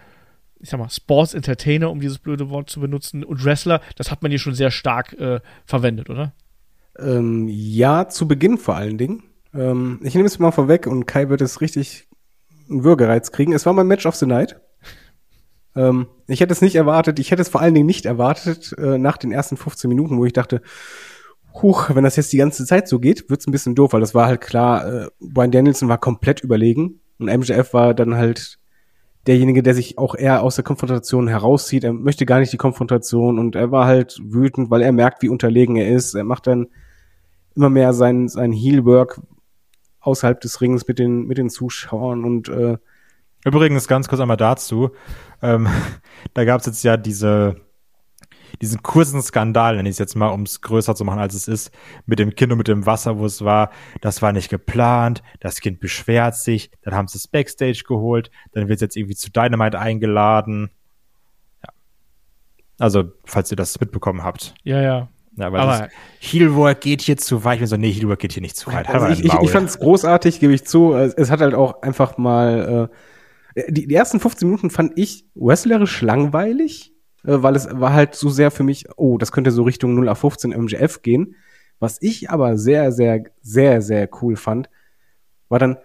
ich 0.61 0.69
sag 0.69 0.79
mal, 0.79 0.91
Sports 0.91 1.33
Entertainer, 1.33 1.91
um 1.91 2.01
dieses 2.01 2.19
blöde 2.19 2.51
Wort 2.51 2.69
zu 2.69 2.81
benutzen, 2.81 3.25
und 3.25 3.45
Wrestler, 3.45 3.81
das 3.97 4.11
hat 4.11 4.23
man 4.23 4.31
hier 4.31 4.39
schon 4.39 4.55
sehr 4.55 4.71
stark 4.71 5.15
äh, 5.15 5.41
verwendet, 5.65 6.11
oder? 6.11 6.35
Ähm, 6.99 7.47
ja, 7.49 8.09
zu 8.09 8.29
Beginn 8.29 8.59
vor 8.59 8.77
allen 8.77 8.99
Dingen. 8.99 9.23
Ähm, 9.55 10.01
ich 10.03 10.15
nehme 10.15 10.27
es 10.27 10.39
mal 10.39 10.51
vorweg 10.51 10.87
und 10.87 11.07
Kai 11.07 11.29
wird 11.29 11.41
es 11.41 11.61
richtig 11.61 12.09
einen 12.69 12.85
Würgereiz 12.85 13.33
kriegen. 13.33 13.53
Es 13.53 13.67
war 13.67 13.73
mein 13.73 13.87
Match 13.87 14.07
of 14.07 14.17
the 14.17 14.27
Night. 14.27 14.61
Ähm, 15.79 16.07
ich 16.27 16.41
hätte 16.41 16.55
es 16.55 16.63
nicht 16.63 16.75
erwartet. 16.75 17.19
Ich 17.19 17.31
hätte 17.31 17.43
es 17.43 17.51
vor 17.51 17.61
allen 17.61 17.75
Dingen 17.75 17.85
nicht 17.85 18.07
erwartet 18.07 18.75
äh, 18.79 18.97
nach 18.97 19.19
den 19.19 19.31
ersten 19.31 19.59
15 19.59 19.91
Minuten, 19.91 20.17
wo 20.17 20.25
ich 20.25 20.33
dachte, 20.33 20.63
huch, 21.53 21.95
wenn 21.95 22.03
das 22.03 22.17
jetzt 22.17 22.33
die 22.33 22.39
ganze 22.39 22.65
Zeit 22.65 22.89
so 22.89 22.99
geht, 22.99 23.29
wird's 23.29 23.47
ein 23.47 23.53
bisschen 23.53 23.75
doof, 23.75 23.93
weil 23.93 24.01
das 24.01 24.15
war 24.15 24.27
halt 24.27 24.41
klar, 24.41 24.87
äh, 24.87 25.09
Brian 25.21 25.51
Danielson 25.51 25.91
war 25.91 25.99
komplett 25.99 26.41
überlegen 26.41 27.01
und 27.19 27.27
MJF 27.27 27.75
war 27.75 27.93
dann 27.93 28.15
halt 28.15 28.59
derjenige, 29.27 29.63
der 29.63 29.75
sich 29.75 29.99
auch 29.99 30.15
eher 30.15 30.43
aus 30.43 30.57
der 30.57 30.65
Konfrontation 30.65 31.29
herauszieht. 31.29 31.85
Er 31.85 31.93
möchte 31.93 32.27
gar 32.27 32.39
nicht 32.39 32.53
die 32.53 32.59
Konfrontation 32.59 33.39
und 33.39 33.57
er 33.57 33.71
war 33.71 33.87
halt 33.87 34.19
wütend, 34.23 34.71
weil 34.71 34.83
er 34.83 34.93
merkt, 34.93 35.23
wie 35.23 35.29
unterlegen 35.29 35.77
er 35.77 35.89
ist. 35.89 36.15
Er 36.15 36.25
macht 36.25 36.47
dann 36.47 36.69
immer 37.55 37.71
mehr 37.71 37.93
sein, 37.93 38.29
sein 38.29 38.53
Heel-Work 38.53 39.21
außerhalb 40.01 40.41
des 40.41 40.61
Rings 40.61 40.87
mit 40.87 40.99
den, 40.99 41.27
mit 41.27 41.39
den 41.39 41.51
Zuschauern 41.51 42.25
und 42.25 42.49
äh, 42.49 42.77
Übrigens, 43.45 43.87
ganz 43.87 44.09
kurz 44.09 44.21
einmal 44.21 44.37
dazu. 44.37 44.91
Ähm, 45.41 45.69
da 46.35 46.45
gab 46.45 46.61
es 46.61 46.67
jetzt 46.67 46.83
ja 46.83 46.97
diese, 46.97 47.55
diesen 48.61 48.83
kurzen 48.83 49.23
Skandal, 49.23 49.77
nenne 49.77 49.89
ich 49.89 49.95
es 49.95 49.99
jetzt 49.99 50.17
mal, 50.17 50.29
um 50.29 50.43
es 50.43 50.61
größer 50.61 50.95
zu 50.95 51.05
machen, 51.05 51.19
als 51.19 51.35
es 51.35 51.49
ist, 51.49 51.71
mit 52.07 52.19
dem 52.19 52.35
Kind 52.35 52.53
und 52.53 52.59
mit 52.59 52.69
dem 52.69 52.87
Wasser, 52.87 53.19
wo 53.19 53.27
es 53.27 53.45
war, 53.45 53.71
das 54.01 54.23
war 54.23 54.33
nicht 54.33 54.49
geplant, 54.49 55.23
das 55.41 55.61
Kind 55.61 55.81
beschwert 55.81 56.37
sich, 56.37 56.71
dann 56.83 56.95
haben 56.95 57.09
sie 57.09 57.19
es 57.19 57.29
Backstage 57.29 57.83
geholt, 57.87 58.31
dann 58.53 58.69
wird 58.69 58.77
es 58.77 58.83
jetzt 58.83 58.97
irgendwie 58.97 59.17
zu 59.17 59.31
Dynamite 59.31 59.79
eingeladen. 59.79 60.71
Ja. 61.65 61.73
Also, 62.79 63.05
falls 63.25 63.51
ihr 63.51 63.57
das 63.57 63.81
mitbekommen 63.81 64.23
habt. 64.23 64.55
Ja, 64.65 64.81
ja. 64.81 65.09
Ja, 65.39 65.53
weil 65.53 65.61
Aber- 65.61 65.79
das 65.79 65.91
Heelwork 66.21 66.81
geht 66.81 67.03
hier 67.03 67.19
zu 67.19 67.45
weit. 67.45 67.57
Ich 67.57 67.61
bin 67.61 67.67
so, 67.69 67.77
nee, 67.77 67.93
Heelwork 67.93 68.21
geht 68.21 68.33
hier 68.33 68.41
nicht 68.41 68.57
zu 68.57 68.69
weit. 68.69 68.89
Halt 68.89 69.03
Also 69.03 69.09
ich, 69.09 69.23
ich, 69.23 69.35
ich 69.35 69.51
fand 69.51 69.69
es 69.69 69.79
großartig, 69.79 70.41
gebe 70.41 70.55
ich 70.55 70.65
zu. 70.67 70.95
Es, 70.95 71.13
es 71.13 71.31
hat 71.31 71.41
halt 71.41 71.55
auch 71.55 71.83
einfach 71.83 72.17
mal 72.17 72.89
äh, 73.57 73.69
die, 73.69 73.87
die 73.87 73.95
ersten 73.95 74.21
15 74.21 74.49
Minuten 74.49 74.71
fand 74.71 74.93
ich 74.97 75.27
wrestlerisch 75.35 76.01
langweilig, 76.03 76.93
weil 77.27 77.57
es 77.57 77.69
war 77.73 77.93
halt 77.93 78.15
so 78.15 78.29
sehr 78.29 78.51
für 78.51 78.63
mich, 78.63 78.87
oh, 78.97 79.19
das 79.19 79.33
könnte 79.33 79.51
so 79.51 79.63
Richtung 79.63 79.95
0 79.95 80.09
auf 80.09 80.19
15 80.19 80.51
MJF 80.51 81.03
gehen. 81.03 81.37
Was 81.79 81.99
ich 82.01 82.31
aber 82.31 82.57
sehr, 82.57 82.93
sehr, 82.93 83.25
sehr, 83.43 83.83
sehr 83.83 84.09
cool 84.23 84.37
fand, 84.37 84.71
war 85.49 85.59
dann, 85.59 85.77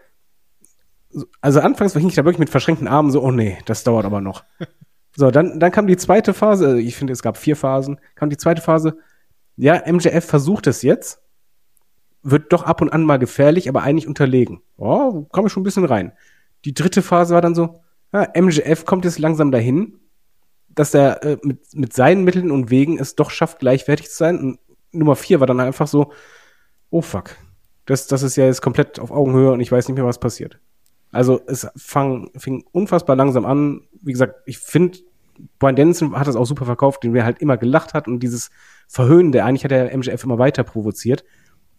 also 1.42 1.60
anfangs 1.60 1.94
hing 1.94 2.08
ich 2.08 2.16
da 2.16 2.24
wirklich 2.24 2.40
mit 2.40 2.50
verschränkten 2.50 2.88
Armen 2.88 3.12
so, 3.12 3.22
oh 3.22 3.32
nee, 3.32 3.58
das 3.66 3.84
dauert 3.84 4.06
aber 4.06 4.22
noch. 4.22 4.44
So, 5.14 5.30
dann, 5.30 5.60
dann 5.60 5.74
kam 5.74 5.88
die 5.88 5.98
zweite 5.98 6.34
Phase, 6.34 6.68
also 6.68 6.78
ich 6.78 6.96
finde, 6.96 7.12
es 7.12 7.22
gab 7.22 7.36
vier 7.36 7.58
Phasen, 7.58 8.00
kam 8.16 8.30
die 8.30 8.38
zweite 8.38 8.62
Phase, 8.62 8.98
ja, 9.58 9.84
MJF 9.86 10.24
versucht 10.24 10.68
es 10.68 10.84
jetzt, 10.84 11.22
wird 12.24 12.54
doch 12.54 12.64
ab 12.64 12.82
und 12.82 12.94
an 12.94 13.04
mal 13.04 13.20
gefährlich, 13.20 13.68
aber 13.68 13.84
eigentlich 13.84 14.08
unterlegen. 14.08 14.62
Oh, 14.78 15.26
komme 15.32 15.48
ich 15.48 15.54
schon 15.54 15.62
ein 15.62 15.66
bisschen 15.66 15.84
rein. 15.84 16.14
Die 16.64 16.74
dritte 16.74 17.02
Phase 17.02 17.34
war 17.34 17.42
dann 17.42 17.56
so, 17.56 17.82
ja, 18.14 18.30
MJF 18.40 18.86
kommt 18.86 19.04
jetzt 19.04 19.20
langsam 19.20 19.52
dahin, 19.52 20.00
dass 20.76 20.94
er 20.94 21.24
äh, 21.24 21.38
mit, 21.44 21.74
mit 21.74 21.94
seinen 21.94 22.24
Mitteln 22.24 22.52
und 22.52 22.70
Wegen 22.70 23.00
es 23.00 23.16
doch 23.16 23.30
schafft, 23.30 23.60
gleichwertig 23.60 24.10
zu 24.10 24.18
sein. 24.18 24.40
Und 24.40 24.60
Nummer 24.92 25.16
vier 25.16 25.40
war 25.40 25.48
dann 25.48 25.60
einfach 25.60 25.88
so, 25.88 26.12
oh 26.90 27.02
fuck, 27.02 27.36
das, 27.86 28.08
das 28.08 28.24
ist 28.24 28.36
ja 28.36 28.46
jetzt 28.46 28.62
komplett 28.62 29.00
auf 29.00 29.12
Augenhöhe 29.12 29.52
und 29.52 29.60
ich 29.60 29.72
weiß 29.72 29.88
nicht 29.88 29.96
mehr, 29.98 30.06
was 30.06 30.20
passiert. 30.20 30.60
Also 31.12 31.42
es 31.48 31.68
fang, 31.76 32.32
fing 32.38 32.64
unfassbar 32.72 33.16
langsam 33.16 33.46
an. 33.46 33.82
Wie 34.02 34.14
gesagt, 34.14 34.36
ich 34.46 34.60
finde, 34.60 35.00
Brian 35.60 35.76
Dennison 35.76 36.18
hat 36.18 36.28
das 36.28 36.36
auch 36.36 36.46
super 36.46 36.66
verkauft, 36.66 37.04
den 37.04 37.14
wer 37.14 37.26
halt 37.26 37.40
immer 37.40 37.58
gelacht 37.58 37.94
hat 37.94 38.08
und 38.08 38.22
dieses 38.22 38.50
Verhöhnende, 38.88 39.44
eigentlich 39.44 39.64
hat 39.64 39.72
er 39.72 39.96
MJF 39.98 40.24
immer 40.24 40.38
weiter 40.38 40.64
provoziert. 40.64 41.24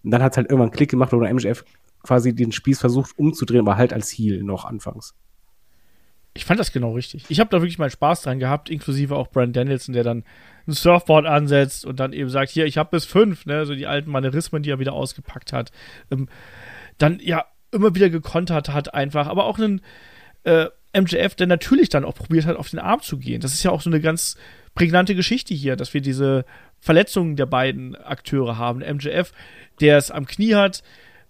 Und 0.05 0.11
dann 0.11 0.23
hat 0.23 0.33
es 0.33 0.37
halt 0.37 0.49
irgendwann 0.49 0.69
einen 0.69 0.77
Klick 0.77 0.91
gemacht, 0.91 1.15
oder 1.15 1.33
MJF 1.33 1.65
quasi 2.03 2.35
den 2.35 2.53
Spieß 2.53 2.81
versucht 2.81 3.17
umzudrehen, 3.19 3.61
aber 3.61 3.77
halt 3.77 3.93
als 3.93 4.11
Heel 4.11 4.43
noch 4.43 4.65
anfangs. 4.65 5.15
Ich 6.35 6.45
fand 6.45 6.59
das 6.59 6.73
genau 6.73 6.93
richtig. 6.93 7.25
Ich 7.29 7.41
habe 7.41 7.51
da 7.51 7.61
wirklich 7.61 7.79
mal 7.79 7.91
Spaß 7.91 8.23
dran 8.23 8.39
gehabt, 8.39 8.71
inklusive 8.71 9.17
auch 9.17 9.29
Brian 9.29 9.53
Danielson, 9.53 9.93
der 9.93 10.05
dann 10.05 10.25
ein 10.67 10.73
Surfboard 10.73 11.27
ansetzt 11.27 11.85
und 11.85 12.01
dann 12.01 12.13
eben 12.13 12.31
sagt, 12.31 12.51
hier, 12.51 12.65
ich 12.65 12.79
habe 12.79 12.91
bis 12.91 13.05
fünf, 13.05 13.45
ne, 13.47 13.67
so 13.67 13.75
die 13.75 13.87
alten 13.87 14.11
Manierismen, 14.11 14.63
die 14.63 14.71
er 14.71 14.79
wieder 14.79 14.95
ausgepackt 14.95 15.53
hat. 15.53 15.73
Ähm, 16.11 16.29
dann 16.99 17.19
ja 17.21 17.45
immer 17.71 17.95
wieder 17.95 18.11
gekontert 18.11 18.69
hat 18.69 18.95
einfach, 18.95 19.27
aber 19.27 19.45
auch 19.45 19.59
einen, 19.59 19.83
äh, 20.45 20.67
MJF 20.95 21.35
dann 21.35 21.49
natürlich 21.49 21.89
dann 21.89 22.05
auch 22.05 22.15
probiert 22.15 22.47
hat, 22.47 22.57
auf 22.57 22.71
den 22.71 22.79
Arm 22.79 23.01
zu 23.01 23.19
gehen. 23.19 23.41
Das 23.41 23.55
ist 23.55 23.63
ja 23.63 23.71
auch 23.71 23.81
so 23.81 23.91
eine 23.91 24.01
ganz 24.01 24.37
prägnante 24.75 25.15
Geschichte 25.15 25.55
hier, 25.55 25.77
dass 25.77 25.95
wir 25.95 26.01
diese 26.01 26.45
Verletzungen 26.81 27.37
der 27.37 27.47
beiden 27.47 27.97
Akteure 27.97 28.59
haben. 28.59 28.81
MJF, 28.81 29.33
der 29.81 29.97
es 29.97 30.11
am 30.11 30.27
Knie 30.27 30.55
hat, 30.55 30.83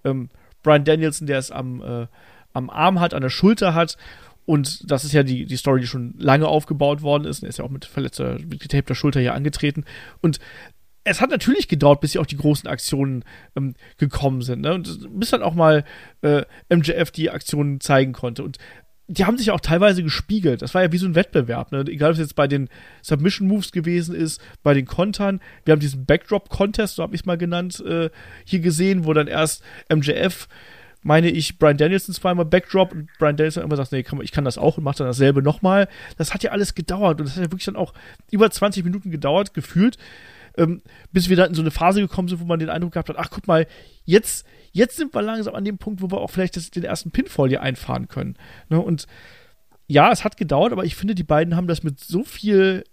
ähm, 0.05 0.31
Brian 0.63 0.85
Danielson, 0.85 1.27
der 1.27 1.39
es 1.39 1.51
am, 1.51 1.83
äh, 1.83 2.07
am 2.53 2.71
Arm 2.71 3.01
hat, 3.01 3.15
an 3.15 3.23
der 3.23 3.31
Schulter 3.31 3.75
hat. 3.75 3.97
Und 4.45 4.91
das 4.91 5.05
ist 5.05 5.13
ja 5.13 5.23
die, 5.23 5.47
die 5.47 5.57
Story, 5.57 5.81
die 5.81 5.87
schon 5.87 6.15
lange 6.19 6.49
aufgebaut 6.49 7.03
worden 7.03 7.25
ist. 7.25 7.43
Er 7.43 7.49
ist 7.49 7.59
ja 7.59 7.65
auch 7.65 7.71
mit 7.71 7.85
verletzter, 7.85 8.39
mit 8.39 8.61
getapter 8.61 8.95
Schulter 8.95 9.21
hier 9.21 9.35
angetreten. 9.35 9.85
Und 10.21 10.41
es 11.05 11.21
hat 11.21 11.31
natürlich 11.31 11.69
gedauert, 11.69 12.01
bis 12.01 12.13
hier 12.13 12.21
auch 12.21 12.27
die 12.27 12.37
großen 12.37 12.69
Aktionen 12.69 13.25
ähm, 13.57 13.75
gekommen 13.99 14.43
sind. 14.43 14.63
Ne? 14.63 14.75
Und 14.75 15.09
bis 15.19 15.31
dann 15.31 15.43
auch 15.43 15.55
mal 15.55 15.85
äh, 16.23 16.43
MJF 16.75 17.11
die 17.11 17.31
Aktionen 17.31 17.81
zeigen 17.81 18.13
konnte. 18.13 18.45
Und 18.45 18.59
die 19.09 19.25
haben 19.25 19.37
sich 19.37 19.51
auch 19.51 19.61
teilweise 19.61 20.03
gespiegelt. 20.03 20.63
Das 20.63 20.75
war 20.75 20.83
ja 20.83 20.93
wie 20.93 20.99
so 20.99 21.07
ein 21.07 21.15
Wettbewerb. 21.15 21.73
Ne? 21.73 21.85
Egal, 21.89 22.11
ob 22.11 22.15
es 22.15 22.21
jetzt 22.21 22.37
bei 22.37 22.47
den 22.47 22.69
Submission 23.03 23.49
Moves 23.49 23.73
gewesen 23.73 24.15
ist, 24.15 24.41
bei 24.63 24.75
den 24.75 24.87
Kontern. 24.87 25.41
Wir 25.65 25.73
haben 25.73 25.81
diesen 25.81 26.07
Backdrop 26.07 26.49
Contest, 26.49 26.97
so 26.97 27.03
habe 27.03 27.15
ich 27.15 27.23
es 27.23 27.27
mal 27.27 27.37
genannt, 27.37 27.83
äh, 27.85 28.11
hier 28.45 28.61
gesehen, 28.61 29.05
wo 29.05 29.13
dann 29.13 29.27
erst 29.27 29.65
MJF, 29.93 30.49
meine 31.03 31.31
ich, 31.31 31.59
Brian 31.59 31.77
Danielson 31.77 32.15
zweimal 32.15 32.45
Backdrop 32.45 32.93
und 32.93 33.11
Brian 33.19 33.37
Danielson 33.37 33.65
immer 33.65 33.77
sagt, 33.77 33.93
nee, 33.93 34.03
kann, 34.03 34.21
ich 34.23 34.33
kann 34.33 34.45
das 34.45 34.59
auch 34.59 34.79
und 34.79 34.85
macht 34.85 35.01
dann 35.01 35.07
dasselbe 35.07 35.43
nochmal. 35.43 35.89
Das 36.17 36.33
hat 36.33 36.43
ja 36.43 36.53
alles 36.53 36.75
gedauert 36.75 37.21
und 37.21 37.27
das 37.27 37.37
hat 37.37 37.45
ja 37.45 37.51
wirklich 37.51 37.67
dann 37.67 37.77
auch 37.77 37.93
über 38.31 38.51
20 38.51 38.85
Minuten 38.85 39.11
gedauert, 39.11 39.55
gefühlt 39.55 39.99
ähm, 40.57 40.83
bis 41.13 41.29
wir 41.29 41.37
dann 41.37 41.51
in 41.51 41.55
so 41.55 41.63
eine 41.63 41.71
Phase 41.71 42.01
gekommen 42.01 42.29
sind, 42.29 42.41
wo 42.41 42.45
man 42.45 42.59
den 42.59 42.71
Eindruck 42.71 42.93
gehabt 42.93 43.09
hat, 43.09 43.19
ach 43.19 43.31
guck 43.31 43.47
mal, 43.47 43.67
jetzt, 44.05 44.47
jetzt 44.73 44.97
sind 44.97 45.15
wir 45.15 45.23
langsam 45.23 45.55
an 45.55 45.65
dem 45.65 45.79
Punkt, 45.79 46.03
wo 46.03 46.11
wir 46.11 46.21
auch 46.21 46.31
vielleicht 46.31 46.57
das, 46.57 46.71
den 46.71 46.85
ersten 46.85 47.11
Pinfall 47.11 47.49
hier 47.49 47.63
einfahren 47.63 48.09
können. 48.09 48.37
Ne? 48.69 48.81
Und 48.81 49.07
ja, 49.87 50.11
es 50.13 50.25
hat 50.25 50.37
gedauert, 50.37 50.73
aber 50.73 50.85
ich 50.85 50.97
finde, 50.97 51.15
die 51.15 51.25
beiden 51.25 51.57
haben 51.57 51.67
das 51.67 51.83
mit 51.83 52.01
so 52.01 52.25
viel 52.25 52.85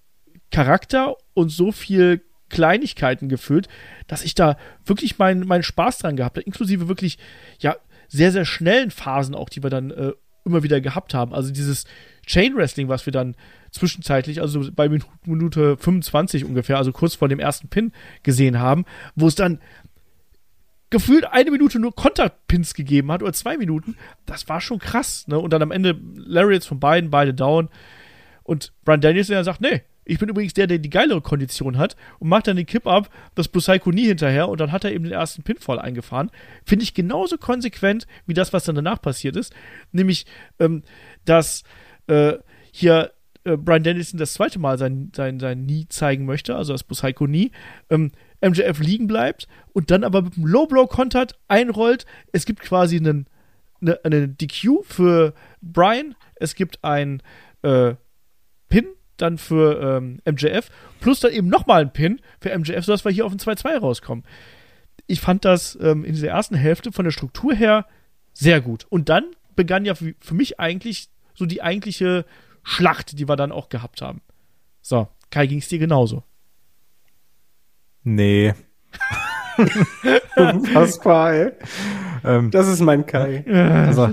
Charakter 0.51 1.15
und 1.33 1.49
so 1.49 1.71
viel 1.71 2.23
Kleinigkeiten 2.49 3.29
gefüllt, 3.29 3.67
dass 4.07 4.23
ich 4.23 4.33
da 4.33 4.57
wirklich 4.83 5.19
meinen 5.19 5.45
mein 5.45 5.61
Spaß 5.61 5.99
dran 5.99 6.15
gehabt 6.15 6.37
habe, 6.37 6.45
inklusive 6.45 6.87
wirklich, 6.87 7.19
ja, 7.59 7.75
sehr, 8.09 8.31
sehr 8.31 8.43
schnellen 8.43 8.91
Phasen 8.91 9.35
auch, 9.35 9.47
die 9.47 9.63
wir 9.63 9.69
dann 9.69 9.91
äh, 9.91 10.11
immer 10.43 10.63
wieder 10.63 10.81
gehabt 10.81 11.13
haben. 11.13 11.33
Also 11.33 11.51
dieses 11.51 11.85
Chain 12.25 12.55
Wrestling, 12.55 12.89
was 12.89 13.05
wir 13.05 13.13
dann 13.13 13.35
zwischenzeitlich, 13.71 14.41
also 14.41 14.69
bei 14.73 14.89
Minute 15.25 15.77
25 15.77 16.43
ungefähr, 16.43 16.77
also 16.77 16.91
kurz 16.91 17.15
vor 17.15 17.29
dem 17.29 17.39
ersten 17.39 17.69
Pin 17.69 17.93
gesehen 18.23 18.59
haben, 18.59 18.85
wo 19.15 19.27
es 19.27 19.35
dann 19.35 19.59
gefühlt 20.89 21.25
eine 21.25 21.51
Minute 21.51 21.79
nur 21.79 21.95
Konterpins 21.95 22.73
gegeben 22.73 23.11
hat 23.11 23.21
oder 23.21 23.33
zwei 23.33 23.57
Minuten. 23.57 23.95
Das 24.25 24.49
war 24.49 24.59
schon 24.59 24.79
krass. 24.79 25.27
Ne? 25.27 25.37
Und 25.37 25.53
dann 25.53 25.61
am 25.61 25.71
Ende 25.71 25.99
Lariats 26.15 26.65
von 26.65 26.79
beiden, 26.79 27.11
beide 27.11 27.33
down. 27.33 27.69
Und 28.43 28.73
Brian 28.83 29.01
Danielson 29.01 29.35
der 29.35 29.43
sagt, 29.43 29.61
nee, 29.61 29.83
ich 30.09 30.17
bin 30.17 30.29
übrigens 30.29 30.53
der, 30.53 30.65
der 30.65 30.79
die 30.79 30.89
geilere 30.89 31.21
Kondition 31.21 31.77
hat 31.77 31.95
und 32.17 32.29
macht 32.29 32.47
dann 32.47 32.57
den 32.57 32.65
Kipp-Up, 32.65 33.09
das 33.35 33.47
Busaiko 33.47 33.91
nie 33.91 34.07
hinterher 34.07 34.49
und 34.49 34.59
dann 34.59 34.71
hat 34.71 34.83
er 34.83 34.91
eben 34.91 35.03
den 35.03 35.13
ersten 35.13 35.43
Pinfall 35.43 35.79
eingefahren. 35.79 36.31
Finde 36.65 36.83
ich 36.83 36.95
genauso 36.95 37.37
konsequent 37.37 38.07
wie 38.25 38.33
das, 38.33 38.51
was 38.51 38.63
dann 38.63 38.75
danach 38.75 39.01
passiert 39.01 39.35
ist. 39.35 39.53
Nämlich, 39.91 40.25
ähm, 40.59 40.81
dass 41.25 41.63
äh, 42.07 42.33
hier 42.71 43.11
äh, 43.43 43.55
Brian 43.55 43.83
Dennison 43.83 44.17
das 44.17 44.33
zweite 44.33 44.57
Mal 44.57 44.79
sein, 44.79 45.11
sein, 45.15 45.39
sein 45.39 45.65
Nie 45.65 45.87
zeigen 45.89 46.25
möchte, 46.25 46.55
also 46.55 46.73
das 46.73 46.83
Busaiko 46.83 47.27
Nie, 47.27 47.51
ähm, 47.91 48.11
MJF 48.41 48.79
liegen 48.79 49.05
bleibt 49.05 49.47
und 49.73 49.91
dann 49.91 50.03
aber 50.03 50.23
mit 50.23 50.37
einem 50.37 50.47
Low 50.47 50.65
Blow 50.65 50.87
kontert, 50.87 51.37
einrollt. 51.47 52.07
Es 52.31 52.45
gibt 52.45 52.61
quasi 52.61 52.97
einen, 52.97 53.27
eine, 53.79 53.99
eine 54.03 54.27
DQ 54.27 54.83
für 54.83 55.33
Brian, 55.61 56.15
es 56.35 56.55
gibt 56.55 56.83
ein 56.83 57.21
äh, 57.61 57.93
Pin 58.69 58.85
dann 59.21 59.37
für 59.37 59.97
ähm, 59.97 60.19
MJF, 60.25 60.69
plus 60.99 61.19
dann 61.19 61.31
eben 61.31 61.47
nochmal 61.47 61.81
ein 61.81 61.93
Pin 61.93 62.19
für 62.39 62.57
MJF, 62.57 62.85
sodass 62.85 63.05
wir 63.05 63.11
hier 63.11 63.25
auf 63.25 63.31
ein 63.31 63.39
2-2 63.39 63.77
rauskommen. 63.77 64.23
Ich 65.07 65.21
fand 65.21 65.45
das 65.45 65.77
ähm, 65.81 66.03
in 66.03 66.13
dieser 66.13 66.29
ersten 66.29 66.55
Hälfte 66.55 66.91
von 66.91 67.05
der 67.05 67.11
Struktur 67.11 67.53
her 67.53 67.85
sehr 68.33 68.61
gut. 68.61 68.85
Und 68.89 69.09
dann 69.09 69.25
begann 69.55 69.85
ja 69.85 69.95
für, 69.95 70.13
für 70.19 70.33
mich 70.33 70.59
eigentlich 70.59 71.09
so 71.33 71.45
die 71.45 71.61
eigentliche 71.61 72.25
Schlacht, 72.63 73.17
die 73.19 73.27
wir 73.27 73.35
dann 73.35 73.51
auch 73.51 73.69
gehabt 73.69 74.01
haben. 74.01 74.21
So, 74.81 75.07
Kai, 75.31 75.47
ging 75.47 75.59
es 75.59 75.67
dir 75.67 75.79
genauso? 75.79 76.23
Nee. 78.03 78.53
Unfassbar, 80.35 81.33
ey. 81.33 81.51
Ähm, 82.23 82.51
das 82.51 82.67
ist 82.67 82.79
mein 82.79 83.05
Kai. 83.05 83.43
Also, 83.45 84.11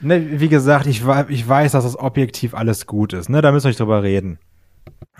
ne, 0.00 0.40
wie 0.40 0.48
gesagt, 0.48 0.86
ich, 0.86 1.02
ich 1.28 1.48
weiß, 1.48 1.72
dass 1.72 1.84
das 1.84 1.98
objektiv 1.98 2.54
alles 2.54 2.86
gut 2.86 3.12
ist. 3.12 3.28
Ne? 3.28 3.42
Da 3.42 3.52
müssen 3.52 3.64
wir 3.64 3.70
nicht 3.70 3.80
drüber 3.80 4.02
reden. 4.02 4.38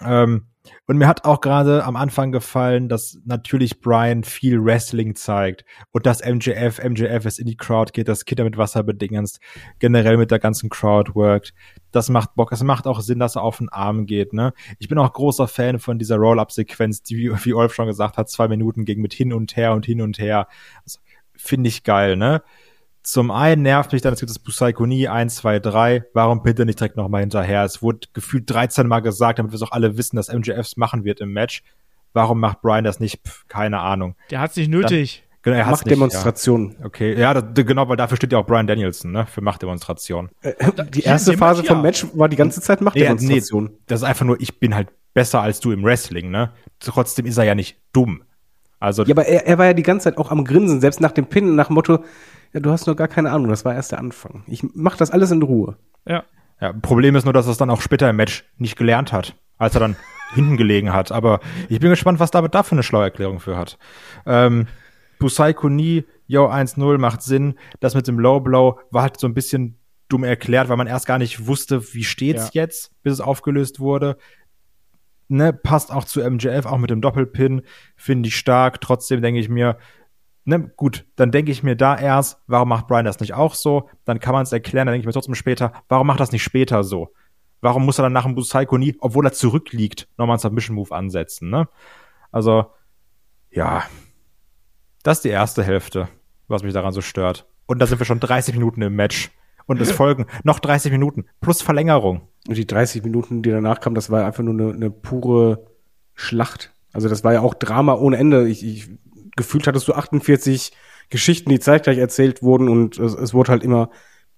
Ähm, 0.03 0.47
und 0.87 0.99
mir 0.99 1.09
hat 1.09 1.25
auch 1.25 1.41
gerade 1.41 1.85
am 1.85 1.97
Anfang 1.97 2.33
gefallen, 2.33 2.89
dass 2.89 3.19
natürlich 3.25 3.81
Brian 3.81 4.25
viel 4.25 4.63
Wrestling 4.63 5.15
zeigt 5.15 5.65
und 5.93 6.05
dass 6.05 6.25
MJF, 6.25 6.83
MJF 6.83 7.25
es 7.25 7.39
in 7.39 7.47
die 7.47 7.57
Crowd 7.57 7.93
geht, 7.93 8.09
dass 8.09 8.25
Kinder 8.25 8.45
mit 8.45 8.57
Wasser 8.57 8.83
bedingenst, 8.83 9.41
generell 9.79 10.17
mit 10.17 10.31
der 10.31 10.39
ganzen 10.39 10.69
Crowd 10.69 11.15
workt. 11.15 11.55
Das 11.93 12.09
macht 12.09 12.35
Bock. 12.35 12.53
Es 12.53 12.63
macht 12.63 12.87
auch 12.87 13.01
Sinn, 13.01 13.19
dass 13.19 13.37
er 13.37 13.43
auf 13.43 13.59
den 13.59 13.69
Arm 13.69 14.07
geht. 14.07 14.33
Ne? 14.33 14.53
Ich 14.79 14.89
bin 14.89 14.99
auch 14.99 15.13
großer 15.13 15.49
Fan 15.49 15.79
von 15.79 15.99
dieser 15.99 16.17
Roll-Up-Sequenz, 16.17 17.03
die, 17.03 17.31
wie 17.45 17.55
Olf 17.55 17.75
schon 17.75 17.87
gesagt 17.87 18.17
hat, 18.17 18.29
zwei 18.29 18.49
Minuten 18.49 18.85
ging 18.85 19.01
mit 19.01 19.15
hin 19.15 19.33
und 19.33 19.57
her 19.57 19.73
und 19.73 19.87
hin 19.87 20.03
und 20.03 20.19
her. 20.19 20.47
Also, 20.85 20.99
Finde 21.43 21.69
ich 21.69 21.85
geil, 21.85 22.19
ne? 22.19 22.43
Zum 23.03 23.31
einen 23.31 23.63
nervt 23.63 23.93
mich 23.93 24.03
dann, 24.03 24.13
es 24.13 24.21
gibt 24.21 24.31
das 24.31 24.39
Busaikonie 24.39 25.09
1, 25.09 25.37
2, 25.37 25.59
3. 25.61 26.05
Warum 26.13 26.43
bitte 26.43 26.67
nicht 26.67 26.79
direkt 26.79 26.97
nochmal 26.97 27.23
hinterher? 27.23 27.65
Es 27.65 27.83
wurde 27.83 28.09
gefühlt 28.13 28.49
13 28.51 28.87
Mal 28.87 29.01
gesagt, 29.01 29.39
damit 29.39 29.53
wir 29.53 29.57
es 29.57 29.63
auch 29.63 29.73
alle 29.73 29.97
wissen, 29.97 30.17
dass 30.17 30.33
MJFs 30.33 30.77
machen 30.77 31.05
wird 31.05 31.21
im 31.21 31.33
Match. 31.33 31.63
Warum 32.13 32.41
macht 32.41 32.61
Brian 32.61 32.85
das 32.85 33.01
nicht? 33.01 33.27
Pff, 33.27 33.47
keine 33.49 33.81
Ahnung. 33.81 34.17
Der 34.31 34.41
hat 34.41 34.51
es 34.51 34.57
nicht 34.57 34.69
nötig. 34.69 35.23
Dann, 35.23 35.41
genau, 35.43 35.57
er 35.57 35.67
hat's 35.67 35.81
Machtdemonstration. 35.81 36.77
Ja. 36.79 36.87
Okay, 36.87 37.19
ja, 37.19 37.35
das, 37.35 37.45
genau, 37.55 37.89
weil 37.89 37.97
dafür 37.97 38.17
steht 38.17 38.33
ja 38.33 38.39
auch 38.39 38.47
Brian 38.47 38.67
Danielson, 38.67 39.13
ne? 39.13 39.27
Für 39.27 39.41
Machtdemonstration. 39.41 40.29
Äh, 40.43 40.53
die 40.93 41.03
erste 41.03 41.39
Phase 41.39 41.65
vom 41.65 41.83
Match 41.83 42.07
war 42.15 42.29
die 42.29 42.37
ganze 42.37 42.61
Zeit 42.61 42.81
Machtdemonstration. 42.81 43.65
Nee, 43.65 43.71
nee, 43.71 43.79
das 43.87 44.01
ist 44.01 44.07
einfach 44.07 44.27
nur, 44.27 44.41
ich 44.41 44.59
bin 44.59 44.75
halt 44.75 44.89
besser 45.15 45.41
als 45.41 45.61
du 45.61 45.73
im 45.73 45.85
Wrestling, 45.85 46.31
ne? 46.31 46.53
Trotzdem 46.81 47.27
ist 47.27 47.39
er 47.39 47.45
ja 47.45 47.55
nicht 47.55 47.79
dumm. 47.93 48.25
Also. 48.79 49.05
Ja, 49.05 49.15
aber 49.15 49.27
er, 49.27 49.47
er 49.47 49.59
war 49.59 49.67
ja 49.67 49.75
die 49.75 49.83
ganze 49.83 50.05
Zeit 50.05 50.19
auch 50.19 50.31
am 50.31 50.45
Grinsen, 50.45 50.81
selbst 50.81 51.01
nach 51.01 51.13
dem 51.13 51.27
Pin, 51.27 51.55
nach 51.55 51.69
dem 51.69 51.75
Motto, 51.75 52.05
ja, 52.53 52.61
du 52.61 52.71
hast 52.71 52.87
noch 52.87 52.97
gar 52.97 53.09
keine 53.09 53.31
Ahnung, 53.31 53.49
das 53.49 53.65
war 53.65 53.75
erst 53.75 53.93
der 53.93 53.99
Anfang. 53.99 54.43
Ich 54.47 54.63
mach 54.75 54.97
das 54.97 55.11
alles 55.11 55.31
in 55.31 55.43
Ruhe. 55.43 55.77
Ja. 56.07 56.25
Ja, 56.61 56.75
Problem 56.75 57.17
ist 57.17 57.25
nur, 57.25 57.33
dass 57.33 57.47
er 57.47 57.53
es 57.53 57.59
dann 57.59 57.71
auch 57.71 57.81
später 57.81 58.11
im 58.11 58.17
Match 58.17 58.45
nicht 58.59 58.77
gelernt 58.77 59.13
hat, 59.13 59.35
als 59.57 59.75
er 59.75 59.81
dann 59.81 59.97
hinten 60.35 60.57
gelegen 60.57 60.93
hat. 60.93 61.11
Aber 61.11 61.41
ich 61.69 61.81
bin 61.81 61.91
gespannt, 61.91 62.21
was 62.21 62.31
David 62.31 62.55
da 62.55 62.63
für 62.63 62.73
eine 62.73 62.83
schlaue 62.83 63.05
Erklärung 63.05 63.41
für 63.41 63.57
hat. 63.57 63.79
Ähm, 64.27 64.67
Busai 65.19 65.55
Kuni, 65.55 66.05
yo, 66.27 66.49
1-0 66.49 66.99
macht 66.99 67.23
Sinn. 67.23 67.55
Das 67.81 67.95
mit 67.95 68.07
dem 68.07 68.19
Low 68.19 68.41
Blow 68.41 68.79
war 68.91 69.03
halt 69.03 69.19
so 69.19 69.27
ein 69.27 69.35
bisschen 69.35 69.79
dumm 70.09 70.25
erklärt, 70.25 70.69
weil 70.69 70.77
man 70.77 70.87
erst 70.87 71.07
gar 71.07 71.19
nicht 71.19 71.47
wusste, 71.47 71.95
wie 71.95 72.05
steht's 72.05 72.51
ja. 72.53 72.63
jetzt, 72.63 72.91
bis 73.03 73.15
es 73.15 73.21
aufgelöst 73.21 73.81
wurde. 73.81 74.17
Ne, 75.29 75.53
passt 75.53 75.93
auch 75.93 76.05
zu 76.05 76.29
MJF, 76.29 76.67
auch 76.67 76.79
mit 76.79 76.91
dem 76.91 77.01
Doppelpin, 77.01 77.63
finde 77.97 78.29
ich 78.29 78.37
stark. 78.37 78.81
Trotzdem 78.81 79.23
denke 79.23 79.39
ich 79.39 79.49
mir, 79.49 79.79
ne, 80.45 80.71
gut, 80.77 81.07
dann 81.17 81.31
denke 81.31 81.53
ich 81.53 81.63
mir 81.63 81.77
da 81.77 81.99
erst, 81.99 82.41
warum 82.47 82.69
macht 82.69 82.87
Brian 82.87 83.05
das 83.05 83.21
nicht 83.21 83.35
auch 83.35 83.55
so? 83.55 83.89
Dann 84.05 84.21
kann 84.21 84.33
man 84.33 84.43
es 84.43 84.53
erklären, 84.53 84.87
dann 84.87 84.93
denke 84.93 85.03
ich 85.03 85.07
mir 85.07 85.13
trotzdem 85.13 85.35
später, 85.35 85.73
warum 85.89 86.07
macht 86.07 86.21
das 86.21 86.33
nicht 86.33 86.43
später 86.43 86.85
so? 86.85 87.13
Warum 87.61 87.85
muss 87.85 87.99
er 87.99 88.03
dann 88.03 88.13
nach 88.13 88.25
dem 88.25 88.35
Busaiko 88.35 88.79
nie, 88.79 88.97
obwohl 89.01 89.27
er 89.27 89.33
zurückliegt, 89.33 90.09
nochmal 90.17 90.35
einen 90.35 90.41
Submission-Move 90.41 90.95
ansetzen, 90.95 91.51
ne? 91.51 91.69
Also, 92.33 92.67
ja. 93.51 93.85
Das 95.03 95.19
ist 95.19 95.25
die 95.25 95.31
erste 95.31 95.63
Hälfte, 95.63 96.09
was 96.49 96.63
mich 96.63 96.73
daran 96.73 96.93
so 96.93 97.01
stört. 97.01 97.47
Und 97.67 97.79
da 97.79 97.87
sind 97.87 97.99
wir 97.99 98.07
schon 98.07 98.21
30 98.21 98.55
Minuten 98.55 98.83
im 98.83 98.95
Match. 98.95 99.31
Und 99.67 99.81
es 99.81 99.93
folgen 99.93 100.27
noch 100.43 100.59
30 100.59 100.91
Minuten 100.91 101.27
plus 101.41 101.63
Verlängerung. 101.63 102.23
Und 102.49 102.57
die 102.57 102.67
30 102.67 103.05
Minuten, 103.05 103.43
die 103.43 103.51
danach 103.51 103.81
kamen, 103.81 103.95
das 103.95 104.11
war 104.11 104.27
einfach 104.27 104.43
nur 104.43 104.55
eine, 104.55 104.73
eine 104.73 104.91
pure 104.91 105.67
Schlacht. 106.15 106.73
Also 106.93 107.09
das 107.09 107.23
war 107.25 107.33
ja 107.33 107.41
auch 107.41 107.55
Drama 107.55 107.95
ohne 107.95 108.17
Ende. 108.17 108.49
Ich, 108.49 108.67
ich 108.67 108.91
gefühlt 109.37 109.67
hattest 109.67 109.89
du 109.89 109.95
48 109.95 110.73
Geschichten, 111.09 111.51
die 111.51 111.61
zeitgleich 111.61 111.99
erzählt 111.99 112.43
wurden 112.43 112.69
und 112.69 112.99
es, 112.99 113.15
es 113.15 113.35
wurde 113.35 113.53
halt 113.53 113.65
immer 113.65 113.91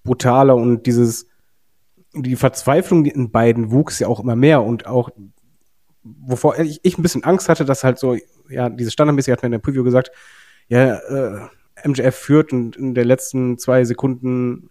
brutaler 0.05 0.57
und 0.57 0.87
dieses, 0.87 1.27
die 2.15 2.37
Verzweiflung 2.37 3.05
in 3.05 3.31
beiden 3.31 3.71
wuchs 3.71 3.99
ja 3.99 4.09
auch 4.09 4.21
immer 4.21 4.37
mehr 4.37 4.63
und 4.63 4.87
auch, 4.87 5.11
wovor 6.03 6.59
ich, 6.59 6.81
ich 6.83 6.99
ein 6.99 7.03
bisschen 7.03 7.25
Angst 7.25 7.49
hatte, 7.49 7.65
dass 7.65 7.85
halt 7.85 7.99
so, 7.99 8.17
ja, 8.49 8.69
dieses 8.69 8.93
standardmäßig 8.93 9.33
hat 9.33 9.43
mir 9.43 9.47
in 9.47 9.53
der 9.53 9.59
Preview 9.59 9.85
gesagt, 9.85 10.11
ja, 10.69 10.97
äh, 10.97 11.49
MJF 11.85 12.15
führt 12.15 12.53
und 12.53 12.77
in 12.77 12.95
der 12.95 13.05
letzten 13.05 13.59
zwei 13.59 13.85
Sekunden 13.85 14.71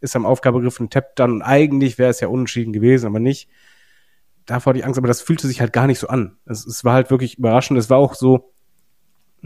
ist 0.00 0.16
am 0.16 0.26
Aufgabegriff 0.26 0.78
und 0.80 0.92
tappt 0.92 1.18
dann 1.18 1.32
und 1.32 1.42
eigentlich 1.42 1.98
wäre 1.98 2.10
es 2.10 2.20
ja 2.20 2.28
unentschieden 2.28 2.72
gewesen, 2.72 3.06
aber 3.06 3.20
nicht. 3.20 3.48
Davor 4.44 4.76
ich 4.76 4.84
Angst, 4.84 4.98
aber 4.98 5.08
das 5.08 5.22
fühlte 5.22 5.48
sich 5.48 5.60
halt 5.60 5.72
gar 5.72 5.88
nicht 5.88 5.98
so 5.98 6.06
an. 6.06 6.36
Es, 6.44 6.64
es 6.64 6.84
war 6.84 6.94
halt 6.94 7.10
wirklich 7.10 7.38
überraschend. 7.38 7.78
Es 7.80 7.90
war 7.90 7.98
auch 7.98 8.14
so, 8.14 8.52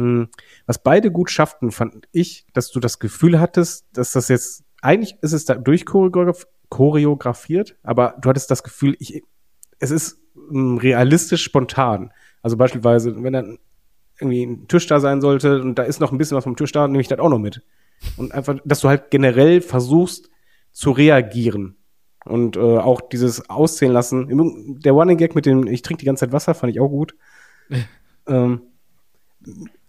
hm, 0.01 0.29
was 0.65 0.83
beide 0.83 1.13
gut 1.13 1.31
schafften, 1.31 1.71
fand 1.71 2.09
ich, 2.11 2.47
dass 2.55 2.71
du 2.71 2.81
das 2.81 2.99
Gefühl 2.99 3.39
hattest, 3.39 3.87
dass 3.93 4.13
das 4.13 4.29
jetzt, 4.29 4.65
eigentlich 4.81 5.17
ist 5.21 5.33
es 5.33 5.45
da 5.45 5.55
durchchoreografiert, 5.55 6.49
choreografiert, 6.71 7.77
aber 7.83 8.15
du 8.21 8.29
hattest 8.31 8.51
das 8.51 8.63
Gefühl, 8.63 8.97
ich, 8.99 9.23
es 9.79 9.91
ist 9.91 10.21
ähm, 10.51 10.79
realistisch 10.79 11.43
spontan. 11.43 12.13
Also 12.43 12.57
beispielsweise, 12.57 13.23
wenn 13.23 13.33
dann 13.33 13.59
irgendwie 14.19 14.45
ein 14.45 14.69
Tisch 14.69 14.87
da 14.87 15.01
sein 15.01 15.21
sollte 15.21 15.61
und 15.61 15.75
da 15.75 15.83
ist 15.83 16.01
noch 16.01 16.13
ein 16.13 16.19
bisschen 16.19 16.37
was 16.37 16.45
vom 16.45 16.57
Tisch 16.57 16.73
da, 16.73 16.87
nehme 16.87 17.01
ich 17.01 17.09
das 17.09 17.19
auch 17.19 17.29
noch 17.29 17.39
mit. 17.39 17.63
Und 18.17 18.33
einfach, 18.33 18.57
dass 18.65 18.81
du 18.81 18.89
halt 18.89 19.11
generell 19.11 19.61
versuchst 19.61 20.31
zu 20.73 20.93
reagieren. 20.93 21.77
Und 22.25 22.57
äh, 22.57 22.61
auch 22.61 23.01
dieses 23.01 23.51
Auszählen 23.51 23.93
lassen. 23.93 24.79
Der 24.81 24.93
Running 24.93 25.17
Gag 25.17 25.35
mit 25.35 25.47
dem, 25.47 25.67
ich 25.67 25.83
trinke 25.83 26.01
die 26.01 26.07
ganze 26.07 26.21
Zeit 26.21 26.33
Wasser, 26.33 26.55
fand 26.55 26.73
ich 26.73 26.81
auch 26.81 26.89
gut. 26.89 27.17
ähm, 28.27 28.63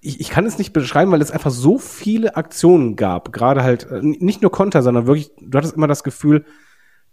ich, 0.02 0.20
ich 0.20 0.30
kann 0.30 0.46
es 0.46 0.58
nicht 0.58 0.74
beschreiben, 0.74 1.12
weil 1.12 1.22
es 1.22 1.32
einfach 1.32 1.52
so 1.52 1.78
viele 1.78 2.36
Aktionen 2.36 2.96
gab. 2.96 3.32
Gerade 3.32 3.64
halt, 3.64 3.84
äh, 3.90 4.02
nicht 4.02 4.42
nur 4.42 4.52
Konter, 4.52 4.82
sondern 4.82 5.06
wirklich, 5.06 5.32
du 5.40 5.58
hattest 5.58 5.76
immer 5.76 5.88
das 5.88 6.04
Gefühl, 6.04 6.44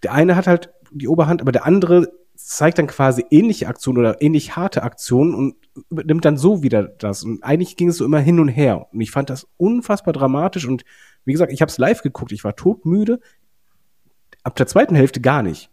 der 0.03 0.13
eine 0.13 0.37
hat 0.37 0.47
halt 0.47 0.73
die 0.91 1.09
Oberhand, 1.09 1.43
aber 1.43 1.53
der 1.53 1.67
andere 1.67 2.11
zeigt 2.35 2.79
dann 2.79 2.87
quasi 2.87 3.27
ähnliche 3.31 3.69
Aktionen 3.69 3.99
oder 3.99 4.23
ähnlich 4.23 4.57
harte 4.57 4.83
Aktionen 4.85 5.35
und 5.35 5.57
nimmt 5.91 6.25
dann 6.25 6.39
so 6.39 6.63
wieder 6.63 6.85
das. 6.85 7.25
Und 7.25 7.43
eigentlich 7.43 7.77
ging 7.77 7.89
es 7.89 7.99
so 7.99 8.05
immer 8.05 8.21
hin 8.21 8.41
und 8.41 8.49
her. 8.49 8.87
Und 8.93 9.01
ich 9.01 9.11
fand 9.11 9.29
das 9.29 9.47
unfassbar 9.57 10.15
dramatisch. 10.15 10.67
Und 10.67 10.85
wie 11.25 11.33
gesagt, 11.33 11.53
ich 11.53 11.61
habe 11.61 11.71
es 11.71 11.79
live 11.79 12.03
geguckt. 12.03 12.33
Ich 12.33 12.45
war 12.45 12.57
todmüde. 12.57 13.21
Ab 14.45 14.55
der 14.57 14.69
zweiten 14.69 14.95
Hälfte 14.95 15.21
gar 15.21 15.43
nicht. 15.43 15.69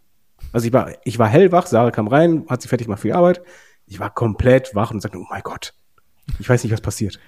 Also 0.52 0.66
ich 0.66 0.72
war, 0.72 0.92
ich 1.04 1.18
war 1.18 1.28
hellwach. 1.28 1.66
Sarah 1.66 1.92
kam 1.92 2.08
rein, 2.08 2.44
hat 2.48 2.62
sie 2.62 2.68
fertig 2.68 2.88
gemacht 2.88 3.00
für 3.00 3.08
die 3.08 3.14
Arbeit. 3.14 3.42
Ich 3.86 4.00
war 4.00 4.12
komplett 4.12 4.74
wach 4.74 4.90
und 4.90 5.00
sagte, 5.00 5.18
oh 5.18 5.26
mein 5.30 5.42
Gott, 5.42 5.72
ich 6.38 6.48
weiß 6.48 6.64
nicht, 6.64 6.72
was 6.72 6.80
passiert. 6.80 7.18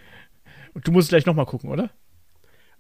Du 0.75 0.93
musst 0.93 1.09
gleich 1.09 1.27
nochmal 1.27 1.47
gucken, 1.47 1.71
oder? 1.71 1.91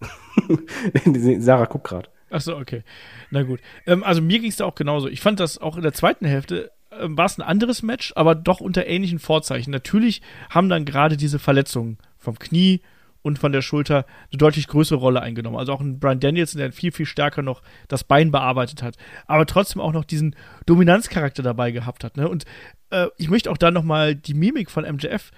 Sarah 1.38 1.64
guckt 1.64 1.88
gerade. 1.88 2.08
Ach 2.30 2.40
so, 2.40 2.56
okay. 2.56 2.84
Na 3.30 3.42
gut. 3.42 3.60
Ähm, 3.86 4.04
also 4.04 4.20
mir 4.20 4.38
ging 4.38 4.50
es 4.50 4.56
da 4.56 4.64
auch 4.64 4.74
genauso. 4.74 5.08
Ich 5.08 5.20
fand 5.20 5.40
das 5.40 5.58
auch 5.58 5.76
in 5.76 5.82
der 5.82 5.94
zweiten 5.94 6.26
Hälfte 6.26 6.70
ähm, 6.92 7.16
war 7.16 7.26
es 7.26 7.38
ein 7.38 7.42
anderes 7.42 7.82
Match, 7.82 8.12
aber 8.16 8.34
doch 8.34 8.60
unter 8.60 8.86
ähnlichen 8.86 9.18
Vorzeichen. 9.18 9.70
Natürlich 9.70 10.22
haben 10.50 10.68
dann 10.68 10.84
gerade 10.84 11.16
diese 11.16 11.38
Verletzungen 11.38 11.98
vom 12.16 12.38
Knie 12.38 12.80
und 13.22 13.38
von 13.38 13.52
der 13.52 13.62
Schulter 13.62 14.06
eine 14.30 14.38
deutlich 14.38 14.68
größere 14.68 14.98
Rolle 14.98 15.20
eingenommen. 15.20 15.56
Also 15.56 15.72
auch 15.72 15.80
ein 15.80 15.98
Brian 15.98 16.20
Danielson, 16.20 16.60
der 16.60 16.72
viel, 16.72 16.92
viel 16.92 17.06
stärker 17.06 17.42
noch 17.42 17.62
das 17.88 18.04
Bein 18.04 18.30
bearbeitet 18.30 18.82
hat, 18.82 18.96
aber 19.26 19.46
trotzdem 19.46 19.82
auch 19.82 19.92
noch 19.92 20.04
diesen 20.04 20.36
Dominanzcharakter 20.66 21.42
dabei 21.42 21.70
gehabt 21.70 22.04
hat. 22.04 22.16
Ne? 22.16 22.28
Und 22.28 22.44
äh, 22.90 23.08
ich 23.16 23.28
möchte 23.28 23.50
auch 23.50 23.58
da 23.58 23.70
nochmal 23.70 24.14
die 24.14 24.34
Mimik 24.34 24.70
von 24.70 24.84
MJF 24.84 25.30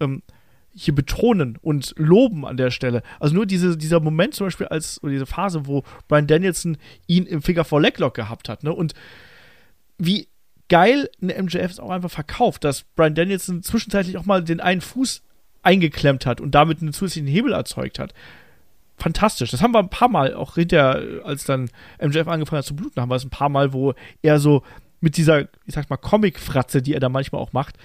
ähm, 0.00 0.22
hier 0.74 0.94
betonen 0.94 1.58
und 1.60 1.94
loben 1.96 2.46
an 2.46 2.56
der 2.56 2.70
Stelle. 2.70 3.02
Also 3.18 3.34
nur 3.34 3.46
diese, 3.46 3.76
dieser 3.76 4.00
Moment 4.00 4.34
zum 4.34 4.46
Beispiel 4.46 4.68
als, 4.68 5.02
oder 5.02 5.12
diese 5.12 5.26
Phase, 5.26 5.66
wo 5.66 5.82
Brian 6.08 6.26
Danielson 6.26 6.76
ihn 7.06 7.26
im 7.26 7.42
Figure 7.42 7.64
for 7.64 7.80
Leglock 7.80 8.14
gehabt 8.14 8.48
hat, 8.48 8.62
ne? 8.62 8.72
Und 8.72 8.94
wie 9.98 10.28
geil 10.68 11.10
eine 11.20 11.34
MJF 11.42 11.72
es 11.72 11.80
auch 11.80 11.90
einfach 11.90 12.10
verkauft, 12.10 12.64
dass 12.64 12.84
Brian 12.94 13.14
Danielson 13.14 13.62
zwischenzeitlich 13.62 14.16
auch 14.16 14.24
mal 14.24 14.42
den 14.42 14.60
einen 14.60 14.80
Fuß 14.80 15.22
eingeklemmt 15.62 16.24
hat 16.24 16.40
und 16.40 16.54
damit 16.54 16.80
einen 16.80 16.92
zusätzlichen 16.92 17.28
Hebel 17.28 17.52
erzeugt 17.52 17.98
hat. 17.98 18.14
Fantastisch. 18.96 19.50
Das 19.50 19.62
haben 19.62 19.74
wir 19.74 19.78
ein 19.80 19.90
paar 19.90 20.08
Mal, 20.08 20.34
auch 20.34 20.54
hinterher, 20.54 21.24
als 21.24 21.44
dann 21.44 21.70
MJF 22.00 22.28
angefangen 22.28 22.58
hat 22.58 22.66
zu 22.66 22.76
bluten, 22.76 23.00
haben 23.00 23.10
wir 23.10 23.16
es 23.16 23.24
ein 23.24 23.30
paar 23.30 23.48
Mal, 23.48 23.72
wo 23.72 23.94
er 24.22 24.38
so 24.38 24.62
mit 25.00 25.16
dieser, 25.16 25.48
ich 25.66 25.74
sag 25.74 25.90
mal, 25.90 25.96
Comic-Fratze, 25.96 26.82
die 26.82 26.94
er 26.94 27.00
da 27.00 27.08
manchmal 27.08 27.40
auch 27.40 27.52
macht, 27.52 27.76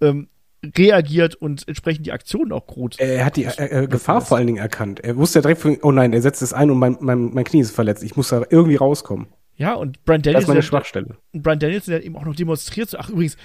ähm, 0.00 0.28
reagiert 0.76 1.34
und 1.36 1.66
entsprechend 1.68 2.06
die 2.06 2.12
Aktion 2.12 2.52
auch 2.52 2.66
gut. 2.66 2.98
Er 2.98 3.24
hat 3.24 3.36
die 3.36 3.44
äh, 3.44 3.84
äh, 3.84 3.86
Gefahr 3.86 4.20
vor 4.20 4.36
allen 4.36 4.46
Dingen 4.46 4.58
erkannt. 4.58 5.00
Er 5.00 5.16
wusste 5.16 5.38
ja 5.38 5.42
direkt, 5.42 5.60
von, 5.60 5.78
oh 5.82 5.92
nein, 5.92 6.12
er 6.12 6.22
setzt 6.22 6.42
es 6.42 6.52
ein 6.52 6.70
und 6.70 6.78
mein, 6.78 6.96
mein, 7.00 7.32
mein 7.32 7.44
Knie 7.44 7.60
ist 7.60 7.70
verletzt. 7.70 8.02
Ich 8.02 8.16
muss 8.16 8.28
da 8.28 8.42
irgendwie 8.50 8.76
rauskommen. 8.76 9.28
Ja, 9.56 9.74
und 9.74 10.04
Brian 10.04 10.22
Daniels. 10.22 10.42
Das 10.42 10.44
ist 10.44 10.48
meine 10.48 10.62
Schwachstelle. 10.62 11.16
Brian 11.32 11.58
Daniels 11.58 11.88
hat 11.88 12.02
eben 12.02 12.16
auch 12.16 12.24
noch 12.24 12.34
demonstriert, 12.34 12.90
so, 12.90 12.98
ach 12.98 13.08
übrigens, 13.08 13.36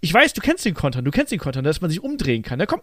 ich 0.00 0.14
weiß, 0.14 0.32
du 0.32 0.40
kennst 0.40 0.64
den 0.64 0.74
Konter, 0.74 1.02
du 1.02 1.10
kennst 1.10 1.30
den 1.30 1.38
Konter, 1.38 1.62
dass 1.62 1.80
man 1.80 1.90
sich 1.90 2.02
umdrehen 2.02 2.42
kann. 2.42 2.58
Na 2.58 2.66
komm, 2.66 2.80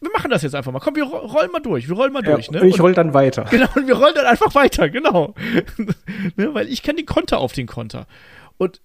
wir 0.00 0.10
machen 0.12 0.30
das 0.30 0.42
jetzt 0.42 0.54
einfach 0.54 0.72
mal. 0.72 0.78
Komm, 0.78 0.96
wir 0.96 1.04
rollen 1.04 1.50
mal 1.50 1.60
durch. 1.60 1.88
Wir 1.88 1.96
rollen 1.96 2.12
mal 2.12 2.22
durch. 2.22 2.46
Ja, 2.46 2.52
ne? 2.52 2.60
Und 2.62 2.68
ich 2.68 2.80
roll 2.80 2.94
dann 2.94 3.14
weiter. 3.14 3.46
Genau, 3.50 3.68
und 3.74 3.86
wir 3.86 3.94
rollen 3.94 4.14
dann 4.14 4.26
einfach 4.26 4.54
weiter, 4.54 4.88
genau. 4.88 5.34
ne, 6.36 6.54
weil 6.54 6.68
ich 6.68 6.82
kenne 6.82 6.96
den 6.98 7.06
Konter 7.06 7.38
auf 7.38 7.52
den 7.52 7.66
Konter. 7.66 8.06
Und 8.58 8.80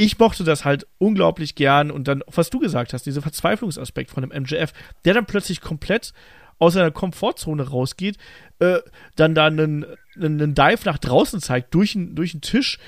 ich 0.00 0.18
mochte 0.18 0.44
das 0.44 0.64
halt 0.64 0.86
unglaublich 0.96 1.54
gern 1.56 1.90
und 1.90 2.08
dann, 2.08 2.22
was 2.26 2.48
du 2.48 2.58
gesagt 2.58 2.94
hast, 2.94 3.04
dieser 3.04 3.20
Verzweiflungsaspekt 3.20 4.10
von 4.10 4.26
dem 4.26 4.42
MJF, 4.42 4.72
der 5.04 5.12
dann 5.12 5.26
plötzlich 5.26 5.60
komplett 5.60 6.14
aus 6.58 6.72
seiner 6.72 6.90
Komfortzone 6.90 7.68
rausgeht, 7.68 8.16
äh, 8.60 8.78
dann 9.16 9.34
da 9.34 9.46
einen, 9.46 9.84
einen 10.16 10.54
Dive 10.54 10.80
nach 10.86 10.96
draußen 10.96 11.40
zeigt, 11.40 11.74
durch, 11.74 11.94
ein, 11.94 12.14
durch 12.14 12.32
einen 12.32 12.40
Tisch, 12.40 12.78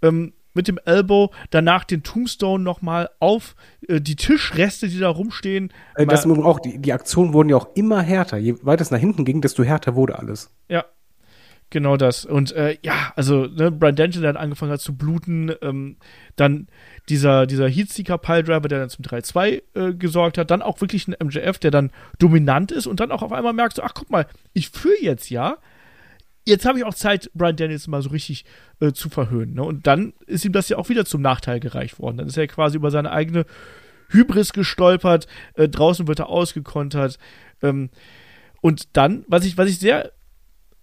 ähm, 0.00 0.32
mit 0.54 0.68
dem 0.68 0.78
Elbow, 0.84 1.32
danach 1.50 1.84
den 1.84 2.02
Tombstone 2.02 2.62
nochmal 2.62 3.10
auf 3.18 3.56
äh, 3.88 4.00
die 4.00 4.16
Tischreste, 4.16 4.88
die 4.88 5.00
da 5.00 5.08
rumstehen. 5.08 5.70
Äh, 5.96 6.06
das 6.06 6.26
auch, 6.26 6.60
die, 6.60 6.78
die 6.78 6.92
Aktionen 6.92 7.34
wurden 7.34 7.50
ja 7.50 7.56
auch 7.56 7.74
immer 7.74 8.00
härter. 8.00 8.38
Je 8.38 8.54
weiter 8.62 8.82
es 8.82 8.90
nach 8.90 8.98
hinten 8.98 9.26
ging, 9.26 9.42
desto 9.42 9.64
härter 9.64 9.96
wurde 9.96 10.18
alles. 10.18 10.54
Ja, 10.68 10.84
Genau 11.70 11.96
das. 11.96 12.24
Und 12.24 12.52
äh, 12.52 12.78
ja, 12.82 13.12
also 13.16 13.46
ne, 13.46 13.72
Brian 13.72 13.96
Denton, 13.96 14.22
der 14.22 14.32
dann 14.32 14.42
angefangen 14.42 14.70
hat 14.70 14.80
zu 14.80 14.96
bluten, 14.96 15.52
ähm, 15.60 15.96
dann 16.36 16.68
dieser, 17.08 17.46
dieser 17.46 17.68
Heatseeker 17.68 18.18
Piledriver, 18.18 18.68
der 18.68 18.80
dann 18.80 18.90
zum 18.90 19.04
3-2 19.04 19.62
äh, 19.74 19.94
gesorgt 19.94 20.38
hat, 20.38 20.50
dann 20.50 20.62
auch 20.62 20.80
wirklich 20.80 21.08
ein 21.08 21.16
MJF, 21.20 21.58
der 21.58 21.70
dann 21.70 21.90
dominant 22.18 22.70
ist 22.70 22.86
und 22.86 23.00
dann 23.00 23.10
auch 23.10 23.22
auf 23.22 23.32
einmal 23.32 23.52
merkt, 23.52 23.76
so, 23.76 23.82
ach 23.82 23.94
guck 23.94 24.10
mal, 24.10 24.26
ich 24.52 24.70
führe 24.70 25.02
jetzt 25.02 25.30
ja. 25.30 25.58
Jetzt 26.46 26.66
habe 26.66 26.78
ich 26.78 26.84
auch 26.84 26.94
Zeit, 26.94 27.30
Brian 27.34 27.56
Daniels 27.56 27.88
mal 27.88 28.02
so 28.02 28.10
richtig 28.10 28.44
äh, 28.80 28.92
zu 28.92 29.08
verhöhnen. 29.08 29.54
Ne? 29.54 29.64
Und 29.64 29.86
dann 29.86 30.12
ist 30.26 30.44
ihm 30.44 30.52
das 30.52 30.68
ja 30.68 30.76
auch 30.76 30.90
wieder 30.90 31.06
zum 31.06 31.22
Nachteil 31.22 31.58
gereicht 31.58 31.98
worden. 31.98 32.18
Dann 32.18 32.28
ist 32.28 32.36
er 32.36 32.46
quasi 32.46 32.76
über 32.76 32.90
seine 32.90 33.10
eigene 33.10 33.46
Hybris 34.10 34.52
gestolpert, 34.52 35.26
äh, 35.54 35.68
draußen 35.68 36.06
wird 36.06 36.20
er 36.20 36.28
ausgekontert. 36.28 37.18
Ähm, 37.62 37.90
und 38.60 38.96
dann, 38.96 39.24
was 39.28 39.44
ich, 39.44 39.58
was 39.58 39.68
ich 39.68 39.78
sehr 39.78 40.12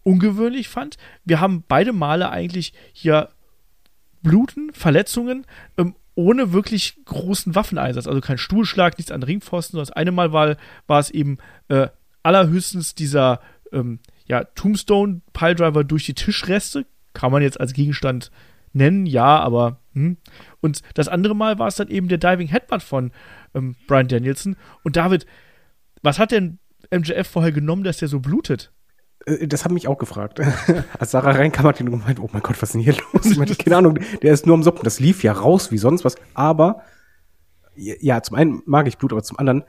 ungewöhnlich 0.03 0.67
fand. 0.67 0.97
Wir 1.25 1.39
haben 1.39 1.63
beide 1.67 1.93
Male 1.93 2.29
eigentlich 2.29 2.73
hier 2.93 3.29
Bluten, 4.21 4.71
Verletzungen, 4.73 5.45
ähm, 5.77 5.95
ohne 6.15 6.53
wirklich 6.53 6.97
großen 7.05 7.55
Waffeneinsatz. 7.55 8.07
Also 8.07 8.21
kein 8.21 8.37
Stuhlschlag, 8.37 8.97
nichts 8.97 9.11
an 9.11 9.23
Ringpfosten. 9.23 9.79
Das 9.79 9.91
eine 9.91 10.11
Mal 10.11 10.33
war, 10.33 10.57
war 10.87 10.99
es 10.99 11.09
eben 11.09 11.37
äh, 11.69 11.87
allerhöchstens 12.23 12.95
dieser 12.95 13.39
ähm, 13.71 13.99
ja, 14.25 14.43
Tombstone 14.43 15.21
Piledriver 15.33 15.83
durch 15.83 16.05
die 16.05 16.13
Tischreste. 16.13 16.85
Kann 17.13 17.31
man 17.31 17.41
jetzt 17.41 17.59
als 17.59 17.73
Gegenstand 17.73 18.31
nennen, 18.73 19.05
ja, 19.05 19.39
aber. 19.39 19.79
Hm. 19.93 20.17
Und 20.61 20.81
das 20.93 21.09
andere 21.09 21.35
Mal 21.35 21.59
war 21.59 21.67
es 21.67 21.75
dann 21.75 21.89
eben 21.89 22.07
der 22.07 22.17
Diving 22.17 22.47
Headbutt 22.47 22.81
von 22.81 23.11
ähm, 23.53 23.75
Brian 23.87 24.07
Danielson. 24.07 24.55
Und 24.83 24.95
David, 24.95 25.25
was 26.01 26.19
hat 26.19 26.31
denn 26.31 26.59
MJF 26.93 27.27
vorher 27.27 27.51
genommen, 27.51 27.83
dass 27.83 27.97
der 27.97 28.07
so 28.07 28.19
blutet? 28.19 28.71
Äh, 29.25 29.47
das 29.47 29.65
hat 29.65 29.71
mich 29.71 29.87
auch 29.87 29.97
gefragt. 29.97 30.39
Als 30.99 31.11
Sarah 31.11 31.31
reinkam, 31.31 31.65
hat 31.65 31.79
die 31.79 31.83
nur 31.83 31.97
gemeint, 31.97 32.19
oh 32.19 32.29
mein 32.31 32.41
Gott, 32.41 32.61
was 32.61 32.69
ist 32.69 32.73
denn 32.73 32.81
hier 32.81 32.95
los? 33.13 33.25
Ich 33.25 33.37
meinte, 33.37 33.55
keine 33.55 33.77
Ahnung, 33.77 33.99
der 34.21 34.33
ist 34.33 34.45
nur 34.45 34.55
am 34.55 34.63
Soppen. 34.63 34.83
Das 34.83 34.99
lief 34.99 35.23
ja 35.23 35.33
raus 35.33 35.71
wie 35.71 35.77
sonst 35.77 36.05
was. 36.05 36.15
Aber, 36.33 36.81
ja, 37.75 38.21
zum 38.21 38.35
einen 38.35 38.61
mag 38.65 38.87
ich 38.87 38.97
Blut, 38.97 39.11
aber 39.11 39.23
zum 39.23 39.39
anderen, 39.39 39.63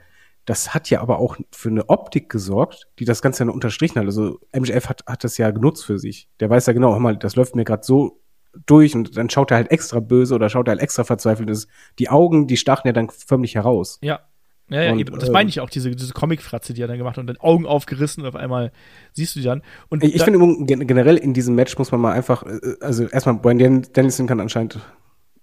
das 0.45 0.73
hat 0.73 0.89
ja 0.89 1.01
aber 1.01 1.19
auch 1.19 1.37
für 1.51 1.69
eine 1.69 1.89
Optik 1.89 2.29
gesorgt, 2.29 2.87
die 2.99 3.05
das 3.05 3.21
Ganze 3.21 3.39
dann 3.39 3.49
unterstrichen 3.49 3.99
hat. 3.99 4.05
Also 4.05 4.39
MJF 4.53 4.89
hat, 4.89 5.03
hat 5.07 5.23
das 5.23 5.37
ja 5.37 5.51
genutzt 5.51 5.85
für 5.85 5.99
sich. 5.99 6.27
Der 6.39 6.49
weiß 6.49 6.65
ja 6.65 6.73
genau, 6.73 6.91
hör 6.91 6.99
mal, 6.99 7.17
das 7.17 7.35
läuft 7.35 7.55
mir 7.55 7.63
gerade 7.63 7.83
so 7.83 8.19
durch 8.65 8.95
und 8.95 9.17
dann 9.17 9.29
schaut 9.29 9.51
er 9.51 9.57
halt 9.57 9.71
extra 9.71 9.99
böse 9.99 10.35
oder 10.35 10.49
schaut 10.49 10.67
er 10.67 10.71
halt 10.71 10.81
extra 10.81 11.03
verzweifelt. 11.03 11.67
Die 11.97 12.09
Augen, 12.09 12.47
die 12.47 12.57
stachen 12.57 12.87
ja 12.87 12.93
dann 12.93 13.09
förmlich 13.09 13.55
heraus. 13.55 13.99
Ja, 14.01 14.19
ja, 14.69 14.83
ja, 14.83 14.91
und, 14.93 14.99
eben. 14.99 15.19
Das 15.19 15.29
meine 15.29 15.49
ich 15.49 15.59
auch, 15.59 15.69
diese, 15.69 15.91
diese 15.91 16.13
Comic-Fratze, 16.13 16.73
die 16.73 16.81
er 16.81 16.87
dann 16.87 16.97
gemacht 16.97 17.17
hat 17.17 17.21
und 17.21 17.27
dann 17.27 17.37
Augen 17.37 17.65
aufgerissen 17.65 18.23
und 18.23 18.29
auf 18.29 18.35
einmal 18.35 18.71
siehst 19.11 19.35
du 19.35 19.39
die 19.39 19.45
dann. 19.45 19.61
Und 19.89 20.03
ich, 20.03 20.15
ich 20.15 20.23
finde 20.23 20.39
generell 20.85 21.17
in 21.17 21.33
diesem 21.33 21.55
Match 21.55 21.77
muss 21.77 21.91
man 21.91 22.01
mal 22.01 22.13
einfach, 22.13 22.43
äh, 22.43 22.59
also 22.79 23.05
erstmal 23.07 23.35
Brian 23.35 23.81
Dennison 23.81 24.25
kann 24.25 24.39
anscheinend 24.39 24.79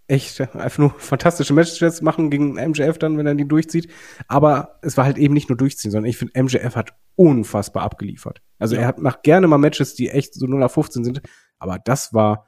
echt 0.08 0.40
einfach 0.40 0.78
nur 0.78 0.94
fantastische 0.98 1.52
Matches 1.52 2.02
machen 2.02 2.30
gegen 2.30 2.54
MJF 2.54 2.98
dann, 2.98 3.18
wenn 3.18 3.26
er 3.26 3.34
die 3.34 3.46
durchzieht. 3.46 3.90
Aber 4.26 4.78
es 4.82 4.96
war 4.96 5.04
halt 5.04 5.18
eben 5.18 5.34
nicht 5.34 5.48
nur 5.48 5.58
durchziehen, 5.58 5.90
sondern 5.90 6.08
ich 6.08 6.16
finde, 6.16 6.42
MJF 6.42 6.74
hat 6.74 6.94
unfassbar 7.14 7.82
abgeliefert. 7.82 8.40
Also 8.58 8.74
ja. 8.74 8.82
er 8.82 8.86
hat, 8.88 8.98
macht 8.98 9.22
gerne 9.22 9.46
mal 9.46 9.58
Matches, 9.58 9.94
die 9.94 10.08
echt 10.08 10.34
so 10.34 10.46
0 10.46 10.62
auf 10.62 10.72
15 10.72 11.04
sind. 11.04 11.22
Aber 11.58 11.78
das 11.78 12.14
war, 12.14 12.46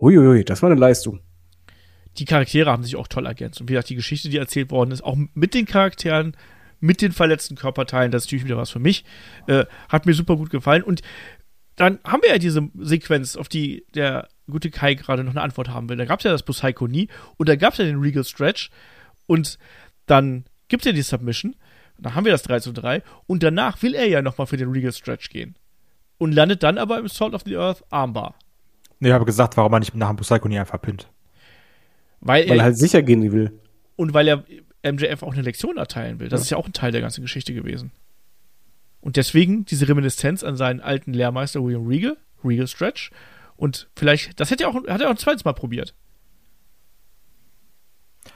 uiuiui, 0.00 0.44
das 0.44 0.62
war 0.62 0.70
eine 0.70 0.80
Leistung 0.80 1.20
die 2.18 2.24
Charaktere 2.24 2.70
haben 2.70 2.84
sich 2.84 2.96
auch 2.96 3.08
toll 3.08 3.26
ergänzt. 3.26 3.60
Und 3.60 3.68
wie 3.68 3.72
gesagt, 3.72 3.90
die 3.90 3.96
Geschichte, 3.96 4.28
die 4.28 4.36
erzählt 4.36 4.70
worden 4.70 4.90
ist, 4.90 5.02
auch 5.02 5.16
mit 5.34 5.54
den 5.54 5.66
Charakteren, 5.66 6.36
mit 6.80 7.00
den 7.00 7.12
verletzten 7.12 7.56
Körperteilen, 7.56 8.10
das 8.10 8.22
ist 8.22 8.28
natürlich 8.28 8.44
wieder 8.44 8.56
was 8.56 8.70
für 8.70 8.80
mich. 8.80 9.04
Äh, 9.46 9.64
hat 9.88 10.04
mir 10.04 10.14
super 10.14 10.36
gut 10.36 10.50
gefallen. 10.50 10.82
Und 10.82 11.02
dann 11.76 11.98
haben 12.04 12.22
wir 12.22 12.30
ja 12.30 12.38
diese 12.38 12.68
Sequenz, 12.78 13.36
auf 13.36 13.48
die 13.48 13.86
der 13.94 14.28
gute 14.50 14.70
Kai 14.70 14.94
gerade 14.94 15.24
noch 15.24 15.32
eine 15.32 15.42
Antwort 15.42 15.68
haben 15.68 15.88
will. 15.88 15.96
Da 15.96 16.04
gab 16.04 16.20
es 16.20 16.24
ja 16.24 16.32
das 16.32 16.42
Psycho 16.42 16.86
nie 16.86 17.08
und 17.36 17.48
da 17.48 17.56
gab 17.56 17.72
es 17.72 17.78
ja 17.78 17.84
den 17.84 18.00
Regal 18.00 18.24
Stretch 18.24 18.70
und 19.26 19.58
dann 20.06 20.44
gibt 20.68 20.82
es 20.82 20.86
ja 20.86 20.92
die 20.92 21.02
Submission. 21.02 21.56
Dann 21.98 22.14
haben 22.14 22.24
wir 22.24 22.32
das 22.32 22.42
3 22.42 22.60
zu 22.60 22.72
3 22.72 23.02
und 23.26 23.42
danach 23.42 23.80
will 23.82 23.94
er 23.94 24.08
ja 24.08 24.22
nochmal 24.22 24.46
für 24.46 24.56
den 24.56 24.70
Regal 24.70 24.92
Stretch 24.92 25.30
gehen. 25.30 25.56
Und 26.18 26.32
landet 26.32 26.62
dann 26.62 26.78
aber 26.78 26.98
im 26.98 27.08
Salt 27.08 27.34
of 27.34 27.42
the 27.44 27.56
Earth 27.56 27.84
Armbar. 27.90 28.34
Nee, 29.00 29.08
ich 29.08 29.14
habe 29.14 29.24
gesagt, 29.24 29.56
warum 29.56 29.72
er 29.72 29.80
nicht 29.80 29.94
nach 29.94 30.08
dem 30.08 30.16
Psycho 30.16 30.48
nie 30.48 30.58
einfach 30.58 30.80
pinnt. 30.80 31.08
Weil, 32.22 32.48
Weil 32.48 32.58
er 32.58 32.64
halt 32.64 32.78
sicher 32.78 33.02
gehen 33.02 33.30
will. 33.32 33.60
und 33.96 34.14
weil 34.14 34.28
er 34.28 34.44
MJF 34.84 35.22
auch 35.22 35.32
eine 35.32 35.42
Lektion 35.42 35.76
erteilen 35.76 36.18
will. 36.18 36.28
Das 36.28 36.40
ist 36.40 36.50
ja 36.50 36.56
auch 36.56 36.66
ein 36.66 36.72
Teil 36.72 36.92
der 36.92 37.00
ganzen 37.00 37.20
Geschichte 37.20 37.52
gewesen. 37.52 37.92
Und 39.00 39.16
deswegen 39.16 39.64
diese 39.64 39.88
Reminiszenz 39.88 40.42
an 40.44 40.56
seinen 40.56 40.80
alten 40.80 41.12
Lehrmeister 41.12 41.62
William 41.62 41.86
Regal, 41.86 42.16
Regal 42.44 42.66
Stretch. 42.66 43.10
Und 43.56 43.88
vielleicht, 43.96 44.40
das 44.40 44.50
hätte 44.50 44.64
er 44.64 44.70
auch, 44.70 44.74
hat 44.74 45.00
er 45.00 45.08
auch 45.08 45.12
ein 45.12 45.18
zweites 45.18 45.44
Mal 45.44 45.52
probiert. 45.52 45.94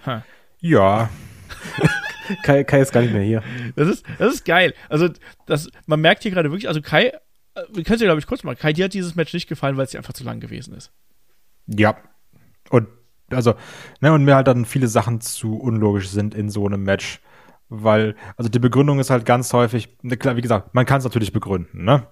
Ha. 0.04 0.24
Ja, 0.60 1.10
Kai, 2.42 2.64
Kai 2.64 2.80
ist 2.80 2.92
gar 2.92 3.02
nicht 3.02 3.12
mehr 3.12 3.22
hier. 3.22 3.42
Das 3.76 3.88
ist, 3.88 4.04
das 4.18 4.34
ist 4.34 4.44
geil. 4.44 4.74
Also, 4.88 5.08
das, 5.46 5.70
man 5.86 6.00
merkt 6.00 6.22
hier 6.22 6.32
gerade 6.32 6.50
wirklich, 6.50 6.68
also 6.68 6.82
Kai, 6.82 7.06
äh, 7.08 7.12
wir 7.72 7.84
können 7.84 7.96
es 7.96 8.00
ja, 8.00 8.06
glaube 8.06 8.20
ich, 8.20 8.26
kurz 8.26 8.42
machen. 8.42 8.58
Kai, 8.58 8.72
dir 8.72 8.86
hat 8.86 8.94
dieses 8.94 9.14
Match 9.14 9.32
nicht 9.32 9.48
gefallen, 9.48 9.76
weil 9.76 9.84
es 9.84 9.92
dir 9.92 9.98
einfach 9.98 10.12
zu 10.12 10.24
lang 10.24 10.40
gewesen 10.40 10.74
ist. 10.74 10.92
Ja. 11.66 11.96
Und 12.70 12.88
also, 13.30 13.54
ne, 14.00 14.12
und 14.12 14.24
mir 14.24 14.36
halt 14.36 14.46
dann 14.48 14.64
viele 14.64 14.88
Sachen 14.88 15.20
zu 15.20 15.56
unlogisch 15.56 16.08
sind 16.08 16.34
in 16.34 16.48
so 16.50 16.66
einem 16.66 16.82
Match. 16.82 17.20
Weil, 17.68 18.14
also 18.36 18.48
die 18.48 18.60
Begründung 18.60 19.00
ist 19.00 19.10
halt 19.10 19.24
ganz 19.24 19.52
häufig, 19.52 19.96
ne, 20.02 20.16
klar, 20.16 20.36
wie 20.36 20.42
gesagt, 20.42 20.74
man 20.74 20.86
kann 20.86 20.98
es 20.98 21.04
natürlich 21.04 21.32
begründen, 21.32 21.84
ne? 21.84 22.06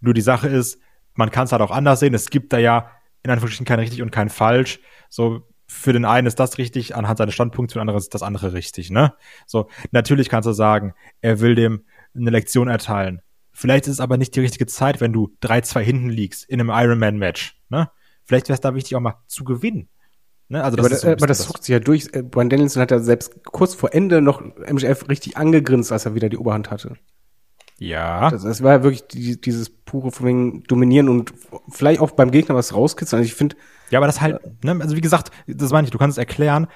Nur 0.00 0.14
die 0.14 0.20
Sache 0.20 0.48
ist, 0.48 0.80
man 1.14 1.30
kann 1.30 1.44
es 1.44 1.52
halt 1.52 1.62
auch 1.62 1.70
anders 1.70 2.00
sehen. 2.00 2.14
Es 2.14 2.30
gibt 2.30 2.52
da 2.52 2.58
ja 2.58 2.90
in 3.22 3.30
Anführungsstrichen 3.30 3.66
kein 3.66 3.80
richtig 3.80 4.02
und 4.02 4.12
kein 4.12 4.28
falsch. 4.28 4.78
So, 5.08 5.48
für 5.66 5.92
den 5.92 6.04
einen 6.04 6.28
ist 6.28 6.38
das 6.38 6.58
richtig, 6.58 6.94
anhand 6.94 7.18
seines 7.18 7.34
Standpunkts, 7.34 7.72
für 7.72 7.78
den 7.78 7.82
anderen 7.82 7.98
ist 7.98 8.14
das 8.14 8.22
andere 8.22 8.52
richtig, 8.52 8.90
ne? 8.90 9.14
So, 9.46 9.68
natürlich 9.90 10.28
kannst 10.28 10.46
du 10.46 10.52
sagen, 10.52 10.94
er 11.22 11.40
will 11.40 11.56
dem 11.56 11.84
eine 12.14 12.30
Lektion 12.30 12.68
erteilen. 12.68 13.22
Vielleicht 13.52 13.86
ist 13.86 13.94
es 13.94 14.00
aber 14.00 14.16
nicht 14.16 14.36
die 14.36 14.40
richtige 14.40 14.66
Zeit, 14.66 15.00
wenn 15.00 15.12
du 15.12 15.34
3-2 15.42 15.80
hinten 15.80 16.10
liegst 16.10 16.48
in 16.48 16.60
einem 16.60 16.70
Ironman-Match, 16.70 17.60
ne? 17.68 17.90
Vielleicht 18.22 18.48
wäre 18.48 18.54
es 18.54 18.60
da 18.60 18.74
wichtig, 18.74 18.94
auch 18.96 19.00
mal 19.00 19.16
zu 19.26 19.42
gewinnen. 19.44 19.88
Ne? 20.48 20.62
Also 20.62 20.78
aber, 20.78 20.88
das, 20.88 21.00
so 21.00 21.08
ein 21.08 21.14
aber 21.14 21.26
das 21.26 21.38
bisschen 21.38 21.52
zuckt 21.52 21.64
sich 21.64 21.72
ja 21.72 21.80
durch. 21.80 22.08
Äh, 22.12 22.22
Brian 22.22 22.48
Danielson 22.48 22.80
hat 22.80 22.90
ja 22.90 23.00
selbst 23.00 23.44
kurz 23.44 23.74
vor 23.74 23.92
Ende 23.92 24.20
noch 24.20 24.40
MJF 24.40 25.08
richtig 25.08 25.36
angegrinst, 25.36 25.90
als 25.92 26.06
er 26.06 26.14
wieder 26.14 26.28
die 26.28 26.38
Oberhand 26.38 26.70
hatte. 26.70 26.96
Ja. 27.78 28.30
Das, 28.30 28.42
das 28.42 28.62
war 28.62 28.72
ja 28.72 28.82
wirklich 28.82 29.06
die, 29.06 29.40
dieses 29.40 29.70
pure 29.70 30.10
von 30.10 30.26
wegen 30.26 30.62
Dominieren 30.64 31.08
und 31.08 31.34
vielleicht 31.68 32.00
auch 32.00 32.12
beim 32.12 32.30
Gegner 32.30 32.54
was 32.54 32.74
rauskitzeln. 32.74 33.18
Also 33.20 33.28
ich 33.28 33.34
finde, 33.34 33.56
Ja, 33.90 33.98
aber 33.98 34.06
das 34.06 34.20
halt, 34.20 34.40
ne, 34.64 34.78
also 34.80 34.96
wie 34.96 35.00
gesagt, 35.00 35.30
das 35.46 35.72
meine 35.72 35.86
ich, 35.86 35.90
du 35.90 35.98
kannst 35.98 36.16
es 36.16 36.18
erklären, 36.18 36.68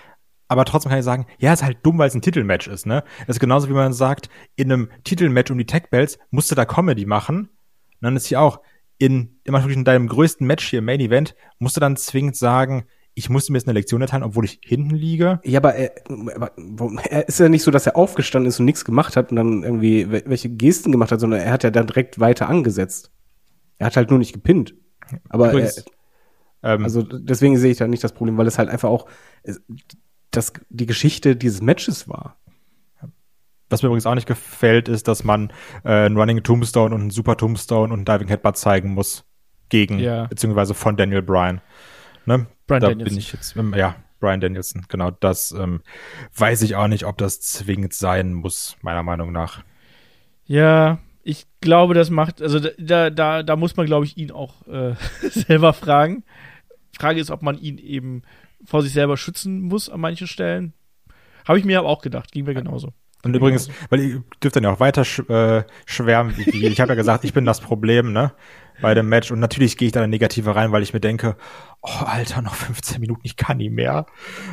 aber 0.48 0.64
trotzdem 0.64 0.90
kann 0.90 0.98
ich 0.98 1.04
sagen, 1.04 1.26
ja, 1.38 1.52
ist 1.52 1.62
halt 1.62 1.78
dumm, 1.84 1.96
weil 1.98 2.08
es 2.08 2.14
ein 2.14 2.22
Titelmatch 2.22 2.66
ist, 2.66 2.84
ne? 2.84 3.04
Das 3.20 3.36
ist 3.36 3.40
genauso 3.40 3.68
wie 3.68 3.72
man 3.72 3.92
sagt, 3.92 4.28
in 4.56 4.70
einem 4.70 4.90
Titelmatch 5.04 5.52
um 5.52 5.58
die 5.58 5.64
Tech 5.64 5.84
Belts 5.90 6.18
musst 6.30 6.50
du 6.50 6.56
da 6.56 6.64
Comedy 6.64 7.06
machen. 7.06 7.38
Und 7.38 8.00
dann 8.00 8.16
ist 8.16 8.26
hier 8.26 8.40
auch, 8.40 8.60
in, 8.98 9.38
immer 9.44 9.64
in 9.66 9.84
deinem 9.84 10.08
größten 10.08 10.46
Match 10.46 10.68
hier, 10.68 10.82
Main 10.82 11.00
Event, 11.00 11.36
musst 11.58 11.76
du 11.76 11.80
dann 11.80 11.96
zwingend 11.96 12.36
sagen, 12.36 12.84
ich 13.20 13.30
musste 13.30 13.52
mir 13.52 13.58
jetzt 13.58 13.68
eine 13.68 13.78
Lektion 13.78 14.00
erteilen, 14.00 14.22
obwohl 14.24 14.44
ich 14.44 14.60
hinten 14.64 14.94
liege. 14.94 15.40
ja, 15.44 15.60
aber 15.60 15.74
er, 15.76 15.92
aber 16.34 16.50
wo- 16.56 16.90
er 17.08 17.28
ist 17.28 17.38
ja 17.38 17.48
nicht 17.48 17.62
so, 17.62 17.70
dass 17.70 17.86
er 17.86 17.96
aufgestanden 17.96 18.48
ist 18.48 18.58
und 18.58 18.64
nichts 18.66 18.84
gemacht 18.84 19.16
hat 19.16 19.30
und 19.30 19.36
dann 19.36 19.62
irgendwie 19.62 20.04
wel- 20.06 20.24
welche 20.26 20.48
Gesten 20.50 20.90
gemacht 20.92 21.12
hat, 21.12 21.20
sondern 21.20 21.40
er 21.40 21.52
hat 21.52 21.62
ja 21.64 21.70
dann 21.70 21.86
direkt 21.86 22.18
weiter 22.18 22.48
angesetzt. 22.48 23.12
Er 23.78 23.86
hat 23.86 23.96
halt 23.96 24.10
nur 24.10 24.18
nicht 24.18 24.32
gepinnt. 24.32 24.74
Aber 25.28 25.46
er, 25.46 25.52
Übrigens, 25.52 25.84
ähm, 26.62 26.84
also 26.84 27.02
deswegen 27.02 27.56
sehe 27.56 27.70
ich 27.72 27.78
da 27.78 27.86
nicht 27.88 28.04
das 28.04 28.12
Problem, 28.12 28.36
weil 28.36 28.46
es 28.46 28.58
halt 28.58 28.68
einfach 28.68 28.88
auch 28.90 29.06
das, 30.30 30.52
die 30.68 30.86
Geschichte 30.86 31.36
dieses 31.36 31.62
Matches 31.62 32.08
war. 32.08 32.36
was 33.68 33.82
mir 33.82 33.86
übrigens 33.88 34.06
auch 34.06 34.14
nicht 34.14 34.26
gefällt, 34.28 34.88
ist, 34.88 35.08
dass 35.08 35.24
man 35.24 35.52
äh, 35.84 35.90
einen 36.06 36.16
Running 36.16 36.42
Tombstone 36.42 36.94
und 36.94 37.00
einen 37.00 37.10
Super 37.10 37.36
Tombstone 37.36 37.92
und 37.94 38.08
einen 38.08 38.18
Diving 38.18 38.28
Headbutt 38.28 38.56
zeigen 38.56 38.90
muss. 38.94 39.24
Gegen, 39.68 40.00
Ja. 40.00 40.26
beziehungsweise 40.26 40.74
von 40.74 40.96
Daniel 40.96 41.22
Bryan. 41.22 41.60
Ne? 42.26 42.46
Bryan 42.66 42.80
da 42.80 42.88
Danielson. 42.88 43.04
bin 43.04 43.18
ich 43.18 43.32
jetzt, 43.32 43.56
ja, 43.76 43.96
Brian 44.20 44.40
Danielson, 44.40 44.84
genau, 44.88 45.10
das 45.10 45.52
ähm, 45.52 45.80
weiß 46.36 46.62
ich 46.62 46.76
auch 46.76 46.88
nicht, 46.88 47.04
ob 47.04 47.18
das 47.18 47.40
zwingend 47.40 47.94
sein 47.94 48.34
muss, 48.34 48.76
meiner 48.82 49.02
Meinung 49.02 49.32
nach. 49.32 49.62
Ja, 50.44 50.98
ich 51.22 51.46
glaube, 51.60 51.94
das 51.94 52.10
macht, 52.10 52.40
also 52.42 52.60
da, 52.78 53.10
da, 53.10 53.42
da 53.42 53.56
muss 53.56 53.76
man, 53.76 53.86
glaube 53.86 54.04
ich, 54.04 54.16
ihn 54.16 54.30
auch 54.30 54.66
äh, 54.68 54.94
selber 55.30 55.72
fragen. 55.72 56.24
Frage 56.96 57.20
ist, 57.20 57.30
ob 57.30 57.42
man 57.42 57.58
ihn 57.58 57.78
eben 57.78 58.22
vor 58.64 58.82
sich 58.82 58.92
selber 58.92 59.16
schützen 59.16 59.62
muss 59.62 59.88
an 59.88 60.00
manchen 60.00 60.26
Stellen. 60.26 60.74
Habe 61.46 61.58
ich 61.58 61.64
mir 61.64 61.78
aber 61.78 61.88
auch 61.88 62.02
gedacht, 62.02 62.30
ging 62.32 62.44
mir 62.44 62.54
genauso. 62.54 62.92
Und 63.22 63.34
übrigens, 63.34 63.70
weil 63.90 64.00
ihr 64.00 64.24
dürft 64.42 64.56
dann 64.56 64.64
ja 64.64 64.72
auch 64.72 64.80
weiter 64.80 65.04
sch 65.04 65.20
äh, 65.28 65.64
schwärmen, 65.84 66.36
wie, 66.36 66.46
wie 66.46 66.66
ich 66.66 66.80
habe 66.80 66.90
ja 66.90 66.94
gesagt, 66.94 67.24
ich 67.24 67.34
bin 67.34 67.44
das 67.44 67.60
Problem, 67.60 68.12
ne, 68.12 68.32
bei 68.80 68.94
dem 68.94 69.08
Match. 69.08 69.30
Und 69.30 69.40
natürlich 69.40 69.76
gehe 69.76 69.86
ich 69.86 69.92
da 69.92 70.04
in 70.04 70.10
Negative 70.10 70.54
rein, 70.54 70.72
weil 70.72 70.82
ich 70.82 70.92
mir 70.92 71.00
denke, 71.00 71.36
oh, 71.82 72.04
Alter, 72.04 72.42
noch 72.42 72.54
15 72.54 73.00
Minuten, 73.00 73.20
ich 73.24 73.36
kann 73.36 73.58
nie 73.58 73.70
mehr. 73.70 74.06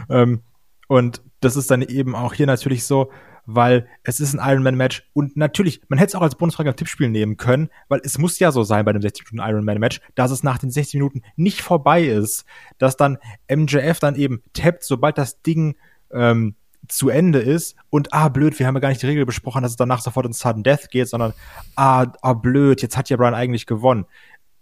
Ähm, 0.09 0.41
und 0.87 1.21
das 1.39 1.55
ist 1.55 1.69
dann 1.69 1.81
eben 1.81 2.15
auch 2.15 2.33
hier 2.33 2.47
natürlich 2.47 2.83
so, 2.85 3.11
weil 3.45 3.87
es 4.03 4.19
ist 4.19 4.33
ein 4.33 4.45
Ironman-Match 4.45 5.09
und 5.13 5.37
natürlich, 5.37 5.81
man 5.87 5.97
hätte 5.97 6.09
es 6.09 6.15
auch 6.15 6.21
als 6.21 6.35
Bonusfrage 6.35 6.69
am 6.69 6.75
Tippspiel 6.75 7.09
nehmen 7.09 7.37
können, 7.37 7.69
weil 7.87 8.01
es 8.03 8.17
muss 8.17 8.39
ja 8.39 8.51
so 8.51 8.63
sein 8.63 8.83
bei 8.83 8.91
dem 8.91 9.01
60 9.01 9.31
Minuten 9.31 9.49
Ironman-Match, 9.49 10.01
dass 10.15 10.31
es 10.31 10.43
nach 10.43 10.57
den 10.57 10.69
60 10.69 10.95
Minuten 10.95 11.21
nicht 11.37 11.61
vorbei 11.61 12.03
ist, 12.03 12.45
dass 12.77 12.97
dann 12.97 13.17
MJF 13.49 13.99
dann 13.99 14.15
eben 14.15 14.43
tappt, 14.53 14.83
sobald 14.83 15.17
das 15.17 15.41
Ding 15.41 15.77
ähm, 16.11 16.55
zu 16.87 17.09
Ende 17.09 17.39
ist 17.39 17.75
und 17.89 18.13
ah, 18.13 18.29
blöd, 18.29 18.57
wir 18.59 18.67
haben 18.67 18.75
ja 18.75 18.79
gar 18.79 18.89
nicht 18.89 19.01
die 19.01 19.07
Regel 19.07 19.25
besprochen, 19.25 19.61
dass 19.61 19.71
es 19.71 19.77
danach 19.77 20.01
sofort 20.01 20.25
ins 20.25 20.39
Sudden 20.39 20.63
Death 20.63 20.89
geht, 20.89 21.07
sondern 21.07 21.33
ah, 21.75 22.05
ah, 22.21 22.33
blöd, 22.33 22.81
jetzt 22.81 22.97
hat 22.97 23.09
ja 23.09 23.17
Brian 23.17 23.33
eigentlich 23.33 23.65
gewonnen. 23.65 24.05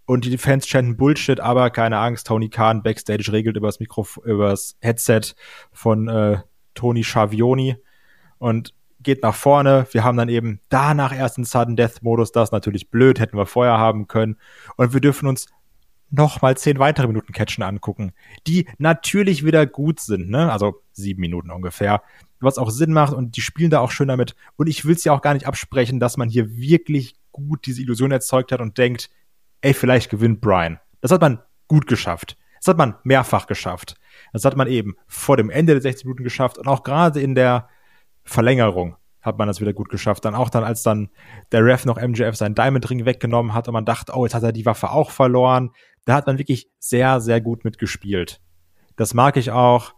Und 0.06 0.24
die 0.24 0.38
Fans 0.38 0.66
chanten 0.66 0.96
Bullshit, 0.96 1.40
aber 1.40 1.70
keine 1.70 1.98
Angst, 1.98 2.28
Tony 2.28 2.48
Khan 2.48 2.82
backstage 2.82 3.32
regelt 3.32 3.56
übers 3.56 3.80
Mikro, 3.80 4.06
übers 4.24 4.76
Headset 4.80 5.34
von 5.72 6.08
äh, 6.08 6.38
Tony 6.74 7.02
Schavioni 7.02 7.76
und 8.38 8.72
geht 9.00 9.22
nach 9.22 9.34
vorne. 9.34 9.86
Wir 9.90 10.04
haben 10.04 10.16
dann 10.16 10.28
eben 10.28 10.60
danach 10.68 11.16
erst 11.16 11.38
den 11.38 11.44
Sudden 11.44 11.76
Death 11.76 12.02
Modus, 12.02 12.32
das 12.32 12.48
ist 12.48 12.52
natürlich 12.52 12.90
blöd, 12.90 13.18
hätten 13.18 13.36
wir 13.36 13.46
vorher 13.46 13.78
haben 13.78 14.06
können. 14.06 14.36
Und 14.76 14.92
wir 14.92 15.00
dürfen 15.00 15.28
uns 15.28 15.46
noch 16.10 16.42
mal 16.42 16.56
zehn 16.56 16.78
weitere 16.78 17.06
Minuten 17.06 17.32
Catchen 17.32 17.64
angucken, 17.64 18.12
die 18.46 18.66
natürlich 18.78 19.44
wieder 19.44 19.66
gut 19.66 20.00
sind, 20.00 20.30
ne? 20.30 20.52
Also 20.52 20.82
sieben 20.92 21.20
Minuten 21.20 21.50
ungefähr, 21.50 22.02
was 22.40 22.58
auch 22.58 22.70
Sinn 22.70 22.92
macht 22.92 23.12
und 23.12 23.36
die 23.36 23.40
spielen 23.40 23.70
da 23.70 23.80
auch 23.80 23.90
schön 23.90 24.08
damit. 24.08 24.36
Und 24.56 24.68
ich 24.68 24.84
will 24.84 24.94
es 24.94 25.04
ja 25.04 25.12
auch 25.12 25.22
gar 25.22 25.34
nicht 25.34 25.46
absprechen, 25.46 26.00
dass 26.00 26.16
man 26.16 26.28
hier 26.28 26.56
wirklich 26.56 27.16
gut 27.32 27.66
diese 27.66 27.82
Illusion 27.82 28.12
erzeugt 28.12 28.52
hat 28.52 28.60
und 28.60 28.78
denkt, 28.78 29.10
ey, 29.60 29.74
vielleicht 29.74 30.10
gewinnt 30.10 30.40
Brian. 30.40 30.78
Das 31.00 31.10
hat 31.10 31.20
man 31.20 31.40
gut 31.68 31.86
geschafft. 31.86 32.36
Das 32.60 32.68
hat 32.68 32.78
man 32.78 32.94
mehrfach 33.04 33.46
geschafft. 33.46 33.96
Das 34.32 34.44
hat 34.44 34.56
man 34.56 34.68
eben 34.68 34.96
vor 35.06 35.36
dem 35.36 35.50
Ende 35.50 35.74
der 35.74 35.82
60 35.82 36.04
Minuten 36.04 36.24
geschafft 36.24 36.58
und 36.58 36.68
auch 36.68 36.82
gerade 36.82 37.20
in 37.20 37.34
der 37.34 37.68
Verlängerung 38.24 38.96
hat 39.26 39.38
man 39.38 39.48
das 39.48 39.60
wieder 39.60 39.72
gut 39.72 39.88
geschafft. 39.88 40.24
Dann 40.24 40.34
auch 40.34 40.50
dann, 40.50 40.64
als 40.64 40.82
dann 40.82 41.10
der 41.52 41.64
Ref 41.64 41.84
noch 41.84 42.00
MJF 42.00 42.36
seinen 42.36 42.54
Diamond 42.54 42.88
Ring 42.88 43.04
weggenommen 43.04 43.54
hat 43.54 43.68
und 43.68 43.74
man 43.74 43.84
dachte, 43.84 44.12
oh, 44.14 44.24
jetzt 44.24 44.34
hat 44.34 44.44
er 44.44 44.52
die 44.52 44.66
Waffe 44.66 44.90
auch 44.90 45.10
verloren. 45.10 45.72
Da 46.06 46.14
hat 46.14 46.26
man 46.26 46.38
wirklich 46.38 46.70
sehr, 46.78 47.20
sehr 47.20 47.40
gut 47.42 47.64
mitgespielt. 47.64 48.40
Das 48.96 49.12
mag 49.12 49.36
ich 49.36 49.50
auch. 49.50 49.92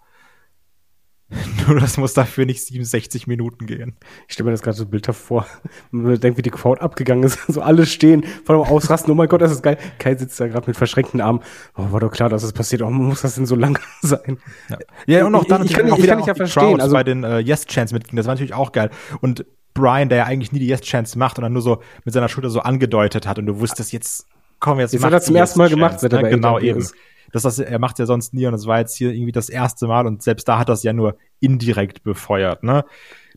Nur 1.69 1.79
das 1.79 1.99
muss 1.99 2.15
dafür 2.15 2.47
nicht 2.47 2.65
67 2.65 3.27
Minuten 3.27 3.67
gehen. 3.67 3.97
Ich 4.27 4.33
stelle 4.33 4.47
mir 4.47 4.53
das 4.53 4.63
gerade 4.63 4.79
so 4.79 4.87
bildhaft 4.87 5.21
vor. 5.21 5.47
Man 5.91 6.19
denkt, 6.19 6.39
wie 6.39 6.43
die 6.43 6.51
Crowd 6.51 6.81
abgegangen 6.81 7.25
ist. 7.25 7.39
So 7.53 7.61
alle 7.61 7.85
stehen, 7.85 8.25
vor 8.47 8.57
allem 8.57 8.65
ausrasten. 8.65 9.13
Oh 9.13 9.15
mein 9.15 9.29
Gott, 9.29 9.43
das 9.43 9.53
ist 9.53 9.63
geil. 9.63 9.77
Kai 9.99 10.15
sitzt 10.17 10.41
da 10.41 10.49
gerade 10.49 10.67
mit 10.67 10.77
verschränkten 10.79 11.21
Armen. 11.21 11.41
Oh, 11.77 11.93
war 11.93 12.01
doch 12.01 12.11
klar, 12.11 12.31
dass 12.31 12.43
es 12.43 12.55
passiert. 12.55 12.81
Oh, 12.81 12.91
muss 12.91 13.21
das 13.21 13.35
denn 13.35 13.45
so 13.45 13.55
lang 13.57 13.79
sein? 14.01 14.39
Ja, 14.71 14.79
ja 15.07 15.27
und 15.27 15.35
auch 15.35 15.45
dann 15.45 15.63
Ich- 15.65 15.73
ich 15.73 15.77
kann- 15.77 15.91
auch 15.91 15.99
ich 15.99 16.05
wieder 16.05 16.15
kann 16.15 16.19
dich 16.21 16.27
ja 16.27 16.33
auch 16.33 16.37
die 16.37 16.39
verstehen, 16.41 16.63
Crowds 16.71 16.83
also- 16.85 16.95
bei 16.95 17.05
den 17.05 17.25
äh, 17.25 17.39
Yes-Chants 17.41 17.93
mitging. 17.93 18.17
Das 18.17 18.25
war 18.27 18.33
natürlich 18.33 18.55
auch 18.55 18.73
geil. 18.73 18.89
Und 19.21 19.45
Brian, 19.75 20.09
der 20.09 20.19
ja 20.19 20.25
eigentlich 20.25 20.53
nie 20.53 20.59
die 20.61 20.69
Yes-Chants 20.69 21.15
macht 21.17 21.37
und 21.37 21.43
dann 21.43 21.53
nur 21.53 21.61
so 21.63 21.83
mit 22.07 22.15
seiner 22.15 22.31
Schulter 22.31 22.49
so 22.49 22.61
angedeutet 22.61 23.27
hat 23.27 23.39
und 23.39 23.45
du 23.45 23.61
wusstest 23.61 23.93
jetzt, 23.93 24.27
komm, 24.61 24.81
jetzt 24.81 24.93
Jetzt 24.93 25.03
macht 25.03 25.13
hat 25.13 25.23
er 25.23 25.27
zum 25.27 25.37
ersten 25.37 25.59
Mal 25.59 25.69
gemacht, 25.71 26.01
seit 26.01 26.13
er 26.13 26.23
bei? 26.23 26.31
Genau, 26.31 26.59
eben. 26.59 26.79
ist. 26.79 26.95
Das, 27.33 27.43
das, 27.43 27.59
er 27.59 27.79
macht 27.79 27.99
ja 27.99 28.07
sonst 28.07 28.33
nie 28.33 28.47
und 28.47 28.53
das 28.53 28.67
war 28.67 28.79
jetzt 28.79 28.97
hier 28.97 29.13
irgendwie 29.13 29.33
das 29.33 29.49
erste 29.51 29.87
Mal 29.87 30.07
und 30.07 30.23
selbst 30.23 30.49
da 30.49 30.59
hat 30.59 30.69
das 30.71 30.83
ja 30.83 30.93
nur 30.95 31.17
indirekt 31.41 32.03
befeuert, 32.03 32.63
ne? 32.63 32.85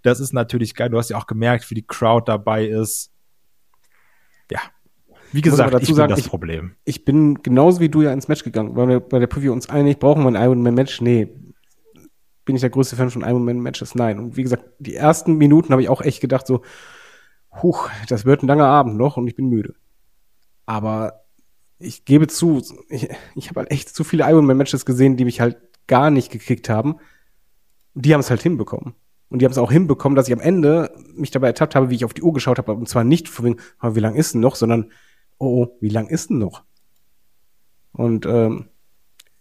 Das 0.03 0.19
ist 0.19 0.33
natürlich 0.33 0.75
geil. 0.75 0.89
Du 0.89 0.97
hast 0.97 1.09
ja 1.09 1.17
auch 1.17 1.27
gemerkt, 1.27 1.69
wie 1.69 1.75
die 1.75 1.85
Crowd 1.85 2.23
dabei 2.25 2.65
ist. 2.65 3.11
Ja. 4.49 4.59
Wie 5.33 5.41
gesagt, 5.41 5.73
dazu 5.73 5.83
ich 5.83 5.87
bin 5.89 5.95
sagen, 5.95 6.09
das 6.09 6.19
ich- 6.21 6.27
Problem. 6.27 6.75
Ich 6.85 7.05
bin 7.05 7.35
genauso 7.43 7.79
wie 7.81 7.89
du 7.89 8.01
ja 8.01 8.11
ins 8.11 8.27
Match 8.27 8.43
gegangen. 8.43 8.75
Waren 8.75 8.89
wir 8.89 8.99
bei 8.99 9.19
der 9.19 9.27
Preview 9.27 9.53
uns 9.53 9.69
einig, 9.69 9.99
brauchen 9.99 10.23
wir 10.23 10.29
ein 10.29 10.41
Ironman-Match? 10.43 11.01
Nee. 11.01 11.27
Bin 12.43 12.55
ich 12.55 12.61
der 12.61 12.69
größte 12.71 12.95
Fan 12.95 13.11
von 13.11 13.21
Ironman-Matches? 13.21 13.93
Nein. 13.95 14.19
Und 14.19 14.37
wie 14.37 14.43
gesagt, 14.43 14.65
die 14.79 14.95
ersten 14.95 15.35
Minuten 15.35 15.71
habe 15.71 15.81
ich 15.83 15.89
auch 15.89 16.01
echt 16.01 16.19
gedacht 16.21 16.47
so, 16.47 16.63
huch, 17.61 17.89
das 18.09 18.25
wird 18.25 18.41
ein 18.43 18.47
langer 18.47 18.65
Abend 18.65 18.97
noch 18.97 19.17
und 19.17 19.27
ich 19.27 19.35
bin 19.35 19.47
müde. 19.47 19.75
Aber 20.71 21.25
ich 21.79 22.05
gebe 22.05 22.27
zu, 22.27 22.61
ich, 22.87 23.09
ich 23.35 23.49
habe 23.49 23.59
halt 23.59 23.71
echt 23.71 23.89
zu 23.89 24.05
viele 24.05 24.23
Ironman-Matches 24.23 24.85
gesehen, 24.85 25.17
die 25.17 25.25
mich 25.25 25.41
halt 25.41 25.57
gar 25.85 26.09
nicht 26.09 26.31
gekickt 26.31 26.69
haben. 26.69 26.95
Die 27.93 28.13
haben 28.13 28.21
es 28.21 28.29
halt 28.29 28.41
hinbekommen. 28.41 28.93
Und 29.27 29.41
die 29.41 29.45
haben 29.45 29.51
es 29.51 29.57
auch 29.57 29.69
hinbekommen, 29.69 30.15
dass 30.15 30.29
ich 30.29 30.33
am 30.33 30.39
Ende 30.39 30.89
mich 31.13 31.29
dabei 31.29 31.47
ertappt 31.47 31.75
habe, 31.75 31.89
wie 31.89 31.95
ich 31.95 32.05
auf 32.05 32.13
die 32.13 32.21
Uhr 32.21 32.31
geschaut 32.31 32.57
habe. 32.57 32.71
Und 32.71 32.87
zwar 32.87 33.03
nicht 33.03 33.27
von 33.27 33.43
wegen, 33.43 33.57
"Ah, 33.79 33.95
wie 33.95 33.99
lang 33.99 34.15
ist 34.15 34.33
denn 34.33 34.39
noch, 34.39 34.55
sondern, 34.55 34.93
oh, 35.39 35.63
oh, 35.63 35.77
wie 35.81 35.89
lang 35.89 36.07
ist 36.07 36.29
denn 36.29 36.37
noch? 36.37 36.63
Und 37.91 38.25
ähm, 38.25 38.69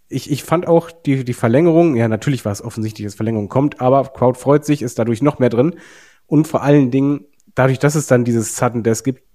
ich, 0.08 0.32
ich 0.32 0.42
fand 0.42 0.66
auch 0.66 0.90
die, 0.90 1.24
die 1.24 1.32
Verlängerung, 1.32 1.94
ja, 1.94 2.08
natürlich 2.08 2.44
war 2.44 2.50
es 2.50 2.60
offensichtlich, 2.60 3.06
dass 3.06 3.14
Verlängerung 3.14 3.48
kommt, 3.48 3.80
aber 3.80 4.02
Crowd 4.02 4.36
freut 4.36 4.64
sich, 4.64 4.82
ist 4.82 4.98
dadurch 4.98 5.22
noch 5.22 5.38
mehr 5.38 5.48
drin. 5.48 5.76
Und 6.26 6.48
vor 6.48 6.64
allen 6.64 6.90
Dingen, 6.90 7.26
dadurch, 7.54 7.78
dass 7.78 7.94
es 7.94 8.08
dann 8.08 8.24
dieses 8.24 8.56
Sudden 8.56 8.82
Death 8.82 9.04
gibt, 9.04 9.29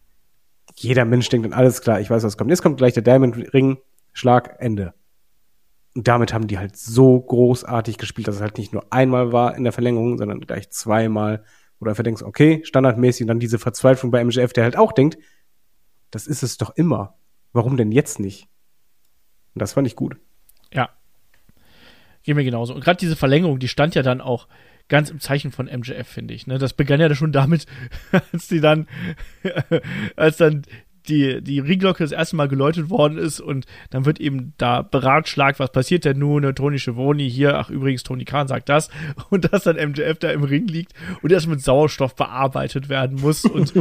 jeder 0.75 1.05
Mensch 1.05 1.29
denkt 1.29 1.45
dann, 1.45 1.53
alles 1.53 1.81
klar, 1.81 1.99
ich 1.99 2.09
weiß, 2.09 2.23
was 2.23 2.37
kommt. 2.37 2.49
Jetzt 2.49 2.61
kommt 2.61 2.77
gleich 2.77 2.93
der 2.93 3.03
Diamond 3.03 3.53
Ring, 3.53 3.77
Schlag, 4.13 4.55
Ende. 4.59 4.93
Und 5.95 6.07
damit 6.07 6.33
haben 6.33 6.47
die 6.47 6.57
halt 6.57 6.75
so 6.75 7.19
großartig 7.19 7.97
gespielt, 7.97 8.27
dass 8.27 8.35
es 8.35 8.41
halt 8.41 8.57
nicht 8.57 8.73
nur 8.73 8.85
einmal 8.91 9.31
war 9.31 9.55
in 9.55 9.63
der 9.63 9.71
Verlängerung, 9.71 10.17
sondern 10.17 10.41
gleich 10.41 10.69
zweimal. 10.69 11.43
Oder 11.79 11.91
einfach 11.91 12.03
denkst, 12.03 12.23
okay, 12.23 12.61
standardmäßig 12.63 13.23
und 13.23 13.27
dann 13.27 13.39
diese 13.39 13.59
Verzweiflung 13.59 14.11
bei 14.11 14.23
MJF, 14.23 14.53
der 14.53 14.63
halt 14.63 14.77
auch 14.77 14.91
denkt, 14.91 15.17
das 16.11 16.27
ist 16.27 16.43
es 16.43 16.57
doch 16.57 16.71
immer. 16.75 17.17
Warum 17.53 17.77
denn 17.77 17.91
jetzt 17.91 18.19
nicht? 18.19 18.49
Und 19.53 19.61
das 19.61 19.73
fand 19.73 19.87
ich 19.87 19.95
gut. 19.95 20.17
Ja. 20.73 20.89
Geht 22.23 22.35
mir 22.35 22.43
genauso. 22.43 22.73
Und 22.73 22.83
gerade 22.83 22.97
diese 22.97 23.15
Verlängerung, 23.15 23.59
die 23.59 23.67
stand 23.67 23.95
ja 23.95 24.01
dann 24.01 24.19
auch 24.19 24.47
ganz 24.87 25.09
im 25.09 25.19
Zeichen 25.19 25.51
von 25.51 25.65
MJF, 25.65 26.07
finde 26.07 26.33
ich. 26.33 26.47
Ne? 26.47 26.57
Das 26.57 26.73
begann 26.73 26.99
ja 26.99 27.13
schon 27.15 27.31
damit, 27.31 27.65
als 28.31 28.47
die 28.47 28.61
dann, 28.61 28.87
als 30.15 30.37
dann 30.37 30.63
die, 31.07 31.41
die 31.41 31.59
Ringglocke 31.59 32.03
das 32.03 32.11
erste 32.11 32.35
Mal 32.35 32.47
geläutet 32.47 32.89
worden 32.89 33.17
ist 33.17 33.39
und 33.39 33.65
dann 33.89 34.05
wird 34.05 34.19
eben 34.19 34.53
da 34.57 34.81
beratschlagt, 34.81 35.59
was 35.59 35.71
passiert 35.71 36.05
denn 36.05 36.19
nun, 36.19 36.41
ne, 36.43 36.53
Tony 36.53 36.79
Schiavone 36.79 37.23
hier, 37.23 37.57
ach 37.57 37.69
übrigens, 37.69 38.03
Tony 38.03 38.25
Khan 38.25 38.47
sagt 38.47 38.69
das 38.69 38.89
und 39.29 39.51
dass 39.51 39.63
dann 39.63 39.75
MJF 39.75 40.19
da 40.19 40.31
im 40.31 40.43
Ring 40.43 40.67
liegt 40.67 40.93
und 41.21 41.31
erst 41.31 41.47
mit 41.47 41.61
Sauerstoff 41.61 42.15
bearbeitet 42.15 42.89
werden 42.89 43.19
muss 43.21 43.45
und, 43.45 43.73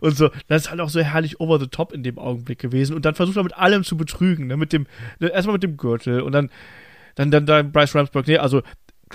und 0.00 0.16
so. 0.16 0.30
Das 0.48 0.62
ist 0.62 0.70
halt 0.70 0.80
auch 0.80 0.88
so 0.88 1.00
herrlich 1.00 1.40
over 1.40 1.58
the 1.58 1.68
top 1.68 1.92
in 1.92 2.02
dem 2.02 2.18
Augenblick 2.18 2.58
gewesen 2.58 2.94
und 2.94 3.04
dann 3.04 3.14
versucht 3.14 3.36
er 3.36 3.44
mit 3.44 3.56
allem 3.56 3.84
zu 3.84 3.96
betrügen, 3.96 4.46
ne, 4.48 4.56
mit 4.56 4.72
dem, 4.72 4.86
ne, 5.20 5.28
erstmal 5.28 5.54
mit 5.54 5.62
dem 5.62 5.76
Gürtel 5.76 6.20
und 6.20 6.32
dann, 6.32 6.50
dann, 7.14 7.30
dann, 7.30 7.46
dann 7.46 7.72
Bryce 7.72 7.94
Ramsburg, 7.94 8.26
nee, 8.26 8.38
also 8.38 8.62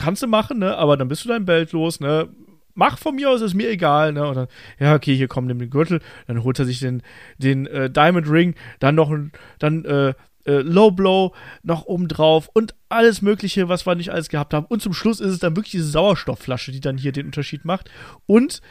kannst 0.01 0.23
du 0.23 0.27
machen, 0.27 0.59
ne, 0.59 0.75
aber 0.77 0.97
dann 0.97 1.07
bist 1.07 1.23
du 1.25 1.29
dein 1.29 1.45
Belt 1.45 1.71
los, 1.71 1.99
ne, 1.99 2.29
mach 2.73 2.97
von 2.97 3.15
mir 3.15 3.29
aus, 3.29 3.41
ist 3.41 3.53
mir 3.53 3.69
egal, 3.69 4.13
ne? 4.13 4.27
Und 4.27 4.35
dann, 4.35 4.47
ja, 4.79 4.95
okay, 4.95 5.15
hier 5.15 5.27
kommt 5.27 5.49
den 5.49 5.69
Gürtel, 5.69 6.01
dann 6.27 6.43
holt 6.43 6.59
er 6.59 6.65
sich 6.65 6.79
den, 6.79 7.01
den 7.37 7.65
äh, 7.67 7.89
Diamond 7.89 8.29
Ring, 8.29 8.55
dann 8.79 8.95
noch 8.95 9.09
ein, 9.09 9.31
dann 9.59 9.85
äh, 9.85 10.13
äh, 10.45 10.61
Low 10.61 10.91
Blow 10.91 11.33
noch 11.63 11.85
oben 11.85 12.07
drauf 12.07 12.49
und 12.53 12.75
alles 12.89 13.21
Mögliche, 13.21 13.69
was 13.69 13.85
wir 13.85 13.95
nicht 13.95 14.11
alles 14.11 14.29
gehabt 14.29 14.53
haben. 14.53 14.65
Und 14.65 14.81
zum 14.81 14.93
Schluss 14.93 15.19
ist 15.19 15.31
es 15.31 15.39
dann 15.39 15.55
wirklich 15.55 15.71
diese 15.71 15.89
Sauerstoffflasche, 15.89 16.71
die 16.71 16.79
dann 16.79 16.97
hier 16.97 17.11
den 17.11 17.27
Unterschied 17.27 17.65
macht. 17.65 17.89
Und 18.25 18.61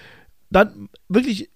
dann 0.51 0.89
wirklich 1.09 1.51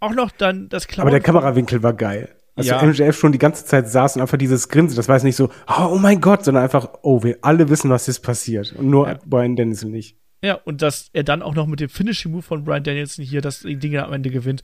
auch 0.00 0.12
noch 0.12 0.30
dann 0.32 0.68
das 0.68 0.88
Klauen. 0.88 1.02
Aber 1.02 1.10
der 1.10 1.20
Kamerawinkel 1.20 1.82
war 1.82 1.92
geil. 1.92 2.34
Also 2.54 2.70
ja. 2.70 2.82
MJF 2.82 3.18
schon 3.18 3.32
die 3.32 3.38
ganze 3.38 3.64
Zeit 3.64 3.88
saß 3.88 4.16
und 4.16 4.22
einfach 4.22 4.36
dieses 4.36 4.68
Grinsen, 4.68 4.96
das 4.96 5.08
war 5.08 5.16
jetzt 5.16 5.24
nicht 5.24 5.36
so, 5.36 5.50
oh, 5.66 5.96
mein 5.98 6.20
Gott, 6.20 6.44
sondern 6.44 6.62
einfach, 6.62 6.88
oh, 7.02 7.22
wir 7.22 7.38
alle 7.40 7.70
wissen, 7.70 7.90
was 7.90 8.06
jetzt 8.06 8.22
passiert. 8.22 8.72
Und 8.72 8.90
nur 8.90 9.08
ja. 9.08 9.18
Brian 9.24 9.56
Dennison 9.56 9.90
nicht. 9.90 10.16
Ja, 10.42 10.54
und 10.64 10.82
dass 10.82 11.08
er 11.12 11.22
dann 11.22 11.40
auch 11.40 11.54
noch 11.54 11.66
mit 11.66 11.80
dem 11.80 11.88
Finishing 11.88 12.32
Move 12.32 12.42
von 12.42 12.64
Brian 12.64 12.82
Danielson 12.82 13.24
hier 13.24 13.40
das 13.40 13.60
Ding 13.60 13.96
am 13.96 14.12
Ende 14.12 14.30
gewinnt, 14.30 14.62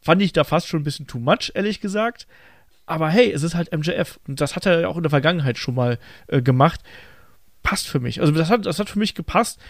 fand 0.00 0.22
ich 0.22 0.32
da 0.32 0.44
fast 0.44 0.68
schon 0.68 0.80
ein 0.80 0.84
bisschen 0.84 1.06
too 1.06 1.18
much, 1.18 1.52
ehrlich 1.54 1.80
gesagt. 1.80 2.26
Aber 2.86 3.10
hey, 3.10 3.30
es 3.30 3.42
ist 3.42 3.54
halt 3.54 3.76
MJF 3.76 4.18
und 4.26 4.40
das 4.40 4.56
hat 4.56 4.64
er 4.64 4.80
ja 4.80 4.88
auch 4.88 4.96
in 4.96 5.02
der 5.02 5.10
Vergangenheit 5.10 5.58
schon 5.58 5.74
mal 5.74 5.98
äh, 6.28 6.40
gemacht. 6.40 6.80
Passt 7.62 7.88
für 7.88 8.00
mich. 8.00 8.20
Also 8.20 8.32
das 8.32 8.48
hat, 8.48 8.64
das 8.64 8.78
hat 8.78 8.88
für 8.88 8.98
mich 8.98 9.14
gepasst. 9.14 9.60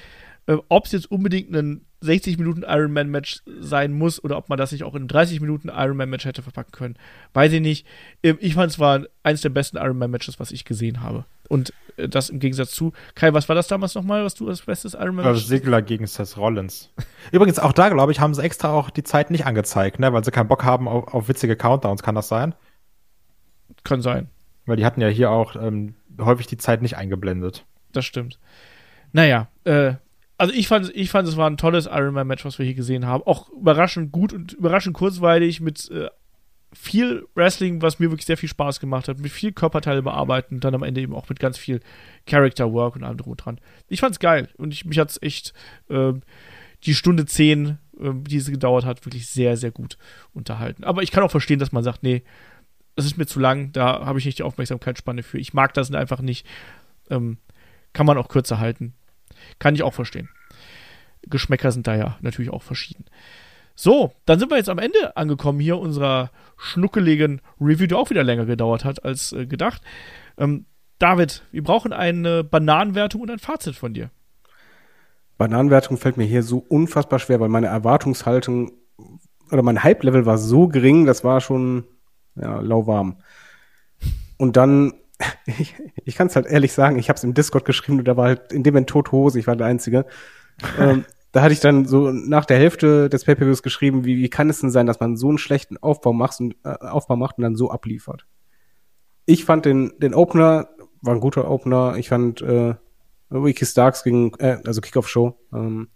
Äh, 0.47 0.59
ob 0.69 0.87
es 0.87 0.93
jetzt 0.93 1.11
unbedingt 1.11 1.51
ein 1.55 1.85
60 2.01 2.39
Minuten 2.39 2.63
Ironman 2.63 3.09
Match 3.09 3.43
sein 3.61 3.93
muss 3.93 4.23
oder 4.23 4.37
ob 4.37 4.49
man 4.49 4.59
das 4.59 4.73
nicht 4.73 4.85
auch 4.85 4.95
in 4.95 5.09
30 5.09 5.41
Minuten 5.41 5.69
Ironman 5.69 6.11
Match 6.11 6.25
hätte 6.25 6.43
verpacken 6.43 6.73
können, 6.73 6.97
weiß 7.35 7.53
ich 7.53 7.61
nicht. 7.61 7.87
Ähm, 8.23 8.39
ich 8.41 8.55
fand 8.55 8.71
es 8.71 8.79
war 8.79 9.03
eines 9.23 9.41
der 9.41 9.49
besten 9.49 9.77
Ironman 9.77 10.11
Matches, 10.11 10.39
was 10.39 10.53
ich 10.53 10.65
gesehen 10.65 11.03
habe. 11.03 11.25
Und 11.49 11.73
äh, 11.97 12.09
das 12.09 12.31
im 12.31 12.39
Gegensatz 12.39 12.71
zu 12.71 12.93
Kai, 13.15 13.33
was 13.35 13.49
war 13.49 13.57
das 13.57 13.67
damals 13.67 13.95
nochmal, 13.95 14.25
was 14.25 14.35
du 14.35 14.49
als 14.49 14.63
bestes 14.63 14.95
Ironman 14.95 15.25
Match? 15.25 15.45
Sigler 15.45 15.83
gegen 15.83 16.07
Seth 16.07 16.37
Rollins. 16.37 16.91
Übrigens 17.33 17.59
auch 17.59 17.73
da 17.73 17.89
glaube 17.89 18.13
ich 18.13 18.21
haben 18.21 18.35
sie 18.35 18.43
extra 18.43 18.71
auch 18.71 18.91
die 18.91 19.05
Zeit 19.05 19.31
nicht 19.31 19.47
angezeigt, 19.47 19.99
ne, 19.99 20.13
weil 20.13 20.25
sie 20.25 20.31
keinen 20.31 20.49
Bock 20.49 20.65
haben 20.65 20.87
auf, 20.87 21.13
auf 21.13 21.29
witzige 21.29 21.57
Countdowns. 21.57 22.03
Kann 22.03 22.15
das 22.15 22.29
sein? 22.29 22.55
Kann 23.83 24.03
sein. 24.03 24.29
Weil 24.67 24.77
die 24.77 24.85
hatten 24.85 25.01
ja 25.01 25.09
hier 25.09 25.31
auch 25.31 25.57
ähm, 25.57 25.95
häufig 26.21 26.47
die 26.47 26.59
Zeit 26.59 26.83
nicht 26.83 26.97
eingeblendet. 26.97 27.65
Das 27.93 28.05
stimmt. 28.05 28.39
Naja, 29.13 29.49
äh, 29.65 29.95
also 30.39 30.55
ich 30.55 30.69
fand, 30.69 30.91
ich 30.95 31.11
fand, 31.11 31.29
es 31.29 31.37
war 31.37 31.51
ein 31.51 31.57
tolles 31.57 31.87
Iron 31.87 32.15
Man 32.15 32.27
Match, 32.27 32.45
was 32.45 32.59
wir 32.59 32.65
hier 32.65 32.75
gesehen 32.75 33.05
haben. 33.05 33.25
Auch 33.25 33.51
überraschend 33.51 34.13
gut 34.13 34.33
und 34.33 34.53
überraschend 34.53 34.95
kurzweilig 34.95 35.61
mit 35.61 35.91
äh, 35.91 36.09
viel 36.73 37.27
Wrestling, 37.35 37.83
was 37.83 37.99
mir 37.99 38.11
wirklich 38.11 38.27
sehr 38.27 38.37
viel 38.37 38.49
Spaß 38.49 38.79
gemacht 38.79 39.09
hat, 39.09 39.19
mit 39.19 39.33
viel 39.33 39.53
Körperteile 39.53 40.03
bearbeiten 40.03 40.57
und 40.57 40.65
dann 40.65 40.75
am 40.75 40.85
Ende 40.85 41.01
eben 41.01 41.15
auch 41.15 41.29
mit 41.29 41.41
ganz 41.41 41.59
viel 41.59 41.81
Character 42.27 42.73
Work 42.73 42.95
und 42.97 43.05
allem 43.05 43.17
drum 43.17 43.33
und 43.33 43.45
dran. 43.45 43.61
Ich 43.89 44.01
fand's 44.01 44.21
geil 44.21 44.49
und 44.57 44.73
ich, 44.73 44.85
mich 44.85 44.99
hat's 44.99 45.19
echt 45.21 45.55
äh, 45.89 46.13
die 46.85 46.95
Stunde 46.95 47.27
zehn, 47.27 47.79
äh, 47.99 48.11
die 48.15 48.37
es 48.37 48.51
gedauert 48.51 48.85
hat, 48.85 49.05
wirklich 49.05 49.27
sehr, 49.27 49.57
sehr 49.57 49.73
gut 49.73 49.99
unterhalten. 50.33 50.85
Aber 50.85 51.03
ich 51.03 51.11
kann 51.11 51.25
auch 51.25 51.31
verstehen, 51.33 51.59
dass 51.59 51.73
man 51.73 51.83
sagt, 51.83 52.05
nee, 52.05 52.23
das 52.95 53.07
ist 53.07 53.19
mir 53.19 53.27
zu 53.27 53.41
lang, 53.41 53.73
da 53.73 54.05
habe 54.07 54.19
ich 54.19 54.25
nicht 54.25 54.39
die 54.39 54.43
Aufmerksamkeitsspanne 54.45 55.23
für. 55.23 55.39
Ich 55.39 55.55
mag 55.55 55.75
das 55.75 55.93
einfach 55.93 56.21
nicht. 56.21 56.47
Ähm, 57.11 57.39
kann 57.93 58.07
man 58.07 58.19
auch 58.19 58.29
kürzer 58.29 58.59
halten. 58.59 58.95
Kann 59.59 59.75
ich 59.75 59.83
auch 59.83 59.95
verstehen. 59.95 60.29
Geschmäcker 61.23 61.73
sind 61.73 61.87
da 61.87 61.97
ja 61.97 62.17
natürlich 62.21 62.51
auch 62.51 62.63
verschieden. 62.63 63.05
So, 63.75 64.13
dann 64.25 64.39
sind 64.39 64.51
wir 64.51 64.57
jetzt 64.57 64.69
am 64.69 64.79
Ende 64.79 65.17
angekommen 65.17 65.61
hier 65.61 65.79
unserer 65.79 66.31
schnuckeligen 66.57 67.41
Review, 67.61 67.87
die 67.87 67.95
auch 67.95 68.11
wieder 68.11 68.25
länger 68.25 68.45
gedauert 68.45 68.85
hat 68.85 69.05
als 69.05 69.33
äh, 69.33 69.47
gedacht. 69.47 69.83
Ähm, 70.37 70.67
David, 70.99 71.43
wir 71.53 71.63
brauchen 71.63 71.93
eine 71.93 72.43
Bananenwertung 72.43 73.21
und 73.21 73.31
ein 73.31 73.39
Fazit 73.39 73.77
von 73.77 73.95
dir. 73.95 74.11
Bananenwertung 75.37 75.97
fällt 75.97 76.17
mir 76.17 76.25
hier 76.25 76.43
so 76.43 76.59
unfassbar 76.59 77.21
schwer, 77.21 77.39
weil 77.39 77.49
meine 77.49 77.69
Erwartungshaltung 77.69 78.73
oder 79.53 79.63
mein 79.63 79.83
Hype-Level 79.83 80.27
war 80.27 80.39
so 80.39 80.67
gering, 80.67 81.07
das 81.07 81.23
war 81.23 81.41
schon 81.41 81.85
ja, 82.35 82.61
lauwarm. 82.61 83.19
Und 84.37 84.57
dann 84.57 84.95
ich, 85.47 85.75
ich 86.05 86.17
kann 86.17 86.29
es 86.29 86.37
halt 86.37 86.47
ehrlich 86.47 86.73
sagen, 86.73 86.99
ich 86.99 87.09
habe 87.09 87.17
es 87.17 87.25
im 87.25 87.35
Discord 87.35 87.65
geschrieben 87.65 87.99
und 87.99 88.07
da 88.07 88.17
war 88.17 88.27
halt 88.27 88.53
in 88.53 88.63
dem 88.63 88.75
Moment 88.75 88.91
tote 88.91 89.13
Hose, 89.13 89.39
ich 89.39 89.47
war 89.47 89.57
der 89.57 89.67
Einzige. 89.67 90.07
ähm, 90.79 91.05
da 91.33 91.43
hatte 91.43 91.53
ich 91.53 91.61
dann 91.61 91.85
so 91.85 92.11
nach 92.11 92.45
der 92.45 92.59
Hälfte 92.59 93.09
des 93.09 93.25
Pay-Per-Views 93.25 93.63
geschrieben, 93.63 94.05
wie, 94.05 94.17
wie 94.17 94.31
kann 94.31 94.49
es 94.49 94.61
denn 94.61 94.71
sein, 94.71 94.87
dass 94.87 95.01
man 95.01 95.17
so 95.17 95.29
einen 95.29 95.39
schlechten 95.39 95.77
Aufbau 95.77 96.13
macht 96.13 96.41
und, 96.41 96.57
äh, 96.65 96.71
Aufbau 96.87 97.17
macht 97.17 97.39
und 97.39 97.43
dann 97.43 97.57
so 97.57 97.71
abliefert. 97.71 98.27
Ich 99.27 99.45
fand 99.45 99.67
den, 99.67 99.93
den 99.99 100.15
Opener, 100.15 100.69
war 101.03 101.15
ein 101.15 101.21
guter 101.21 101.51
Opener. 101.51 101.97
Ich 101.97 102.09
fand 102.09 102.41
äh, 102.41 102.75
Ricky 103.31 103.67
Starks 103.67 104.03
gegen, 104.05 104.33
äh, 104.39 104.59
also 104.65 104.81
Kickoff-Show, 104.81 105.39
ähm, 105.53 105.89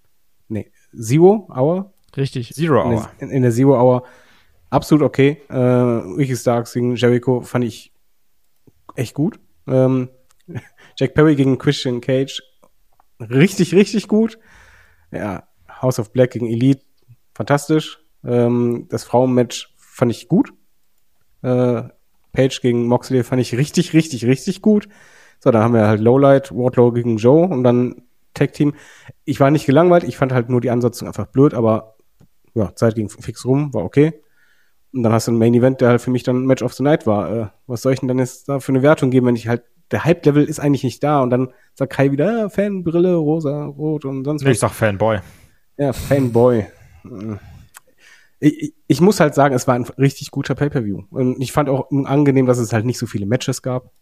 nee, 0.48 0.70
Zero 0.98 1.48
Hour. 1.54 1.94
Richtig, 2.14 2.52
Zero 2.54 2.84
Hour. 2.84 3.10
In, 3.18 3.28
in, 3.28 3.36
in 3.36 3.42
der 3.42 3.52
Zero 3.52 3.80
Hour 3.80 4.04
absolut 4.72 5.04
okay. 5.04 5.42
Äh, 5.48 5.56
Ricky 5.56 6.36
Starks 6.36 6.72
gegen 6.72 6.96
Jericho 6.96 7.42
fand 7.42 7.64
ich 7.64 7.91
echt 8.96 9.14
gut. 9.14 9.40
Ähm, 9.66 10.08
Jack 10.98 11.14
Perry 11.14 11.36
gegen 11.36 11.58
Christian 11.58 12.00
Cage, 12.00 12.42
richtig, 13.20 13.74
richtig 13.74 14.08
gut. 14.08 14.38
Ja, 15.10 15.48
House 15.80 15.98
of 15.98 16.12
Black 16.12 16.32
gegen 16.32 16.48
Elite, 16.48 16.82
fantastisch. 17.34 17.98
Ähm, 18.24 18.86
das 18.88 19.04
Frauenmatch 19.04 19.74
fand 19.76 20.10
ich 20.10 20.28
gut. 20.28 20.52
Äh, 21.42 21.82
Page 22.32 22.60
gegen 22.60 22.86
Moxley 22.86 23.22
fand 23.24 23.42
ich 23.42 23.54
richtig, 23.56 23.92
richtig, 23.92 24.24
richtig 24.24 24.62
gut. 24.62 24.88
So, 25.38 25.50
dann 25.50 25.62
haben 25.62 25.74
wir 25.74 25.86
halt 25.86 26.00
Lowlight, 26.00 26.52
Wardlow 26.52 26.92
gegen 26.92 27.16
Joe 27.16 27.46
und 27.46 27.64
dann 27.64 28.02
Tag 28.34 28.52
Team. 28.54 28.74
Ich 29.24 29.40
war 29.40 29.50
nicht 29.50 29.66
gelangweilt, 29.66 30.04
ich 30.04 30.16
fand 30.16 30.32
halt 30.32 30.48
nur 30.48 30.60
die 30.60 30.70
Ansetzung 30.70 31.08
einfach 31.08 31.26
blöd, 31.26 31.52
aber 31.52 31.96
ja, 32.54 32.74
Zeit 32.74 32.94
ging 32.94 33.08
fix 33.08 33.44
rum, 33.44 33.74
war 33.74 33.84
okay. 33.84 34.22
Und 34.92 35.02
dann 35.02 35.12
hast 35.12 35.26
du 35.26 35.32
ein 35.32 35.38
Main 35.38 35.54
Event, 35.54 35.80
der 35.80 35.88
halt 35.88 36.00
für 36.00 36.10
mich 36.10 36.22
dann 36.22 36.44
Match 36.44 36.62
of 36.62 36.74
the 36.74 36.82
Night 36.82 37.06
war. 37.06 37.30
Äh, 37.30 37.46
was 37.66 37.82
soll 37.82 37.92
ich 37.92 38.00
denn 38.00 38.08
dann 38.08 38.18
jetzt 38.18 38.48
da 38.48 38.60
für 38.60 38.72
eine 38.72 38.82
Wertung 38.82 39.10
geben, 39.10 39.26
wenn 39.26 39.36
ich 39.36 39.48
halt, 39.48 39.64
der 39.90 40.04
Hype-Level 40.04 40.44
ist 40.44 40.60
eigentlich 40.60 40.84
nicht 40.84 41.02
da 41.02 41.22
und 41.22 41.30
dann 41.30 41.52
sagt 41.74 41.92
Kai 41.92 42.12
wieder, 42.12 42.38
ja, 42.38 42.48
Fanbrille, 42.48 43.14
rosa, 43.14 43.64
rot 43.64 44.04
und 44.04 44.24
sonst 44.24 44.44
was. 44.44 44.50
Ich 44.50 44.58
sag 44.58 44.72
Fanboy. 44.72 45.20
Ja, 45.76 45.92
Fanboy. 45.92 46.66
Ich, 48.40 48.74
ich 48.86 49.00
muss 49.00 49.20
halt 49.20 49.34
sagen, 49.34 49.54
es 49.54 49.66
war 49.66 49.74
ein 49.74 49.84
richtig 49.98 50.30
guter 50.30 50.54
Pay-Per-View. 50.54 51.02
Und 51.10 51.40
ich 51.40 51.52
fand 51.52 51.68
auch 51.68 51.90
angenehm, 51.90 52.46
dass 52.46 52.58
es 52.58 52.72
halt 52.72 52.84
nicht 52.84 52.98
so 52.98 53.06
viele 53.06 53.26
Matches 53.26 53.62
gab. 53.62 53.92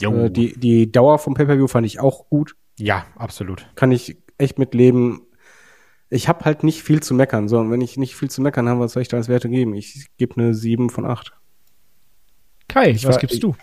Äh, 0.00 0.30
die, 0.30 0.58
die 0.58 0.90
Dauer 0.90 1.18
vom 1.18 1.34
Pay-Per-View 1.34 1.66
fand 1.66 1.86
ich 1.86 2.00
auch 2.00 2.28
gut. 2.28 2.56
Ja, 2.78 3.04
absolut. 3.16 3.66
Kann 3.74 3.92
ich 3.92 4.16
echt 4.38 4.58
mitleben 4.58 5.22
ich 6.10 6.28
habe 6.28 6.44
halt 6.44 6.64
nicht 6.64 6.82
viel 6.82 7.02
zu 7.02 7.14
meckern. 7.14 7.48
So, 7.48 7.58
und 7.58 7.70
wenn 7.70 7.80
ich 7.80 7.96
nicht 7.96 8.16
viel 8.16 8.28
zu 8.28 8.42
meckern 8.42 8.68
habe, 8.68 8.80
was 8.80 8.92
soll 8.92 9.02
ich 9.02 9.08
da 9.08 9.16
als 9.16 9.28
Werte 9.28 9.48
geben? 9.48 9.74
Ich 9.74 10.08
gebe 10.16 10.36
eine 10.36 10.54
7 10.54 10.90
von 10.90 11.06
8. 11.06 11.32
Kai, 12.68 12.90
ich 12.90 13.04
was 13.04 13.14
war, 13.14 13.20
gibst 13.20 13.36
ich, 13.36 13.40
du? 13.40 13.54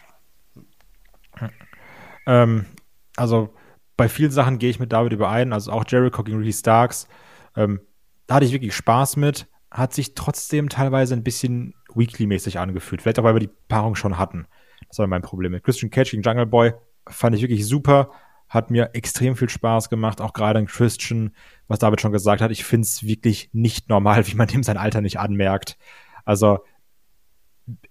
Ähm, 2.25 2.65
also 3.15 3.53
bei 3.95 4.09
vielen 4.09 4.31
Sachen 4.31 4.59
gehe 4.59 4.69
ich 4.69 4.79
mit 4.79 4.93
David 4.93 5.13
überein, 5.13 5.53
also 5.53 5.71
auch 5.71 5.85
Jericho 5.87 6.23
gegen 6.23 6.37
Ricky 6.37 6.53
Starks. 6.53 7.07
Ähm, 7.55 7.81
da 8.27 8.35
hatte 8.35 8.45
ich 8.45 8.51
wirklich 8.51 8.75
Spaß 8.75 9.17
mit, 9.17 9.47
hat 9.71 9.93
sich 9.93 10.13
trotzdem 10.13 10.69
teilweise 10.69 11.15
ein 11.15 11.23
bisschen 11.23 11.73
Weekly-mäßig 11.95 12.59
angefühlt. 12.59 13.01
Vielleicht 13.01 13.19
auch, 13.19 13.23
weil 13.23 13.35
wir 13.35 13.39
die 13.39 13.49
Paarung 13.67 13.95
schon 13.95 14.17
hatten. 14.17 14.47
Das 14.87 14.99
war 14.99 15.07
mein 15.07 15.21
Problem 15.21 15.51
mit 15.51 15.63
Christian 15.63 15.89
Cage 15.89 16.11
gegen 16.11 16.23
Jungle 16.23 16.45
Boy. 16.45 16.73
Fand 17.07 17.35
ich 17.35 17.41
wirklich 17.41 17.65
super. 17.65 18.11
Hat 18.49 18.71
mir 18.71 18.91
extrem 18.93 19.35
viel 19.35 19.49
Spaß 19.49 19.89
gemacht, 19.89 20.21
auch 20.21 20.33
gerade 20.33 20.59
in 20.59 20.67
Christian, 20.67 21.31
was 21.67 21.79
David 21.79 22.01
schon 22.01 22.11
gesagt 22.11 22.41
hat. 22.41 22.51
Ich 22.51 22.63
finde 22.63 22.85
es 22.85 23.03
wirklich 23.03 23.49
nicht 23.53 23.89
normal, 23.89 24.27
wie 24.27 24.35
man 24.35 24.47
dem 24.47 24.63
sein 24.63 24.77
Alter 24.77 25.01
nicht 25.01 25.19
anmerkt. 25.19 25.77
Also 26.25 26.59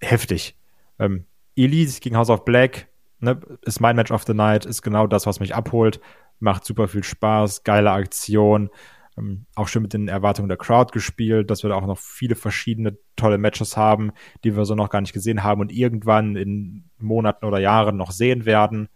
heftig. 0.00 0.56
Ähm, 0.98 1.26
Elite 1.56 2.00
gegen 2.00 2.16
House 2.16 2.30
of 2.30 2.44
Black 2.44 2.88
ne, 3.20 3.40
ist 3.62 3.80
mein 3.80 3.96
Match 3.96 4.10
of 4.10 4.24
the 4.24 4.34
Night, 4.34 4.64
ist 4.64 4.82
genau 4.82 5.06
das, 5.06 5.26
was 5.26 5.40
mich 5.40 5.54
abholt. 5.54 6.00
Macht 6.38 6.64
super 6.64 6.88
viel 6.88 7.04
Spaß, 7.04 7.64
geile 7.64 7.92
Aktion. 7.92 8.70
Ähm, 9.16 9.46
auch 9.54 9.68
schön 9.68 9.82
mit 9.82 9.94
den 9.94 10.08
Erwartungen 10.08 10.48
der 10.48 10.58
Crowd 10.58 10.92
gespielt, 10.92 11.50
dass 11.50 11.62
wir 11.62 11.70
da 11.70 11.76
auch 11.76 11.86
noch 11.86 11.98
viele 11.98 12.34
verschiedene 12.34 12.98
tolle 13.16 13.38
Matches 13.38 13.76
haben, 13.76 14.12
die 14.44 14.56
wir 14.56 14.64
so 14.64 14.74
noch 14.74 14.90
gar 14.90 15.00
nicht 15.00 15.14
gesehen 15.14 15.42
haben 15.42 15.60
und 15.60 15.72
irgendwann 15.72 16.36
in 16.36 16.90
Monaten 16.98 17.46
oder 17.46 17.58
Jahren 17.58 17.96
noch 17.96 18.10
sehen 18.10 18.44
werden. 18.44 18.88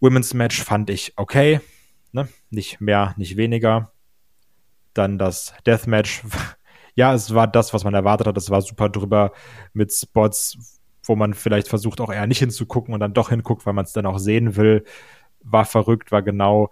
Women's 0.00 0.34
Match 0.34 0.62
fand 0.62 0.90
ich 0.90 1.12
okay, 1.16 1.60
ne? 2.12 2.28
nicht 2.50 2.80
mehr, 2.80 3.14
nicht 3.16 3.36
weniger. 3.36 3.92
Dann 4.94 5.18
das 5.18 5.54
Deathmatch. 5.66 6.22
ja, 6.94 7.14
es 7.14 7.34
war 7.34 7.46
das, 7.46 7.74
was 7.74 7.84
man 7.84 7.94
erwartet 7.94 8.26
hat. 8.26 8.36
Es 8.36 8.50
war 8.50 8.62
super 8.62 8.88
drüber 8.88 9.32
mit 9.72 9.92
Spots, 9.92 10.80
wo 11.04 11.16
man 11.16 11.34
vielleicht 11.34 11.68
versucht, 11.68 12.00
auch 12.00 12.12
eher 12.12 12.26
nicht 12.26 12.38
hinzugucken 12.38 12.94
und 12.94 13.00
dann 13.00 13.14
doch 13.14 13.28
hinguckt, 13.28 13.66
weil 13.66 13.74
man 13.74 13.84
es 13.84 13.92
dann 13.92 14.06
auch 14.06 14.18
sehen 14.18 14.56
will. 14.56 14.84
War 15.40 15.64
verrückt, 15.64 16.12
war 16.12 16.22
genau 16.22 16.70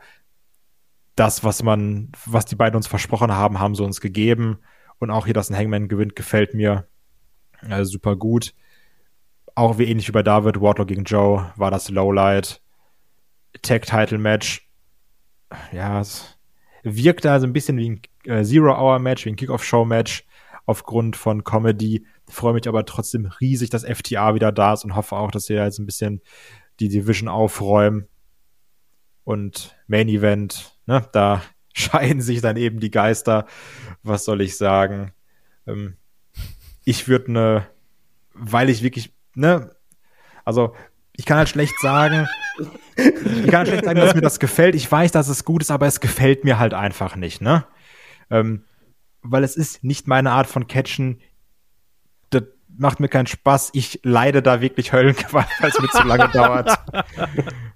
das, 1.17 1.45
was 1.45 1.63
man, 1.63 2.11
was 2.27 2.45
die 2.45 2.57
beiden 2.57 2.77
uns 2.77 2.87
versprochen 2.87 3.33
haben, 3.33 3.61
haben 3.61 3.75
sie 3.75 3.85
uns 3.85 4.01
gegeben. 4.01 4.59
Und 4.99 5.11
auch 5.11 5.27
hier, 5.27 5.35
dass 5.35 5.51
ein 5.51 5.57
Hangman 5.57 5.89
gewinnt, 5.89 6.17
gefällt 6.17 6.55
mir 6.55 6.89
äh, 7.69 7.85
super 7.85 8.17
gut. 8.17 8.55
Auch 9.55 9.79
wie 9.79 9.85
ähnlich 9.85 10.09
wie 10.09 10.13
bei 10.13 10.23
David, 10.23 10.61
Wardlow 10.61 10.87
gegen 10.87 11.05
Joe, 11.05 11.53
war 11.57 11.71
das 11.71 11.89
Lowlight. 11.91 12.61
Tag-Title-Match. 13.65 14.69
Ja, 15.73 16.01
es 16.01 16.39
wirkt 16.83 17.25
da 17.25 17.41
so 17.41 17.47
ein 17.47 17.53
bisschen 17.53 17.77
wie 17.79 17.91
ein 17.91 18.03
äh, 18.25 18.45
Zero-Hour-Match, 18.45 19.25
wie 19.25 19.31
ein 19.31 19.37
Kick-Off-Show-Match 19.37 20.25
aufgrund 20.67 21.17
von 21.17 21.45
Comedy. 21.45 22.07
Freue 22.29 22.55
mich 22.55 22.69
aber 22.69 22.85
trotzdem 22.85 23.27
riesig, 23.41 23.71
dass 23.71 23.85
FTA 23.85 24.35
wieder 24.35 24.53
da 24.53 24.73
ist 24.73 24.85
und 24.85 24.95
hoffe 24.95 25.17
auch, 25.17 25.31
dass 25.31 25.47
sie 25.47 25.55
jetzt 25.55 25.79
ein 25.79 25.87
bisschen 25.87 26.23
die 26.81 26.89
Division 26.89 27.29
aufräumen. 27.29 28.09
Und 29.25 29.77
Main 29.87 30.09
Event, 30.09 30.79
ne, 30.87 31.07
da 31.13 31.43
scheiden 31.75 32.21
sich 32.21 32.41
dann 32.41 32.57
eben 32.57 32.81
die 32.81 32.91
Geister. 32.91 33.47
Was 34.03 34.25
soll 34.25 34.41
ich 34.41 34.57
sagen? 34.57 35.13
Ähm, 35.67 35.97
ich 36.85 37.09
würde 37.09 37.33
ne, 37.33 37.67
weil 38.35 38.69
ich 38.69 38.83
wirklich, 38.83 39.15
ne, 39.35 39.71
also 40.45 40.75
ich 41.17 41.25
kann 41.25 41.39
halt 41.39 41.49
schlecht 41.49 41.79
sagen, 41.81 42.29
ich 42.97 43.47
kann 43.47 43.59
halt 43.59 43.69
schlecht 43.69 43.85
sagen, 43.85 44.01
dass 44.01 44.15
mir 44.15 44.21
das 44.21 44.39
gefällt. 44.39 44.75
Ich 44.75 44.91
weiß, 44.91 45.13
dass 45.13 45.29
es 45.29 45.45
gut 45.45 45.63
ist, 45.63 45.71
aber 45.71 45.87
es 45.87 46.01
gefällt 46.01 46.45
mir 46.45 46.59
halt 46.59 46.75
einfach 46.75 47.17
nicht, 47.17 47.41
ne? 47.41 47.65
Ähm, 48.31 48.65
weil 49.23 49.45
es 49.45 49.57
ist 49.57 49.85
nicht 49.85 50.07
meine 50.07 50.33
Art 50.33 50.47
von 50.47 50.67
Catchen. 50.67 51.21
Das 52.31 52.43
macht 52.77 53.01
mir 53.01 53.09
keinen 53.09 53.27
Spaß. 53.27 53.71
Ich 53.73 54.01
leide 54.03 54.43
da 54.43 54.61
wirklich 54.61 54.93
Höllenqual, 54.93 55.47
weil 55.61 55.71
es 55.71 55.81
mir 55.81 55.89
zu 55.89 56.03
lange 56.03 56.29
dauert. 56.33 56.79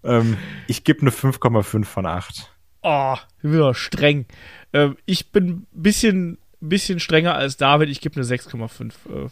ähm, 0.04 0.36
ich 0.66 0.84
gebe 0.84 1.00
eine 1.02 1.10
5,5 1.10 1.84
von 1.84 2.06
8. 2.06 2.52
Oh, 2.82 3.16
wieder 3.42 3.74
streng. 3.74 4.26
Ähm, 4.72 4.96
ich 5.06 5.32
bin 5.32 5.48
ein 5.48 5.66
bisschen, 5.72 6.38
bisschen 6.60 7.00
strenger 7.00 7.34
als 7.34 7.56
David. 7.56 7.88
Ich 7.88 8.00
gebe 8.00 8.16
eine 8.16 8.24
6,5 8.24 8.92
äh, 9.26 9.28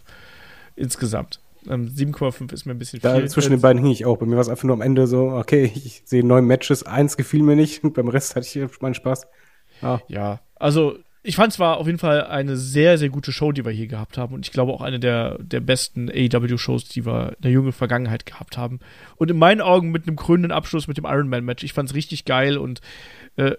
insgesamt. 0.75 1.41
Ähm, 1.69 1.87
7,5 1.87 2.53
ist 2.53 2.65
mir 2.65 2.73
ein 2.73 2.79
bisschen 2.79 2.99
da 3.01 3.15
viel. 3.15 3.29
Zwischen 3.29 3.51
den 3.51 3.61
beiden 3.61 3.81
hing 3.81 3.91
ich 3.91 4.05
auch. 4.05 4.17
Bei 4.17 4.25
mir 4.25 4.35
war 4.35 4.41
es 4.41 4.49
einfach 4.49 4.63
nur 4.63 4.75
am 4.75 4.81
Ende 4.81 5.07
so, 5.07 5.31
okay, 5.31 5.71
ich 5.73 6.03
sehe 6.05 6.25
neun 6.25 6.45
Matches, 6.45 6.83
eins 6.83 7.17
gefiel 7.17 7.43
mir 7.43 7.55
nicht 7.55 7.83
und 7.83 7.93
beim 7.95 8.07
Rest 8.07 8.35
hatte 8.35 8.45
ich 8.45 8.81
meinen 8.81 8.93
Spaß. 8.93 9.27
Ja, 9.81 10.01
ja 10.07 10.39
also 10.55 10.97
ich 11.27 11.35
fand 11.35 11.51
es 11.51 11.59
war 11.59 11.77
auf 11.77 11.87
jeden 11.87 11.99
Fall 11.99 12.25
eine 12.25 12.55
sehr, 12.55 12.97
sehr 12.97 13.09
gute 13.09 13.33
Show, 13.33 13.51
die 13.51 13.65
wir 13.65 13.71
hier 13.73 13.87
gehabt 13.87 14.17
haben. 14.17 14.33
Und 14.33 14.45
ich 14.45 14.53
glaube 14.53 14.71
auch 14.71 14.81
eine 14.81 14.97
der, 14.97 15.37
der 15.39 15.59
besten 15.59 16.09
AEW-Shows, 16.09 16.85
die 16.85 17.05
wir 17.05 17.33
in 17.35 17.41
der 17.41 17.51
jungen 17.51 17.73
Vergangenheit 17.73 18.25
gehabt 18.25 18.57
haben. 18.57 18.79
Und 19.17 19.29
in 19.29 19.37
meinen 19.37 19.59
Augen 19.59 19.91
mit 19.91 20.07
einem 20.07 20.15
krönenden 20.15 20.53
Abschluss 20.53 20.87
mit 20.87 20.97
dem 20.97 21.03
Iron 21.03 21.27
Man-Match. 21.27 21.65
Ich 21.65 21.73
fand 21.73 21.89
es 21.89 21.95
richtig 21.95 22.23
geil 22.23 22.57
und 22.57 22.79
äh, 23.35 23.55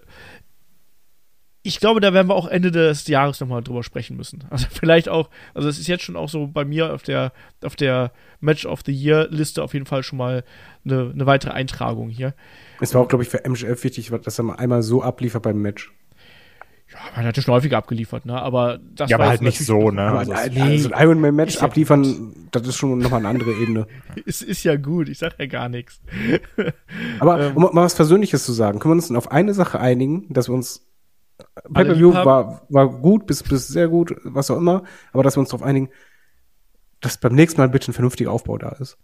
ich 1.69 1.79
glaube, 1.79 1.99
da 1.99 2.13
werden 2.13 2.27
wir 2.27 2.35
auch 2.35 2.47
Ende 2.47 2.71
des 2.71 3.07
Jahres 3.07 3.39
nochmal 3.39 3.61
drüber 3.61 3.83
sprechen 3.83 4.17
müssen. 4.17 4.43
Also 4.49 4.65
vielleicht 4.71 5.07
auch, 5.07 5.29
also 5.53 5.69
es 5.69 5.77
ist 5.77 5.87
jetzt 5.87 6.03
schon 6.03 6.15
auch 6.15 6.27
so 6.27 6.47
bei 6.47 6.65
mir 6.65 6.93
auf 6.93 7.03
der, 7.03 7.31
auf 7.63 7.75
der 7.75 8.11
Match 8.39 8.65
of 8.65 8.81
the 8.85 8.91
Year-Liste 8.91 9.61
auf 9.63 9.73
jeden 9.73 9.85
Fall 9.85 10.01
schon 10.01 10.17
mal 10.17 10.43
eine, 10.83 11.11
eine 11.13 11.25
weitere 11.27 11.51
Eintragung 11.51 12.09
hier. 12.09 12.33
Es 12.81 12.95
war 12.95 13.01
auch, 13.01 13.07
glaube 13.07 13.23
ich, 13.23 13.29
für 13.29 13.45
MGF 13.45 13.83
wichtig, 13.83 14.11
dass 14.23 14.39
er 14.39 14.43
mal 14.43 14.55
einmal 14.55 14.81
so 14.81 15.03
abliefert 15.03 15.43
beim 15.43 15.61
Match. 15.61 15.93
Ja, 16.91 16.97
man 17.15 17.25
hat 17.25 17.37
ja 17.37 17.43
schon 17.43 17.53
häufiger 17.53 17.77
abgeliefert, 17.77 18.25
ne? 18.25 18.41
Aber 18.41 18.79
das 18.95 19.11
ja, 19.11 19.19
war 19.19 19.25
aber 19.25 19.29
halt 19.29 19.41
nicht 19.43 19.59
so, 19.59 19.91
ne? 19.91 20.01
Also, 20.01 20.33
nee, 20.51 20.61
also 20.61 20.91
ein 20.91 21.03
Ironman-Match 21.03 21.57
ja 21.57 21.61
abliefern, 21.61 22.01
gut. 22.01 22.35
das 22.49 22.67
ist 22.67 22.77
schon 22.77 22.97
nochmal 22.97 23.19
eine 23.19 23.27
andere 23.27 23.51
Ebene. 23.51 23.85
es 24.25 24.41
ist 24.41 24.63
ja 24.63 24.75
gut, 24.75 25.07
ich 25.07 25.19
sag 25.19 25.37
ja 25.37 25.45
gar 25.45 25.69
nichts. 25.69 26.01
aber 27.19 27.41
ähm, 27.49 27.57
um 27.57 27.63
mal 27.75 27.83
was 27.83 27.93
Persönliches 27.93 28.43
zu 28.43 28.53
sagen, 28.53 28.79
können 28.79 28.93
wir 28.93 28.95
uns 28.95 29.07
denn 29.09 29.17
auf 29.17 29.31
eine 29.31 29.53
Sache 29.53 29.79
einigen, 29.79 30.33
dass 30.33 30.49
wir 30.49 30.55
uns 30.55 30.88
Pay-Per-View 31.73 32.13
war, 32.13 32.65
war 32.69 32.89
gut, 32.89 33.25
bis, 33.27 33.43
bis 33.43 33.67
sehr 33.67 33.87
gut, 33.87 34.15
was 34.23 34.51
auch 34.51 34.57
immer, 34.57 34.83
aber 35.13 35.23
dass 35.23 35.35
wir 35.35 35.41
uns 35.41 35.49
darauf 35.49 35.65
einigen, 35.65 35.89
dass 37.01 37.19
beim 37.19 37.33
nächsten 37.33 37.61
Mal 37.61 37.69
bitte 37.69 37.91
ein 37.91 37.93
vernünftiger 37.93 38.31
Aufbau 38.31 38.57
da 38.57 38.69
ist. 38.69 38.97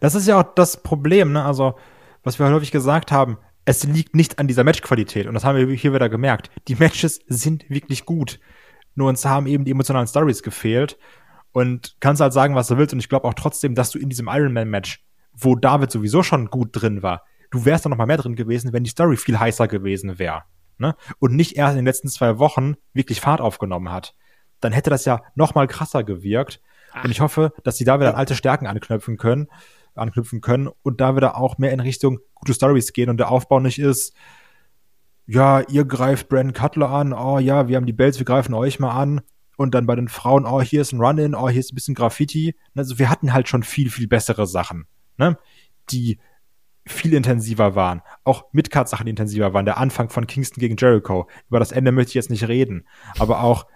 Das 0.00 0.14
ist 0.14 0.26
ja 0.28 0.40
auch 0.40 0.54
das 0.54 0.82
Problem, 0.82 1.32
ne? 1.32 1.44
Also, 1.44 1.74
was 2.22 2.38
wir 2.38 2.48
häufig 2.50 2.72
gesagt 2.72 3.10
haben, 3.10 3.38
es 3.64 3.84
liegt 3.84 4.14
nicht 4.14 4.38
an 4.38 4.46
dieser 4.46 4.64
Matchqualität. 4.64 5.26
Und 5.26 5.34
das 5.34 5.44
haben 5.44 5.56
wir 5.56 5.74
hier 5.74 5.92
wieder 5.92 6.08
gemerkt. 6.08 6.50
Die 6.68 6.76
Matches 6.76 7.20
sind 7.26 7.68
wirklich 7.68 8.06
gut. 8.06 8.38
Nur 8.94 9.08
uns 9.08 9.24
haben 9.24 9.46
eben 9.46 9.64
die 9.64 9.72
emotionalen 9.72 10.06
Stories 10.06 10.42
gefehlt. 10.42 10.98
Und 11.52 11.96
kannst 12.00 12.20
halt 12.20 12.32
sagen, 12.32 12.54
was 12.54 12.68
du 12.68 12.76
willst. 12.76 12.92
Und 12.92 13.00
ich 13.00 13.08
glaube 13.08 13.26
auch 13.26 13.34
trotzdem, 13.34 13.74
dass 13.74 13.90
du 13.90 13.98
in 13.98 14.08
diesem 14.08 14.28
Ironman-Match, 14.28 15.04
wo 15.32 15.56
David 15.56 15.90
sowieso 15.90 16.22
schon 16.22 16.48
gut 16.48 16.68
drin 16.72 17.02
war, 17.02 17.24
du 17.50 17.64
wärst 17.64 17.84
da 17.84 17.88
noch 17.88 17.96
mal 17.96 18.06
mehr 18.06 18.18
drin 18.18 18.36
gewesen, 18.36 18.72
wenn 18.72 18.84
die 18.84 18.90
Story 18.90 19.16
viel 19.16 19.38
heißer 19.38 19.66
gewesen 19.66 20.18
wäre. 20.18 20.44
Ne? 20.78 20.94
Und 21.18 21.34
nicht 21.34 21.56
erst 21.56 21.72
in 21.72 21.78
den 21.78 21.86
letzten 21.86 22.08
zwei 22.08 22.38
Wochen 22.38 22.74
wirklich 22.92 23.20
Fahrt 23.20 23.40
aufgenommen 23.40 23.90
hat. 23.90 24.14
Dann 24.60 24.72
hätte 24.72 24.90
das 24.90 25.04
ja 25.04 25.22
noch 25.34 25.54
mal 25.54 25.66
krasser 25.66 26.04
gewirkt. 26.04 26.60
Ach. 26.92 27.04
Und 27.04 27.10
ich 27.10 27.20
hoffe, 27.20 27.52
dass 27.64 27.76
sie 27.76 27.84
da 27.84 28.00
wieder 28.00 28.10
an 28.10 28.16
alte 28.16 28.34
Stärken 28.34 28.66
anknüpfen 28.66 29.16
können 29.16 29.48
anknüpfen 29.96 30.40
können 30.40 30.68
und 30.82 31.00
da 31.00 31.16
wieder 31.16 31.36
auch 31.36 31.58
mehr 31.58 31.72
in 31.72 31.80
Richtung 31.80 32.18
gute 32.34 32.54
Stories 32.54 32.92
gehen 32.92 33.10
und 33.10 33.18
der 33.18 33.30
Aufbau 33.30 33.60
nicht 33.60 33.78
ist, 33.78 34.14
ja, 35.26 35.60
ihr 35.60 35.84
greift 35.84 36.28
Brandon 36.28 36.52
Cutler 36.52 36.90
an, 36.90 37.12
oh 37.12 37.38
ja, 37.38 37.66
wir 37.66 37.76
haben 37.76 37.86
die 37.86 37.92
Bells, 37.92 38.18
wir 38.18 38.26
greifen 38.26 38.54
euch 38.54 38.78
mal 38.78 38.92
an 38.92 39.22
und 39.56 39.74
dann 39.74 39.86
bei 39.86 39.96
den 39.96 40.08
Frauen, 40.08 40.46
oh, 40.46 40.62
hier 40.62 40.82
ist 40.82 40.92
ein 40.92 41.00
Run-In, 41.00 41.34
oh, 41.34 41.48
hier 41.48 41.60
ist 41.60 41.72
ein 41.72 41.74
bisschen 41.74 41.94
Graffiti. 41.94 42.54
Also 42.76 42.98
wir 42.98 43.10
hatten 43.10 43.32
halt 43.32 43.48
schon 43.48 43.64
viel, 43.64 43.90
viel 43.90 44.06
bessere 44.06 44.46
Sachen, 44.46 44.86
ne? 45.16 45.36
die 45.90 46.18
viel 46.86 47.14
intensiver 47.14 47.74
waren. 47.74 48.02
Auch 48.24 48.44
Midcard-Sachen, 48.52 49.06
die 49.06 49.10
intensiver 49.10 49.52
waren. 49.52 49.66
Der 49.66 49.78
Anfang 49.78 50.08
von 50.08 50.26
Kingston 50.26 50.60
gegen 50.60 50.76
Jericho. 50.76 51.28
Über 51.48 51.58
das 51.58 51.72
Ende 51.72 51.92
möchte 51.92 52.10
ich 52.10 52.14
jetzt 52.14 52.30
nicht 52.30 52.48
reden. 52.48 52.86
Aber 53.18 53.42
auch 53.42 53.66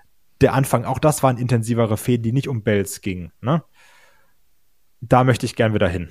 der 0.40 0.54
Anfang, 0.54 0.84
auch 0.84 0.98
das 0.98 1.22
waren 1.22 1.36
intensivere 1.36 1.96
Fäden, 1.96 2.22
die 2.22 2.32
nicht 2.32 2.48
um 2.48 2.62
Bells 2.62 3.00
gingen. 3.00 3.32
Ne? 3.40 3.62
da 5.00 5.24
möchte 5.24 5.46
ich 5.46 5.56
gern 5.56 5.74
wieder 5.74 5.88
hin. 5.88 6.08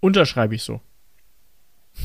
Unterschreibe 0.00 0.54
ich 0.54 0.62
so. 0.62 0.80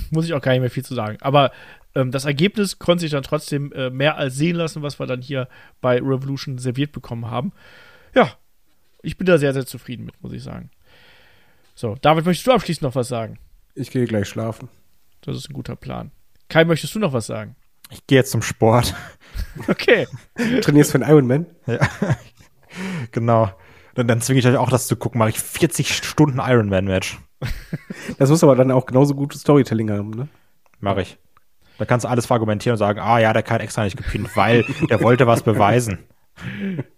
Muss 0.09 0.25
ich 0.25 0.33
auch 0.33 0.41
gar 0.41 0.53
nicht 0.53 0.61
mehr 0.61 0.71
viel 0.71 0.85
zu 0.85 0.95
sagen. 0.95 1.17
Aber 1.21 1.51
ähm, 1.93 2.11
das 2.11 2.25
Ergebnis 2.25 2.79
konnte 2.79 3.01
sich 3.01 3.11
dann 3.11 3.23
trotzdem 3.23 3.71
äh, 3.73 3.89
mehr 3.89 4.17
als 4.17 4.35
sehen 4.35 4.55
lassen, 4.55 4.81
was 4.81 4.99
wir 4.99 5.05
dann 5.05 5.21
hier 5.21 5.47
bei 5.81 5.97
Revolution 5.97 6.57
serviert 6.57 6.91
bekommen 6.91 7.29
haben. 7.29 7.51
Ja, 8.15 8.31
ich 9.01 9.17
bin 9.17 9.27
da 9.27 9.37
sehr, 9.37 9.53
sehr 9.53 9.65
zufrieden 9.65 10.05
mit, 10.05 10.21
muss 10.23 10.33
ich 10.33 10.41
sagen. 10.41 10.71
So, 11.75 11.95
David, 12.01 12.25
möchtest 12.25 12.47
du 12.47 12.51
abschließend 12.51 12.83
noch 12.83 12.95
was 12.95 13.07
sagen? 13.07 13.39
Ich 13.75 13.89
gehe 13.89 14.05
gleich 14.05 14.27
schlafen. 14.27 14.69
Das 15.21 15.35
ist 15.35 15.49
ein 15.49 15.53
guter 15.53 15.75
Plan. 15.75 16.11
Kai, 16.49 16.65
möchtest 16.65 16.93
du 16.95 16.99
noch 16.99 17.13
was 17.13 17.25
sagen? 17.25 17.55
Ich 17.89 18.05
gehe 18.07 18.17
jetzt 18.19 18.31
zum 18.31 18.41
Sport. 18.41 18.93
Okay. 19.67 20.07
Trainierst 20.61 20.91
für 20.91 21.01
einen 21.01 21.09
Ironman? 21.09 21.47
Ja. 21.65 21.79
genau. 23.11 23.49
Dann, 23.95 24.07
dann 24.07 24.21
zwinge 24.21 24.39
ich 24.39 24.45
euch 24.47 24.57
auch 24.57 24.69
das 24.69 24.85
zu 24.85 24.95
gucken. 24.95 25.17
Mache 25.17 25.31
ich 25.31 25.39
40 25.39 25.91
Stunden 25.91 26.37
Ironman-Match. 26.37 27.17
Das 28.19 28.29
muss 28.29 28.43
aber 28.43 28.55
dann 28.55 28.69
auch 28.69 28.85
genauso 28.85 29.15
gutes 29.15 29.41
Storytelling 29.41 29.89
haben, 29.89 30.11
ne? 30.11 30.27
Mache 30.79 31.01
ich. 31.01 31.17
Da 31.79 31.85
kannst 31.85 32.03
du 32.03 32.09
alles 32.09 32.29
argumentieren 32.29 32.73
und 32.73 32.77
sagen, 32.77 32.99
ah 32.99 33.17
ja, 33.17 33.33
der 33.33 33.41
kann 33.41 33.59
extra 33.59 33.83
nicht 33.83 33.97
gepinnt, 33.97 34.29
weil 34.35 34.65
der 34.87 35.01
wollte 35.01 35.25
was 35.25 35.41
beweisen. 35.41 35.99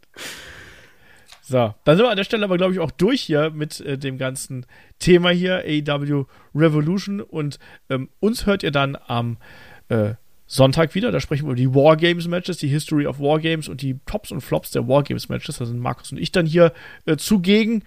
So, 1.48 1.76
dann 1.84 1.96
sind 1.96 2.06
wir 2.08 2.10
an 2.10 2.18
der 2.18 2.24
Stelle 2.24 2.44
aber, 2.44 2.58
glaube 2.58 2.74
ich, 2.74 2.80
auch 2.80 2.90
durch 2.90 3.22
hier 3.22 3.52
mit 3.52 3.80
äh, 3.82 4.00
dem 4.00 4.18
ganzen 4.18 4.66
Thema 4.98 5.30
hier, 5.30 5.64
AEW 5.64 6.26
Revolution. 6.56 7.22
Und 7.22 7.60
ähm, 7.88 8.10
uns 8.20 8.48
hört 8.48 8.64
ihr 8.64 8.72
dann 8.72 8.98
am 9.06 9.38
äh, 9.90 10.14
Sonntag 10.48 10.96
wieder. 10.96 11.12
Da 11.12 11.20
sprechen 11.20 11.44
wir 11.44 11.52
über 11.52 11.56
die 11.56 11.76
Wargames-Matches, 11.76 12.58
die 12.58 12.68
History 12.68 13.06
of 13.06 13.20
Wargames 13.20 13.68
und 13.68 13.84
die 13.84 14.00
Tops 14.08 14.32
und 14.32 14.42
Flops 14.42 14.72
der 14.72 14.88
Wargames-Matches. 14.88 15.60
Da 15.60 15.68
sind 15.68 15.80
Markus 15.80 16.12
und 16.12 16.18
ich 16.18 16.32
dann 16.32 16.48
hier 16.48 16.74
äh, 17.06 17.16
zugegen. 17.16 17.84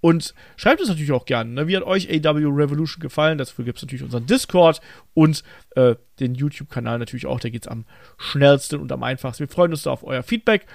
Und 0.00 0.34
schreibt 0.56 0.80
es 0.80 0.88
natürlich 0.88 1.12
auch 1.12 1.26
gerne. 1.26 1.50
Ne? 1.50 1.68
Wie 1.68 1.76
hat 1.76 1.84
euch 1.84 2.08
AW 2.10 2.44
Revolution 2.46 3.00
gefallen? 3.00 3.38
Dafür 3.38 3.64
gibt 3.64 3.78
es 3.78 3.84
natürlich 3.84 4.02
unseren 4.02 4.26
Discord 4.26 4.80
und 5.14 5.44
äh, 5.76 5.94
den 6.18 6.34
YouTube-Kanal 6.34 6.98
natürlich 6.98 7.26
auch. 7.26 7.38
Da 7.38 7.50
geht 7.50 7.66
es 7.66 7.68
am 7.68 7.84
schnellsten 8.18 8.80
und 8.80 8.90
am 8.90 9.04
einfachsten. 9.04 9.46
Wir 9.46 9.54
freuen 9.54 9.70
uns 9.70 9.84
da 9.84 9.92
auf 9.92 10.02
euer 10.02 10.24
Feedback. 10.24 10.66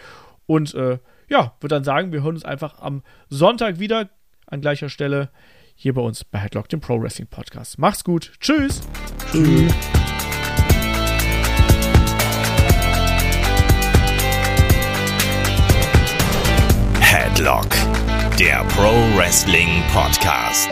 Und 0.47 0.73
äh, 0.73 0.97
ja, 1.31 1.55
würde 1.61 1.75
dann 1.75 1.85
sagen, 1.85 2.11
wir 2.11 2.21
hören 2.23 2.35
uns 2.35 2.43
einfach 2.43 2.79
am 2.81 3.03
Sonntag 3.29 3.79
wieder 3.79 4.09
an 4.47 4.59
gleicher 4.59 4.89
Stelle 4.89 5.29
hier 5.75 5.93
bei 5.93 6.01
uns 6.01 6.25
bei 6.25 6.39
Headlock, 6.39 6.67
dem 6.67 6.81
Pro 6.81 7.01
Wrestling 7.01 7.27
Podcast. 7.27 7.79
Macht's 7.79 8.03
gut. 8.03 8.33
Tschüss. 8.41 8.81
Tschüss. 9.31 9.73
Headlock, 16.99 17.69
der 18.37 18.65
Pro 18.65 18.91
Wrestling 19.17 19.83
Podcast. 19.93 20.69